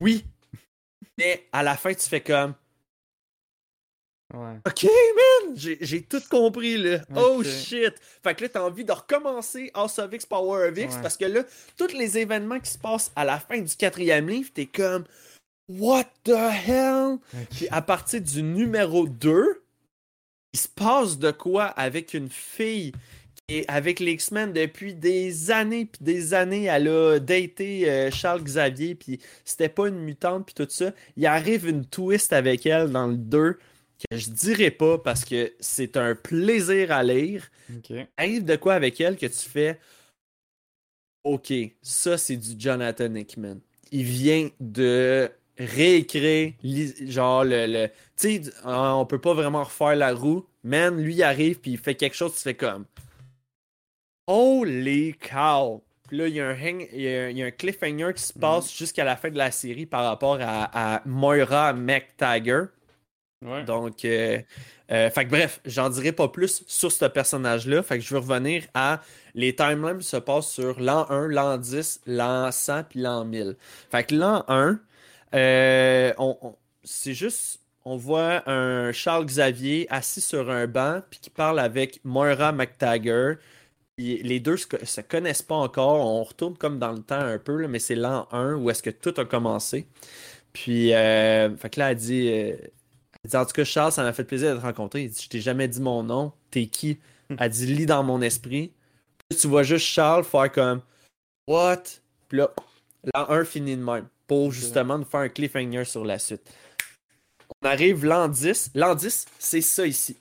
Oui. 0.00 0.26
Mais 1.16 1.46
à 1.52 1.62
la 1.62 1.76
fin, 1.76 1.94
tu 1.94 2.06
fais 2.06 2.20
comme 2.20 2.54
Ouais. 4.32 4.56
OK, 4.66 4.84
man, 4.84 5.54
j'ai 5.56 6.02
tout 6.02 6.22
compris, 6.30 6.76
là. 6.78 7.00
Oh 7.16 7.42
shit. 7.42 7.94
Fait 8.22 8.34
que 8.34 8.44
là, 8.44 8.48
t'as 8.48 8.62
envie 8.62 8.84
de 8.84 8.92
recommencer 8.92 9.70
House 9.74 9.98
of 9.98 10.12
X 10.12 10.24
Power 10.26 10.68
of 10.68 10.78
X 10.78 10.94
Ouais. 10.94 11.02
parce 11.02 11.16
que 11.16 11.24
là, 11.24 11.42
tous 11.76 11.92
les 11.92 12.18
événements 12.18 12.60
qui 12.60 12.70
se 12.70 12.78
passent 12.78 13.10
à 13.16 13.24
la 13.24 13.38
fin 13.40 13.58
du 13.58 13.74
quatrième 13.76 14.28
livre, 14.28 14.50
t'es 14.54 14.66
comme 14.66 15.04
What 15.68 16.04
the 16.24 16.30
hell? 16.66 17.18
Puis 17.50 17.68
à 17.70 17.82
partir 17.82 18.20
du 18.20 18.42
numéro 18.42 19.06
2, 19.06 19.62
il 20.52 20.58
se 20.58 20.68
passe 20.68 21.18
de 21.18 21.30
quoi 21.30 21.66
avec 21.66 22.14
une 22.14 22.28
fille 22.28 22.92
qui 23.48 23.58
est 23.58 23.64
avec 23.70 24.00
les 24.00 24.12
X-Men 24.12 24.52
depuis 24.52 24.94
des 24.94 25.50
années 25.52 25.86
puis 25.86 26.02
des 26.04 26.34
années. 26.34 26.64
Elle 26.64 26.88
a 26.88 27.18
daté 27.20 27.88
euh, 27.90 28.10
Charles 28.10 28.42
Xavier 28.42 28.94
puis 28.96 29.20
c'était 29.44 29.68
pas 29.68 29.88
une 29.88 30.00
mutante 30.00 30.46
puis 30.46 30.54
tout 30.54 30.66
ça. 30.70 30.92
Il 31.16 31.24
arrive 31.26 31.68
une 31.68 31.84
twist 31.84 32.32
avec 32.32 32.66
elle 32.66 32.90
dans 32.90 33.06
le 33.06 33.16
2 33.16 33.58
que 34.10 34.16
je 34.16 34.30
dirais 34.30 34.70
pas 34.70 34.98
parce 34.98 35.24
que 35.24 35.52
c'est 35.60 35.96
un 35.96 36.14
plaisir 36.14 36.92
à 36.92 37.02
lire. 37.02 37.50
Arrive 38.16 38.44
de 38.44 38.56
quoi 38.56 38.74
avec 38.74 39.00
elle 39.00 39.16
que 39.16 39.26
tu 39.26 39.48
fais 39.48 39.78
OK, 41.24 41.52
ça 41.82 42.16
c'est 42.16 42.36
du 42.36 42.54
Jonathan 42.58 43.14
Hickman. 43.14 43.56
Il 43.92 44.04
vient 44.04 44.48
de 44.58 45.30
réécrire 45.58 46.54
genre 47.06 47.44
le, 47.44 47.66
le 47.66 47.88
tu 48.16 48.42
sais 48.44 48.52
ah, 48.64 48.96
on 48.96 49.04
peut 49.04 49.20
pas 49.20 49.34
vraiment 49.34 49.64
refaire 49.64 49.96
la 49.96 50.14
roue. 50.14 50.46
Man, 50.62 51.00
lui 51.02 51.16
il 51.16 51.22
arrive 51.22 51.58
puis 51.60 51.72
il 51.72 51.78
fait 51.78 51.94
quelque 51.94 52.16
chose, 52.16 52.34
tu 52.34 52.40
fais 52.40 52.54
comme 52.54 52.86
Holy 54.26 55.14
cow. 55.14 55.82
Puis 56.08 56.16
là, 56.18 56.26
il 56.28 56.34
y, 56.34 56.40
a 56.40 56.48
un 56.48 56.54
hang- 56.54 56.88
il 56.92 57.00
y 57.02 57.08
a- 57.08 57.30
il 57.30 57.38
y 57.38 57.42
a 57.42 57.46
un 57.46 57.50
cliffhanger 57.52 58.12
qui 58.16 58.22
se 58.22 58.32
passe 58.32 58.74
jusqu'à 58.76 59.04
la 59.04 59.16
fin 59.16 59.30
de 59.30 59.38
la 59.38 59.50
série 59.52 59.86
par 59.86 60.04
rapport 60.04 60.38
à, 60.40 60.96
à 60.96 61.02
Moira 61.06 61.72
McTaggart. 61.72 62.68
Donc, 63.42 64.04
euh, 64.04 64.38
euh, 64.90 65.08
fait 65.10 65.24
que 65.24 65.30
bref, 65.30 65.60
j'en 65.64 65.88
dirai 65.88 66.12
pas 66.12 66.28
plus 66.28 66.62
sur 66.66 66.92
ce 66.92 67.06
personnage-là. 67.06 67.82
Fait 67.82 67.98
que 67.98 68.04
je 68.04 68.12
veux 68.12 68.20
revenir 68.20 68.64
à 68.74 69.00
les 69.34 69.54
timelines 69.54 70.02
se 70.02 70.18
passent 70.18 70.50
sur 70.50 70.78
l'an 70.78 71.06
1, 71.08 71.28
l'an 71.28 71.56
10, 71.56 72.02
l'an 72.06 72.52
100 72.52 72.84
puis 72.84 73.00
l'an 73.00 73.24
1000. 73.24 73.56
Fait 73.90 74.04
que 74.04 74.14
l'an 74.14 74.44
1, 74.48 74.78
euh, 75.34 76.12
c'est 76.84 77.14
juste, 77.14 77.60
on 77.86 77.96
voit 77.96 78.48
un 78.50 78.92
Charles 78.92 79.24
Xavier 79.24 79.86
assis 79.90 80.20
sur 80.20 80.50
un 80.50 80.66
banc 80.66 81.00
puis 81.08 81.20
qui 81.20 81.30
parle 81.30 81.60
avec 81.60 82.00
Moira 82.04 82.52
McTaggart. 82.52 83.36
Les 83.96 84.40
deux 84.40 84.56
se, 84.58 84.66
se 84.84 85.00
connaissent 85.00 85.42
pas 85.42 85.54
encore. 85.56 86.04
On 86.06 86.24
retourne 86.24 86.56
comme 86.58 86.78
dans 86.78 86.92
le 86.92 87.02
temps 87.02 87.20
un 87.20 87.38
peu, 87.38 87.66
mais 87.68 87.78
c'est 87.78 87.94
l'an 87.94 88.28
1 88.32 88.54
où 88.56 88.68
est-ce 88.70 88.82
que 88.82 88.90
tout 88.90 89.14
a 89.18 89.24
commencé. 89.24 89.86
Puis, 90.52 90.94
euh, 90.94 91.56
fait 91.56 91.70
que 91.70 91.80
là, 91.80 91.92
elle 91.92 91.96
dit, 91.98 92.28
elle 93.24 93.30
dit, 93.30 93.36
en 93.36 93.44
tout 93.44 93.52
cas, 93.52 93.64
Charles, 93.64 93.92
ça 93.92 94.02
m'a 94.02 94.12
fait 94.12 94.24
plaisir 94.24 94.54
de 94.54 94.60
te 94.60 94.64
rencontrer. 94.64 95.02
Il 95.04 95.10
dit, 95.10 95.22
je 95.22 95.28
t'ai 95.28 95.40
jamais 95.40 95.68
dit 95.68 95.80
mon 95.80 96.02
nom. 96.02 96.32
T'es 96.50 96.66
qui? 96.66 96.98
Elle 97.38 97.50
dit, 97.50 97.66
lis 97.66 97.86
dans 97.86 98.02
mon 98.02 98.20
esprit. 98.22 98.72
Puis 99.28 99.38
tu 99.38 99.46
vois 99.46 99.62
juste 99.62 99.86
Charles 99.86 100.24
faire 100.24 100.50
comme, 100.50 100.82
what? 101.46 101.82
Puis 102.28 102.38
là, 102.38 102.50
l'an 103.14 103.30
1 103.30 103.44
finit 103.44 103.76
de 103.76 103.82
même. 103.82 104.08
Pour 104.26 104.52
justement 104.52 104.96
nous 104.98 105.04
faire 105.04 105.20
un 105.20 105.28
cliffhanger 105.28 105.84
sur 105.84 106.04
la 106.04 106.18
suite. 106.18 106.42
On 107.62 107.68
arrive 107.68 108.04
l'an 108.04 108.28
10. 108.28 108.70
L'an 108.74 108.94
10, 108.94 109.26
c'est 109.38 109.60
ça 109.60 109.86
ici. 109.86 110.16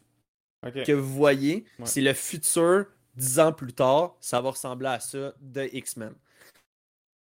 Que 0.86 0.92
vous 0.92 1.14
voyez, 1.14 1.64
Ouais. 1.80 1.86
c'est 1.86 2.02
le 2.02 2.14
futur, 2.14 2.86
10 3.16 3.40
ans 3.40 3.54
plus 3.54 3.72
tard. 3.74 4.16
Ça 4.20 4.42
va 4.42 4.50
ressembler 4.50 4.88
à 4.90 5.00
ça 5.00 5.34
de 5.40 5.70
X-Men. 5.72 6.14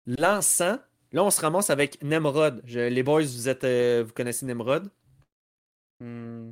L'an 0.07 0.41
100, 0.41 0.79
là, 1.13 1.23
on 1.23 1.29
se 1.31 1.39
ramasse 1.41 1.69
avec 1.69 2.01
Nemrod. 2.03 2.61
Je- 2.65 2.79
les 2.89 3.03
boys, 3.03 3.21
vous, 3.21 3.47
êtes, 3.49 3.63
euh, 3.63 4.03
vous 4.05 4.13
connaissez 4.13 4.45
Nemrod? 4.45 4.89
Hmm. 5.99 6.51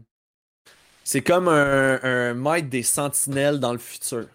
C'est 1.04 1.22
comme 1.22 1.48
un, 1.48 2.00
un 2.04 2.34
maître 2.34 2.68
des 2.70 2.84
sentinelles 2.84 3.60
dans 3.60 3.72
le 3.72 3.78
futur. 3.80 4.28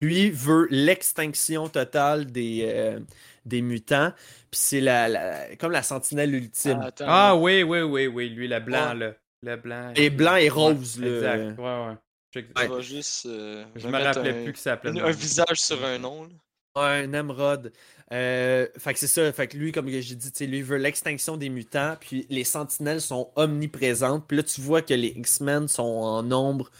Lui 0.00 0.30
veut 0.30 0.66
l'extinction 0.70 1.68
totale 1.68 2.26
des, 2.30 2.62
euh, 2.68 3.00
des 3.46 3.62
mutants. 3.62 4.12
Puis 4.50 4.60
c'est 4.60 4.80
la, 4.80 5.08
la- 5.08 5.56
comme 5.56 5.72
la 5.72 5.82
sentinelle 5.82 6.34
ultime. 6.34 6.78
Ah, 6.82 6.86
attends, 6.86 7.04
Ah 7.08 7.36
oui, 7.36 7.62
oui, 7.62 7.82
oui, 7.82 8.06
oui. 8.08 8.28
Lui, 8.30 8.48
le 8.48 8.58
blanc, 8.60 8.88
Ouais. 8.90 8.94
là. 8.94 9.14
Le 9.42 9.56
blanc. 9.56 9.92
et 9.94 10.08
blanc 10.10 10.36
et 10.36 10.48
rose. 10.48 10.98
Ouais, 10.98 11.08
là. 11.08 11.34
Exact. 11.36 11.58
Ouais, 11.58 11.86
ouais. 11.88 11.96
Je, 12.34 12.80
juste. 12.80 13.26
euh, 13.26 13.64
je 13.76 13.86
me 13.86 13.92
rappelais 14.02 14.30
un, 14.30 14.44
plus 14.44 14.52
que 14.54 14.58
ça 14.58 14.70
s'appelait. 14.72 15.00
un, 15.00 15.04
un 15.04 15.10
visage 15.12 15.60
sur 15.60 15.84
un 15.84 15.98
nom. 15.98 16.24
là. 16.24 16.30
Ouais, 16.76 17.06
Nemrod. 17.06 17.72
Euh, 18.12 18.66
fait 18.78 18.92
que 18.94 18.98
c'est 18.98 19.06
ça. 19.06 19.32
Fait 19.32 19.46
que 19.46 19.56
lui, 19.56 19.70
comme 19.72 19.88
j'ai 19.88 20.14
dit, 20.14 20.46
lui 20.46 20.62
veut 20.62 20.76
l'extinction 20.76 21.36
des 21.36 21.48
mutants. 21.48 21.96
Puis 22.00 22.26
les 22.30 22.44
sentinelles 22.44 23.00
sont 23.00 23.30
omniprésentes. 23.36 24.26
Puis 24.26 24.36
là, 24.36 24.42
tu 24.42 24.60
vois 24.60 24.82
que 24.82 24.94
les 24.94 25.08
X-Men 25.16 25.68
sont 25.68 25.82
en 25.82 26.22
nombre 26.22 26.70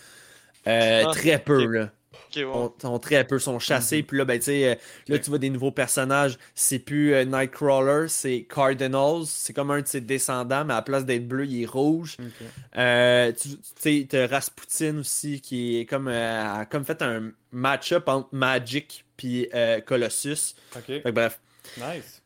euh, 0.66 1.05
Ah, 1.07 1.12
très 1.12 1.38
peu. 1.38 1.64
Là. 1.66 1.90
Ok, 2.12 2.36
ouais. 2.36 2.42
sont, 2.42 2.74
sont 2.80 2.99
très 2.99 3.24
peu, 3.24 3.38
sont 3.38 3.59
chassés. 3.61 3.99
Mhm. 3.99 4.07
Puis 4.07 4.18
là, 4.18 4.24
ben, 4.24 4.38
tu 4.38 4.47
sais, 4.47 4.72
euh, 4.72 4.74
là, 5.09 5.18
tu 5.18 5.30
vois 5.30 5.38
des 5.38 5.51
nouveaux 5.51 5.70
personnages. 5.72 6.38
C'est 6.55 6.80
plus 6.80 7.14
euh, 7.14 7.24
Nightcrawler, 7.24 8.09
c'est 8.09 8.47
Cardinals. 8.53 9.26
C'est 9.26 9.53
comme 9.53 9.70
un 9.70 9.80
de 9.82 9.86
ses 9.86 10.01
descendants, 10.01 10.64
mais 10.64 10.72
à 10.74 10.76
la 10.78 10.82
place 10.82 11.05
d'être 11.05 11.28
bleu, 11.28 11.47
il 11.47 11.62
est 11.62 11.66
rouge. 11.66 12.16
Ok. 12.20 12.47
Euh, 12.78 13.32
tu 13.32 13.51
sais, 13.78 14.26
Rasputin 14.26 14.99
aussi, 14.99 15.40
qui 15.40 15.78
est 15.78 15.86
comme, 15.86 16.09
a 16.09 16.64
comme 16.66 16.84
fait 16.84 17.01
un 17.03 17.32
match-up 17.53 18.09
entre 18.09 18.28
Magic 18.32 19.03
puis 19.16 19.48
euh, 19.54 19.80
Colossus. 19.80 20.54
Ok. 20.76 20.86
Fait 20.86 21.02
que 21.02 21.10
bref. 21.10 21.40
Nice. 21.78 22.22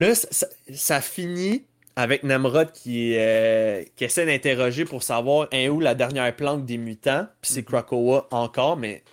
Là, 0.00 0.14
ça, 0.14 1.00
finit 1.00 1.66
avec 1.94 2.22
Namrod 2.22 2.72
qui, 2.72 3.16
euh, 3.16 3.84
qui 3.96 4.04
essaie 4.04 4.24
d'interroger 4.24 4.84
pour 4.86 5.02
savoir 5.02 5.48
est 5.50 5.68
où 5.68 5.80
la 5.80 5.94
dernière 5.94 6.34
planque 6.34 6.64
des 6.64 6.78
mutants. 6.78 7.26
Puis 7.42 7.52
c'est 7.52 7.60
Mhm. 7.60 7.66
Krakoa 7.66 8.28
encore, 8.30 8.76
mais 8.76 9.04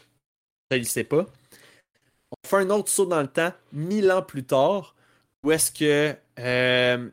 ça, 0.71 0.77
il 0.77 0.85
sait 0.85 1.03
pas. 1.03 1.25
On 2.31 2.47
fait 2.47 2.57
un 2.57 2.69
autre 2.69 2.89
saut 2.89 3.05
dans 3.05 3.21
le 3.21 3.27
temps, 3.27 3.53
mille 3.73 4.11
ans 4.11 4.21
plus 4.21 4.43
tard, 4.45 4.95
où 5.43 5.51
est-ce 5.51 5.71
que 5.71 6.15
euh, 6.39 7.09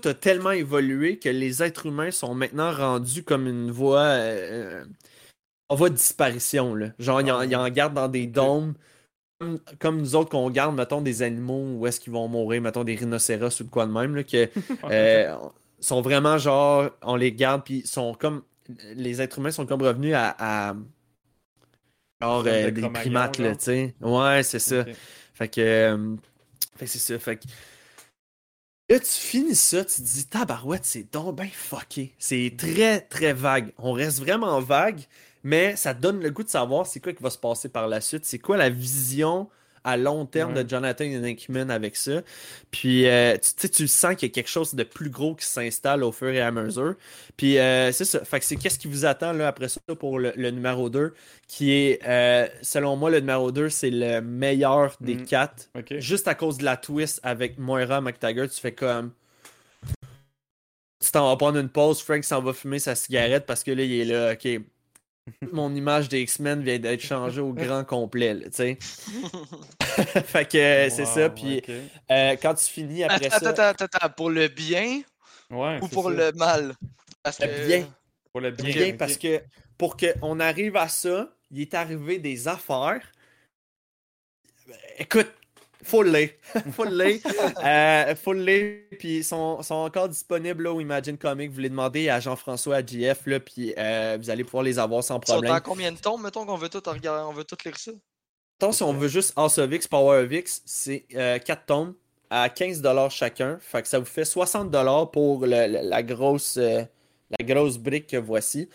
tout 0.00 0.08
a 0.08 0.14
tellement 0.14 0.52
évolué 0.52 1.18
que 1.18 1.28
les 1.28 1.62
êtres 1.62 1.86
humains 1.86 2.10
sont 2.10 2.34
maintenant 2.34 2.72
rendus 2.72 3.22
comme 3.22 3.46
une 3.46 3.70
voie, 3.70 4.04
euh, 4.04 4.84
en 5.68 5.74
voie 5.74 5.90
de 5.90 5.94
disparition. 5.94 6.74
Là. 6.74 6.88
Genre, 6.98 7.20
ils 7.20 7.32
en, 7.32 7.42
ils 7.42 7.56
en 7.56 7.68
gardent 7.68 7.94
dans 7.94 8.08
des 8.08 8.26
dômes. 8.26 8.74
Comme, 9.38 9.58
comme 9.78 9.98
nous 10.00 10.16
autres 10.16 10.30
qu'on 10.30 10.48
garde, 10.48 10.74
mettons, 10.74 11.02
des 11.02 11.22
animaux 11.22 11.62
où 11.76 11.86
est-ce 11.86 12.00
qu'ils 12.00 12.12
vont 12.12 12.26
mourir, 12.26 12.62
mettons, 12.62 12.84
des 12.84 12.94
rhinocéros 12.94 13.60
ou 13.60 13.64
de 13.64 13.68
quoi 13.68 13.86
de 13.86 13.92
même, 13.92 14.16
là, 14.16 14.24
que 14.24 14.48
euh, 14.90 15.36
sont 15.78 16.00
vraiment 16.00 16.38
genre, 16.38 16.90
on 17.02 17.16
les 17.16 17.32
garde, 17.32 17.62
puis 17.64 17.86
sont 17.86 18.14
comme, 18.14 18.42
les 18.94 19.20
êtres 19.20 19.38
humains 19.38 19.50
sont 19.50 19.66
comme 19.66 19.82
revenus 19.82 20.14
à, 20.14 20.70
à 20.70 20.74
genre, 22.22 22.44
euh, 22.46 22.70
des 22.70 22.88
primates, 22.88 23.38
là, 23.38 23.54
tu 23.56 23.64
sais. 23.64 23.94
Ouais, 24.00 24.42
c'est 24.42 24.58
ça. 24.58 24.86
Fait 25.34 25.48
que, 25.48 25.60
euh, 25.60 26.16
fait 26.76 26.86
que 26.86 26.90
c'est 26.90 26.98
ça. 26.98 27.18
Fait 27.18 27.36
que, 27.36 27.44
là, 28.88 28.98
tu 28.98 29.06
finis 29.06 29.54
ça, 29.54 29.84
tu 29.84 29.96
te 29.96 30.02
dis, 30.02 30.26
tabarouette, 30.26 30.84
c'est 30.84 31.12
donc 31.12 31.36
ben 31.36 31.48
fucké. 31.52 32.14
C'est 32.18 32.54
très, 32.56 33.00
très 33.02 33.32
vague. 33.34 33.72
On 33.78 33.92
reste 33.92 34.20
vraiment 34.20 34.60
vague, 34.60 35.00
mais 35.46 35.76
ça 35.76 35.94
donne 35.94 36.20
le 36.20 36.30
goût 36.30 36.42
de 36.42 36.48
savoir 36.48 36.86
c'est 36.86 36.98
quoi 37.00 37.12
qui 37.12 37.22
va 37.22 37.30
se 37.30 37.38
passer 37.38 37.68
par 37.68 37.86
la 37.88 38.00
suite. 38.00 38.24
C'est 38.24 38.38
quoi 38.40 38.56
la 38.56 38.68
vision 38.68 39.48
à 39.84 39.96
long 39.96 40.26
terme 40.26 40.52
Ouais. 40.52 40.64
de 40.64 40.68
Jonathan 40.68 41.04
Hickman 41.04 41.70
avec 41.70 41.94
ça? 41.94 42.22
Puis, 42.72 43.06
euh, 43.06 43.36
tu 43.60 43.70
tu 43.70 43.86
sens 43.86 44.16
qu'il 44.16 44.28
y 44.28 44.32
a 44.32 44.34
quelque 44.34 44.48
chose 44.50 44.74
de 44.74 44.82
plus 44.82 45.10
gros 45.10 45.36
qui 45.36 45.46
s'installe 45.46 46.02
au 46.02 46.10
fur 46.10 46.30
et 46.30 46.40
à 46.40 46.50
mesure. 46.50 46.96
Puis, 47.36 47.58
euh, 47.58 47.92
c'est 47.92 48.04
ça. 48.04 48.24
Fait 48.24 48.40
que 48.40 48.44
c'est 48.46 48.56
qu'est-ce 48.56 48.78
qui 48.80 48.88
vous 48.88 49.04
attend 49.06 49.32
là 49.32 49.46
après 49.48 49.68
ça 49.68 49.80
pour 50.00 50.18
le, 50.18 50.32
le 50.36 50.50
numéro 50.50 50.90
2, 50.90 51.14
qui 51.46 51.70
est, 51.72 52.00
euh, 52.06 52.48
selon 52.62 52.96
moi, 52.96 53.10
le 53.10 53.20
numéro 53.20 53.52
2, 53.52 53.68
c'est 53.70 53.90
le 53.90 54.20
meilleur 54.20 54.96
des 55.00 55.14
Mm. 55.16 55.24
quatre. 55.26 55.68
Juste 56.00 56.26
à 56.28 56.34
cause 56.34 56.58
de 56.58 56.64
la 56.64 56.76
twist 56.76 57.20
avec 57.22 57.56
Moira 57.58 58.00
McTaggart, 58.00 58.48
tu 58.48 58.60
fais 58.60 58.72
comme. 58.74 59.12
Tu 61.04 61.10
t'en 61.12 61.28
vas 61.28 61.36
prendre 61.36 61.58
une 61.58 61.68
pause, 61.68 62.00
Frank 62.02 62.24
s'en 62.24 62.40
va 62.42 62.52
fumer 62.52 62.78
sa 62.78 62.94
cigarette 62.94 63.44
parce 63.46 63.62
que 63.62 63.70
là, 63.70 63.82
il 63.84 63.92
est 63.92 64.04
là, 64.04 64.32
ok. 64.32 64.62
Mon 65.52 65.74
image 65.74 66.08
des 66.08 66.20
X-Men 66.22 66.62
vient 66.62 66.78
d'être 66.78 67.00
changée 67.00 67.40
au 67.40 67.52
grand 67.52 67.84
complet, 67.84 68.38
tu 68.44 68.50
sais. 68.52 68.78
fait 70.24 70.48
que 70.48 70.56
euh, 70.58 70.90
c'est 70.90 71.04
ça, 71.04 71.28
puis 71.30 71.62
euh, 72.10 72.36
quand 72.40 72.54
tu 72.54 72.64
finis 72.66 73.02
après 73.04 73.26
Attends, 73.26 73.38
ça. 73.40 73.48
attends, 73.50 73.62
attends, 73.62 73.84
attends, 73.92 74.10
pour 74.16 74.30
le 74.30 74.48
bien 74.48 75.02
Ouais, 75.50 75.78
ou 75.82 75.88
pour 75.88 76.04
ça. 76.04 76.10
le 76.10 76.32
mal? 76.32 76.74
Parce 77.22 77.40
Le 77.40 77.46
que- 77.46 77.66
bien. 77.66 77.88
Pour 78.32 78.40
le 78.40 78.50
bien. 78.52 78.72
Bien, 78.72 78.96
parce 78.96 79.16
que 79.16 79.42
pour 79.78 79.96
qu'on 79.96 80.38
arrive 80.40 80.76
à 80.76 80.88
ça, 80.88 81.28
il 81.50 81.60
est 81.62 81.74
arrivé 81.74 82.18
des 82.18 82.46
affaires. 82.48 83.10
Écoute, 84.98 85.32
full 85.86 86.08
lay. 86.08 86.38
full 86.72 86.88
lay. 86.90 87.20
Euh, 87.64 88.14
full 88.16 88.38
lay. 88.38 88.86
Puis 88.98 89.18
ils 89.18 89.24
sont, 89.24 89.62
sont 89.62 89.74
encore 89.74 90.08
disponibles 90.08 90.64
là, 90.64 90.72
au 90.72 90.80
Imagine 90.80 91.16
Comics. 91.16 91.50
Vous 91.50 91.60
les 91.60 91.68
demandez 91.70 92.08
à 92.08 92.20
Jean-François, 92.20 92.76
à 92.76 92.84
JF, 92.86 93.26
là, 93.26 93.40
puis 93.40 93.74
euh, 93.78 94.18
vous 94.20 94.30
allez 94.30 94.44
pouvoir 94.44 94.62
les 94.64 94.78
avoir 94.78 95.02
sans 95.04 95.18
Ils 95.20 95.26
sont 95.26 95.32
problème. 95.34 95.52
à 95.52 95.60
combien 95.60 95.92
de 95.92 95.98
tombes, 95.98 96.22
mettons 96.22 96.44
qu'on 96.44 96.56
veut 96.56 96.68
tout 96.68 96.82
regarder, 96.84 97.24
on 97.28 97.32
veut 97.32 97.44
tout 97.44 97.56
lire 97.64 97.76
ça? 97.78 97.92
Attends, 98.60 98.72
si 98.72 98.82
on 98.82 98.92
veut 98.94 99.08
juste 99.08 99.32
House 99.36 99.58
of 99.58 99.70
X, 99.72 99.86
Power 99.86 100.24
of 100.24 100.32
X, 100.32 100.62
c'est 100.64 101.00
4 101.10 101.66
tomes 101.66 101.94
à 102.30 102.48
15$ 102.48 103.10
chacun. 103.10 103.58
Fait 103.60 103.82
que 103.82 103.88
ça 103.88 103.98
vous 103.98 104.04
fait 104.06 104.24
60$ 104.24 105.10
pour 105.10 105.46
le- 105.46 105.48
le- 105.68 105.88
la, 105.88 106.02
grosse, 106.02 106.56
euh, 106.56 106.82
la 107.38 107.44
grosse 107.46 107.78
brique 107.78 108.06
que 108.08 108.16
voici. 108.16 108.68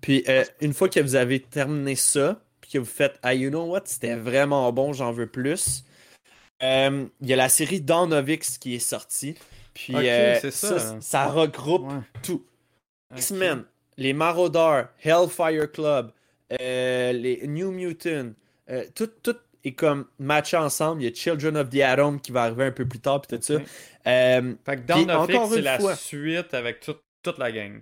Puis 0.00 0.22
euh, 0.28 0.44
une 0.60 0.72
fois 0.74 0.88
que 0.88 1.00
vous 1.00 1.14
avez 1.16 1.40
terminé 1.40 1.96
ça, 1.96 2.40
puis 2.60 2.70
que 2.72 2.78
vous 2.78 2.84
faites 2.84 3.18
Ah, 3.22 3.34
you 3.34 3.48
know 3.50 3.64
what, 3.64 3.82
c'était 3.86 4.14
vraiment 4.16 4.70
bon, 4.72 4.92
j'en 4.92 5.12
veux 5.12 5.26
plus. 5.26 5.82
Euh, 6.62 7.06
Il 7.20 7.28
y 7.28 7.32
a 7.32 7.36
la 7.36 7.48
série 7.48 7.80
Dawn 7.80 8.12
of 8.12 8.28
X 8.28 8.58
qui 8.58 8.74
est 8.74 8.78
sortie. 8.78 9.34
Puis 9.74 9.94
euh, 9.96 10.38
ça, 10.50 10.78
ça. 10.78 11.00
ça 11.00 11.26
regroupe 11.26 11.88
Ouais. 11.90 11.98
tout. 12.22 12.44
X-Men, 13.16 13.64
les 13.96 14.12
Marauders, 14.12 14.88
Hellfire 15.02 15.70
Club, 15.70 16.12
euh, 16.60 17.12
les 17.12 17.46
New 17.46 17.70
Mutants, 17.70 18.32
euh, 18.70 18.84
tout, 18.94 19.08
tout 19.22 19.36
est 19.64 19.72
comme 19.72 20.06
matché 20.18 20.56
ensemble. 20.56 21.02
Il 21.02 21.04
y 21.06 21.08
a 21.10 21.14
Children 21.14 21.56
of 21.58 21.70
the 21.70 21.80
Atom 21.80 22.20
qui 22.20 22.32
va 22.32 22.44
arriver 22.44 22.64
un 22.64 22.72
peu 22.72 22.86
plus 22.86 23.00
tard, 23.00 23.20
puis 23.20 23.36
tout 23.38 23.42
ça. 23.44 23.54
Ok. 23.56 23.62
Euh, 24.06 24.54
Fait 24.64 24.76
que 24.76 24.82
Dawn 24.82 25.50
c'est 25.50 25.60
la 25.62 25.94
suite 25.96 26.54
avec 26.54 26.80
tout- 26.80 26.96
toute 27.22 27.38
la 27.38 27.52
gang. 27.52 27.80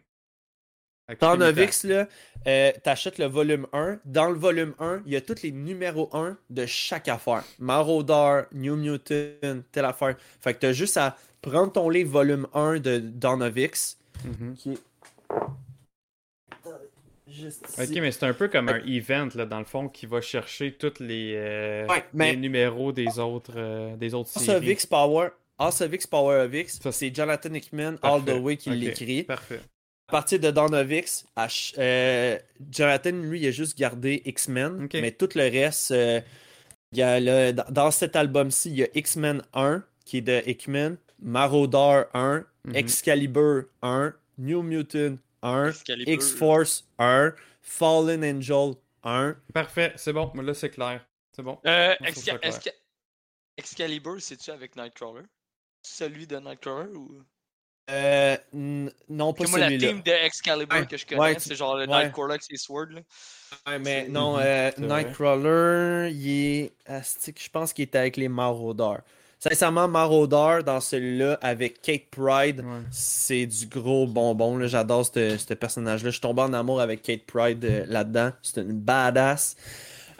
Avec 1.10 1.20
Dans 1.20 1.34
tous 1.34 1.40
les 1.40 1.46
mutants. 1.48 1.60
Novix, 1.60 1.84
là, 1.84 2.08
euh, 2.46 2.72
t'achètes 2.84 3.18
le 3.18 3.26
volume 3.26 3.66
1. 3.72 3.98
Dans 4.04 4.28
le 4.30 4.38
volume 4.38 4.74
1, 4.78 5.02
il 5.06 5.12
y 5.12 5.16
a 5.16 5.20
tous 5.20 5.42
les 5.42 5.50
numéros 5.50 6.08
1 6.12 6.38
de 6.50 6.66
chaque 6.66 7.08
affaire. 7.08 7.42
Marauder, 7.58 8.42
New 8.52 8.76
Mutant, 8.76 9.62
telle 9.72 9.84
affaire. 9.86 10.16
Fait 10.40 10.54
que 10.54 10.60
t'as 10.60 10.72
juste 10.72 10.96
à 10.96 11.16
prendre 11.42 11.72
ton 11.72 11.88
livre 11.88 12.10
volume 12.12 12.46
1 12.54 12.78
de 12.78 12.98
Dawn 12.98 13.42
of 13.42 13.56
X, 13.56 13.98
Mhm. 14.24 14.54
qui 14.56 14.72
est... 14.72 14.78
Juste 17.28 17.64
Ok, 17.78 17.88
mais 18.00 18.10
c'est 18.10 18.24
un 18.26 18.32
peu 18.34 18.48
comme 18.48 18.68
un 18.68 18.80
event, 18.84 19.28
là, 19.36 19.46
dans 19.46 19.60
le 19.60 19.64
fond, 19.64 19.88
qui 19.88 20.06
va 20.06 20.20
chercher 20.20 20.72
tous 20.72 20.94
les, 21.00 21.34
euh, 21.36 21.86
Ouais, 21.86 22.04
mais- 22.12 22.32
les 22.32 22.36
numéros 22.36 22.90
des 22.92 23.18
autres, 23.20 23.52
euh, 23.56 23.96
des 23.96 24.14
autres 24.14 24.30
séries. 24.30 24.70
X 24.70 24.84
Power, 24.86 25.28
House 25.58 25.80
of 25.80 25.92
X 25.92 26.06
Power 26.08 26.44
of 26.46 26.52
X, 26.54 26.80
Ça, 26.80 26.90
c'est 26.92 27.14
Jonathan 27.14 27.54
Hickman 27.54 27.96
all 28.02 28.22
the 28.24 28.30
way 28.40 28.56
qui 28.56 28.70
Ok, 28.70 28.76
l'écrit. 28.76 29.22
Parfait. 29.22 29.60
À 30.10 30.18
partir 30.18 30.40
de 30.40 30.50
Dawn 30.50 30.74
of 30.74 30.90
X, 30.90 31.24
à 31.36 31.48
ch- 31.48 31.74
euh, 31.78 32.38
Jonathan, 32.70 33.10
lui, 33.12 33.40
il 33.40 33.46
a 33.46 33.50
juste 33.52 33.78
gardé 33.78 34.22
X-Men, 34.24 34.88
mais 35.00 35.12
tout 35.12 35.28
le 35.36 35.42
reste, 35.42 35.92
euh, 35.92 36.20
il 36.92 36.98
y 36.98 37.02
a 37.02 37.20
le- 37.20 37.52
dans, 37.70 37.90
cet 37.92 38.16
album-ci, 38.16 38.70
il 38.70 38.76
y 38.78 38.82
a 38.82 38.88
X-Men 38.94 39.42
1, 39.54 39.84
qui 40.04 40.18
est 40.18 40.22
de 40.22 40.42
Hickman, 40.46 40.96
Marauder 41.20 42.02
1, 42.14 42.44
Mhm. 42.64 42.74
Excalibur 42.76 43.64
1, 43.82 44.12
New 44.38 44.62
Mutant 44.62 45.16
1, 45.42 45.68
Excalibur. 45.68 46.12
X-Force 46.14 46.84
1, 46.98 47.32
Fallen 47.62 48.24
Angel 48.24 48.74
1. 49.04 49.36
Parfait, 49.54 49.92
c'est 49.96 50.12
bon. 50.12 50.30
Là, 50.34 50.54
c'est 50.54 50.70
clair. 50.70 51.06
C'est 51.36 51.42
bon. 51.42 51.58
Euh, 51.66 51.94
Exca- 52.02 52.38
clair. 52.38 52.52
Exca- 52.52 52.74
Excalibur, 53.56 54.20
c'est-tu 54.20 54.50
avec 54.50 54.74
Nightcrawler? 54.76 55.22
Celui 55.82 56.26
de 56.26 56.36
Nightcrawler 56.38 56.90
ou. 56.94 57.22
Euh, 57.90 58.36
non, 58.52 59.32
pas 59.32 59.38
Parce 59.38 59.50
que 59.50 59.50
moi, 59.50 59.58
la 59.60 59.66
celui-là. 59.66 59.88
team 59.88 60.02
de 60.02 60.10
Excalibur 60.24 60.76
Ouais, 60.78 60.86
que 60.86 60.96
je 60.96 61.06
connais, 61.06 61.20
ouais, 61.20 61.36
c'est 61.38 61.54
genre 61.56 61.76
le 61.76 61.86
ouais. 61.88 62.04
Nightcrawler 62.04 62.32
avec 62.32 62.42
ses 62.42 62.56
swords. 62.56 62.90
Là. 62.90 63.00
Ouais, 63.66 63.78
mais 63.78 64.06
non, 64.08 64.38
euh. 64.38 64.70
Nightcrawler, 64.78 66.12
il 66.12 66.30
est. 66.30 66.72
Astic, 66.86 67.42
je 67.42 67.50
pense 67.50 67.72
qu'il 67.72 67.84
était 67.84 67.98
avec 67.98 68.16
les 68.16 68.28
Marauders. 68.28 69.00
Sincèrement, 69.38 69.88
Marauder 69.88 70.62
dans 70.66 70.80
celui-là 70.80 71.38
avec 71.40 71.80
Kate 71.80 72.08
Pride, 72.10 72.60
Ouais. 72.60 72.80
c'est 72.90 73.46
du 73.46 73.66
gros 73.66 74.06
bonbon. 74.06 74.58
là. 74.58 74.66
J'adore 74.66 75.06
ce 75.06 75.38
ce 75.38 75.54
personnage-là. 75.54 76.10
Je 76.10 76.14
suis 76.14 76.20
tombé 76.20 76.42
en 76.42 76.52
amour 76.52 76.80
avec 76.80 77.00
Kate 77.02 77.22
Pride 77.24 77.64
euh, 77.64 77.84
là-dedans. 77.88 78.32
C'est 78.42 78.60
une 78.60 78.78
badass. 78.78 79.56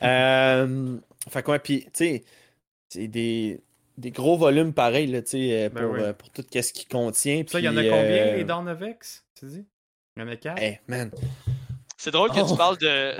Euh, 0.03 0.97
fait 1.29 1.43
quoi, 1.43 1.59
puis, 1.59 1.83
tu 1.85 1.91
sais, 1.93 2.25
c'est 2.89 3.09
des, 3.09 3.61
des 4.01 4.11
gros 4.11 4.37
volumes 4.37 4.73
pareils, 4.73 5.07
là, 5.07 5.23
tu 5.23 5.31
sais, 5.31 5.65
euh, 5.65 5.69
Ben 5.69 5.83
pour, 5.85 5.93
oui. 5.93 6.01
euh, 6.03 6.13
pour 6.13 6.31
tout 6.31 6.43
ce 6.51 6.73
qui 6.73 6.87
contient. 6.87 7.45
Ça, 7.47 7.59
il 7.61 7.65
y 7.65 7.69
en 7.69 7.77
a 7.77 7.83
combien, 7.83 7.95
euh, 7.99 8.37
les 8.37 8.45
Dawn 8.45 8.69
of 8.69 8.81
X, 8.81 9.25
tu 9.39 9.47
dis? 9.47 9.65
Il 10.17 10.23
y 10.23 10.27
en 10.27 10.29
a 10.29 10.37
quatre? 10.37 10.61
Hey, 10.61 10.81
man. 10.89 11.11
C'est 11.97 12.11
drôle 12.11 12.31
que 12.31 12.41
Oh. 12.41 12.47
tu 12.51 12.57
parles 12.57 12.79
de. 12.79 13.13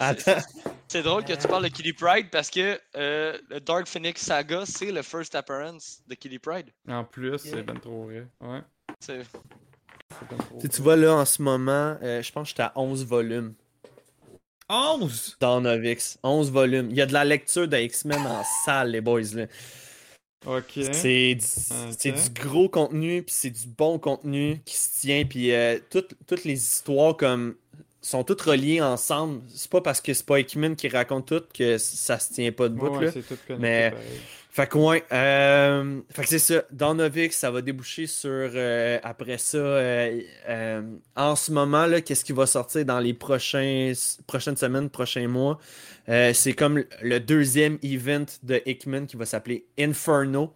c'est- 0.89 1.03
drôle 1.03 1.23
que 1.25 1.35
tu 1.35 1.47
parles 1.47 1.65
de 1.65 1.69
Kitty 1.69 1.93
Pride 1.93 2.29
parce 2.33 2.49
que 2.51 2.81
euh, 2.97 3.37
le 3.51 3.61
Dark 3.61 3.87
Phoenix 3.87 4.23
Saga, 4.23 4.63
c'est 4.65 4.91
le 4.91 5.03
first 5.03 5.35
appearance 5.35 6.01
de 6.09 6.15
Kitty 6.15 6.39
Pride. 6.39 6.67
En 6.89 7.05
plus, 7.05 7.37
c'est 7.39 7.63
ben 7.63 7.79
trop 7.79 8.05
vrai. 8.05 8.27
Ouais, 8.41 8.61
C'est- 8.99 9.19
ben 10.31 10.69
Tu 10.71 10.81
vois, 10.83 10.97
là, 10.97 11.15
en 11.15 11.25
ce 11.27 11.43
moment, 11.43 11.97
euh, 12.03 12.23
je 12.23 12.33
pense 12.33 12.45
que 12.45 12.49
j'étais 12.51 12.63
à 12.63 12.73
11 12.75 13.05
volumes. 13.05 13.55
11! 14.69 15.37
dans 15.41 15.61
Novix. 15.61 16.19
11 16.23 16.51
volumes. 16.51 16.89
Il 16.91 16.97
y 16.97 17.03
a 17.03 17.07
de 17.07 17.13
la 17.13 17.25
lecture 17.25 17.67
de 17.69 17.77
X-Men 17.77 18.21
en 18.27 18.43
salle, 18.65 18.93
les 18.93 19.01
boys. 19.01 19.21
Là. 19.35 19.47
C'est 20.93 21.35
du, 22.13 22.41
gros 22.41 22.69
contenu, 22.69 23.23
puis 23.23 23.35
c'est 23.35 23.51
du 23.51 23.67
bon 23.67 23.99
contenu 23.99 24.61
qui 24.65 24.77
se 24.77 25.01
tient, 25.01 25.25
puis 25.25 25.53
euh, 25.53 25.79
toutes, 25.91 26.15
toutes 26.27 26.45
les 26.45 26.55
histoires 26.55 27.17
comme 27.17 27.55
sont 28.03 28.25
toutes 28.25 28.41
reliées 28.41 28.81
ensemble. 28.81 29.43
C'est 29.55 29.71
pas 29.71 29.81
parce 29.83 30.01
que 30.01 30.15
c'est 30.15 30.25
pas 30.25 30.41
X-Men 30.41 30.77
qui 30.77 30.89
raconte 30.89 31.27
tout 31.27 31.43
que 31.53 31.77
ça 31.77 32.19
se 32.19 32.33
tient 32.33 32.51
pas 32.53 32.69
de 32.69 32.75
bout. 32.75 32.89
Ouais, 32.89 33.07
là. 33.07 33.13
tout 33.13 33.23
Mais- 33.59 33.91
pareil. 33.91 34.07
Fait 34.61 34.67
que 34.67 34.77
ouais, 34.77 35.05
euh, 35.11 36.03
fait 36.11 36.23
que 36.23 36.29
c'est 36.29 36.39
ça. 36.39 36.65
Dans 36.71 36.95
Novix, 36.95 37.35
ça 37.35 37.51
va 37.51 37.63
déboucher 37.63 38.07
sur 38.07 38.31
euh, 38.31 38.99
après 39.03 39.39
ça. 39.39 39.57
euh, 39.57 40.83
en 41.17 41.35
ce 41.35 41.51
moment 41.51 41.87
là, 41.87 42.03
qu'est-ce 42.03 42.27
qui 42.27 42.35
va 42.35 42.45
sortir 42.45 42.85
dans 42.85 42.99
les 43.01 43.15
prochains, 43.15 43.93
prochaines 44.27 44.59
semaines, 44.59 44.91
prochains 44.91 45.29
mois? 45.29 45.59
C'est 46.07 46.53
comme 46.53 46.85
le 47.01 47.21
deuxième 47.21 47.79
event 47.83 48.27
de 48.43 48.61
Hickman 48.67 49.07
qui 49.07 49.17
va 49.17 49.25
s'appeler 49.25 49.65
Inferno. 49.79 50.53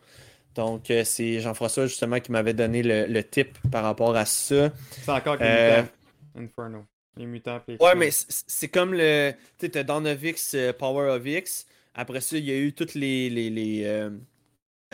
Donc 0.54 0.92
c'est 1.04 1.40
Jean-François 1.40 1.86
justement 1.86 2.20
qui 2.20 2.30
m'avait 2.30 2.52
donné 2.52 2.82
le, 2.82 3.06
le 3.06 3.24
tip 3.24 3.56
par 3.70 3.84
rapport 3.84 4.14
à 4.16 4.26
ça. 4.26 4.70
C'est 5.02 5.10
encore 5.10 5.36
les 5.36 5.48
mutants. 5.48 5.88
Inferno. 6.36 6.84
Les 7.16 7.26
mutants 7.26 7.60
les 7.68 7.76
Ouais, 7.80 7.94
mais 7.94 8.10
c'est 8.12 8.68
comme 8.68 8.92
le. 8.92 9.32
Tu 9.58 9.70
sais, 9.72 10.58
euh, 10.58 10.72
Power 10.72 11.10
of 11.10 11.26
X. 11.26 11.66
Après 11.94 12.20
ça, 12.20 12.36
il 12.36 12.44
y 12.44 12.50
a 12.50 12.56
eu 12.56 12.72
toutes 12.72 12.94
les. 12.94 13.30
les, 13.30 13.50
les 13.50 13.84
euh, 13.84 14.10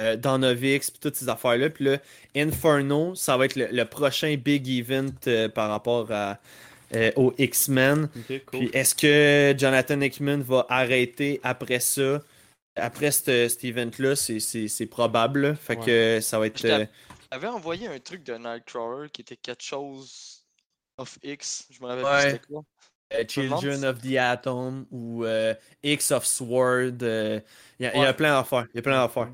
euh, 0.01 0.57
X, 0.62 0.90
puis 0.90 1.01
toutes 1.01 1.16
ces 1.16 1.28
affaires-là. 1.28 1.70
Puis 1.70 1.84
là, 1.84 1.98
Inferno, 2.34 3.14
ça 3.14 3.36
va 3.36 3.44
être 3.46 3.57
le, 3.57 3.68
le 3.70 3.84
prochain 3.84 4.34
big 4.36 4.68
event 4.68 5.12
euh, 5.26 5.48
par 5.48 5.68
rapport 5.70 6.11
à, 6.11 6.38
euh, 6.94 7.11
aux 7.16 7.34
X-Men. 7.38 8.05
Ok, 8.05 8.44
cool. 8.46 8.61
Puis 8.61 8.70
est-ce 8.72 8.94
que 8.94 9.55
Jonathan 9.59 10.01
Hickman 10.01 10.38
va 10.38 10.66
arrêter 10.68 11.40
après 11.42 11.80
ça? 11.80 12.22
Après 12.76 13.11
ce- 13.11 13.48
cet 13.48 13.64
event-là, 13.64 14.16
c'est- 14.16 14.40
c'est 14.40 14.68
c'est 14.68 14.86
probable. 14.86 15.40
là. 15.40 15.55
Fait 15.55 15.76
Ouais. 15.78 15.84
que 15.84 16.20
ça 16.22 16.38
va 16.38 16.46
être. 16.46 16.66
J'avais 17.32 17.46
envoyé 17.48 17.86
un 17.86 17.98
truc 18.01 18.24
de 18.24 18.34
Nightcrawler 18.34 19.09
qui 19.11 19.20
était 19.20 19.36
quelque 19.36 19.62
chose 19.62 20.44
of 20.98 21.18
X. 21.22 21.66
Je 21.70 21.80
me 21.80 21.86
rappelle 21.88 22.05
Ouais. 22.05 22.22
plus 22.22 22.30
c'était 22.32 22.46
quoi. 22.46 22.64
Euh, 23.12 23.24
Children 23.28 23.84
of 23.84 24.00
the 24.00 24.16
Atom 24.16 24.86
ou 24.90 25.24
euh, 25.24 25.54
X 25.82 26.11
of 26.12 26.24
Sword. 26.24 27.02
euh, 27.02 27.40
Il 27.78 27.84
y, 27.84 27.86
a- 27.86 27.96
y 28.11 28.12
plein 28.14 28.32
d'affaires. 28.34 28.66
Il 28.72 28.76
y 28.76 28.78
a 28.78 28.82
plein 28.82 29.02
d'affaires. 29.02 29.32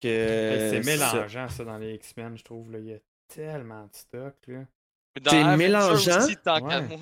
Que, 0.00 0.08
Hey, 0.08 0.70
c'est 0.70 0.76
mélangeant 0.86 1.48
ça 1.48 1.64
dans 1.64 1.78
les 1.78 1.94
X-Men, 1.94 2.38
je 2.38 2.44
trouve. 2.44 2.70
Là. 2.72 2.78
Il 2.78 2.86
y 2.86 2.94
a 2.94 2.98
tellement 3.28 3.84
de 3.84 3.90
stock. 3.92 4.34
C'est 4.46 5.56
mélangeant? 5.56 6.20
Ouais. 6.62 6.96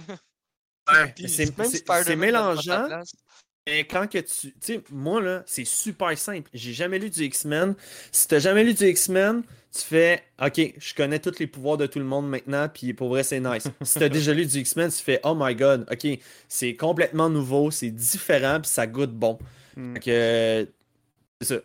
Ouais, 0.90 1.12
c'est- 1.28 2.16
mélangeant? 2.16 2.88
Mais 3.68 3.84
quand 3.84 4.06
que 4.08 4.18
tu. 4.18 4.24
Tu 4.24 4.54
sais, 4.60 4.80
moi, 4.90 5.20
là, 5.20 5.42
c'est 5.46 5.66
super 5.66 6.16
simple. 6.16 6.48
J'ai 6.54 6.72
jamais 6.72 6.98
lu 6.98 7.10
du 7.10 7.22
X-Men. 7.24 7.74
Si 8.12 8.26
t'as 8.26 8.38
jamais 8.38 8.64
lu 8.64 8.72
du 8.72 8.86
X-Men, 8.86 9.42
tu 9.74 9.82
fais 9.82 10.22
OK, 10.42 10.58
je 10.78 10.94
connais 10.94 11.18
tous 11.18 11.38
les 11.38 11.46
pouvoirs 11.46 11.76
de 11.76 11.86
tout 11.86 11.98
le 11.98 12.04
monde 12.06 12.28
maintenant, 12.30 12.68
puis 12.72 12.94
pour 12.94 13.08
vrai, 13.10 13.22
c'est 13.22 13.40
nice. 13.40 13.68
si 13.82 13.98
t'as 13.98 14.08
déjà 14.08 14.32
lu 14.32 14.46
du 14.46 14.60
X-Men, 14.60 14.90
tu 14.90 15.02
fais 15.02 15.20
Oh 15.22 15.34
my 15.38 15.54
god, 15.54 15.86
OK, 15.92 16.18
c'est 16.48 16.74
complètement 16.76 17.28
nouveau, 17.28 17.70
c'est 17.70 17.90
différent, 17.90 18.58
puis 18.60 18.70
ça 18.70 18.86
goûte 18.86 19.12
bon. 19.12 19.38
Fait 19.94 20.00
que. 20.00 20.10
euh, 20.10 20.66
C'est 21.42 21.48
ça. 21.56 21.60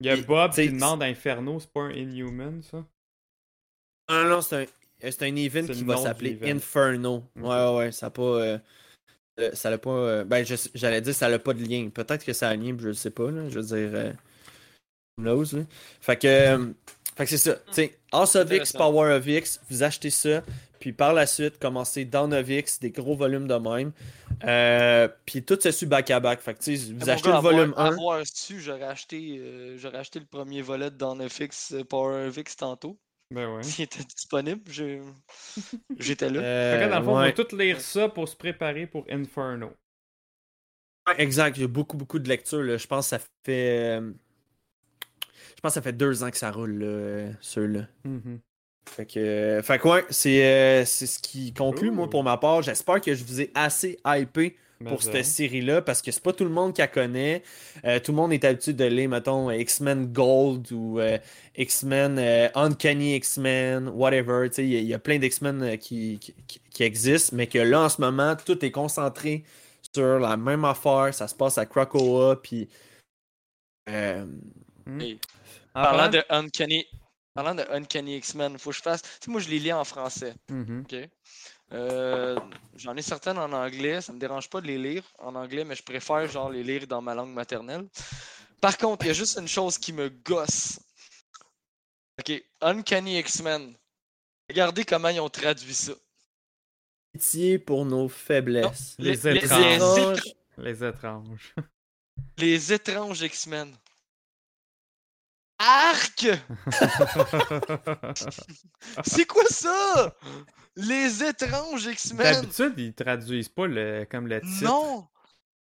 Il 0.00 0.06
y 0.06 0.10
a 0.10 0.16
Bob 0.16 0.52
qui 0.52 0.68
demande 0.70 1.02
Inferno, 1.04 1.60
c'est 1.60 1.70
pas 1.70 1.82
un 1.82 1.90
Inhuman, 1.92 2.62
ça? 2.62 2.84
Non, 4.10 4.24
non, 4.24 4.28
non, 4.28 4.40
c'est 4.42 4.56
un, 4.64 4.66
c'est 5.10 5.22
un 5.22 5.36
event 5.36 5.66
qui 5.66 5.84
va 5.84 5.96
s'appeler. 5.96 6.38
Inferno. 6.42 7.24
Ouais, 7.36 7.42
ouais, 7.48 7.76
ouais, 7.76 7.92
ça 7.92 8.10
pas. 8.10 8.22
euh, 8.22 8.58
euh, 9.40 9.50
ça 9.52 9.70
n'a 9.70 9.78
pas. 9.78 9.90
euh, 9.90 10.24
ben, 10.24 10.44
j'allais 10.74 11.00
dire, 11.00 11.14
ça 11.14 11.28
n'a 11.28 11.38
pas 11.38 11.54
de 11.54 11.64
lien. 11.64 11.88
Peut-être 11.88 12.24
que 12.24 12.32
ça 12.32 12.48
a 12.48 12.52
un 12.52 12.56
lien, 12.56 12.76
je 12.78 12.88
le 12.88 12.94
sais 12.94 13.10
pas, 13.10 13.30
là. 13.30 13.48
Je 13.48 13.58
veux 13.58 13.66
dire. 13.66 13.90
euh, 13.98 14.12
knows, 15.20 15.44
là. 15.52 15.62
Fait 16.00 16.16
que. 16.16 16.72
fait 17.16 17.24
que 17.24 17.30
c'est 17.30 17.38
ça. 17.38 17.56
Sais, 17.70 17.98
House 18.12 18.36
of 18.36 18.50
X. 18.50 18.72
Power 18.72 19.12
of 19.14 19.26
X, 19.26 19.60
vous 19.70 19.82
achetez 19.82 20.10
ça. 20.10 20.42
Puis 20.84 20.92
par 20.92 21.14
la 21.14 21.26
suite, 21.26 21.58
commencez 21.58 22.04
Down 22.04 22.34
of 22.34 22.46
X, 22.46 22.78
des 22.78 22.90
gros 22.90 23.16
volumes 23.16 23.48
de 23.48 23.54
même. 23.54 23.92
Euh, 24.44 25.08
puis 25.24 25.42
tout 25.42 25.58
se 25.58 25.70
suit 25.70 25.86
back-à-back. 25.86 26.42
Fait 26.42 26.52
que, 26.52 26.92
vous 26.92 27.08
achetez 27.08 27.30
gars, 27.30 27.36
le 27.36 27.42
volume 27.42 27.72
avoir, 27.72 27.86
1. 27.86 27.92
Avoir 27.92 28.26
su, 28.26 28.60
j'aurais 28.60 28.82
acheté, 28.82 29.38
euh, 29.40 29.78
le 29.82 30.24
premier 30.26 30.60
volet 30.60 30.90
de 30.90 31.02
euh, 31.02 31.84
Power 31.84 32.30
FX 32.30 32.56
tantôt. 32.56 32.98
Ben 33.34 33.56
ouais. 33.56 33.62
S'il 33.62 33.84
était 33.84 34.04
disponible, 34.04 34.62
je- 34.70 35.02
j'étais 35.98 36.30
là. 36.30 36.40
Euh, 36.40 36.78
Fait 36.78 36.84
que 36.86 36.90
dans 36.90 36.98
le 36.98 37.04
fond, 37.04 37.16
on 37.16 37.20
ouais. 37.20 37.32
va 37.32 37.44
tout 37.44 37.56
lire 37.56 37.80
ça 37.80 38.08
pour 38.08 38.28
se 38.28 38.36
préparer 38.36 38.86
pour 38.86 39.04
Inferno. 39.10 39.72
Ouais, 41.06 41.20
Exact, 41.20 41.56
il 41.56 41.60
y 41.60 41.64
a 41.64 41.68
beaucoup, 41.68 41.96
beaucoup 41.96 42.18
de 42.18 42.28
lectures. 42.28 42.62
là. 42.62 42.76
Je 42.76 42.86
pense 42.86 43.06
que 43.06 43.10
ça 43.10 43.18
fait. 43.44 43.98
euh, 43.98 44.12
Je 45.56 45.60
pense 45.62 45.70
que 45.72 45.74
ça 45.74 45.82
fait 45.82 45.92
deux 45.92 46.22
ans 46.22 46.30
que 46.30 46.36
ça 46.36 46.50
roule, 46.50 46.78
là, 46.78 46.86
euh, 46.86 47.32
ceux-là. 47.40 47.86
Mhm. 48.04 48.40
Fait 48.86 49.06
que, 49.06 49.18
euh, 49.18 49.62
fait 49.62 49.78
que 49.78 49.88
ouais, 49.88 50.04
c'est 50.10 50.44
euh, 50.44 50.84
c'est 50.84 51.06
ce 51.06 51.18
qui 51.18 51.52
conclut, 51.54 51.90
moi, 51.90 52.08
pour 52.08 52.22
ma 52.22 52.36
part. 52.36 52.62
J'espère 52.62 53.00
que 53.00 53.14
je 53.14 53.24
vous 53.24 53.40
ai 53.40 53.50
assez 53.54 53.98
hypé 54.06 54.56
pour 54.90 55.02
cette 55.02 55.24
série-là, 55.26 55.82
parce 55.82 56.02
que 56.02 56.10
c'est 56.10 56.22
pas 56.22 56.32
tout 56.32 56.44
le 56.44 56.50
monde 56.50 56.74
qui 56.74 56.80
la 56.80 56.88
connaît. 56.88 57.42
Euh, 57.84 58.00
tout 58.00 58.12
le 58.12 58.16
monde 58.16 58.32
est 58.32 58.44
habitué 58.44 58.72
de 58.72 58.84
lire, 58.84 59.08
mettons, 59.08 59.50
X-Men 59.50 60.12
Gold 60.12 60.72
ou 60.72 60.98
euh, 61.00 61.18
X-Men 61.56 62.18
euh, 62.18 62.48
Uncanny 62.54 63.14
X-Men, 63.16 63.88
whatever. 63.88 64.48
Tu 64.50 64.56
sais, 64.56 64.64
Il 64.64 64.72
y, 64.72 64.76
a- 64.76 64.80
il 64.80 64.86
y 64.86 64.94
a 64.94 64.98
plein 64.98 65.18
d'X-Men 65.18 65.62
euh, 65.62 65.76
qui, 65.76 66.18
qui, 66.18 66.34
qui- 66.70 66.82
existent, 66.82 67.36
mais 67.36 67.46
que 67.46 67.58
là, 67.58 67.82
en 67.82 67.88
ce 67.88 68.00
moment, 68.00 68.34
tout 68.36 68.64
est 68.64 68.70
concentré 68.72 69.44
sur 69.94 70.18
la 70.18 70.36
même 70.36 70.64
affaire. 70.64 71.14
Ça 71.14 71.28
se 71.28 71.34
passe 71.34 71.56
à 71.58 71.66
Krakoa, 71.66 72.40
puis. 72.42 72.68
euh, 73.88 74.26
Hey, 75.00 75.18
En 75.74 75.82
Parlant 75.82 76.08
de 76.10 76.22
Uncanny, 76.28 76.84
parlant 77.34 77.54
de 77.54 77.62
Uncanny 77.70 78.16
X-Men, 78.18 78.58
faut 78.58 78.70
que 78.70 78.76
je 78.76 78.82
fasse. 78.82 79.02
Tu 79.02 79.08
sais, 79.22 79.30
moi, 79.30 79.40
je 79.40 79.48
les 79.48 79.58
lis 79.58 79.72
en 79.72 79.84
français. 79.84 80.34
Mhm. 80.50 80.82
OK? 80.84 81.08
Euh, 81.72 82.38
J'en 82.76 82.96
ai 82.96 83.02
certaines 83.02 83.38
en 83.38 83.52
anglais. 83.52 84.00
Ça 84.00 84.12
me 84.12 84.18
dérange 84.18 84.48
pas 84.50 84.60
de 84.60 84.66
les 84.66 84.78
lire 84.78 85.04
en 85.18 85.34
anglais, 85.34 85.64
mais 85.64 85.74
je 85.74 85.82
préfère 85.82 86.26
genre 86.28 86.50
les 86.50 86.62
lire 86.62 86.86
dans 86.86 87.00
ma 87.02 87.14
langue 87.14 87.32
maternelle. 87.32 87.88
Par 88.60 88.76
contre, 88.78 89.04
il 89.04 89.08
y 89.08 89.10
a 89.10 89.14
juste 89.14 89.38
une 89.38 89.48
chose 89.48 89.78
qui 89.78 89.92
me 89.92 90.08
gosse. 90.08 90.78
OK, 92.20 92.32
Uncanny 92.60 93.18
X-Men. 93.18 93.74
Regardez 94.48 94.84
comment 94.84 95.08
ils 95.08 95.20
ont 95.20 95.28
traduit 95.30 95.74
ça. 95.74 95.92
pitié 97.12 97.58
pour 97.58 97.84
nos 97.86 98.08
faiblesses. 98.08 98.94
Les 98.98 99.16
les, 99.16 99.28
étranges. 99.38 100.18
étr- 100.18 100.34
Les 100.58 100.84
étranges. 100.84 101.54
les 102.38 102.72
étranges 102.72 103.20
X-Men. 103.22 103.76
Arc! 105.58 106.26
C'est 109.04 109.26
quoi 109.26 109.44
ça? 109.46 110.14
Les 110.76 111.22
étranges 111.22 111.86
X-Men! 111.86 112.40
D'habitude, 112.40 112.74
ils 112.78 112.94
traduisent 112.94 113.48
pas 113.48 113.66
le, 113.66 114.06
comme 114.10 114.26
le 114.26 114.40
titre. 114.40 114.64
Non! 114.64 115.06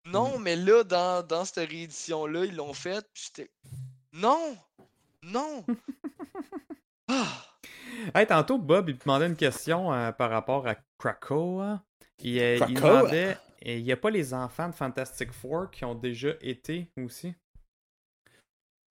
Non, 0.06 0.40
mais 0.40 0.56
là, 0.56 0.84
dans, 0.84 1.26
dans 1.26 1.44
cette 1.44 1.70
réédition-là, 1.70 2.46
ils 2.46 2.56
l'ont 2.56 2.74
fait, 2.74 3.06
puis 3.14 3.24
j'étais. 3.26 3.52
Non! 4.14 4.58
Non! 5.24 5.66
Ah! 7.10 7.42
Hey, 8.14 8.28
tantôt, 8.28 8.58
Bob, 8.58 8.90
il 8.90 8.98
te 8.98 9.06
demandait 9.06 9.28
une 9.28 9.38
question 9.38 9.94
euh, 9.94 10.12
par 10.12 10.30
rapport 10.30 10.68
à 10.68 10.76
Krakoa. 10.98 11.82
Il, 12.20 12.38
euh, 12.38 12.60
il 12.68 12.76
demandait 12.76 13.38
il 13.62 13.84
n'y 13.84 13.92
a 13.92 13.98
pas 13.98 14.10
les 14.10 14.34
enfants 14.34 14.70
de 14.70 14.76
Fantastic 14.76 15.32
Four 15.32 15.72
qui 15.72 15.86
ont 15.86 15.96
déjà 15.96 16.30
été 16.42 16.90
aussi? 16.98 17.34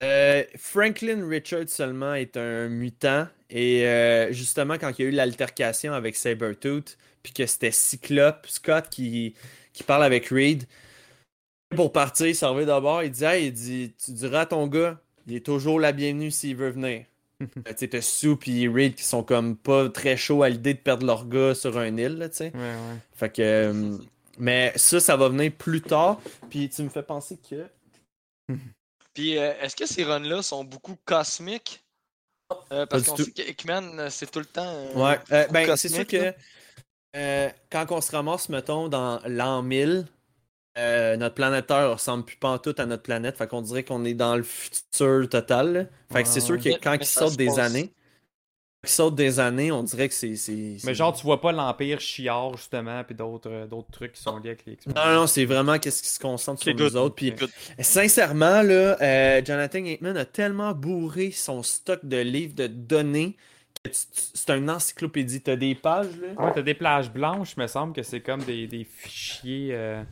Euh, 0.03 0.43
Franklin 0.55 1.27
Richard 1.27 1.67
seulement 1.67 2.13
est 2.13 2.37
un 2.37 2.69
mutant. 2.69 3.27
Et 3.49 3.85
euh, 3.87 4.31
justement, 4.31 4.77
quand 4.77 4.91
il 4.97 5.01
y 5.03 5.05
a 5.05 5.09
eu 5.09 5.13
l'altercation 5.13 5.93
avec 5.93 6.15
Sabretooth, 6.15 6.97
puis 7.23 7.33
que 7.33 7.45
c'était 7.45 7.71
Cyclope, 7.71 8.45
Scott 8.47 8.89
qui, 8.89 9.33
qui 9.73 9.83
parle 9.83 10.03
avec 10.03 10.27
Reed, 10.27 10.65
pour 11.75 11.91
partir, 11.91 12.27
il 12.27 12.35
s'en 12.35 12.53
va 12.53 12.65
d'abord. 12.65 13.03
Il 13.03 13.11
dit 13.11 13.23
Hey, 13.23 13.47
il 13.47 13.53
dit, 13.53 13.93
Tu 14.03 14.11
diras 14.11 14.41
à 14.41 14.45
ton 14.45 14.67
gars, 14.67 14.99
il 15.27 15.35
est 15.35 15.45
toujours 15.45 15.79
la 15.79 15.91
bienvenue 15.91 16.31
s'il 16.31 16.55
veut 16.55 16.69
venir. 16.69 17.05
Euh, 17.67 17.73
tu 17.77 17.87
sais, 17.87 18.01
Sue 18.01 18.35
et 18.47 18.67
Reed 18.67 18.95
qui 18.95 19.03
sont 19.03 19.21
comme 19.21 19.55
pas 19.55 19.89
très 19.89 20.17
chauds 20.17 20.41
à 20.41 20.49
l'idée 20.49 20.73
de 20.73 20.79
perdre 20.79 21.05
leur 21.05 21.27
gars 21.27 21.53
sur 21.53 21.77
un 21.77 21.95
île, 21.95 22.17
là, 22.17 22.29
tu 22.29 22.37
sais. 22.37 22.51
Ouais, 22.55 22.59
ouais. 22.59 22.97
Fait 23.15 23.29
que. 23.29 23.41
euh, 23.43 23.97
mais 24.39 24.73
ça, 24.75 24.99
ça 24.99 25.15
va 25.17 25.29
venir 25.29 25.51
plus 25.51 25.81
tard. 25.81 26.19
Puis 26.49 26.67
tu 26.69 26.81
me 26.81 26.89
fais 26.89 27.03
penser 27.03 27.37
que. 27.37 27.67
Puis, 29.13 29.37
euh, 29.37 29.53
est-ce 29.61 29.75
que 29.75 29.85
ces 29.85 30.03
runs-là 30.03 30.41
sont 30.41 30.63
beaucoup 30.63 30.97
cosmiques? 31.05 31.83
Euh, 32.71 32.85
parce 32.85 33.03
qu'on 33.03 33.15
tout. 33.15 33.23
sait 33.23 33.31
que 33.31 33.41
Hickman, 33.41 33.99
euh, 33.99 34.09
c'est 34.09 34.29
tout 34.31 34.39
le 34.39 34.45
temps. 34.45 34.65
euh, 34.65 34.93
Ouais, 34.93 35.19
euh, 35.31 35.47
ben, 35.51 35.75
c'est 35.75 35.89
sûr 35.89 36.05
que 36.07 36.33
euh, 37.15 37.49
quand 37.71 37.87
on 37.91 38.01
se 38.01 38.11
ramasse, 38.11 38.49
mettons, 38.49 38.89
dans 38.89 39.21
l'an 39.27 39.63
1000, 39.63 40.07
euh, 40.77 41.17
notre 41.17 41.35
planète 41.35 41.67
Terre 41.67 41.91
ressemble 41.93 42.25
plus 42.25 42.37
pas 42.37 42.49
en 42.51 42.59
tout 42.59 42.75
à 42.79 42.85
notre 42.85 43.03
planète. 43.03 43.37
Fait 43.37 43.47
qu'on 43.47 43.61
dirait 43.61 43.83
qu'on 43.85 44.05
est 44.05 44.13
dans 44.15 44.35
le 44.37 44.43
futur 44.43 45.29
total. 45.29 45.73
là. 45.73 45.85
Fait 46.11 46.23
que 46.23 46.29
c'est 46.29 46.41
sûr 46.41 46.55
ouais. 46.55 46.61
que 46.61 46.69
quand 46.71 46.97
mais 46.97 47.05
ils 47.05 47.05
sortent 47.07 47.37
des 47.37 47.59
années, 47.59 47.93
ils 48.83 48.89
sortent 48.89 49.15
des 49.15 49.39
années, 49.39 49.71
on 49.71 49.83
dirait 49.83 50.07
que 50.07 50.13
c'est. 50.13 50.35
c'est- 50.35 50.77
Mais 50.85 50.93
genre, 50.93 51.13
tu 51.13 51.23
vois 51.23 51.41
pas 51.41 51.51
l'Empire 51.51 51.99
Chiar, 51.99 52.55
justement, 52.55 53.03
puis 53.03 53.15
d'autres 53.15 53.49
euh, 53.49 53.65
d'autres 53.67 53.89
trucs 53.91 54.13
qui 54.13 54.21
sont 54.21 54.37
liés 54.37 54.49
avec 54.51 54.65
les. 54.65 54.77
Non, 54.87 55.13
non, 55.13 55.27
c'est 55.27 55.45
vraiment 55.45 55.79
qu'est-ce 55.79 56.03
qui 56.03 56.09
se 56.09 56.19
concentre 56.19 56.61
sur 56.61 56.73
good. 56.75 56.95
autres. 56.95 57.15
Puis, 57.15 57.33
sincèrement, 57.79 58.61
là, 58.61 58.97
euh, 59.01 59.41
Jonathan 59.43 59.79
Hickman 59.79 60.15
a 60.15 60.25
tellement 60.25 60.73
bourré 60.73 61.31
son 61.31 61.63
stock 61.63 61.99
de 62.03 62.17
livres, 62.17 62.55
de 62.55 62.67
données, 62.67 63.35
que 63.83 63.89
c'est 63.91 64.49
une 64.51 64.69
encyclopédie. 64.69 65.41
T'as 65.41 65.55
des 65.55 65.75
pages, 65.75 66.15
là? 66.21 66.41
Ouais, 66.43 66.51
t'as 66.53 66.61
des 66.61 66.73
plages 66.73 67.11
blanches, 67.11 67.57
me 67.57 67.67
semble 67.67 67.93
que 67.93 68.03
c'est 68.03 68.21
comme 68.21 68.43
des, 68.43 68.67
des 68.67 68.83
fichiers. 68.83 69.69
euh, 69.71 70.03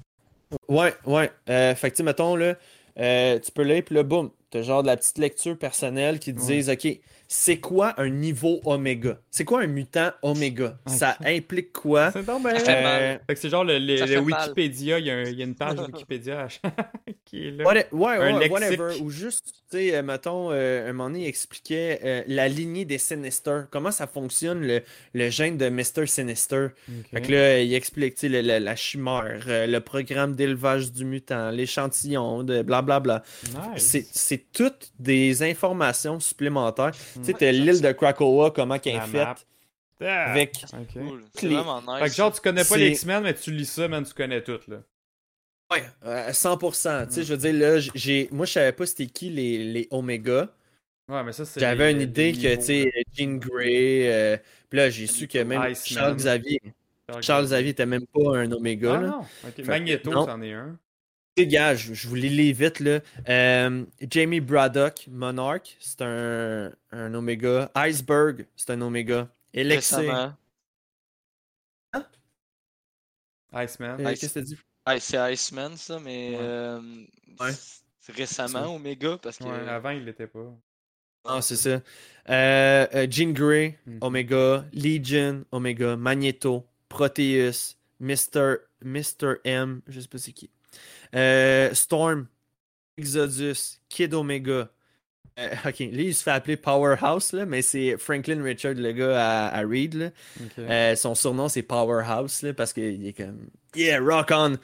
Ouais, 0.67 0.93
ouais. 1.05 1.31
Euh, 1.49 1.75
fait 1.75 1.91
que, 1.91 2.01
mettons, 2.03 2.35
là, 2.35 2.55
euh, 2.99 3.39
tu 3.39 3.51
peux 3.51 3.63
lire, 3.63 3.83
puis 3.85 3.95
là, 3.95 4.03
boum, 4.03 4.31
t'as 4.51 4.61
genre 4.61 4.81
de 4.83 4.87
la 4.87 4.95
petite 4.97 5.17
lecture 5.17 5.57
personnelle 5.57 6.19
qui 6.19 6.33
te 6.33 6.39
Ouais. 6.39 6.45
disent, 6.61 6.69
OK, 6.69 6.99
c'est 7.27 7.57
quoi 7.59 7.93
un 7.99 8.09
niveau 8.09 8.61
oméga? 8.65 9.19
C'est 9.31 9.45
quoi 9.45 9.61
un 9.61 9.67
mutant 9.67 10.11
oméga? 10.21 10.77
Ça 10.85 11.17
implique 11.25 11.73
quoi? 11.73 12.11
C'est 12.11 12.25
donc 12.25 12.43
ben- 12.43 12.55
Euh, 12.67 13.17
c'est 13.35 13.49
genre 13.49 13.63
le. 13.63 14.19
Wikipédia, 14.19 14.99
il 14.99 15.05
y, 15.05 15.11
a 15.11 15.23
y 15.29 15.41
une 15.43 15.55
page 15.55 15.77
Wikipédia 15.87 16.47
qui 17.25 17.47
est 17.47 17.51
là. 17.51 17.63
Ouais, 17.67 17.87
ouais, 17.91 18.07
Un 18.17 18.19
ouais, 18.37 18.47
lexique. 18.47 18.51
whatever. 18.51 19.01
Ou 19.01 19.09
juste, 19.09 19.45
tu 19.71 19.77
sais, 19.77 19.95
euh, 19.95 20.01
mettons, 20.03 20.51
euh, 20.51 20.89
un 20.89 20.93
moment 20.93 21.09
donné, 21.09 21.23
il 21.23 21.27
expliquait 21.27 21.99
euh, 22.03 22.23
la 22.27 22.47
lignée 22.47 22.85
des 22.85 22.97
Sinister. 22.97 23.61
Comment 23.71 23.91
ça 23.91 24.07
fonctionne, 24.07 24.61
le, 24.61 24.81
le 25.13 25.29
gène 25.29 25.57
de 25.57 25.69
Mr. 25.69 26.05
Sinister? 26.07 26.67
Ok. 26.87 27.05
Fait 27.11 27.21
que 27.21 27.31
là, 27.31 27.59
il 27.59 27.73
explique, 27.73 28.15
tu 28.15 28.29
sais, 28.31 28.41
la 28.41 28.75
chimère, 28.75 29.43
euh, 29.47 29.67
le 29.67 29.79
programme 29.79 30.35
d'élevage 30.35 30.91
du 30.91 31.05
mutant, 31.05 31.49
l'échantillon, 31.51 32.43
de 32.43 32.61
blablabla. 32.61 33.23
Nice. 33.73 33.83
C'est- 33.83 34.05
C'est 34.11 34.45
toutes 34.53 34.91
des 34.99 35.43
informations 35.43 36.19
supplémentaires. 36.19 36.91
Tu 37.33 37.39
sais, 37.39 37.51
l'île 37.51 37.81
de 37.81 37.91
Krakoa, 37.91 38.51
comment 38.51 38.77
qu'elle 38.79 38.95
est 38.97 39.01
faite, 39.07 39.47
Ah, 40.01 40.31
avec... 40.31 40.63
ok. 40.73 40.93
Cool. 40.93 41.23
C'est 41.33 41.47
les- 41.47 41.55
vraiment 41.55 41.81
nice. 41.81 41.99
Fait 42.03 42.09
que 42.09 42.15
genre, 42.15 42.33
tu 42.33 42.41
connais 42.41 42.63
pas 42.65 42.77
les 42.77 42.89
X-Men, 42.91 43.23
mais 43.23 43.33
tu 43.33 43.51
lis 43.51 43.65
ça, 43.65 43.87
man, 43.87 44.03
tu 44.05 44.13
connais 44.13 44.41
tout, 44.43 44.59
là. 44.67 44.77
Ouais, 45.71 45.83
euh, 46.05 46.31
100%. 46.31 47.07
Tu 47.07 47.13
sais, 47.13 47.23
je 47.23 47.33
veux 47.33 47.37
dire, 47.39 47.53
là, 47.53 47.79
j'ai... 47.95 48.29
Moi, 48.31 48.45
je 48.45 48.51
savais 48.51 48.71
pas 48.71 48.85
c'était 48.85 49.07
qui 49.07 49.29
les, 49.29 49.63
les 49.63 49.87
Omega. 49.89 50.49
Ouais, 51.09 51.23
mais 51.23 51.31
ça, 51.33 51.43
c'est. 51.45 51.59
J'avais 51.59 51.87
les- 51.87 51.91
une 51.93 52.01
idée 52.01 52.33
que, 52.33 52.55
tu 52.55 52.61
sais, 52.61 52.91
Jean 53.13 53.37
Grey... 53.37 54.07
euh, 54.11 54.37
Puis 54.69 54.77
là, 54.77 54.89
j'ai 54.89 55.07
su 55.07 55.27
que 55.27 55.39
même 55.39 55.61
Iceman. 55.71 55.75
Charles 56.03 56.15
Xavier... 56.17 56.61
Charles 57.21 57.45
Xavier 57.45 57.69
était 57.69 57.85
même 57.85 58.05
pas 58.07 58.37
un 58.37 58.51
Oméga, 58.51 58.95
Ah 58.97 59.01
là. 59.01 59.07
non, 59.09 59.19
ok. 59.21 59.53
Fait- 59.57 59.63
Magneto, 59.63 60.11
c'en 60.11 60.41
est 60.41 60.53
un. 60.53 60.77
Les 61.37 61.47
gars, 61.47 61.75
je, 61.75 61.93
je 61.93 62.07
vous 62.07 62.15
les 62.15 62.29
lis 62.29 62.53
vite, 62.53 62.79
là. 62.79 63.01
Euh, 63.27 63.85
Jamie 64.09 64.39
Braddock, 64.39 65.05
Monarch, 65.09 65.75
c'est 65.81 66.01
un, 66.01 66.71
un 66.91 67.13
Oméga. 67.13 67.69
Iceberg, 67.75 68.45
c'est 68.55 68.69
un 68.71 68.81
Oméga. 68.81 69.27
Elixir... 69.53 69.97
Récemment. 69.99 70.33
Iceman. 73.53 73.99
Euh, 74.01 74.11
Ice- 74.11 74.19
Qu'est-ce 74.19 74.33
que 74.33 74.39
t'as 74.39 74.45
dit? 74.45 74.57
Ah, 74.85 74.99
c'est 74.99 75.17
Iceman, 75.33 75.75
ça, 75.77 75.99
mais. 75.99 76.31
Ouais. 76.31 76.37
euh, 76.41 76.81
Ouais. 77.39 77.51
c'est 77.99 78.15
récemment, 78.15 78.75
Omega, 78.75 79.17
parce 79.17 79.37
que. 79.37 79.43
Ouais, 79.45 79.67
avant, 79.67 79.89
il 79.91 80.05
l'était 80.05 80.27
pas. 80.27 80.53
Ah, 81.25 81.41
c'est 81.41 81.55
ça. 81.55 81.81
Euh, 82.29 82.87
euh, 82.93 83.07
Jean 83.09 83.31
Grey, 83.33 83.77
Mhm. 83.85 83.97
Omega. 84.01 84.65
Legion, 84.73 85.43
Omega. 85.51 85.95
Magneto. 85.97 86.65
Proteus. 86.87 87.75
Mr. 87.99 88.57
Mr. 88.83 89.35
M, 89.45 89.81
je 89.87 89.99
sais 90.01 90.07
pas 90.07 90.17
c'est 90.17 90.33
qui. 90.33 90.49
Euh, 91.15 91.73
Storm. 91.73 92.27
Exodus. 92.97 93.79
Kid 93.89 94.13
Omega. 94.13 94.69
Euh, 95.37 95.49
ok, 95.65 95.79
lui, 95.79 96.05
il 96.07 96.15
se 96.15 96.23
fait 96.23 96.31
appeler 96.31 96.55
Powerhouse, 96.55 97.33
là, 97.33 97.45
mais 97.45 97.61
c'est 97.61 97.97
Franklin 97.97 98.41
Richard, 98.41 98.75
le 98.75 98.91
gars 98.93 99.47
à, 99.49 99.57
à 99.57 99.61
Reed. 99.67 99.93
Là. 99.95 100.09
Euh, 100.59 100.95
son 100.95 101.13
surnom, 101.13 101.49
c'est 101.49 101.61
Powerhouse, 101.61 102.41
là, 102.41 102.53
parce 102.53 102.71
qu'il 102.71 103.05
est 103.05 103.11
comme 103.11 103.49
Yeah, 103.75 103.99
rock 103.99 104.29
on! 104.31 104.55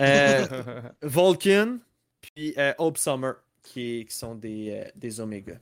Euh, 0.00 0.46
Vulcan, 1.02 1.78
puis 2.20 2.52
euh, 2.58 2.72
Hope 2.78 2.98
Summer, 2.98 3.34
qui, 3.62 4.06
qui 4.08 4.16
sont 4.16 4.34
des, 4.34 4.70
euh, 4.84 4.90
des 4.96 5.20
Omega. 5.20 5.54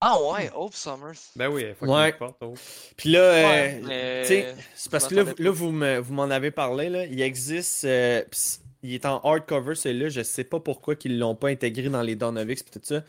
Ah 0.00 0.16
ouais, 0.22 0.50
Hope 0.54 0.72
Summers. 0.74 1.12
Ben 1.36 1.48
oui, 1.48 1.66
il 1.68 1.74
faut 1.74 1.84
Ouais. 1.84 2.12
qu'il 2.12 2.18
porte. 2.18 2.38
oh. 2.40 2.54
Puis 2.96 3.10
là, 3.10 3.20
euh, 3.20 3.80
mais- 3.84 4.54
c'est 4.74 4.90
parce 4.90 5.06
que 5.06 5.14
là, 5.16 5.50
vous 5.50 5.70
me- 5.70 5.98
vous 5.98 6.14
m'en 6.14 6.30
avez 6.30 6.50
parlé, 6.50 6.88
là. 6.88 7.04
Il 7.04 7.20
existe. 7.20 7.84
euh, 7.84 8.22
pis 8.30 8.60
il 8.82 8.94
est 8.94 9.06
en 9.06 9.20
hardcover, 9.20 9.74
celui-là. 9.74 10.08
Je 10.08 10.22
sais 10.22 10.44
pas 10.44 10.60
pourquoi 10.60 10.94
ils 11.04 11.18
l'ont 11.18 11.34
pas 11.34 11.48
intégré 11.48 11.88
dans 11.88 12.02
les 12.02 12.16
Dawn 12.16 12.38
of 12.38 12.48
X 12.48 12.62
et 12.62 12.78
tout 12.78 12.80
ça. 12.82 13.02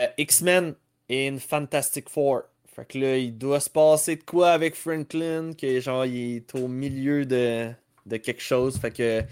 Euh, 0.00 0.06
X-Men 0.16 0.74
in 1.10 1.38
Fantastic 1.38 2.08
Four. 2.08 2.42
Fait 2.66 2.84
que 2.84 2.98
là, 2.98 3.16
il 3.16 3.36
doit 3.36 3.60
se 3.60 3.70
passer 3.70 4.16
de 4.16 4.22
quoi 4.22 4.52
avec 4.52 4.76
Franklin, 4.76 5.52
que 5.52 5.80
genre, 5.80 6.06
il 6.06 6.36
est 6.36 6.54
au 6.54 6.68
milieu 6.68 7.26
de, 7.26 7.70
de 8.06 8.16
quelque 8.18 8.42
chose. 8.42 8.78
Fait 8.78 8.92
que, 8.92 9.24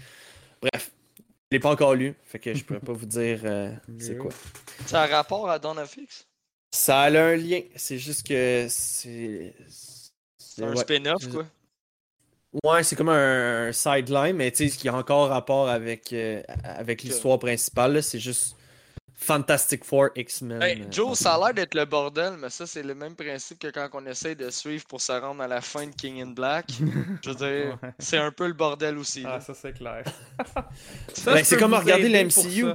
bref, 0.61 0.91
je 1.17 1.55
l'ai 1.55 1.59
pas 1.59 1.71
encore 1.71 1.95
lu. 1.95 2.13
Fait 2.25 2.39
que 2.39 2.53
je 2.53 2.63
pourrais 2.65 2.81
pas 2.81 2.91
vous 2.91 3.05
dire 3.05 3.39
euh, 3.45 3.71
c'est 3.99 4.17
quoi. 4.17 4.31
Ça 4.85 5.03
a 5.03 5.07
rapport 5.07 5.49
à 5.49 5.59
Dawn 5.59 5.79
of 5.79 5.95
X? 5.95 6.27
Ça 6.71 7.03
a 7.03 7.09
un 7.09 7.35
lien. 7.37 7.61
C'est 7.75 7.97
juste 7.97 8.27
que 8.27 8.67
c'est. 8.69 9.53
C'est 10.37 10.63
un 10.63 10.71
ouais. 10.71 10.75
spin-off, 10.75 11.27
quoi. 11.29 11.45
Ouais, 12.63 12.81
c'est 12.83 12.95
comme 12.95 13.09
un, 13.09 13.67
un 13.67 13.71
sideline, 13.71 14.35
mais 14.35 14.51
tu 14.51 14.69
sais, 14.69 14.77
qui 14.77 14.87
a 14.89 14.93
encore 14.95 15.29
rapport 15.29 15.69
avec, 15.69 16.11
euh, 16.13 16.41
avec 16.63 17.03
l'histoire 17.03 17.37
principale. 17.39 17.93
là, 17.93 18.01
C'est 18.01 18.19
juste 18.19 18.55
Fantastic 19.19 19.83
Four 19.83 20.09
X-Men. 20.15 20.61
Hey, 20.61 20.81
euh, 20.81 20.85
Joe, 20.91 21.17
ça 21.17 21.33
a 21.35 21.37
l'air 21.39 21.53
d'être 21.53 21.73
le 21.73 21.85
bordel, 21.85 22.33
mais 22.39 22.49
ça, 22.49 22.65
c'est 22.67 22.83
le 22.83 22.93
même 22.95 23.15
principe 23.15 23.59
que 23.59 23.67
quand 23.67 23.89
on 23.93 24.05
essaye 24.05 24.35
de 24.35 24.49
suivre 24.51 24.85
pour 24.85 25.01
se 25.01 25.11
rendre 25.11 25.41
à 25.41 25.47
la 25.47 25.59
fin 25.59 25.87
de 25.87 25.91
King 25.93 26.21
in 26.21 26.27
Black. 26.27 26.67
Je 27.23 27.29
veux 27.29 27.35
dire, 27.35 27.77
Ouais. 27.83 27.89
c'est 27.99 28.17
un 28.17 28.31
peu 28.31 28.47
le 28.47 28.53
bordel 28.53 28.97
aussi. 28.97 29.23
là. 29.23 29.35
Ah, 29.37 29.41
ça 29.41 29.53
c'est 29.53 29.73
clair. 29.73 30.03
Ben, 31.25 31.43
c'est 31.43 31.57
comme 31.57 31.73
regarder 31.73 32.09
l'MCU. 32.09 32.65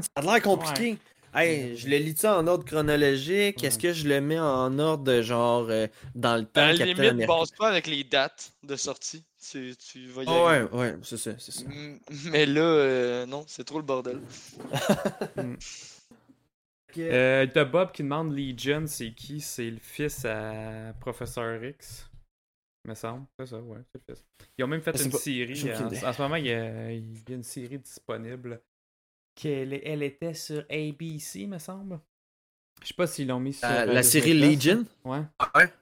Ça 0.00 0.08
a 0.16 0.22
l'air 0.22 0.42
compliqué. 0.42 0.98
Hey, 1.32 1.76
je 1.76 1.88
le 1.88 1.96
lis-tu 1.98 2.26
en 2.26 2.46
ordre 2.46 2.64
chronologique? 2.64 3.62
Est-ce 3.62 3.78
que 3.78 3.92
je 3.92 4.08
le 4.08 4.20
mets 4.20 4.40
en 4.40 4.78
ordre 4.78 5.04
de 5.04 5.22
genre 5.22 5.66
euh, 5.70 5.86
dans 6.14 6.36
le 6.36 6.44
temps? 6.44 6.60
à 6.60 6.72
la 6.72 6.84
limite, 6.84 7.26
base 7.26 7.52
pas 7.52 7.68
avec 7.68 7.86
les 7.86 8.02
dates 8.02 8.52
de 8.64 8.74
sortie. 8.74 9.24
Tu, 9.40 9.74
tu 9.76 10.06
vas 10.08 10.24
y 10.24 10.26
Ah 10.28 10.44
ouais, 10.44 10.62
ouais, 10.72 10.96
c'est 11.02 11.16
ça, 11.16 11.32
c'est 11.38 11.52
ça. 11.52 11.64
Mais 12.32 12.46
là, 12.46 12.60
euh, 12.60 13.26
non, 13.26 13.44
c'est 13.46 13.64
trop 13.64 13.78
le 13.78 13.84
bordel. 13.84 14.20
Euh, 16.98 17.46
t'as 17.46 17.64
Bob 17.64 17.92
qui 17.92 18.02
demande 18.02 18.36
Legion, 18.36 18.84
c'est 18.88 19.12
qui? 19.12 19.40
C'est 19.40 19.70
le 19.70 19.78
fils 19.78 20.24
à 20.24 20.92
Professeur 20.98 21.62
X. 21.64 22.10
Me 22.84 22.94
semble. 22.94 23.26
C'est 23.38 23.46
ça, 23.46 23.60
ouais, 23.60 23.78
c'est 23.92 24.00
le 24.08 24.14
fils. 24.14 24.26
Ils 24.58 24.64
ont 24.64 24.66
même 24.66 24.80
fait 24.80 24.96
sais 24.96 25.04
une 25.04 25.10
pas, 25.12 25.18
série. 25.18 25.72
En, 25.72 26.12
ce 26.12 26.20
moment, 26.22 26.34
il 26.34 26.46
y, 26.46 26.52
a, 26.52 26.90
il 26.90 27.28
y 27.28 27.32
a 27.32 27.36
une 27.36 27.44
série 27.44 27.78
disponible. 27.78 28.60
Qu'elle 29.40 29.72
elle 29.84 30.02
était 30.02 30.34
sur 30.34 30.64
ABC, 30.68 31.46
me 31.46 31.58
semble. 31.58 31.98
Je 32.82 32.88
sais 32.88 32.94
pas 32.94 33.06
s'ils 33.06 33.26
l'ont 33.28 33.40
mis 33.40 33.54
sur. 33.54 33.66
Euh, 33.66 33.86
la 33.86 34.02
Disney 34.02 34.02
série 34.02 34.30
Plus. 34.32 34.40
Legion? 34.54 34.86
Ouais. 35.04 35.22
Ouais? 35.54 35.72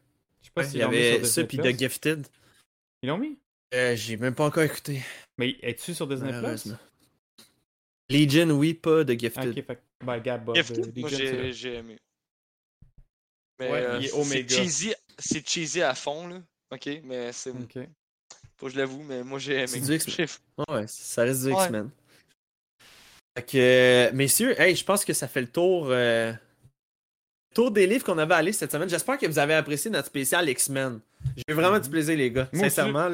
Je 0.40 0.46
sais 0.46 0.50
pas 0.54 0.62
Il 0.62 0.68
s'ils 0.70 0.78
y 0.78 0.82
l'ont 0.82 0.90
mis 0.90 0.96
sur 0.96 1.12
Disney 1.20 1.24
ça, 1.26 1.44
puis. 1.44 1.58
The 1.58 1.78
Gifted. 1.78 2.26
Ils 3.02 3.08
l'ont 3.08 3.18
mis? 3.18 3.36
Euh, 3.74 3.96
J'ai 3.96 4.16
même 4.16 4.34
pas 4.34 4.46
encore 4.46 4.62
écouté, 4.62 5.02
Mais 5.38 5.56
es-tu 5.62 5.92
sur 5.92 6.06
Disney 6.06 6.32
Plus? 6.40 6.72
Legion, 8.10 8.50
oui, 8.52 8.74
pas 8.74 9.04
The 9.04 9.10
Ah, 9.10 9.18
Gifted. 9.18 9.48
Ok, 9.58 9.64
fait 9.66 9.82
ben, 10.04 10.38
Bob. 10.38 10.54
Gifted, 10.56 10.96
Legion, 10.96 11.52
j'ai 11.52 11.74
aimé. 11.74 11.98
Mais 13.58 13.70
Ouais, 13.72 13.82
euh, 13.86 13.98
il 13.98 14.04
est 14.04 14.08
c'est 14.08 14.14
Omega. 14.14 14.56
cheesy, 14.56 14.94
c'est 15.18 15.46
cheesy 15.48 15.82
à 15.82 15.94
fond, 15.94 16.28
là. 16.28 16.40
Ok, 16.70 16.88
mais 17.02 17.32
c'est. 17.32 17.50
Ok. 17.50 17.78
Faut 18.56 18.66
que 18.66 18.72
je 18.72 18.78
l'avoue, 18.78 19.02
mais 19.02 19.22
moi 19.24 19.38
j'ai 19.38 19.54
aimé. 19.54 19.66
C'est 19.66 19.80
du 19.80 19.94
X-Men. 19.94 20.28
Ouais, 20.68 20.86
ça 20.86 21.22
reste 21.22 21.42
du 21.44 21.52
Ouais. 21.52 21.64
X-Men. 21.64 21.90
Que, 23.42 24.08
euh, 24.08 24.10
messieurs, 24.12 24.60
hey, 24.60 24.74
je 24.76 24.84
pense 24.84 25.04
que 25.04 25.12
ça 25.12 25.28
fait 25.28 25.40
le 25.40 25.46
tour, 25.48 25.88
euh, 25.90 26.32
tour 27.54 27.70
des 27.70 27.86
livres 27.86 28.04
qu'on 28.04 28.18
avait 28.18 28.34
à 28.34 28.42
lire 28.42 28.54
cette 28.54 28.70
semaine. 28.72 28.88
J'espère 28.88 29.18
que 29.18 29.26
vous 29.26 29.38
avez 29.38 29.54
apprécié 29.54 29.90
notre 29.90 30.06
spécial 30.06 30.48
X-Men. 30.48 31.00
J'ai 31.36 31.42
eu 31.48 31.54
vraiment 31.54 31.78
du 31.78 31.88
plaisir, 31.90 32.16
les 32.16 32.30
gars. 32.30 32.48
Moi. 32.52 32.64
Sincèrement, 32.64 33.08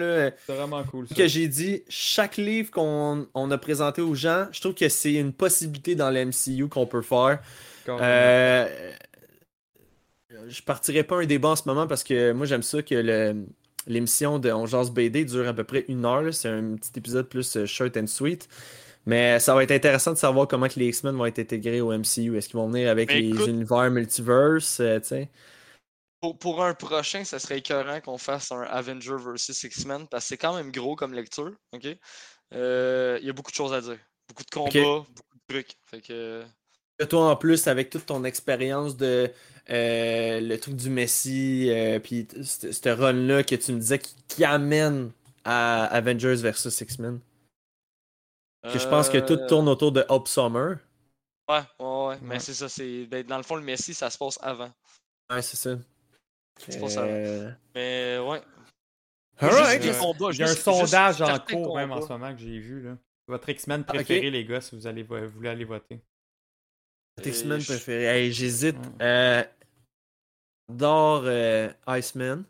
C'est 0.47 0.53
vraiment 0.55 0.83
cool. 0.85 1.09
Ça. 1.09 1.15
que 1.15 1.27
j'ai 1.27 1.49
dit, 1.49 1.83
chaque 1.89 2.37
livre 2.37 2.71
qu'on 2.71 3.27
on 3.35 3.51
a 3.51 3.59
présenté 3.59 4.03
aux 4.03 4.15
gens, 4.15 4.47
je 4.53 4.61
trouve 4.61 4.75
que 4.75 4.89
c'est 4.89 5.15
une 5.15 5.33
possibilité 5.33 5.95
dans 5.95 6.11
le 6.11 6.27
MCU 6.27 6.69
qu'on 6.69 6.87
peut 6.87 7.03
faire. 7.03 7.39
Euh, 7.89 8.93
je 10.49 10.63
partirai 10.63 11.05
pas 11.05 11.17
un 11.17 11.27
débat 11.27 11.51
en 11.51 11.57
ce 11.57 11.63
moment 11.67 11.87
parce 11.87 12.03
que 12.05 12.33
moi 12.33 12.45
j'aime 12.47 12.63
ça 12.63 12.83
que 12.83 12.95
le- 12.95 13.47
l'émission 13.87 14.39
de 14.39 14.51
On 14.51 14.67
Jase 14.67 14.91
BD 14.91 15.25
dure 15.25 15.47
à 15.49 15.53
peu 15.55 15.65
près 15.65 15.85
une 15.89 16.05
heure. 16.05 16.33
C'est 16.35 16.49
un 16.49 16.77
petit 16.77 16.93
épisode 16.99 17.29
plus 17.29 17.57
euh, 17.57 17.67
short 17.67 17.97
and 17.97 18.07
sweet. 18.07 18.49
Mais 19.07 19.39
ça 19.39 19.55
va 19.55 19.63
être 19.63 19.71
intéressant 19.71 20.13
de 20.13 20.19
savoir 20.19 20.49
comment 20.49 20.69
que 20.69 20.79
les 20.79 20.89
X-Men 20.89 21.17
vont 21.17 21.27
être 21.27 21.39
intégrés 21.39 21.81
au 21.81 21.93
MCU. 21.93 22.37
Est-ce 22.37 22.49
qu'ils 22.49 22.59
vont 22.59 22.69
venir 22.69 22.91
avec 22.91 23.13
les 23.13 23.31
univers 23.49 23.91
multiverse, 23.91 24.81
euh? 24.81 24.99
Pour, 26.21 26.39
pour 26.39 26.65
un 26.65 26.73
prochain, 26.73 27.23
ça 27.25 27.39
serait 27.39 27.59
écœurant 27.59 28.01
qu'on 28.01 28.17
fasse 28.17 28.51
un 28.51 28.63
Avenger 28.63 29.17
vs 29.19 29.65
X-Men 29.65 30.09
parce 30.09 30.25
que 30.25 30.29
c'est 30.29 30.37
quand 30.39 30.57
même 30.57 30.73
gros 30.73 30.97
comme 30.97 31.13
lecture. 31.13 31.53
ok? 31.73 31.87
Euh, 32.55 33.19
Il 33.21 33.27
y 33.27 33.31
a 33.31 33.33
beaucoup 33.35 33.51
de 33.51 33.57
choses 33.57 33.75
à 33.75 33.83
dire. 33.83 33.99
Beaucoup 34.29 34.45
de 34.45 34.51
combats, 34.51 34.71
beaucoup 34.73 35.39
de 35.49 35.55
trucs. 35.55 35.77
Fait 35.85 36.01
que. 36.01 36.43
Toi 37.11 37.31
en 37.31 37.37
plus, 37.37 37.67
avec 37.67 37.91
toute 37.91 38.07
ton 38.07 38.25
expérience 38.25 38.97
de 38.97 39.31
euh, 39.69 40.41
le 40.41 40.57
truc 40.57 40.77
du 40.77 40.89
Messi, 40.89 41.69
euh, 41.69 41.99
puis 41.99 42.27
ce 42.43 42.89
run-là 42.89 43.43
que 43.43 43.57
tu 43.57 43.73
me 43.73 43.81
disais 43.81 43.99
qui, 43.99 44.15
qui 44.29 44.45
amène 44.45 45.11
à 45.45 45.85
Avengers 45.87 46.37
versus 46.37 46.81
X-Men. 46.81 47.21
Que 48.73 48.79
je 48.79 48.89
pense 48.89 49.09
que 49.11 49.19
tout 49.19 49.35
euh, 49.35 49.47
tourne 49.47 49.69
autour 49.69 49.93
de 49.93 50.05
Hope 50.09 50.27
Summer. 50.29 50.79
Ouais, 51.49 51.61
ouais, 51.79 52.07
ouais. 52.09 52.19
Mais 52.23 52.29
Ouais. 52.35 52.39
c'est 52.41 52.55
ça. 52.55 52.69
c'est 52.69 53.07
ben, 53.07 53.25
Dans 53.27 53.37
le 53.37 53.43
fond, 53.43 53.57
le 53.57 53.63
Messi, 53.63 53.93
ça 53.95 54.09
se 54.11 54.17
passe 54.19 54.39
avant. 54.43 54.71
Ouais, 55.31 55.43
c'est 55.43 55.57
ça. 55.57 55.77
C'est 56.59 56.81
pas 56.81 56.89
ça. 56.89 57.03
Euh, 57.03 57.51
Mais 57.75 58.19
ouais. 58.19 58.41
Alright. 59.39 59.83
Juste 59.83 59.95
les 59.95 59.99
combats, 60.01 60.31
Il 60.33 60.39
y 60.39 60.43
a 60.43 60.47
un 60.47 60.49
juste- 60.49 60.63
sondage 60.63 61.17
juste 61.19 61.29
en 61.31 61.39
cours 61.41 61.77
même 61.77 61.91
en 61.93 62.01
ce 62.01 62.09
moment 62.09 62.33
que 62.33 62.39
j'ai 62.41 62.59
vu. 62.59 62.83
Là. 62.83 62.97
Votre 63.27 63.49
X-Men 63.49 63.85
Ah, 63.89 63.93
préféré, 63.95 64.31
les 64.31 64.45
gars, 64.45 64.61
si 64.61 64.77
vous, 64.77 64.87
allez, 64.87 65.03
voulez 65.03 65.49
aller 65.49 65.65
voter. 65.65 66.01
X-Men 67.23 67.53
Euh, 67.59 67.61
je- 67.61 67.67
préférés. 67.67 68.05
Hey, 68.05 68.33
j'hésite. 68.33 68.77
Euh, 69.03 69.43
euh, 70.71 71.73
Iceman. 71.89 72.45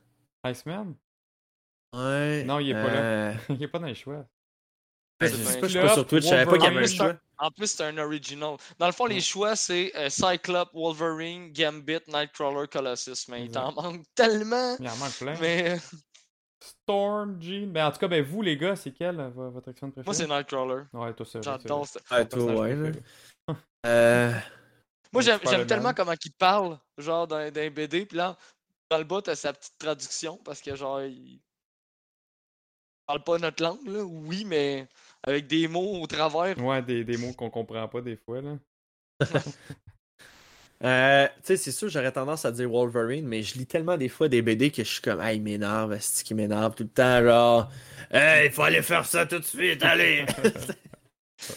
Iceman? 0.46 0.94
Ouais. 1.94 2.44
Non, 2.44 2.58
il 2.58 2.70
est 2.70 2.74
pas 2.74 2.92
là. 2.92 3.34
Il 3.48 3.62
est 3.62 3.68
pas 3.68 3.78
dans 3.78 3.86
les 3.86 3.94
choix. 3.94 4.26
Ben, 5.20 5.26
je 5.30 5.36
sais 5.36 5.60
pas, 5.60 5.66
je 5.68 5.72
suis 5.72 5.80
pas 5.80 5.94
sur 5.94 6.06
Twitch, 6.06 6.24
je 6.24 6.28
savais 6.28 6.44
pas 6.44 6.52
qu'il 6.58 6.64
y 6.64 6.66
avait 6.66 6.84
un 6.84 6.86
choix. 6.86 7.14
En 7.38 7.50
plus, 7.50 7.66
c'est 7.66 7.82
un 7.84 7.98
original. 7.98 8.56
Dans 8.78 8.86
le 8.86 8.92
fond, 8.92 9.06
les 9.06 9.20
choix, 9.20 9.56
c'est 9.56 9.92
euh, 9.96 10.08
Cyclope, 10.08 10.70
Wolverine, 10.72 11.52
Gambit, 11.52 11.98
Nightcrawler, 12.08 12.68
Colossus. 12.68 13.26
Mais 13.28 13.44
il 13.46 13.50
t'en 13.50 13.72
manque 13.72 14.02
tellement. 14.14 14.76
Il 14.78 14.88
en 14.88 14.96
manque 14.96 15.18
plein. 15.18 15.36
Mais 15.40 15.76
Storm, 16.60 17.42
Jean. 17.42 17.72
Ben, 17.72 17.86
en 17.86 17.90
tout 17.92 17.98
cas, 17.98 18.08
ben, 18.08 18.24
vous, 18.24 18.40
les 18.40 18.56
gars, 18.56 18.76
c'est 18.76 18.92
quel 18.92 19.18
euh, 19.20 19.28
vo- 19.30 19.50
votre 19.50 19.70
X-Men 19.70 19.90
préféré 19.92 20.04
moi, 20.06 20.14
c'est 20.14 20.26
Nightcrawler. 20.28 20.84
Ouais, 20.92 21.12
toi, 21.12 21.26
c'est 21.30 21.42
J'adore 21.42 21.86
ça. 21.86 22.00
Ouais, 22.10 22.26
toi, 22.28 22.44
ouais, 22.44 22.76
préféré. 22.76 23.02
Euh, 23.86 24.32
Moi, 25.12 25.20
j'aime 25.20 25.66
tellement 25.66 25.92
comment 25.92 26.14
il 26.24 26.32
parle, 26.32 26.78
genre 26.96 27.26
les 27.54 27.68
BD. 27.68 28.06
Puis 28.06 28.16
là, 28.16 28.38
dans 28.90 28.96
le 28.96 29.04
bas, 29.04 29.20
t'as 29.20 29.34
sa 29.34 29.52
petite 29.52 29.76
traduction 29.78 30.38
parce 30.38 30.62
que, 30.62 30.74
genre, 30.74 31.02
il 31.02 31.42
parle 33.06 33.22
pas 33.22 33.36
notre 33.38 33.62
langue, 33.62 33.86
là. 33.86 34.02
Oui, 34.02 34.46
mais 34.46 34.88
avec 35.26 35.46
des 35.46 35.68
mots 35.68 36.00
au 36.02 36.06
travers. 36.06 36.58
Ouais, 36.58 36.82
des, 36.82 37.04
des 37.04 37.16
mots 37.16 37.32
qu'on 37.32 37.50
comprend 37.50 37.88
pas 37.88 38.00
des 38.00 38.16
fois. 38.16 38.40
Là. 38.40 38.56
euh, 40.84 41.26
tu 41.36 41.40
sais, 41.44 41.56
c'est 41.56 41.72
sûr, 41.72 41.88
j'aurais 41.88 42.12
tendance 42.12 42.44
à 42.44 42.52
dire 42.52 42.68
Wolverine, 42.68 43.26
mais 43.26 43.42
je 43.42 43.56
lis 43.58 43.66
tellement 43.66 43.96
des 43.96 44.08
fois 44.08 44.28
des 44.28 44.42
BD 44.42 44.70
que 44.70 44.84
je 44.84 44.88
suis 44.90 45.00
comme, 45.02 45.20
hey, 45.20 45.36
il 45.36 45.42
m'énerve, 45.42 45.96
c'est 46.00 46.24
qui 46.24 46.34
m'énerve 46.34 46.74
tout 46.74 46.82
le 46.82 46.88
temps, 46.90 47.22
genre, 47.22 47.70
hey, 48.10 48.46
il 48.46 48.52
faut 48.52 48.62
aller 48.62 48.82
faire 48.82 49.06
ça 49.06 49.24
tout 49.26 49.38
de 49.38 49.44
suite, 49.44 49.82
allez! 49.82 50.26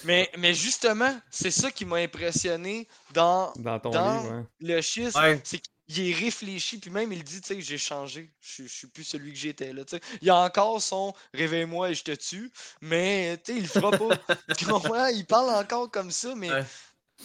Mais, 0.04 0.30
mais 0.38 0.54
justement, 0.54 1.16
c'est 1.30 1.52
ça 1.52 1.72
qui 1.72 1.86
m'a 1.86 1.98
impressionné 1.98 2.90
dans 3.14 3.54
Dans 3.56 3.80
ton 3.80 3.92
Dans- 3.92 4.22
livre, 4.22 4.36
ouais. 4.36 4.44
le 4.76 4.82
schisme. 4.82 5.18
Ouais. 5.18 5.40
C'est 5.46 5.62
qu'il 5.88 6.10
est 6.10 6.14
réfléchi, 6.14 6.78
puis 6.80 6.90
même 6.90 7.12
il 7.14 7.24
dit, 7.24 7.42
tu 7.42 7.48
sais, 7.48 7.62
j'ai 7.62 7.78
changé. 7.78 8.30
Je 8.42 8.50
suis- 8.52 8.68
je 8.68 8.74
suis 8.74 8.88
plus 8.88 9.04
celui 9.04 9.32
que 9.32 9.40
j'étais, 9.40 9.72
là, 9.74 9.86
tu 9.86 9.96
sais. 9.98 10.02
Il 10.22 10.30
a 10.30 10.38
encore 10.38 10.82
son 10.82 11.14
réveille-moi 11.34 11.92
et 11.92 11.94
je 11.96 12.04
te 12.04 12.12
tue, 12.12 12.52
mais, 12.82 13.38
tu 13.44 13.54
sais, 13.54 13.58
il 13.58 13.64
le 13.64 13.68
fera 13.70 13.92
pas. 13.92 14.10
Tu 14.58 14.66
comprends? 14.66 15.08
Il 15.08 15.26
parle 15.26 15.50
encore 15.56 15.90
comme 15.92 16.12
ça, 16.12 16.36
mais, 16.36 16.52
Ouais. 16.52 16.66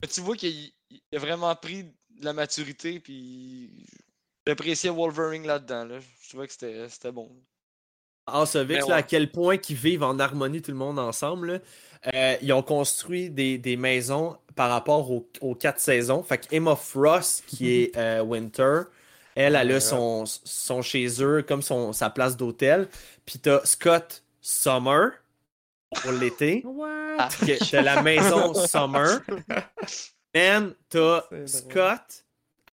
mais 0.00 0.08
tu 0.08 0.20
vois 0.20 0.36
qu'il 0.36 0.72
il 0.90 1.00
a 1.16 1.18
vraiment 1.18 1.54
pris 1.56 1.84
de 1.84 2.24
la 2.24 2.32
maturité, 2.34 3.00
puis 3.00 3.86
j'appréciais 4.46 4.90
Wolverine 4.90 5.46
là-dedans, 5.46 5.84
là. 5.86 5.98
Je 6.22 6.28
trouvais 6.28 6.46
que 6.48 6.52
c'était 6.54 7.12
bon. 7.12 7.30
Mais 8.26 8.78
là, 8.80 8.86
ouais. 8.86 8.92
à 8.94 9.02
quel 9.02 9.30
point 9.30 9.56
qu'ils 9.58 9.76
vivent 9.76 10.02
en 10.02 10.18
harmonie 10.18 10.62
tout 10.62 10.70
le 10.70 10.76
monde 10.76 10.98
ensemble. 10.98 11.60
Euh, 12.14 12.36
ils 12.42 12.52
ont 12.52 12.62
construit 12.62 13.30
des, 13.30 13.58
des 13.58 13.76
maisons 13.76 14.36
par 14.56 14.70
rapport 14.70 15.10
aux, 15.10 15.28
aux 15.40 15.54
quatre 15.54 15.78
saisons. 15.78 16.22
Fait 16.24 16.38
que 16.38 16.46
Emma 16.54 16.74
Frost, 16.74 17.44
qui 17.46 17.70
est 17.70 17.96
euh, 17.96 18.22
Winter, 18.22 18.82
elle, 19.36 19.54
elle 19.54 19.68
Ouais. 19.68 19.74
a 19.74 19.80
son, 19.80 20.24
son 20.26 20.82
chez 20.82 21.06
eux 21.22 21.42
comme 21.46 21.62
son, 21.62 21.92
sa 21.92 22.10
place 22.10 22.36
d'hôtel. 22.36 22.88
Puis 23.24 23.38
t'as 23.38 23.64
Scott 23.64 24.22
Summer 24.40 25.10
pour 26.02 26.12
l'été. 26.12 26.64
Ah. 27.18 27.28
T'as 27.70 27.82
la 27.82 28.02
maison 28.02 28.54
Summer. 28.54 29.20
Man, 30.34 30.74
t'as. 30.88 31.24
Scott 31.44 32.24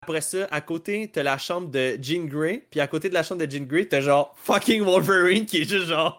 Après 0.03 0.21
ça, 0.21 0.47
à 0.53 0.61
côté, 0.61 1.11
t'as 1.13 1.23
la 1.25 1.37
chambre 1.39 1.69
de 1.69 1.99
Jean 2.01 2.27
Grey. 2.27 2.67
Puis 2.71 2.79
à 2.81 2.87
côté 2.87 3.09
de 3.09 3.15
la 3.15 3.23
chambre 3.25 3.45
de 3.45 3.51
Jean 3.51 3.67
Grey, 3.67 3.87
t'as 3.87 4.01
genre 4.01 4.35
fucking 4.39 4.83
Wolverine 4.85 5.47
qui 5.47 5.63
est 5.63 5.69
juste 5.69 5.87
genre. 5.87 6.17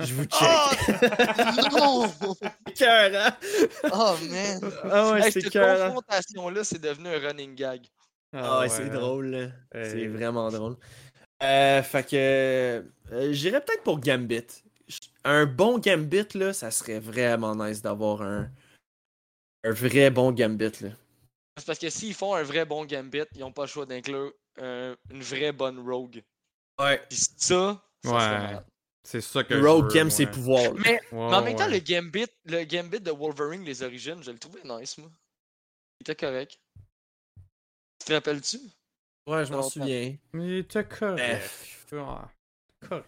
Je 0.00 0.14
vous 0.14 0.24
check. 0.24 1.72
non! 1.72 2.10
cœur, 2.74 3.10
hein? 3.14 3.36
Oh 3.92 4.14
man! 4.30 4.60
Ah 4.84 5.12
ouais, 5.12 5.22
Hey, 5.26 5.32
c'est 5.32 5.40
cette 5.42 5.50
cœur. 5.52 5.82
hein. 5.82 5.86
confrontation-là, 5.88 6.64
c'est 6.64 6.80
devenu 6.80 7.08
un 7.08 7.18
running 7.18 7.54
gag. 7.54 7.82
Ah 8.32 8.60
ouais, 8.60 8.68
c'est 8.68 8.88
drôle. 8.88 9.26
là. 9.26 9.48
Euh, 9.74 9.90
C'est 9.90 10.06
vraiment 10.06 10.50
drôle. 10.50 10.76
Euh, 11.42 11.82
fait 11.82 12.02
que. 12.08 12.16
euh, 13.12 13.32
J'irais 13.32 13.60
peut-être 13.60 13.82
pour 13.82 14.00
Gambit. 14.00 14.46
Un 15.24 15.44
bon 15.46 15.78
Gambit, 15.78 16.28
là, 16.34 16.52
ça 16.52 16.70
serait 16.70 17.00
vraiment 17.00 17.54
nice 17.54 17.82
d'avoir 17.82 18.22
un. 18.22 18.48
Un 19.64 19.72
vrai 19.72 20.10
bon 20.10 20.32
Gambit, 20.32 20.72
là. 20.80 20.88
C'est 21.56 21.64
parce 21.66 21.78
que 21.78 21.88
s'ils 21.90 22.14
font 22.14 22.34
un 22.34 22.42
vrai 22.42 22.64
bon 22.64 22.84
Gambit, 22.84 23.22
ils 23.34 23.40
n'ont 23.40 23.52
pas 23.52 23.62
le 23.62 23.68
choix 23.68 23.86
d'inclure 23.86 24.32
un- 24.60 24.94
une 25.10 25.22
vraie 25.22 25.52
bonne 25.52 25.78
Rogue. 25.78 26.22
Ouais. 26.78 27.02
Puis 27.08 27.18
ça, 27.38 27.82
ça 28.04 28.12
Ouais. 28.52 28.58
C'est 29.02 29.20
ça 29.20 29.44
que 29.44 29.54
Rogue 29.54 29.94
aime 29.96 30.10
ses 30.10 30.26
pouvoirs. 30.26 30.74
Mais, 30.74 30.90
Ouais, 30.94 31.00
mais 31.12 31.18
en 31.34 31.42
même 31.42 31.56
temps, 31.56 31.66
ouais. 31.68 31.78
le 31.78 31.78
Gambit, 31.78 32.26
le 32.44 32.64
Gambit 32.64 33.00
de 33.00 33.10
Wolverine, 33.12 33.62
les 33.64 33.82
origines, 33.82 34.22
je 34.22 34.30
le 34.32 34.38
trouvais 34.38 34.62
nice, 34.64 34.98
moi. 34.98 35.08
Il 36.00 36.02
était 36.02 36.16
correct. 36.16 36.58
Tu 38.00 38.06
te 38.06 38.12
rappelles-tu? 38.12 38.58
Ouais, 39.26 39.46
je 39.46 39.52
m'en 39.52 39.62
souviens. 39.62 40.16
Il 40.34 40.52
était 40.58 40.84
correct. 40.84 41.50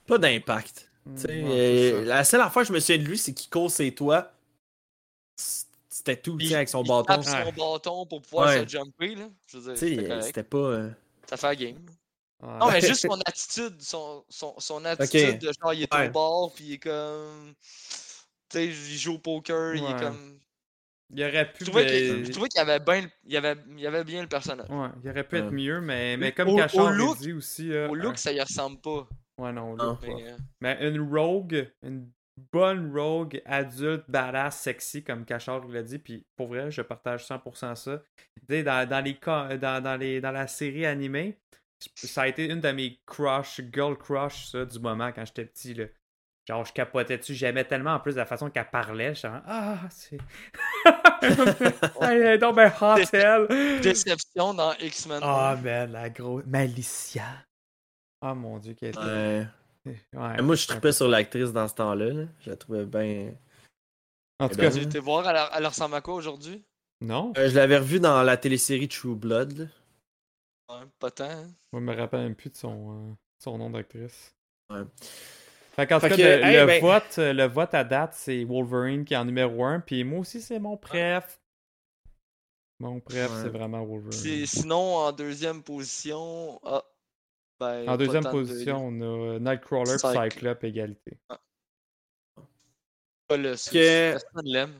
Pas 0.06 0.18
d'impact. 0.18 0.90
Tu 1.16 1.20
sais, 1.22 1.42
Ouais, 1.42 1.48
c'est 1.48 1.92
euh, 1.94 2.04
la 2.04 2.24
seule 2.24 2.40
affaire 2.42 2.62
que 2.62 2.68
je 2.68 2.72
me 2.72 2.80
souviens 2.80 2.98
de 3.02 3.08
lui, 3.08 3.18
c'est 3.18 3.32
qu'il 3.34 3.50
court 3.50 3.70
ses 3.70 3.94
toits. 3.94 4.32
C'était 5.98 6.16
tout, 6.16 6.38
sais, 6.40 6.54
avec 6.54 6.68
son 6.68 6.82
il 6.84 6.88
bâton. 6.88 7.04
tape 7.04 7.24
son 7.24 7.52
bâton 7.52 8.06
pour 8.06 8.22
pouvoir 8.22 8.48
Ouais. 8.48 8.62
se 8.64 8.68
jumper, 8.68 9.14
là. 9.16 9.28
Je 9.48 9.58
veux 9.58 9.74
Tu 9.74 9.74
dire, 9.74 9.76
sais, 9.78 9.96
c'était 9.96 10.12
euh, 10.12 10.20
c'était 10.22 10.42
pas. 10.44 10.58
euh, 10.58 10.90
Ça 11.28 11.36
fait 11.36 11.46
la 11.48 11.56
game. 11.56 11.76
Ouais. 12.40 12.58
Non, 12.60 12.70
mais 12.70 12.80
juste 12.80 13.02
son 13.10 13.20
attitude, 13.26 13.82
son, 13.82 14.24
son, 14.28 14.54
son 14.58 14.84
attitude 14.84 15.38
de 15.40 15.50
genre, 15.60 15.74
il 15.74 15.82
est 15.82 15.94
Ouais. 15.94 16.08
au 16.08 16.12
bord, 16.12 16.52
puis 16.54 16.64
il 16.66 16.72
est 16.74 16.78
comme. 16.78 17.52
Tu 18.48 18.58
sais, 18.58 18.66
il 18.66 18.72
joue 18.98 19.14
au 19.14 19.18
poker, 19.18 19.74
il 19.74 19.82
est 19.84 19.98
comme. 20.00 20.38
Il 21.10 21.22
aurait 21.24 21.50
pu. 21.52 21.64
Je 21.64 21.70
trouvais 21.70 21.86
qu'il 21.86 22.24
je 22.26 22.30
trouvais 22.32 22.48
qu'il 22.48 22.58
y 22.58 22.62
avait 22.62 22.78
bien 22.80 23.08
il 23.24 23.32
y 23.32 23.36
avait, 23.36 23.56
il 23.70 23.80
y 23.80 23.86
avait 23.86 24.04
bien 24.04 24.22
le 24.22 24.28
personnage. 24.28 24.68
Ouais, 24.70 24.88
il 25.02 25.10
aurait 25.10 25.26
pu 25.26 25.38
être 25.38 25.50
mieux, 25.50 25.80
mais, 25.80 26.16
mais 26.16 26.32
comme 26.32 26.48
look- 26.48 27.18
dit 27.18 27.32
aussi. 27.32 27.72
euh, 27.72 27.88
Au 27.88 27.94
look, 27.94 28.18
ça 28.18 28.30
y 28.32 28.40
ressemble 28.40 28.78
pas. 28.80 29.08
Ouais, 29.38 29.52
non, 29.52 29.72
au 29.72 29.76
Non. 29.76 29.84
look, 29.90 30.00
pas. 30.02 30.06
Mais, 30.06 30.30
euh, 30.30 30.36
Mais 30.60 30.78
une 30.88 31.00
rogue, 31.00 31.72
une 31.82 32.10
bonne 32.52 32.92
rogue 32.96 33.42
adulte, 33.44 34.04
badass, 34.08 34.60
sexy, 34.60 35.02
comme 35.02 35.24
Cachard 35.24 35.66
l'a 35.68 35.82
dit, 35.82 35.98
puis 35.98 36.26
pour 36.36 36.48
vrai, 36.48 36.70
je 36.70 36.82
partage 36.82 37.24
100% 37.24 37.74
ça. 37.74 38.02
Dans, 38.48 38.88
dans, 38.88 39.04
les, 39.04 39.18
dans, 39.58 39.82
dans, 39.82 39.96
les, 39.96 40.20
dans 40.20 40.32
la 40.32 40.46
série 40.46 40.86
animée, 40.86 41.38
ça 41.94 42.22
a 42.22 42.28
été 42.28 42.46
une 42.46 42.60
de 42.60 42.70
mes 42.70 42.98
crush, 43.06 43.60
girl 43.72 43.96
crush, 43.96 44.48
ça, 44.50 44.64
du 44.64 44.78
moment 44.78 45.12
quand 45.12 45.24
j'étais 45.24 45.44
petit, 45.44 45.74
là. 45.74 45.84
Genre, 46.46 46.64
je 46.64 46.72
capotais 46.72 47.18
dessus, 47.18 47.34
j'aimais 47.34 47.64
tellement 47.64 47.92
en 47.92 48.00
plus 48.00 48.16
la 48.16 48.24
façon 48.24 48.48
qu'elle 48.48 48.70
parlait, 48.70 49.14
je 49.14 49.20
genre, 49.20 49.42
ah, 49.46 49.80
c'est. 49.90 50.18
Elle 52.00 52.22
est 52.22 52.38
donc 52.38 52.56
ben 52.56 52.72
hot, 52.80 52.96
elle. 53.12 53.80
déception 53.80 54.54
dans 54.54 54.72
X-Men. 54.80 55.18
Ah, 55.22 55.56
man, 55.62 55.92
la 55.92 56.08
grosse. 56.08 56.44
Malicia. 56.46 57.44
Ah, 58.22 58.34
mon 58.34 58.58
dieu, 58.58 58.72
qu'elle 58.74 58.90
était. 58.90 58.98
ouais. 59.00 59.46
Ouais. 60.14 60.42
Moi, 60.42 60.54
je 60.54 60.66
tripais 60.66 60.92
sur 60.92 61.08
l'actrice 61.08 61.52
dans 61.52 61.68
ce 61.68 61.74
temps-là. 61.74 62.10
là. 62.12 62.24
Je 62.40 62.50
la 62.50 62.56
trouvais 62.56 62.84
bien. 62.84 63.32
En 64.40 64.48
tout 64.48 64.54
Eh 64.58 64.62
cas, 64.62 64.70
ben, 64.70 64.78
Tu 64.78 64.82
été 64.84 64.98
voir, 64.98 65.28
elle, 65.28 65.40
elle 65.56 65.66
ressemble 65.66 65.94
à 65.96 66.00
quoi 66.00 66.14
aujourd'hui? 66.14 66.64
non. 67.00 67.32
Euh, 67.36 67.48
je 67.48 67.54
l'avais 67.54 67.78
revue 67.78 68.00
dans 68.00 68.22
la 68.22 68.36
télésérie 68.36 68.88
True 68.88 69.14
Blood. 69.14 69.58
là. 69.58 69.64
Ouais, 70.70 70.86
pas 70.98 71.10
tant. 71.10 71.24
hein. 71.30 71.48
Je 71.72 71.78
me 71.78 71.94
rappelle 71.96 72.20
même 72.20 72.34
plus 72.34 72.50
de 72.50 72.56
son, 72.56 72.90
euh, 73.10 73.12
son 73.42 73.56
nom 73.58 73.70
d'actrice. 73.70 74.34
Ouais. 74.70 74.82
Fait 75.76 75.86
qu'en 75.86 75.96
tout 75.96 76.02
Fait 76.02 76.08
cas, 76.10 76.16
que, 76.16 76.22
le, 76.22 76.44
hey, 76.44 76.56
le 76.60 76.66
ben- 76.66 76.80
vote, 76.82 77.18
euh, 77.18 77.32
le 77.32 77.44
vote 77.46 77.72
à 77.74 77.84
date, 77.84 78.14
c'est 78.14 78.44
Wolverine 78.44 79.04
qui 79.04 79.14
est 79.14 79.16
en 79.16 79.24
numéro 79.24 79.64
1, 79.64 79.80
puis 79.80 80.02
moi 80.04 80.20
aussi, 80.20 80.40
c'est 80.40 80.58
mon 80.58 80.76
préf. 80.76 81.40
Mon 82.80 83.00
préf, 83.00 83.30
Ouais. 83.30 83.42
c'est 83.42 83.48
vraiment 83.48 83.80
C'est- 83.82 83.86
Wolverine. 83.88 84.46
Sinon, 84.46 84.96
en 84.96 85.12
deuxième 85.12 85.62
position. 85.62 86.60
Ah. 86.64 86.84
Ben, 87.60 87.88
En 87.88 87.96
deuxième 87.96 88.22
de- 88.24 88.30
position, 88.30 88.86
on 88.86 89.00
a 89.36 89.38
Nightcrawler 89.40 89.94
et 89.94 89.98
Cyclope. 89.98 90.32
Cyclope 90.32 90.64
égalité. 90.64 91.18
Pas 93.26 93.36
le 93.36 93.54
Que- 93.70 94.16
l'aime. 94.44 94.72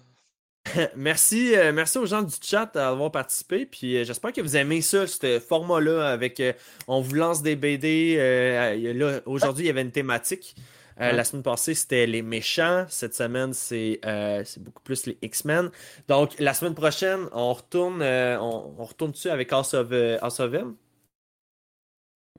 merci, 0.97 1.57
euh, 1.57 1.73
merci 1.73 1.99
aux 1.99 2.07
gens 2.07 2.23
du 2.23 2.35
chat 2.43 2.71
d'avoir 2.75 3.11
participé. 3.11 3.67
Puis 3.67 3.97
euh, 3.97 4.05
j'espère 4.05 4.33
que 4.33 4.41
vous 4.41 4.57
aimez 4.57 4.81
ça, 4.83 5.07
ce 5.07 5.39
format-là. 5.41 6.09
Avec 6.11 6.41
euh, 6.41 6.53
on 6.87 7.01
vous 7.01 7.15
lance 7.15 7.43
des 7.43 7.57
BD. 7.57 8.17
euh, 8.19 8.93
là, 8.95 9.21
Aujourd'hui, 9.27 9.65
il 9.65 9.67
y 9.69 9.71
avait 9.71 9.83
une 9.83 9.93
thématique. 9.93 10.55
Euh, 10.57 10.65
Ouais. 11.11 11.13
La 11.13 11.23
semaine 11.23 11.45
passée, 11.45 11.75
c'était 11.75 12.07
les 12.09 12.23
méchants. 12.23 12.85
Cette 12.89 13.15
semaine, 13.15 13.53
c'est 13.55 14.01
euh, 14.05 14.43
c'est 14.45 14.61
beaucoup 14.61 14.83
plus 14.83 15.07
les 15.07 15.17
X-Men. 15.23 15.71
Donc, 16.09 16.35
la 16.41 16.53
semaine 16.55 16.75
prochaine, 16.75 17.29
on 17.33 17.53
retourne, 17.53 18.03
euh, 18.03 18.37
on, 18.41 18.75
on 18.79 18.85
retourne 18.85 19.13
dessus 19.13 19.31
avec 19.31 19.53
House 19.53 19.75
of, 19.75 19.89
euh, 19.93 20.19
House 20.23 20.41
of 20.41 20.53
M? 20.53 20.75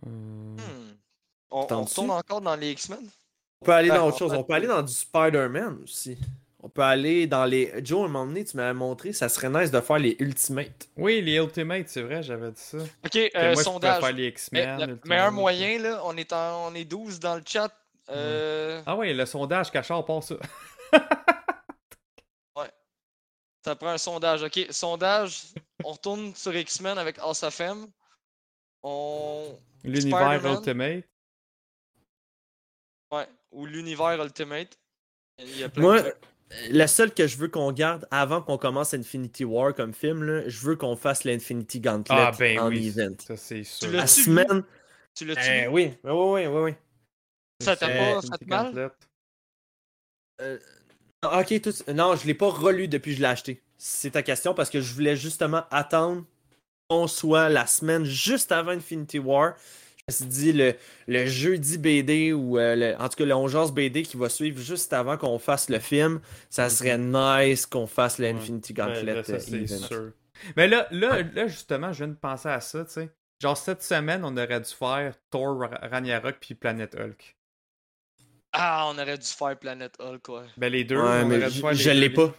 Euh, 0.05 0.09
Hmm. 0.09 0.95
On, 1.51 1.67
on 1.71 1.83
retourne 1.83 2.11
encore 2.11 2.41
dans 2.41 2.55
les 2.55 2.71
X-Men? 2.71 2.99
On 3.61 3.65
peut 3.65 3.71
aller 3.73 3.89
Ouais, 3.89 3.97
dans 3.97 4.07
autre 4.07 4.17
chose. 4.17 4.33
On 4.33 4.43
peut 4.43 4.53
aller 4.53 4.67
dans 4.67 4.81
du 4.81 4.93
Spider-Man 4.93 5.79
aussi. 5.83 6.17
On 6.61 6.69
peut 6.69 6.81
aller 6.83 7.25
dans 7.25 7.45
les. 7.45 7.73
Joe, 7.83 8.01
à 8.01 8.05
un 8.05 8.07
moment 8.07 8.25
donné, 8.27 8.43
tu 8.45 8.55
m'avais 8.57 8.73
montré, 8.73 9.13
ça 9.13 9.29
serait 9.29 9.49
nice 9.49 9.71
de 9.71 9.79
faire 9.81 9.97
les 9.97 10.15
Ultimates. 10.19 10.89
Oui, 10.97 11.21
les 11.21 11.35
Ultimates, 11.37 11.87
c'est 11.87 12.01
vrai, 12.01 12.21
j'avais 12.21 12.51
dit 12.51 12.61
ça. 12.61 12.77
Ok, 13.05 13.15
euh, 13.15 13.29
moi, 13.35 13.53
je 13.55 13.61
sondage. 13.63 13.97
pourrais 13.99 14.07
faire 14.09 14.15
les 14.17 14.23
Mais, 14.23 14.29
X-Men. 14.29 14.85
le 14.85 14.99
meilleur 15.05 15.31
moyen, 15.31 15.79
là, 15.79 16.01
on 16.05 16.15
est, 16.17 16.31
en, 16.33 16.67
on 16.67 16.75
est 16.75 16.85
12 16.85 17.19
dans 17.19 17.35
le 17.35 17.43
chat. 17.45 17.71
Euh, 18.09 18.81
Ah 18.85 18.95
oui, 18.97 19.13
le 19.13 19.25
sondage 19.25 19.71
Cachard, 19.71 20.03
pas 20.05 20.21
ça. 20.21 20.35
Ça 23.65 23.75
prend 23.75 23.89
un 23.89 23.97
sondage. 23.97 24.41
Ok, 24.43 24.67
sondage. 24.69 25.41
on 25.83 25.91
retourne 25.91 26.33
sur 26.33 26.55
X-Men 26.55 26.97
avec 26.97 27.19
House 27.19 27.43
of 27.43 27.59
M. 27.59 27.87
On. 28.83 29.57
L'univers. 29.83 30.45
Ultimate? 30.45 31.05
Ouais. 33.11 33.27
Ou 33.51 33.65
l'univers 33.65 34.23
Ultimate. 34.23 34.77
Il 35.39 35.57
y 35.59 35.63
a 35.63 35.69
plein 35.69 35.81
Moi, 35.83 36.01
de 36.01 36.13
la 36.69 36.87
seule 36.87 37.13
que 37.13 37.27
je 37.27 37.37
veux 37.37 37.47
qu'on 37.47 37.71
garde 37.71 38.07
avant 38.11 38.41
qu'on 38.41 38.57
commence 38.57 38.93
Infinity 38.93 39.45
War 39.45 39.73
comme 39.73 39.93
film, 39.93 40.23
là, 40.23 40.49
je 40.49 40.59
veux 40.65 40.75
qu'on 40.75 40.95
fasse 40.95 41.23
l'Infinity 41.23 41.79
Gauntlet 41.79 42.15
Ah 42.17 42.31
ben 42.37 42.59
en 42.59 42.69
oui, 42.69 42.87
event. 42.87 43.15
ça 43.19 43.37
c'est 43.37 43.63
sûr. 43.63 43.89
l'as- 43.91 43.99
La 43.99 44.07
semaine. 44.07 44.63
Tu 45.15 45.25
l'as-tu 45.25 45.41
Eh 45.41 45.61
vu? 45.63 45.67
oui, 45.69 45.93
oui, 46.03 46.11
oui, 46.11 46.45
oui, 46.47 46.61
oui. 46.61 46.73
Ça 47.61 47.75
t'a 47.75 47.87
Euh, 47.89 48.15
pas 48.15 48.21
fait 48.37 48.45
mal? 48.47 48.65
Gauntlet. 48.65 48.89
Ah, 51.21 51.39
Ok, 51.41 51.61
tout... 51.61 51.73
non, 51.93 52.15
je 52.15 52.25
l'ai 52.27 52.33
pas 52.33 52.49
relu 52.49 52.87
depuis 52.87 53.11
que 53.11 53.17
je 53.17 53.21
l'ai 53.21 53.27
acheté. 53.27 53.61
C'est 53.77 54.11
ta 54.11 54.23
question 54.23 54.53
parce 54.53 54.69
que 54.69 54.81
je 54.81 54.93
voulais 54.93 55.15
justement 55.15 55.63
attendre 55.69 56.25
qu'on 56.89 57.07
soit 57.07 57.49
la 57.49 57.67
semaine 57.67 58.03
juste 58.03 58.51
avant 58.51 58.71
Infinity 58.71 59.19
War. 59.19 59.53
Je 60.07 60.13
me 60.13 60.17
suis 60.17 60.25
dit 60.25 60.53
le, 60.53 60.73
le 61.07 61.27
jeudi 61.27 61.77
BD 61.77 62.33
ou 62.33 62.57
euh, 62.57 62.75
le- 62.75 62.95
en 62.99 63.07
tout 63.09 63.15
cas 63.17 63.25
le 63.25 63.35
11 63.35 63.71
BD 63.73 64.01
qui 64.01 64.17
va 64.17 64.27
suivre 64.27 64.59
juste 64.59 64.91
avant 64.91 65.15
qu'on 65.17 65.37
fasse 65.37 65.69
le 65.69 65.77
film, 65.77 66.19
ça 66.49 66.67
serait 66.69 66.97
nice 66.97 67.67
qu'on 67.67 67.85
fasse 67.85 68.17
l'Infinity 68.17 68.73
Ben, 68.73 68.87
Gauntlet 68.87 69.13
là, 69.15 69.23
ça, 69.23 69.33
euh, 69.33 69.39
c'est 69.39 69.53
event. 69.61 69.87
sûr. 69.87 70.11
Mais 70.57 70.67
là, 70.67 70.87
là, 70.89 71.21
là, 71.21 71.47
justement, 71.47 71.91
je 71.93 71.99
viens 72.05 72.07
de 72.07 72.17
penser 72.17 72.49
à 72.49 72.59
ça, 72.59 72.83
tu 72.85 72.91
sais. 72.91 73.09
Genre, 73.39 73.55
cette 73.55 73.83
semaine, 73.83 74.25
on 74.25 74.35
aurait 74.35 74.59
dû 74.59 74.69
faire 74.73 75.13
Thor, 75.29 75.59
Ra- 75.59 75.79
Ragnarok 75.89 76.37
puis 76.41 76.55
Planet 76.55 76.95
Hulk. 76.95 77.35
Ah, 78.51 78.89
on 78.91 78.97
aurait 78.97 79.17
dû 79.19 79.27
faire 79.27 79.57
Planet 79.59 79.93
Hulk, 79.99 80.27
ouais. 80.29 80.41
Ben, 80.57 80.71
les 80.71 80.83
deux, 80.85 80.97
Ouais, 80.97 81.21
on 81.23 81.27
mais 81.27 81.37
aurait 81.37 81.47
dû 81.49 81.53
j- 81.55 81.61
faire 81.61 81.69
les 81.71 81.75
je 81.77 81.89
l'ai 81.91 81.99
les- 82.07 82.09
pas. 82.09 82.33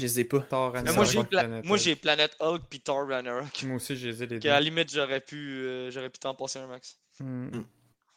Je 0.00 0.06
les 0.06 0.20
ai 0.20 0.24
pas. 0.24 0.40
Thor, 0.40 0.72
Mais 0.72 0.78
Ragnarok, 0.78 0.96
moi, 0.96 1.04
j'ai 1.04 1.24
Pla- 1.24 1.40
Planet 1.44 1.64
moi, 1.64 1.76
Hulk. 1.76 1.84
j'ai 1.84 1.96
Planet 1.96 2.36
Hulk 2.40 2.62
puis 2.68 2.80
Thor 2.80 3.08
Ragnarok. 3.08 3.62
Moi 3.64 3.76
aussi, 3.76 3.96
j'ai 3.96 4.08
les 4.12 4.22
ai 4.22 4.26
les 4.26 4.38
Qu'à 4.40 4.50
la 4.50 4.58
deux. 4.58 4.64
limite, 4.70 4.92
j'aurais 4.92 5.20
pu, 5.20 5.36
euh, 5.36 5.90
j'aurais 5.92 6.10
pu 6.10 6.18
t'en 6.18 6.34
passer 6.34 6.58
un 6.58 6.66
max. 6.66 6.98
Hmm. 7.20 7.46
Mm. 7.46 7.64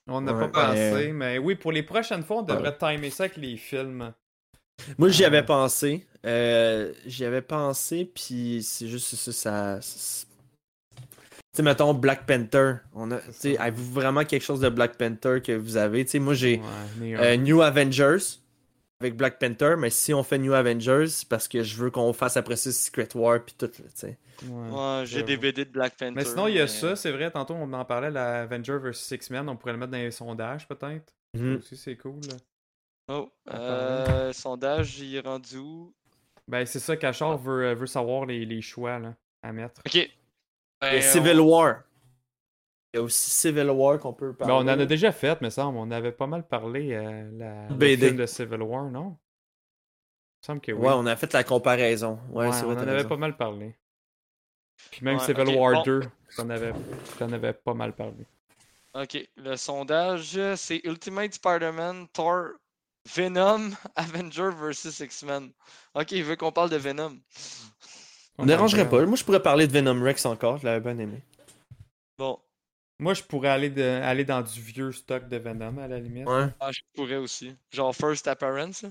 On 0.09 0.21
n'a 0.21 0.33
Ouais, 0.33 0.49
pas 0.49 0.67
pensé, 0.69 0.91
ouais. 0.93 1.11
mais 1.11 1.37
oui, 1.37 1.55
pour 1.55 1.71
les 1.71 1.83
prochaines 1.83 2.23
fois, 2.23 2.37
on 2.37 2.41
devrait 2.41 2.75
timer 2.77 3.09
ça 3.09 3.23
avec 3.25 3.37
les 3.37 3.57
films. 3.57 4.13
Moi, 4.97 5.09
j'y 5.09 5.25
avais 5.25 5.43
pensé. 5.43 6.07
Euh, 6.25 6.93
j'y 7.05 7.25
avais 7.25 7.41
pensé, 7.41 8.05
puis 8.05 8.61
c'est 8.63 8.87
juste 8.87 9.13
ça. 9.15 9.79
tu 9.81 9.87
sais, 11.53 11.63
mettons 11.63 11.93
Black 11.93 12.25
Panther. 12.25 12.75
On 12.93 13.11
a, 13.11 13.17
avez-vous 13.59 13.91
vraiment 13.93 14.23
quelque 14.23 14.43
chose 14.43 14.61
de 14.61 14.69
Black 14.69 14.97
Panther 14.97 15.41
que 15.43 15.51
vous 15.51 15.77
avez? 15.77 16.05
Tu 16.05 16.11
sais, 16.11 16.19
moi, 16.19 16.33
j'ai 16.33 16.61
euh, 17.01 17.35
New 17.37 17.61
Avengers 17.61 18.17
avec 18.99 19.15
Black 19.15 19.37
Panther, 19.39 19.75
mais 19.77 19.89
si 19.89 20.13
on 20.13 20.23
fait 20.23 20.37
New 20.39 20.53
Avengers, 20.53 21.07
c'est 21.07 21.27
parce 21.27 21.47
que 21.47 21.61
je 21.63 21.75
veux 21.75 21.91
qu'on 21.91 22.13
fasse 22.13 22.35
après 22.37 22.55
ça 22.55 22.71
Secret 22.71 23.09
War, 23.15 23.39
puis 23.43 23.53
tout, 23.57 23.65
là, 23.65 23.69
tu 23.71 23.83
sais. 23.93 24.17
ouais. 24.49 24.69
Ouais, 24.71 25.03
j'ai 25.05 25.21
des 25.23 25.37
BD 25.37 25.65
de 25.65 25.69
Black 25.71 25.95
Panther. 25.97 26.13
Mais 26.15 26.25
sinon, 26.25 26.47
il 26.47 26.55
y 26.55 26.59
a 26.59 26.63
mais- 26.63 26.67
ça, 26.67 26.95
c'est 26.95 27.11
vrai, 27.11 27.29
tantôt 27.29 27.53
on 27.53 27.71
en 27.73 27.85
parlait, 27.85 28.09
la 28.09 28.41
Avenger 28.41 28.77
vs 28.79 29.11
X-Men, 29.11 29.47
on 29.49 29.55
pourrait 29.55 29.73
le 29.73 29.77
mettre 29.79 29.91
dans 29.91 29.97
les 29.99 30.11
sondages 30.11 30.67
peut-être. 30.67 31.13
Mhm. 31.35 31.57
aussi, 31.57 31.77
c'est 31.77 31.95
cool. 31.97 32.21
là. 32.29 32.35
Oh, 33.09 33.29
euh, 33.53 34.33
sondage, 34.33 34.99
il 34.99 35.15
est 35.15 35.19
rendu 35.25 35.57
où? 35.57 35.93
Ben, 36.47 36.65
c'est 36.65 36.79
ça, 36.79 36.97
Cachard 36.97 37.37
veut, 37.37 37.67
euh, 37.67 37.73
veut 37.75 37.85
savoir 37.87 38.25
les, 38.25 38.45
les 38.45 38.61
choix 38.61 38.99
là, 38.99 39.13
à 39.43 39.51
mettre. 39.53 39.81
Ok. 39.85 40.09
Ben, 40.81 41.01
Civil 41.01 41.39
on- 41.39 41.47
War. 41.49 41.83
Il 42.93 42.97
y 42.97 42.99
a 42.99 43.03
aussi 43.03 43.29
Civil 43.29 43.69
War 43.69 43.99
qu'on 43.99 44.13
peut 44.13 44.33
parler. 44.33 44.53
Ben, 44.53 44.59
on 44.59 44.61
en 44.73 44.79
a 44.79 44.85
déjà 44.85 45.11
fait, 45.11 45.39
me 45.41 45.49
semble. 45.49 45.77
On 45.77 45.91
avait 45.91 46.11
pas 46.11 46.27
mal 46.27 46.47
parlé 46.47 46.93
euh, 46.93 47.29
la, 47.37 47.67
le 47.67 47.75
BD. 47.75 48.07
film 48.07 48.17
de 48.17 48.25
Civil 48.25 48.61
War, 48.61 48.85
non? 48.89 49.17
Il 50.39 50.43
me 50.43 50.45
semble 50.45 50.61
que 50.61 50.71
oui. 50.71 50.87
Ouais, 50.87 50.93
on 50.95 51.05
a 51.05 51.15
fait 51.15 51.33
la 51.33 51.43
comparaison. 51.43 52.19
Ouais, 52.31 52.47
Ouais, 52.47 52.51
c'est 52.53 52.63
on 52.63 52.67
vrai, 52.67 52.75
en 52.75 52.85
t'as 52.85 52.91
avait 52.91 53.03
raison. 53.03 53.09
pas 53.09 53.17
mal 53.17 53.35
parlé. 53.35 53.75
Puis 54.91 55.03
même 55.03 55.17
Ouais, 55.17 55.25
Civil 55.25 55.47
War 55.57 55.73
bon. 55.73 55.81
2, 55.83 56.01
t'en 56.35 56.49
avais, 56.49 56.73
t'en 57.17 57.31
avais 57.31 57.53
pas 57.53 57.73
mal 57.73 57.93
parlé. 57.93 58.25
Ok, 58.93 59.17
le 59.35 59.55
sondage, 59.57 60.39
c'est 60.55 60.81
Ultimate 60.83 61.33
Spider-Man, 61.33 62.07
Thor, 62.13 62.49
Venom, 63.15 63.71
Avenger 63.95 64.49
vs 64.51 64.99
X-Men. 65.01 65.51
Ok, 65.93 66.11
il 66.13 66.23
veut 66.23 66.35
qu'on 66.35 66.51
parle 66.51 66.69
de 66.69 66.77
Venom. 66.77 67.17
On 68.37 68.43
ne 68.43 68.47
dérangerait 68.47 68.87
pas. 68.89 69.05
Moi, 69.05 69.15
je 69.15 69.23
pourrais 69.23 69.41
parler 69.41 69.67
de 69.67 69.71
Venom 69.73 70.01
Rex 70.03 70.25
encore. 70.25 70.57
Je 70.59 70.65
l'avais 70.65 70.79
bien 70.79 70.97
aimé. 70.99 71.21
Bon, 72.17 72.39
Moi, 72.99 73.13
je 73.13 73.23
pourrais 73.23 73.49
aller, 73.49 73.69
de, 73.69 73.83
aller 73.83 74.25
dans 74.25 74.41
du 74.41 74.59
vieux 74.59 74.91
stock 74.91 75.29
de 75.29 75.37
Venom 75.37 75.77
à 75.77 75.87
la 75.87 75.99
limite. 75.99 76.27
Ouais. 76.27 76.47
ah, 76.59 76.71
je 76.71 76.79
pourrais 76.95 77.17
aussi. 77.17 77.55
Genre 77.71 77.95
First 77.95 78.27
Appearance. 78.27 78.85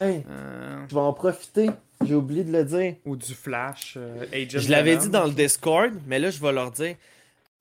Hey, 0.00 0.24
Euh, 0.28 0.84
je 0.88 0.94
vais 0.94 1.00
en 1.00 1.12
profiter. 1.12 1.70
J'ai 2.04 2.14
oublié 2.14 2.42
de 2.44 2.52
le 2.52 2.64
dire. 2.64 2.96
ou 3.04 3.16
du 3.16 3.34
Flash, 3.34 3.94
euh, 3.96 4.24
Agent 4.32 4.58
Je 4.58 4.70
l'avais 4.70 4.96
dit 4.96 5.10
dans 5.10 5.24
le 5.26 5.32
Discord, 5.32 5.92
mais 6.06 6.18
là, 6.18 6.30
je 6.30 6.40
vais 6.40 6.52
leur 6.52 6.70
dire. 6.70 6.96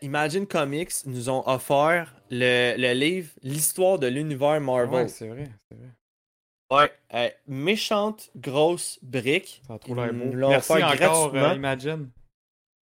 Imagine 0.02 0.48
Comics 0.48 0.94
nous 1.06 1.30
ont 1.30 1.46
offert 1.48 2.16
le, 2.32 2.76
le 2.78 2.94
livre 2.94 3.30
L'histoire 3.44 4.00
de 4.00 4.08
l'univers 4.08 4.62
Marvel. 4.62 4.90
Ouais, 5.04 5.08
c'est 5.10 5.28
vrai, 5.28 5.50
c'est 5.68 5.76
vrai. 5.76 5.90
Ouais. 6.72 6.92
Euh, 7.14 7.30
méchante 7.48 8.30
grosse 8.36 8.98
brique. 9.02 9.62
Ça 9.68 9.74
a 9.74 9.80
trop 9.80 9.96
l'air 9.96 10.14
beau. 10.14 10.48
Merci 10.50 10.72
encore, 10.84 11.36
euh, 11.36 11.56
Imagine. 11.56 12.10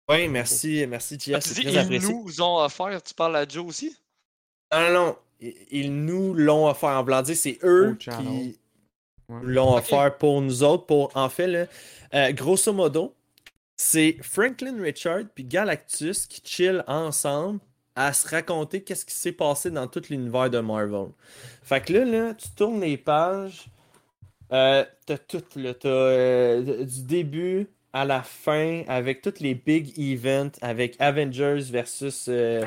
Oui, 0.08 0.28
merci, 0.28 0.86
merci 0.88 1.18
Ah, 1.34 1.40
JS, 1.40 1.42
tu 1.42 1.48
c'est 1.48 1.54
dis, 1.54 1.62
très 1.62 1.72
ils 1.72 1.78
apprécié. 1.78 2.14
nous 2.14 2.40
ont 2.42 2.58
offert, 2.58 3.02
tu 3.02 3.14
parles 3.14 3.36
à 3.36 3.46
Joe 3.48 3.66
aussi? 3.66 3.96
Non, 4.72 4.80
non, 4.80 4.92
non. 4.92 5.16
Ils, 5.70 5.92
nous 5.92 6.32
l'ont 6.34 6.68
offert 6.68 6.90
en 6.90 7.02
blanc. 7.02 7.22
C'est 7.24 7.58
eux 7.62 7.96
qui 7.98 8.58
Ouais. 9.28 9.40
l'ont 9.42 9.74
offert 9.76 10.16
pour 10.18 10.40
nous 10.40 10.62
autres. 10.62 10.86
Pour, 10.86 11.10
en 11.16 11.28
fait, 11.28 11.48
là, 11.48 11.66
euh, 12.14 12.30
grosso 12.32 12.72
modo, 12.72 13.12
c'est 13.76 14.16
Franklin 14.22 14.80
Richard 14.80 15.24
puis 15.34 15.42
Galactus 15.44 16.26
qui 16.26 16.40
chillent 16.44 16.82
ensemble 16.86 17.58
à 17.96 18.12
se 18.12 18.28
raconter 18.28 18.82
qu'est-ce 18.84 19.04
qui 19.04 19.14
s'est 19.14 19.32
passé 19.32 19.70
dans 19.72 19.88
tout 19.88 20.02
l'univers 20.10 20.48
de 20.48 20.60
Marvel. 20.60 21.08
Fait 21.62 21.80
que 21.84 21.92
là, 21.92 22.04
là 22.04 22.34
tu 22.34 22.50
tournes 22.50 22.80
les 22.80 22.96
pages, 22.96 23.66
euh, 24.52 24.84
t'as 25.06 25.18
tout, 25.18 25.42
là, 25.56 25.74
t'as 25.74 25.88
euh, 25.88 26.84
du 26.84 27.02
début 27.02 27.66
à 27.97 28.05
la 28.05 28.23
fin 28.23 28.82
avec 28.89 29.23
tous 29.23 29.40
les 29.40 29.55
big 29.55 29.98
events, 29.98 30.59
avec 30.60 30.97
Avengers 30.98 31.62
versus 31.70 32.27
euh, 32.28 32.62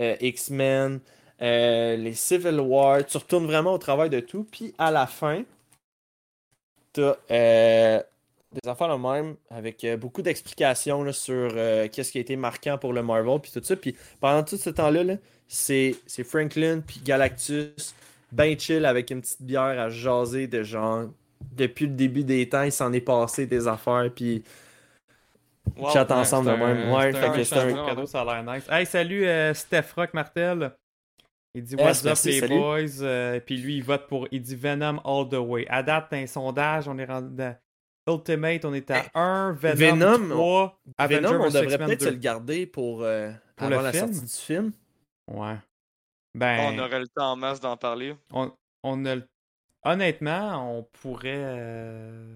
euh, 0.00 0.16
X-Men, 0.20 0.98
euh, 1.40 1.94
les 1.94 2.14
Civil 2.14 2.58
War, 2.58 3.06
tu 3.06 3.16
retournes 3.16 3.46
vraiment 3.46 3.74
au 3.74 3.78
travail 3.78 4.10
de 4.10 4.18
tout, 4.18 4.44
puis 4.50 4.74
à 4.78 4.90
la 4.90 5.06
fin, 5.06 5.44
t'as 6.92 7.14
des 7.28 8.68
affaires 8.68 8.88
de 8.88 9.00
même 9.00 9.36
avec 9.50 9.86
beaucoup 10.00 10.20
d'explications 10.20 11.12
sur 11.12 11.54
qu'est-ce 11.92 12.10
qui 12.10 12.18
a 12.18 12.20
été 12.20 12.34
marquant 12.34 12.76
pour 12.76 12.92
le 12.92 13.04
Marvel, 13.04 13.38
puis 13.40 13.52
tout 13.52 13.62
ça. 13.62 13.76
Puis 13.76 13.94
pendant 14.20 14.42
tout 14.42 14.56
ce 14.56 14.68
temps-là, 14.68 15.04
là, 15.04 15.14
c'est 15.46 15.94
c'est 16.06 16.24
Franklin 16.24 16.80
puis 16.84 17.00
Galactus, 17.04 17.94
ben 18.32 18.58
chill 18.58 18.84
avec 18.84 19.10
une 19.10 19.20
petite 19.20 19.42
bière 19.42 19.78
à 19.78 19.90
jaser 19.90 20.48
de 20.48 20.64
genre. 20.64 21.04
Depuis 21.56 21.86
le 21.86 21.92
début 21.92 22.24
des 22.24 22.48
temps, 22.48 22.62
il 22.62 22.72
s'en 22.72 22.92
est 22.92 23.00
passé 23.00 23.46
des 23.46 23.66
affaires, 23.66 24.10
puis 24.14 24.44
Wow. 25.76 25.90
Chat 25.92 26.10
ensemble 26.10 26.50
de 26.50 26.56
même. 26.56 26.92
Ouais, 26.92 27.12
c'est 27.12 27.18
fait 27.20 27.26
un 27.26 27.32
que 27.32 27.44
c'est 27.44 27.58
un. 27.58 27.86
cadeau, 27.86 28.06
ça 28.06 28.22
a 28.22 28.42
l'air 28.42 28.54
nice. 28.54 28.66
Hey, 28.70 28.84
salut 28.86 29.24
euh, 29.26 29.54
Steph 29.54 29.92
Rock 29.96 30.12
Martel. 30.14 30.72
Il 31.54 31.62
dit 31.64 31.76
What's 31.76 32.04
up 32.04 32.18
les 32.24 32.40
boys? 32.48 33.02
Euh, 33.02 33.40
puis 33.40 33.56
lui, 33.58 33.76
il 33.76 33.82
vote 33.84 34.06
pour. 34.08 34.26
Il 34.30 34.42
dit 34.42 34.56
Venom 34.56 34.98
all 35.04 35.28
the 35.28 35.34
way. 35.34 35.66
À 35.68 35.82
date, 35.82 36.06
t'as 36.10 36.16
un 36.18 36.26
sondage, 36.26 36.88
on 36.88 36.98
est 36.98 37.04
rendu 37.04 37.34
dans 37.34 37.56
Ultimate, 38.08 38.64
on 38.64 38.74
est 38.74 38.90
à 38.90 39.04
1, 39.14 39.52
Venom, 39.52 39.76
Venom, 40.18 40.28
3, 40.30 40.80
Avenger 40.98 41.20
Venom, 41.28 41.40
on 41.44 41.50
devrait 41.50 41.78
peut-être 41.78 42.00
2. 42.00 42.06
se 42.06 42.10
le 42.10 42.16
garder 42.18 42.66
pour, 42.66 43.02
euh, 43.02 43.30
Pour 43.56 43.68
avant 43.68 43.76
le 43.78 43.82
la 43.84 43.92
film? 43.92 44.12
sortie 44.12 44.26
du 44.26 44.42
film. 44.42 44.72
Ouais. 45.30 45.54
On 46.34 46.38
Ben, 46.38 46.80
aurait 46.80 46.98
le 47.00 47.08
temps 47.08 47.32
en 47.32 47.36
masse 47.36 47.60
d'en 47.60 47.76
parler. 47.76 48.16
on, 48.32 48.50
on 48.82 49.04
a 49.04 49.14
le- 49.16 49.28
Honnêtement, 49.84 50.76
on 50.78 50.82
pourrait. 50.84 51.30
euh, 51.36 52.34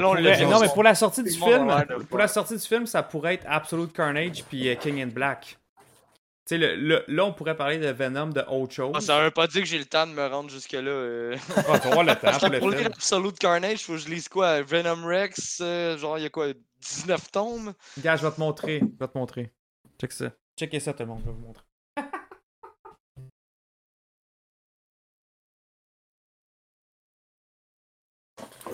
pourrait- 0.00 0.44
Non, 0.44 0.56
on- 0.56 0.60
mais 0.60 0.68
pour 0.68 0.82
la 0.82 0.94
sortie 0.94 1.22
du 1.22 1.30
film, 1.30 1.74
pour 2.08 2.18
la 2.18 2.28
sortie 2.28 2.54
du 2.56 2.62
film, 2.66 2.86
ça 2.86 3.02
pourrait 3.02 3.34
être 3.34 3.46
Absolute 3.48 3.92
Carnage 3.92 4.44
puis 4.44 4.68
euh, 4.68 4.74
King 4.76 5.02
in 5.02 5.06
Black. 5.08 5.58
Tu 6.48 6.54
sais, 6.54 6.58
le- 6.58 6.76
le- 6.76 7.04
là, 7.08 7.24
on 7.24 7.32
pourrait 7.32 7.56
parler 7.56 7.78
de 7.78 7.88
Venom 7.88 8.28
de 8.28 8.40
autre 8.48 8.72
chose. 8.72 8.92
Ah, 8.94 9.00
ça 9.00 9.20
veut 9.20 9.32
pas 9.32 9.48
dire 9.48 9.62
que 9.62 9.66
j'ai 9.66 9.78
le 9.80 9.84
temps 9.84 10.06
de 10.06 10.12
me 10.12 10.26
rendre 10.26 10.48
jusque-là. 10.48 10.80
euh. 10.80 11.36
Ah, 11.56 11.78
tu 11.80 11.88
le 11.88 12.14
temps 12.14 12.38
pour 12.38 12.48
le 12.50 12.58
Pour 12.60 12.70
lire. 12.70 12.86
Absolute 12.86 13.36
Carnage, 13.38 13.84
faut 13.84 13.92
que 13.94 13.98
je 13.98 14.08
lise 14.08 14.28
quoi? 14.28 14.62
Venom 14.62 15.04
Rex, 15.06 15.58
euh, 15.60 15.98
genre 15.98 16.18
il 16.18 16.22
y 16.22 16.26
a 16.26 16.30
quoi? 16.30 16.46
19 16.80 17.32
tomes? 17.32 17.72
Gars, 17.98 18.14
je 18.16 18.24
vais 18.26 18.32
te 18.32 18.38
montrer. 18.38 18.78
Je 18.80 19.04
vais 19.04 19.10
te 19.10 19.18
montrer. 19.18 19.52
Check 20.00 20.12
ça. 20.12 20.26
Checkez 20.56 20.78
ça, 20.78 20.92
tout 20.92 21.02
le 21.02 21.08
monde. 21.08 21.20
Je 21.24 21.30
vais 21.30 21.32
vous 21.36 21.46
montrer. 21.46 21.64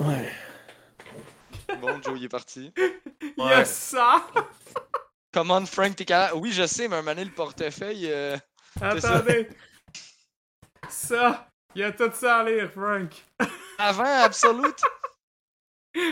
Ouais. 0.01 0.31
Bon, 1.82 2.00
Joe, 2.00 2.16
il 2.16 2.24
est 2.26 2.28
parti. 2.28 2.72
Il 3.20 3.34
y 3.44 3.52
a 3.52 3.64
ça! 3.64 4.24
Comment 5.32 5.66
Frank, 5.66 5.96
t'es 5.96 6.04
capable 6.04 6.38
Oui, 6.38 6.52
je 6.52 6.64
sais, 6.64 6.86
mais 6.86 6.94
un 6.94 7.02
mané 7.02 7.24
le 7.24 7.32
portefeuille. 7.32 8.09
euh. 8.09 8.38
Attendez! 8.80 9.48
Ça! 10.88 11.48
Il 11.74 11.80
y 11.80 11.84
a 11.84 11.90
tout 11.90 12.12
ça 12.12 12.38
à 12.38 12.44
lire, 12.44 12.70
Frank! 12.70 13.10
Avant 13.78 14.04
Absolute? 14.04 14.80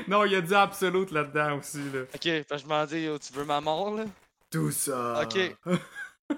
Non, 0.08 0.24
il 0.24 0.32
y 0.32 0.34
a 0.34 0.40
du 0.40 0.52
Absolute 0.52 1.12
là-dedans 1.12 1.58
aussi, 1.58 1.88
là. 1.92 2.00
Ok, 2.02 2.44
parce 2.48 2.62
que 2.62 2.68
je 2.68 2.74
m'en 2.74 2.84
dis, 2.84 3.08
oh, 3.08 3.18
tu 3.20 3.32
veux 3.32 3.44
ma 3.44 3.60
mort 3.60 3.94
là? 3.94 4.06
Tout 4.50 4.72
ça! 4.72 5.22
Ok. 5.22 5.56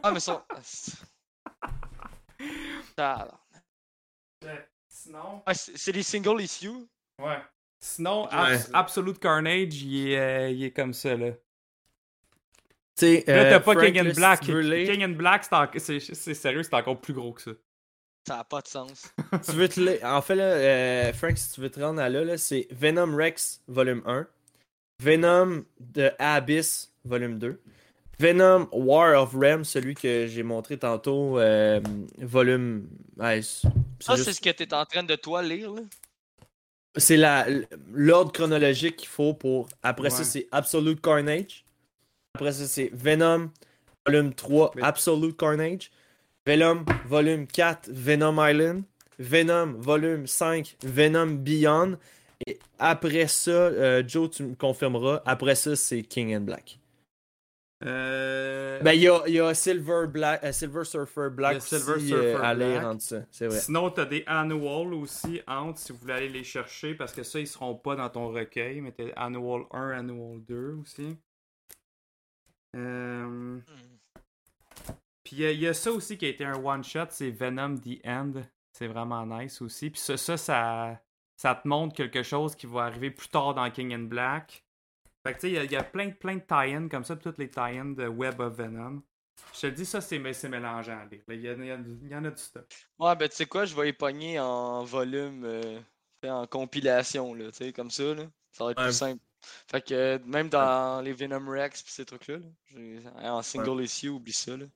Ah, 0.02 0.10
mais 0.10 0.20
ça. 0.20 0.44
Ah, 2.98 3.28
Sinon... 4.88 5.42
ah, 5.46 5.54
c'est 5.54 5.78
c'est 5.78 5.92
les 5.92 6.02
single 6.02 6.42
issues. 6.42 6.86
Ouais. 7.18 7.42
Sinon, 7.84 8.26
Abs- 8.30 8.70
Absolute 8.72 9.18
Carnage, 9.18 9.82
il 9.82 10.10
est, 10.12 10.18
euh, 10.18 10.50
il 10.50 10.62
est 10.64 10.70
comme 10.70 10.92
ça, 10.94 11.16
là. 11.16 11.32
Tu 12.96 13.06
sais, 13.06 13.24
Là, 13.26 13.34
euh, 13.34 13.50
t'as 13.50 13.60
pas 13.60 13.74
là, 13.74 13.80
in 13.86 14.10
si 14.10 14.16
Black. 14.16 14.40
tu 14.42 15.02
in 15.02 15.08
Black, 15.08 15.44
c'est 15.78 15.98
sérieux, 16.34 16.62
c'est 16.62 16.74
encore 16.74 17.00
plus 17.00 17.12
gros 17.12 17.32
que 17.32 17.42
ça. 17.42 17.50
Ça 18.28 18.38
a 18.38 18.44
pas 18.44 18.60
de 18.60 18.68
sens. 18.68 19.12
tu 19.44 19.52
veux 19.52 19.68
te 19.68 19.80
lire- 19.80 19.98
En 20.04 20.22
fait, 20.22 20.36
là, 20.36 20.44
euh, 20.44 21.12
Frank, 21.12 21.36
si 21.36 21.52
tu 21.54 21.60
veux 21.60 21.70
te 21.70 21.80
rendre 21.80 22.00
à 22.00 22.08
là, 22.08 22.24
là, 22.24 22.38
c'est 22.38 22.68
Venom 22.70 23.16
Rex, 23.16 23.60
volume 23.66 24.02
1. 24.06 24.28
Venom 25.00 25.64
de 25.80 26.12
Abyss, 26.20 26.92
volume 27.04 27.40
2. 27.40 27.60
Venom 28.20 28.68
War 28.70 29.20
of 29.20 29.34
Realms, 29.34 29.64
celui 29.64 29.96
que 29.96 30.28
j'ai 30.28 30.44
montré 30.44 30.78
tantôt, 30.78 31.40
euh, 31.40 31.80
volume. 32.18 32.86
ouais, 33.16 33.42
c'est 33.42 33.66
Ça, 33.98 34.14
juste- 34.14 34.26
c'est 34.28 34.32
ce 34.34 34.40
que 34.40 34.50
t'es 34.50 34.72
en 34.72 34.84
train 34.86 35.02
de 35.02 35.16
toi 35.16 35.42
lire 35.42 35.72
là? 35.72 35.80
C'est 36.96 37.16
la- 37.16 37.46
l'ordre 37.92 38.32
chronologique 38.32 38.96
qu'il 38.96 39.08
faut 39.08 39.32
pour. 39.34 39.68
Après 39.82 40.10
ça, 40.10 40.24
c'est 40.24 40.48
Absolute 40.52 41.00
Carnage. 41.00 41.64
Après 42.34 42.52
ça, 42.52 42.66
c'est 42.66 42.90
Venom, 42.92 43.50
volume 44.06 44.34
3, 44.34 44.72
Mais- 44.76 44.82
Absolute 44.82 45.36
Carnage. 45.36 45.90
Venom, 46.46 46.84
volume 47.06 47.46
4, 47.46 47.88
Venom 47.90 48.36
Island. 48.46 48.82
Venom, 49.18 49.74
volume 49.78 50.26
5, 50.26 50.76
Venom 50.82 51.26
Beyond. 51.38 51.96
Et 52.46 52.58
après 52.78 53.28
ça, 53.28 53.50
euh, 53.50 54.02
Joe, 54.06 54.28
tu 54.30 54.42
me 54.42 54.54
confirmeras. 54.54 55.22
Après 55.24 55.54
ça, 55.54 55.76
c'est 55.76 56.02
King 56.02 56.34
and 56.36 56.40
Black. 56.40 56.78
Euh... 57.84 58.80
Ben, 58.80 58.92
il 58.92 59.02
y 59.02 59.08
a, 59.08 59.28
y 59.28 59.40
a 59.40 59.54
Silver, 59.54 60.06
Black, 60.06 60.44
euh, 60.44 60.52
Silver 60.52 60.84
Surfer 60.84 61.28
Black 61.30 61.52
Il 61.52 61.54
y 61.54 61.56
a 61.56 61.60
Silver 61.60 61.96
aussi, 61.96 62.08
Surfer 62.08 62.34
euh, 62.34 62.42
à 62.42 62.54
lire 62.54 62.86
entre 62.86 63.02
ça. 63.02 63.22
C'est 63.30 63.46
vrai. 63.48 63.58
Sinon, 63.58 63.90
t'as 63.90 64.04
des 64.04 64.22
annual 64.26 64.94
aussi 64.94 65.40
entre 65.46 65.78
si 65.78 65.92
vous 65.92 65.98
voulez 65.98 66.14
aller 66.14 66.28
les 66.28 66.44
chercher 66.44 66.94
parce 66.94 67.12
que 67.12 67.22
ça, 67.22 67.40
ils 67.40 67.46
seront 67.46 67.74
pas 67.74 67.96
dans 67.96 68.08
ton 68.08 68.28
recueil, 68.28 68.80
mais 68.80 68.92
t'as 68.92 69.08
annual 69.16 69.64
1, 69.72 69.90
annual 69.90 70.40
2 70.46 70.78
aussi. 70.80 71.16
Euh... 72.76 73.58
Puis 75.24 75.36
il 75.36 75.50
y, 75.50 75.58
y 75.58 75.66
a 75.66 75.74
ça 75.74 75.90
aussi 75.90 76.16
qui 76.16 76.26
a 76.26 76.28
été 76.28 76.44
un 76.44 76.54
one 76.62 76.84
shot, 76.84 77.06
c'est 77.10 77.30
Venom 77.30 77.76
The 77.76 78.06
End. 78.06 78.32
C'est 78.72 78.86
vraiment 78.86 79.26
nice 79.26 79.60
aussi. 79.60 79.90
Puis 79.90 80.00
ça, 80.00 80.16
ça, 80.16 80.36
ça, 80.36 81.00
ça 81.36 81.54
te 81.54 81.66
montre 81.66 81.94
quelque 81.94 82.22
chose 82.22 82.54
qui 82.54 82.66
va 82.66 82.84
arriver 82.84 83.10
plus 83.10 83.28
tard 83.28 83.54
dans 83.54 83.70
King 83.70 83.94
and 83.94 84.04
Black. 84.04 84.64
Fait 85.24 85.34
que 85.34 85.38
tu 85.40 85.40
sais, 85.42 85.50
il 85.50 85.54
y 85.54 85.58
a- 85.58 85.64
il 85.64 85.72
y, 85.72 85.76
a 85.76 85.84
plein, 85.84 86.10
plein 86.10 86.36
de 86.36 86.40
tie-ins 86.40 86.88
comme 86.88 87.04
ça, 87.04 87.16
toutes 87.16 87.38
les 87.38 87.48
tie-ins 87.48 87.92
de 87.94 88.06
Web 88.08 88.40
of 88.40 88.56
Venom. 88.56 89.02
Je 89.54 89.60
te 89.60 89.66
le 89.66 89.72
dis, 89.72 89.86
ça, 89.86 90.00
c'est 90.00 90.20
c'est 90.32 90.48
mélangeant 90.48 90.98
à 91.00 91.04
lire. 91.06 91.22
Il 91.28 91.40
y, 91.40 91.42
y 91.44 91.48
a- 91.48 91.54
il 91.54 92.08
y 92.08 92.14
en 92.14 92.24
a 92.24 92.30
du 92.30 92.42
stuff. 92.42 92.64
Ouais, 92.98 93.14
ben 93.16 93.28
tu 93.28 93.36
sais 93.36 93.46
quoi, 93.46 93.64
je 93.64 93.74
vais 93.74 93.88
y 93.88 93.92
pogner 93.92 94.38
en 94.40 94.84
volume, 94.84 95.44
euh, 95.44 95.80
en 96.24 96.46
compilation 96.46 97.34
là, 97.34 97.50
tu 97.50 97.58
sais, 97.66 97.72
comme 97.72 97.90
ça 97.90 98.14
là. 98.14 98.24
Ça 98.52 98.64
va 98.64 98.72
être 98.72 98.78
Ouais. 98.78 98.84
plus 98.86 98.92
simple. 98.94 99.22
Fait 99.70 99.80
que 99.84 99.94
euh, 99.94 100.18
même 100.24 100.48
dans 100.48 101.00
les 101.02 101.12
Venom 101.12 101.48
Rex 101.50 101.82
pis 101.82 101.90
ces 101.92 102.04
trucs-là, 102.04 102.38
là, 102.74 103.34
en 103.34 103.42
single 103.42 103.82
issue, 103.82 104.08
oublie 104.10 104.32
ça. 104.32 104.56
Là. 104.56 104.66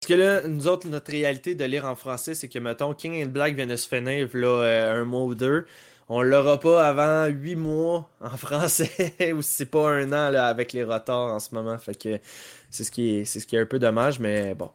Parce 0.00 0.08
que 0.08 0.14
là, 0.14 0.46
nous 0.48 0.66
autres, 0.66 0.86
notre 0.88 1.10
réalité 1.10 1.54
de 1.54 1.64
lire 1.64 1.84
en 1.86 1.94
français, 1.96 2.34
c'est 2.34 2.48
que, 2.48 2.58
mettons, 2.58 2.92
King 2.94 3.24
and 3.24 3.30
Black 3.30 3.54
vient 3.54 3.66
de 3.66 3.76
se 3.76 3.88
finir, 3.88 4.28
là, 4.34 4.48
euh, 4.62 5.00
un 5.00 5.04
mois 5.04 5.22
ou 5.24 5.34
deux. 5.34 5.66
On 6.08 6.20
l'aura 6.22 6.60
pas 6.60 6.86
avant 6.86 7.26
huit 7.26 7.56
mois 7.56 8.10
en 8.20 8.36
français, 8.36 9.32
ou 9.32 9.42
si 9.42 9.50
c'est 9.52 9.66
pas 9.70 9.90
un 9.90 10.12
an, 10.12 10.30
là, 10.30 10.48
avec 10.48 10.72
les 10.72 10.84
retards 10.84 11.32
en 11.32 11.40
ce 11.40 11.54
moment. 11.54 11.78
Fait 11.78 11.94
que 11.94 12.20
c'est 12.70 12.84
ce 12.84 12.90
qui 12.90 13.16
est, 13.16 13.24
c'est 13.24 13.40
ce 13.40 13.46
qui 13.46 13.56
est 13.56 13.60
un 13.60 13.66
peu 13.66 13.78
dommage, 13.78 14.18
mais 14.18 14.54
bon. 14.54 14.70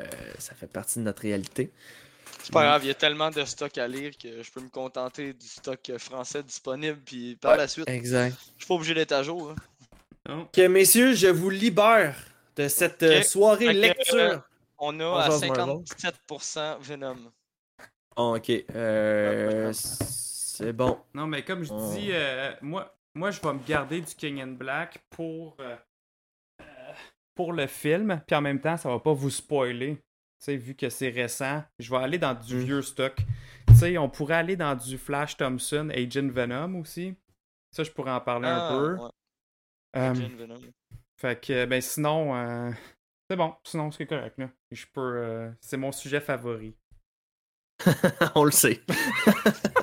Euh, 0.00 0.06
ça 0.38 0.54
fait 0.54 0.66
partie 0.66 0.98
de 1.00 1.04
notre 1.04 1.22
réalité. 1.22 1.70
C'est 2.42 2.52
pas 2.52 2.62
grave, 2.64 2.84
il 2.84 2.88
y 2.88 2.90
a 2.90 2.94
tellement 2.94 3.30
de 3.30 3.44
stock 3.44 3.76
à 3.78 3.86
lire 3.88 4.12
que 4.16 4.42
je 4.42 4.50
peux 4.50 4.60
me 4.60 4.68
contenter 4.70 5.32
du 5.34 5.46
stock 5.46 5.92
français 5.98 6.42
disponible, 6.42 6.98
puis 7.04 7.36
par 7.36 7.56
la 7.56 7.68
suite, 7.68 7.88
Exact. 7.88 8.34
je 8.56 8.64
suis 8.64 8.68
pas 8.68 8.74
obligé 8.74 8.94
d'être 8.94 9.12
à 9.12 9.22
jour. 9.22 9.54
hein. 10.26 10.40
Ok, 10.40 10.58
messieurs, 10.68 11.14
je 11.14 11.26
vous 11.26 11.50
libère 11.50 12.16
de 12.56 12.68
cette 12.68 13.02
euh, 13.02 13.22
soirée 13.22 13.72
lecture. 13.72 14.14
euh, 14.14 14.38
On 14.78 14.98
a 15.00 15.04
On 15.04 15.16
à 15.16 15.26
jase 15.26 15.44
Marvel. 15.46 15.76
57% 16.28 16.78
Venom. 16.80 17.16
Bon, 18.16 18.36
ok. 18.36 18.50
Euh, 18.74 19.72
c'est 20.58 20.72
bon. 20.72 20.98
Non, 21.14 21.26
mais 21.26 21.44
comme 21.44 21.62
je 21.64 21.72
Oh. 21.72 21.92
dis, 21.94 22.08
euh, 22.12 22.52
moi, 22.62 22.94
moi, 23.14 23.30
je 23.30 23.40
vais 23.40 23.52
me 23.52 23.64
garder 23.66 24.00
du 24.00 24.14
King 24.14 24.42
and 24.42 24.52
Black 24.52 24.98
pour, 25.10 25.56
euh, 25.60 25.76
pour 27.34 27.52
le 27.52 27.66
film, 27.66 28.20
puis 28.26 28.36
en 28.36 28.40
même 28.40 28.60
temps, 28.60 28.76
ça 28.76 28.88
va 28.88 28.98
pas 28.98 29.12
vous 29.12 29.30
spoiler. 29.30 29.96
Tu 29.96 30.44
sais, 30.44 30.56
vu 30.56 30.74
que 30.74 30.88
c'est 30.88 31.08
récent, 31.10 31.64
je 31.78 31.90
vais 31.90 31.96
aller 31.96 32.18
dans 32.18 32.34
du 32.34 32.56
Mm. 32.56 32.60
vieux 32.64 32.82
stock. 32.82 33.16
Tu 33.68 33.74
sais, 33.74 33.98
on 33.98 34.08
pourrait 34.08 34.34
aller 34.36 34.56
dans 34.56 34.74
du 34.76 34.98
Flash 34.98 35.36
Thompson, 35.36 35.90
Agent 35.94 36.28
Venom 36.28 36.80
aussi. 36.80 37.14
Ça, 37.72 37.82
je 37.84 37.90
pourrais 37.90 38.12
en 38.12 38.20
parler 38.20 38.48
un 38.48 38.68
peu. 38.78 38.96
Ah, 38.98 39.02
ouais, 39.04 39.10
Euh, 39.96 40.10
Agent 40.12 40.36
Venom. 40.36 40.60
fait 41.20 41.40
que, 41.40 41.64
ben 41.66 41.80
sinon, 41.80 42.34
euh, 42.36 42.70
c'est 43.28 43.36
bon. 43.36 43.54
Sinon, 43.64 43.90
c'est 43.90 44.06
correct, 44.06 44.38
là. 44.38 44.48
Je 44.70 44.86
peux... 44.92 45.00
euh, 45.16 45.50
c'est 45.60 45.76
mon 45.76 45.92
sujet 45.92 46.20
favori. 46.20 46.74
On 48.34 48.44
le 48.44 48.50
sait. 48.50 48.80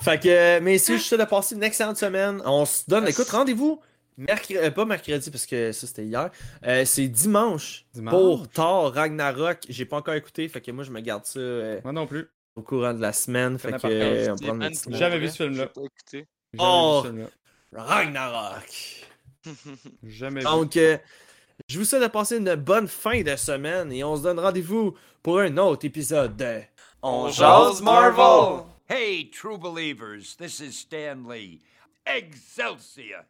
fait 0.00 0.20
que, 0.22 0.28
euh, 0.28 0.60
messieurs, 0.60 0.96
je 0.96 1.00
suis 1.00 1.08
sûr 1.08 1.18
de 1.18 1.24
passer 1.24 1.54
une 1.54 1.62
excellente 1.62 1.96
semaine. 1.96 2.40
On 2.44 2.64
se 2.64 2.82
donne, 2.88 3.06
écoute, 3.08 3.28
rendez-vous. 3.30 3.80
Mercredi, 4.16 4.56
euh, 4.58 4.70
pas 4.70 4.84
mercredi 4.84 5.28
parce 5.30 5.44
que 5.44 5.72
ça 5.72 5.88
c'était 5.88 6.04
hier. 6.04 6.30
Euh, 6.64 6.84
c'est 6.84 7.08
dimanche, 7.08 7.84
Dimanche. 7.92 8.12
pour 8.12 8.48
Thor 8.48 8.94
Ragnarok. 8.94 9.58
J'ai 9.68 9.86
pas 9.86 9.96
encore 9.96 10.14
écouté, 10.14 10.46
fait 10.48 10.60
que 10.60 10.70
moi 10.70 10.84
je 10.84 10.92
me 10.92 11.00
garde 11.00 11.24
ça 11.24 11.40
euh, 11.40 11.80
Moi 11.82 11.92
non 11.92 12.06
plus. 12.06 12.28
au 12.54 12.62
courant 12.62 12.94
de 12.94 13.00
la 13.00 13.12
semaine. 13.12 13.58
Fait 13.58 13.72
que 13.72 13.86
euh, 13.88 14.32
on 14.32 14.36
prend 14.36 14.56
petit- 14.60 14.84
Jamais 14.94 15.18
vu 15.18 15.28
ce 15.28 15.34
film-là. 15.38 15.64
j'ai 15.64 15.66
pas 15.66 15.80
écouté. 15.80 16.28
J'ai 16.52 16.60
Oh! 16.62 17.00
jamais 17.04 17.22
vu 17.22 17.28
ce 17.72 17.76
Ragnarok. 17.76 19.06
Jamais 20.04 20.40
vu. 20.40 20.46
Donc, 20.46 20.76
euh, 20.76 20.96
je 21.68 21.76
vous 21.80 21.84
souhaite 21.84 22.02
de 22.02 22.06
passer 22.06 22.36
une 22.36 22.54
bonne 22.54 22.86
fin 22.86 23.20
de 23.20 23.34
semaine 23.34 23.92
et 23.92 24.04
on 24.04 24.16
se 24.16 24.22
donne 24.22 24.38
rendez-vous 24.38 24.94
pour 25.24 25.40
un 25.40 25.56
autre 25.56 25.84
épisode 25.86 26.36
de 26.36 26.60
On 27.02 27.28
jase 27.30 27.82
Marvel! 27.82 28.64
Hey, 28.86 29.24
true 29.24 29.56
believers, 29.56 30.36
this 30.36 30.60
is 30.60 30.76
Stan 30.76 31.26
Lee. 31.26 31.62
Excelsior! 32.06 33.24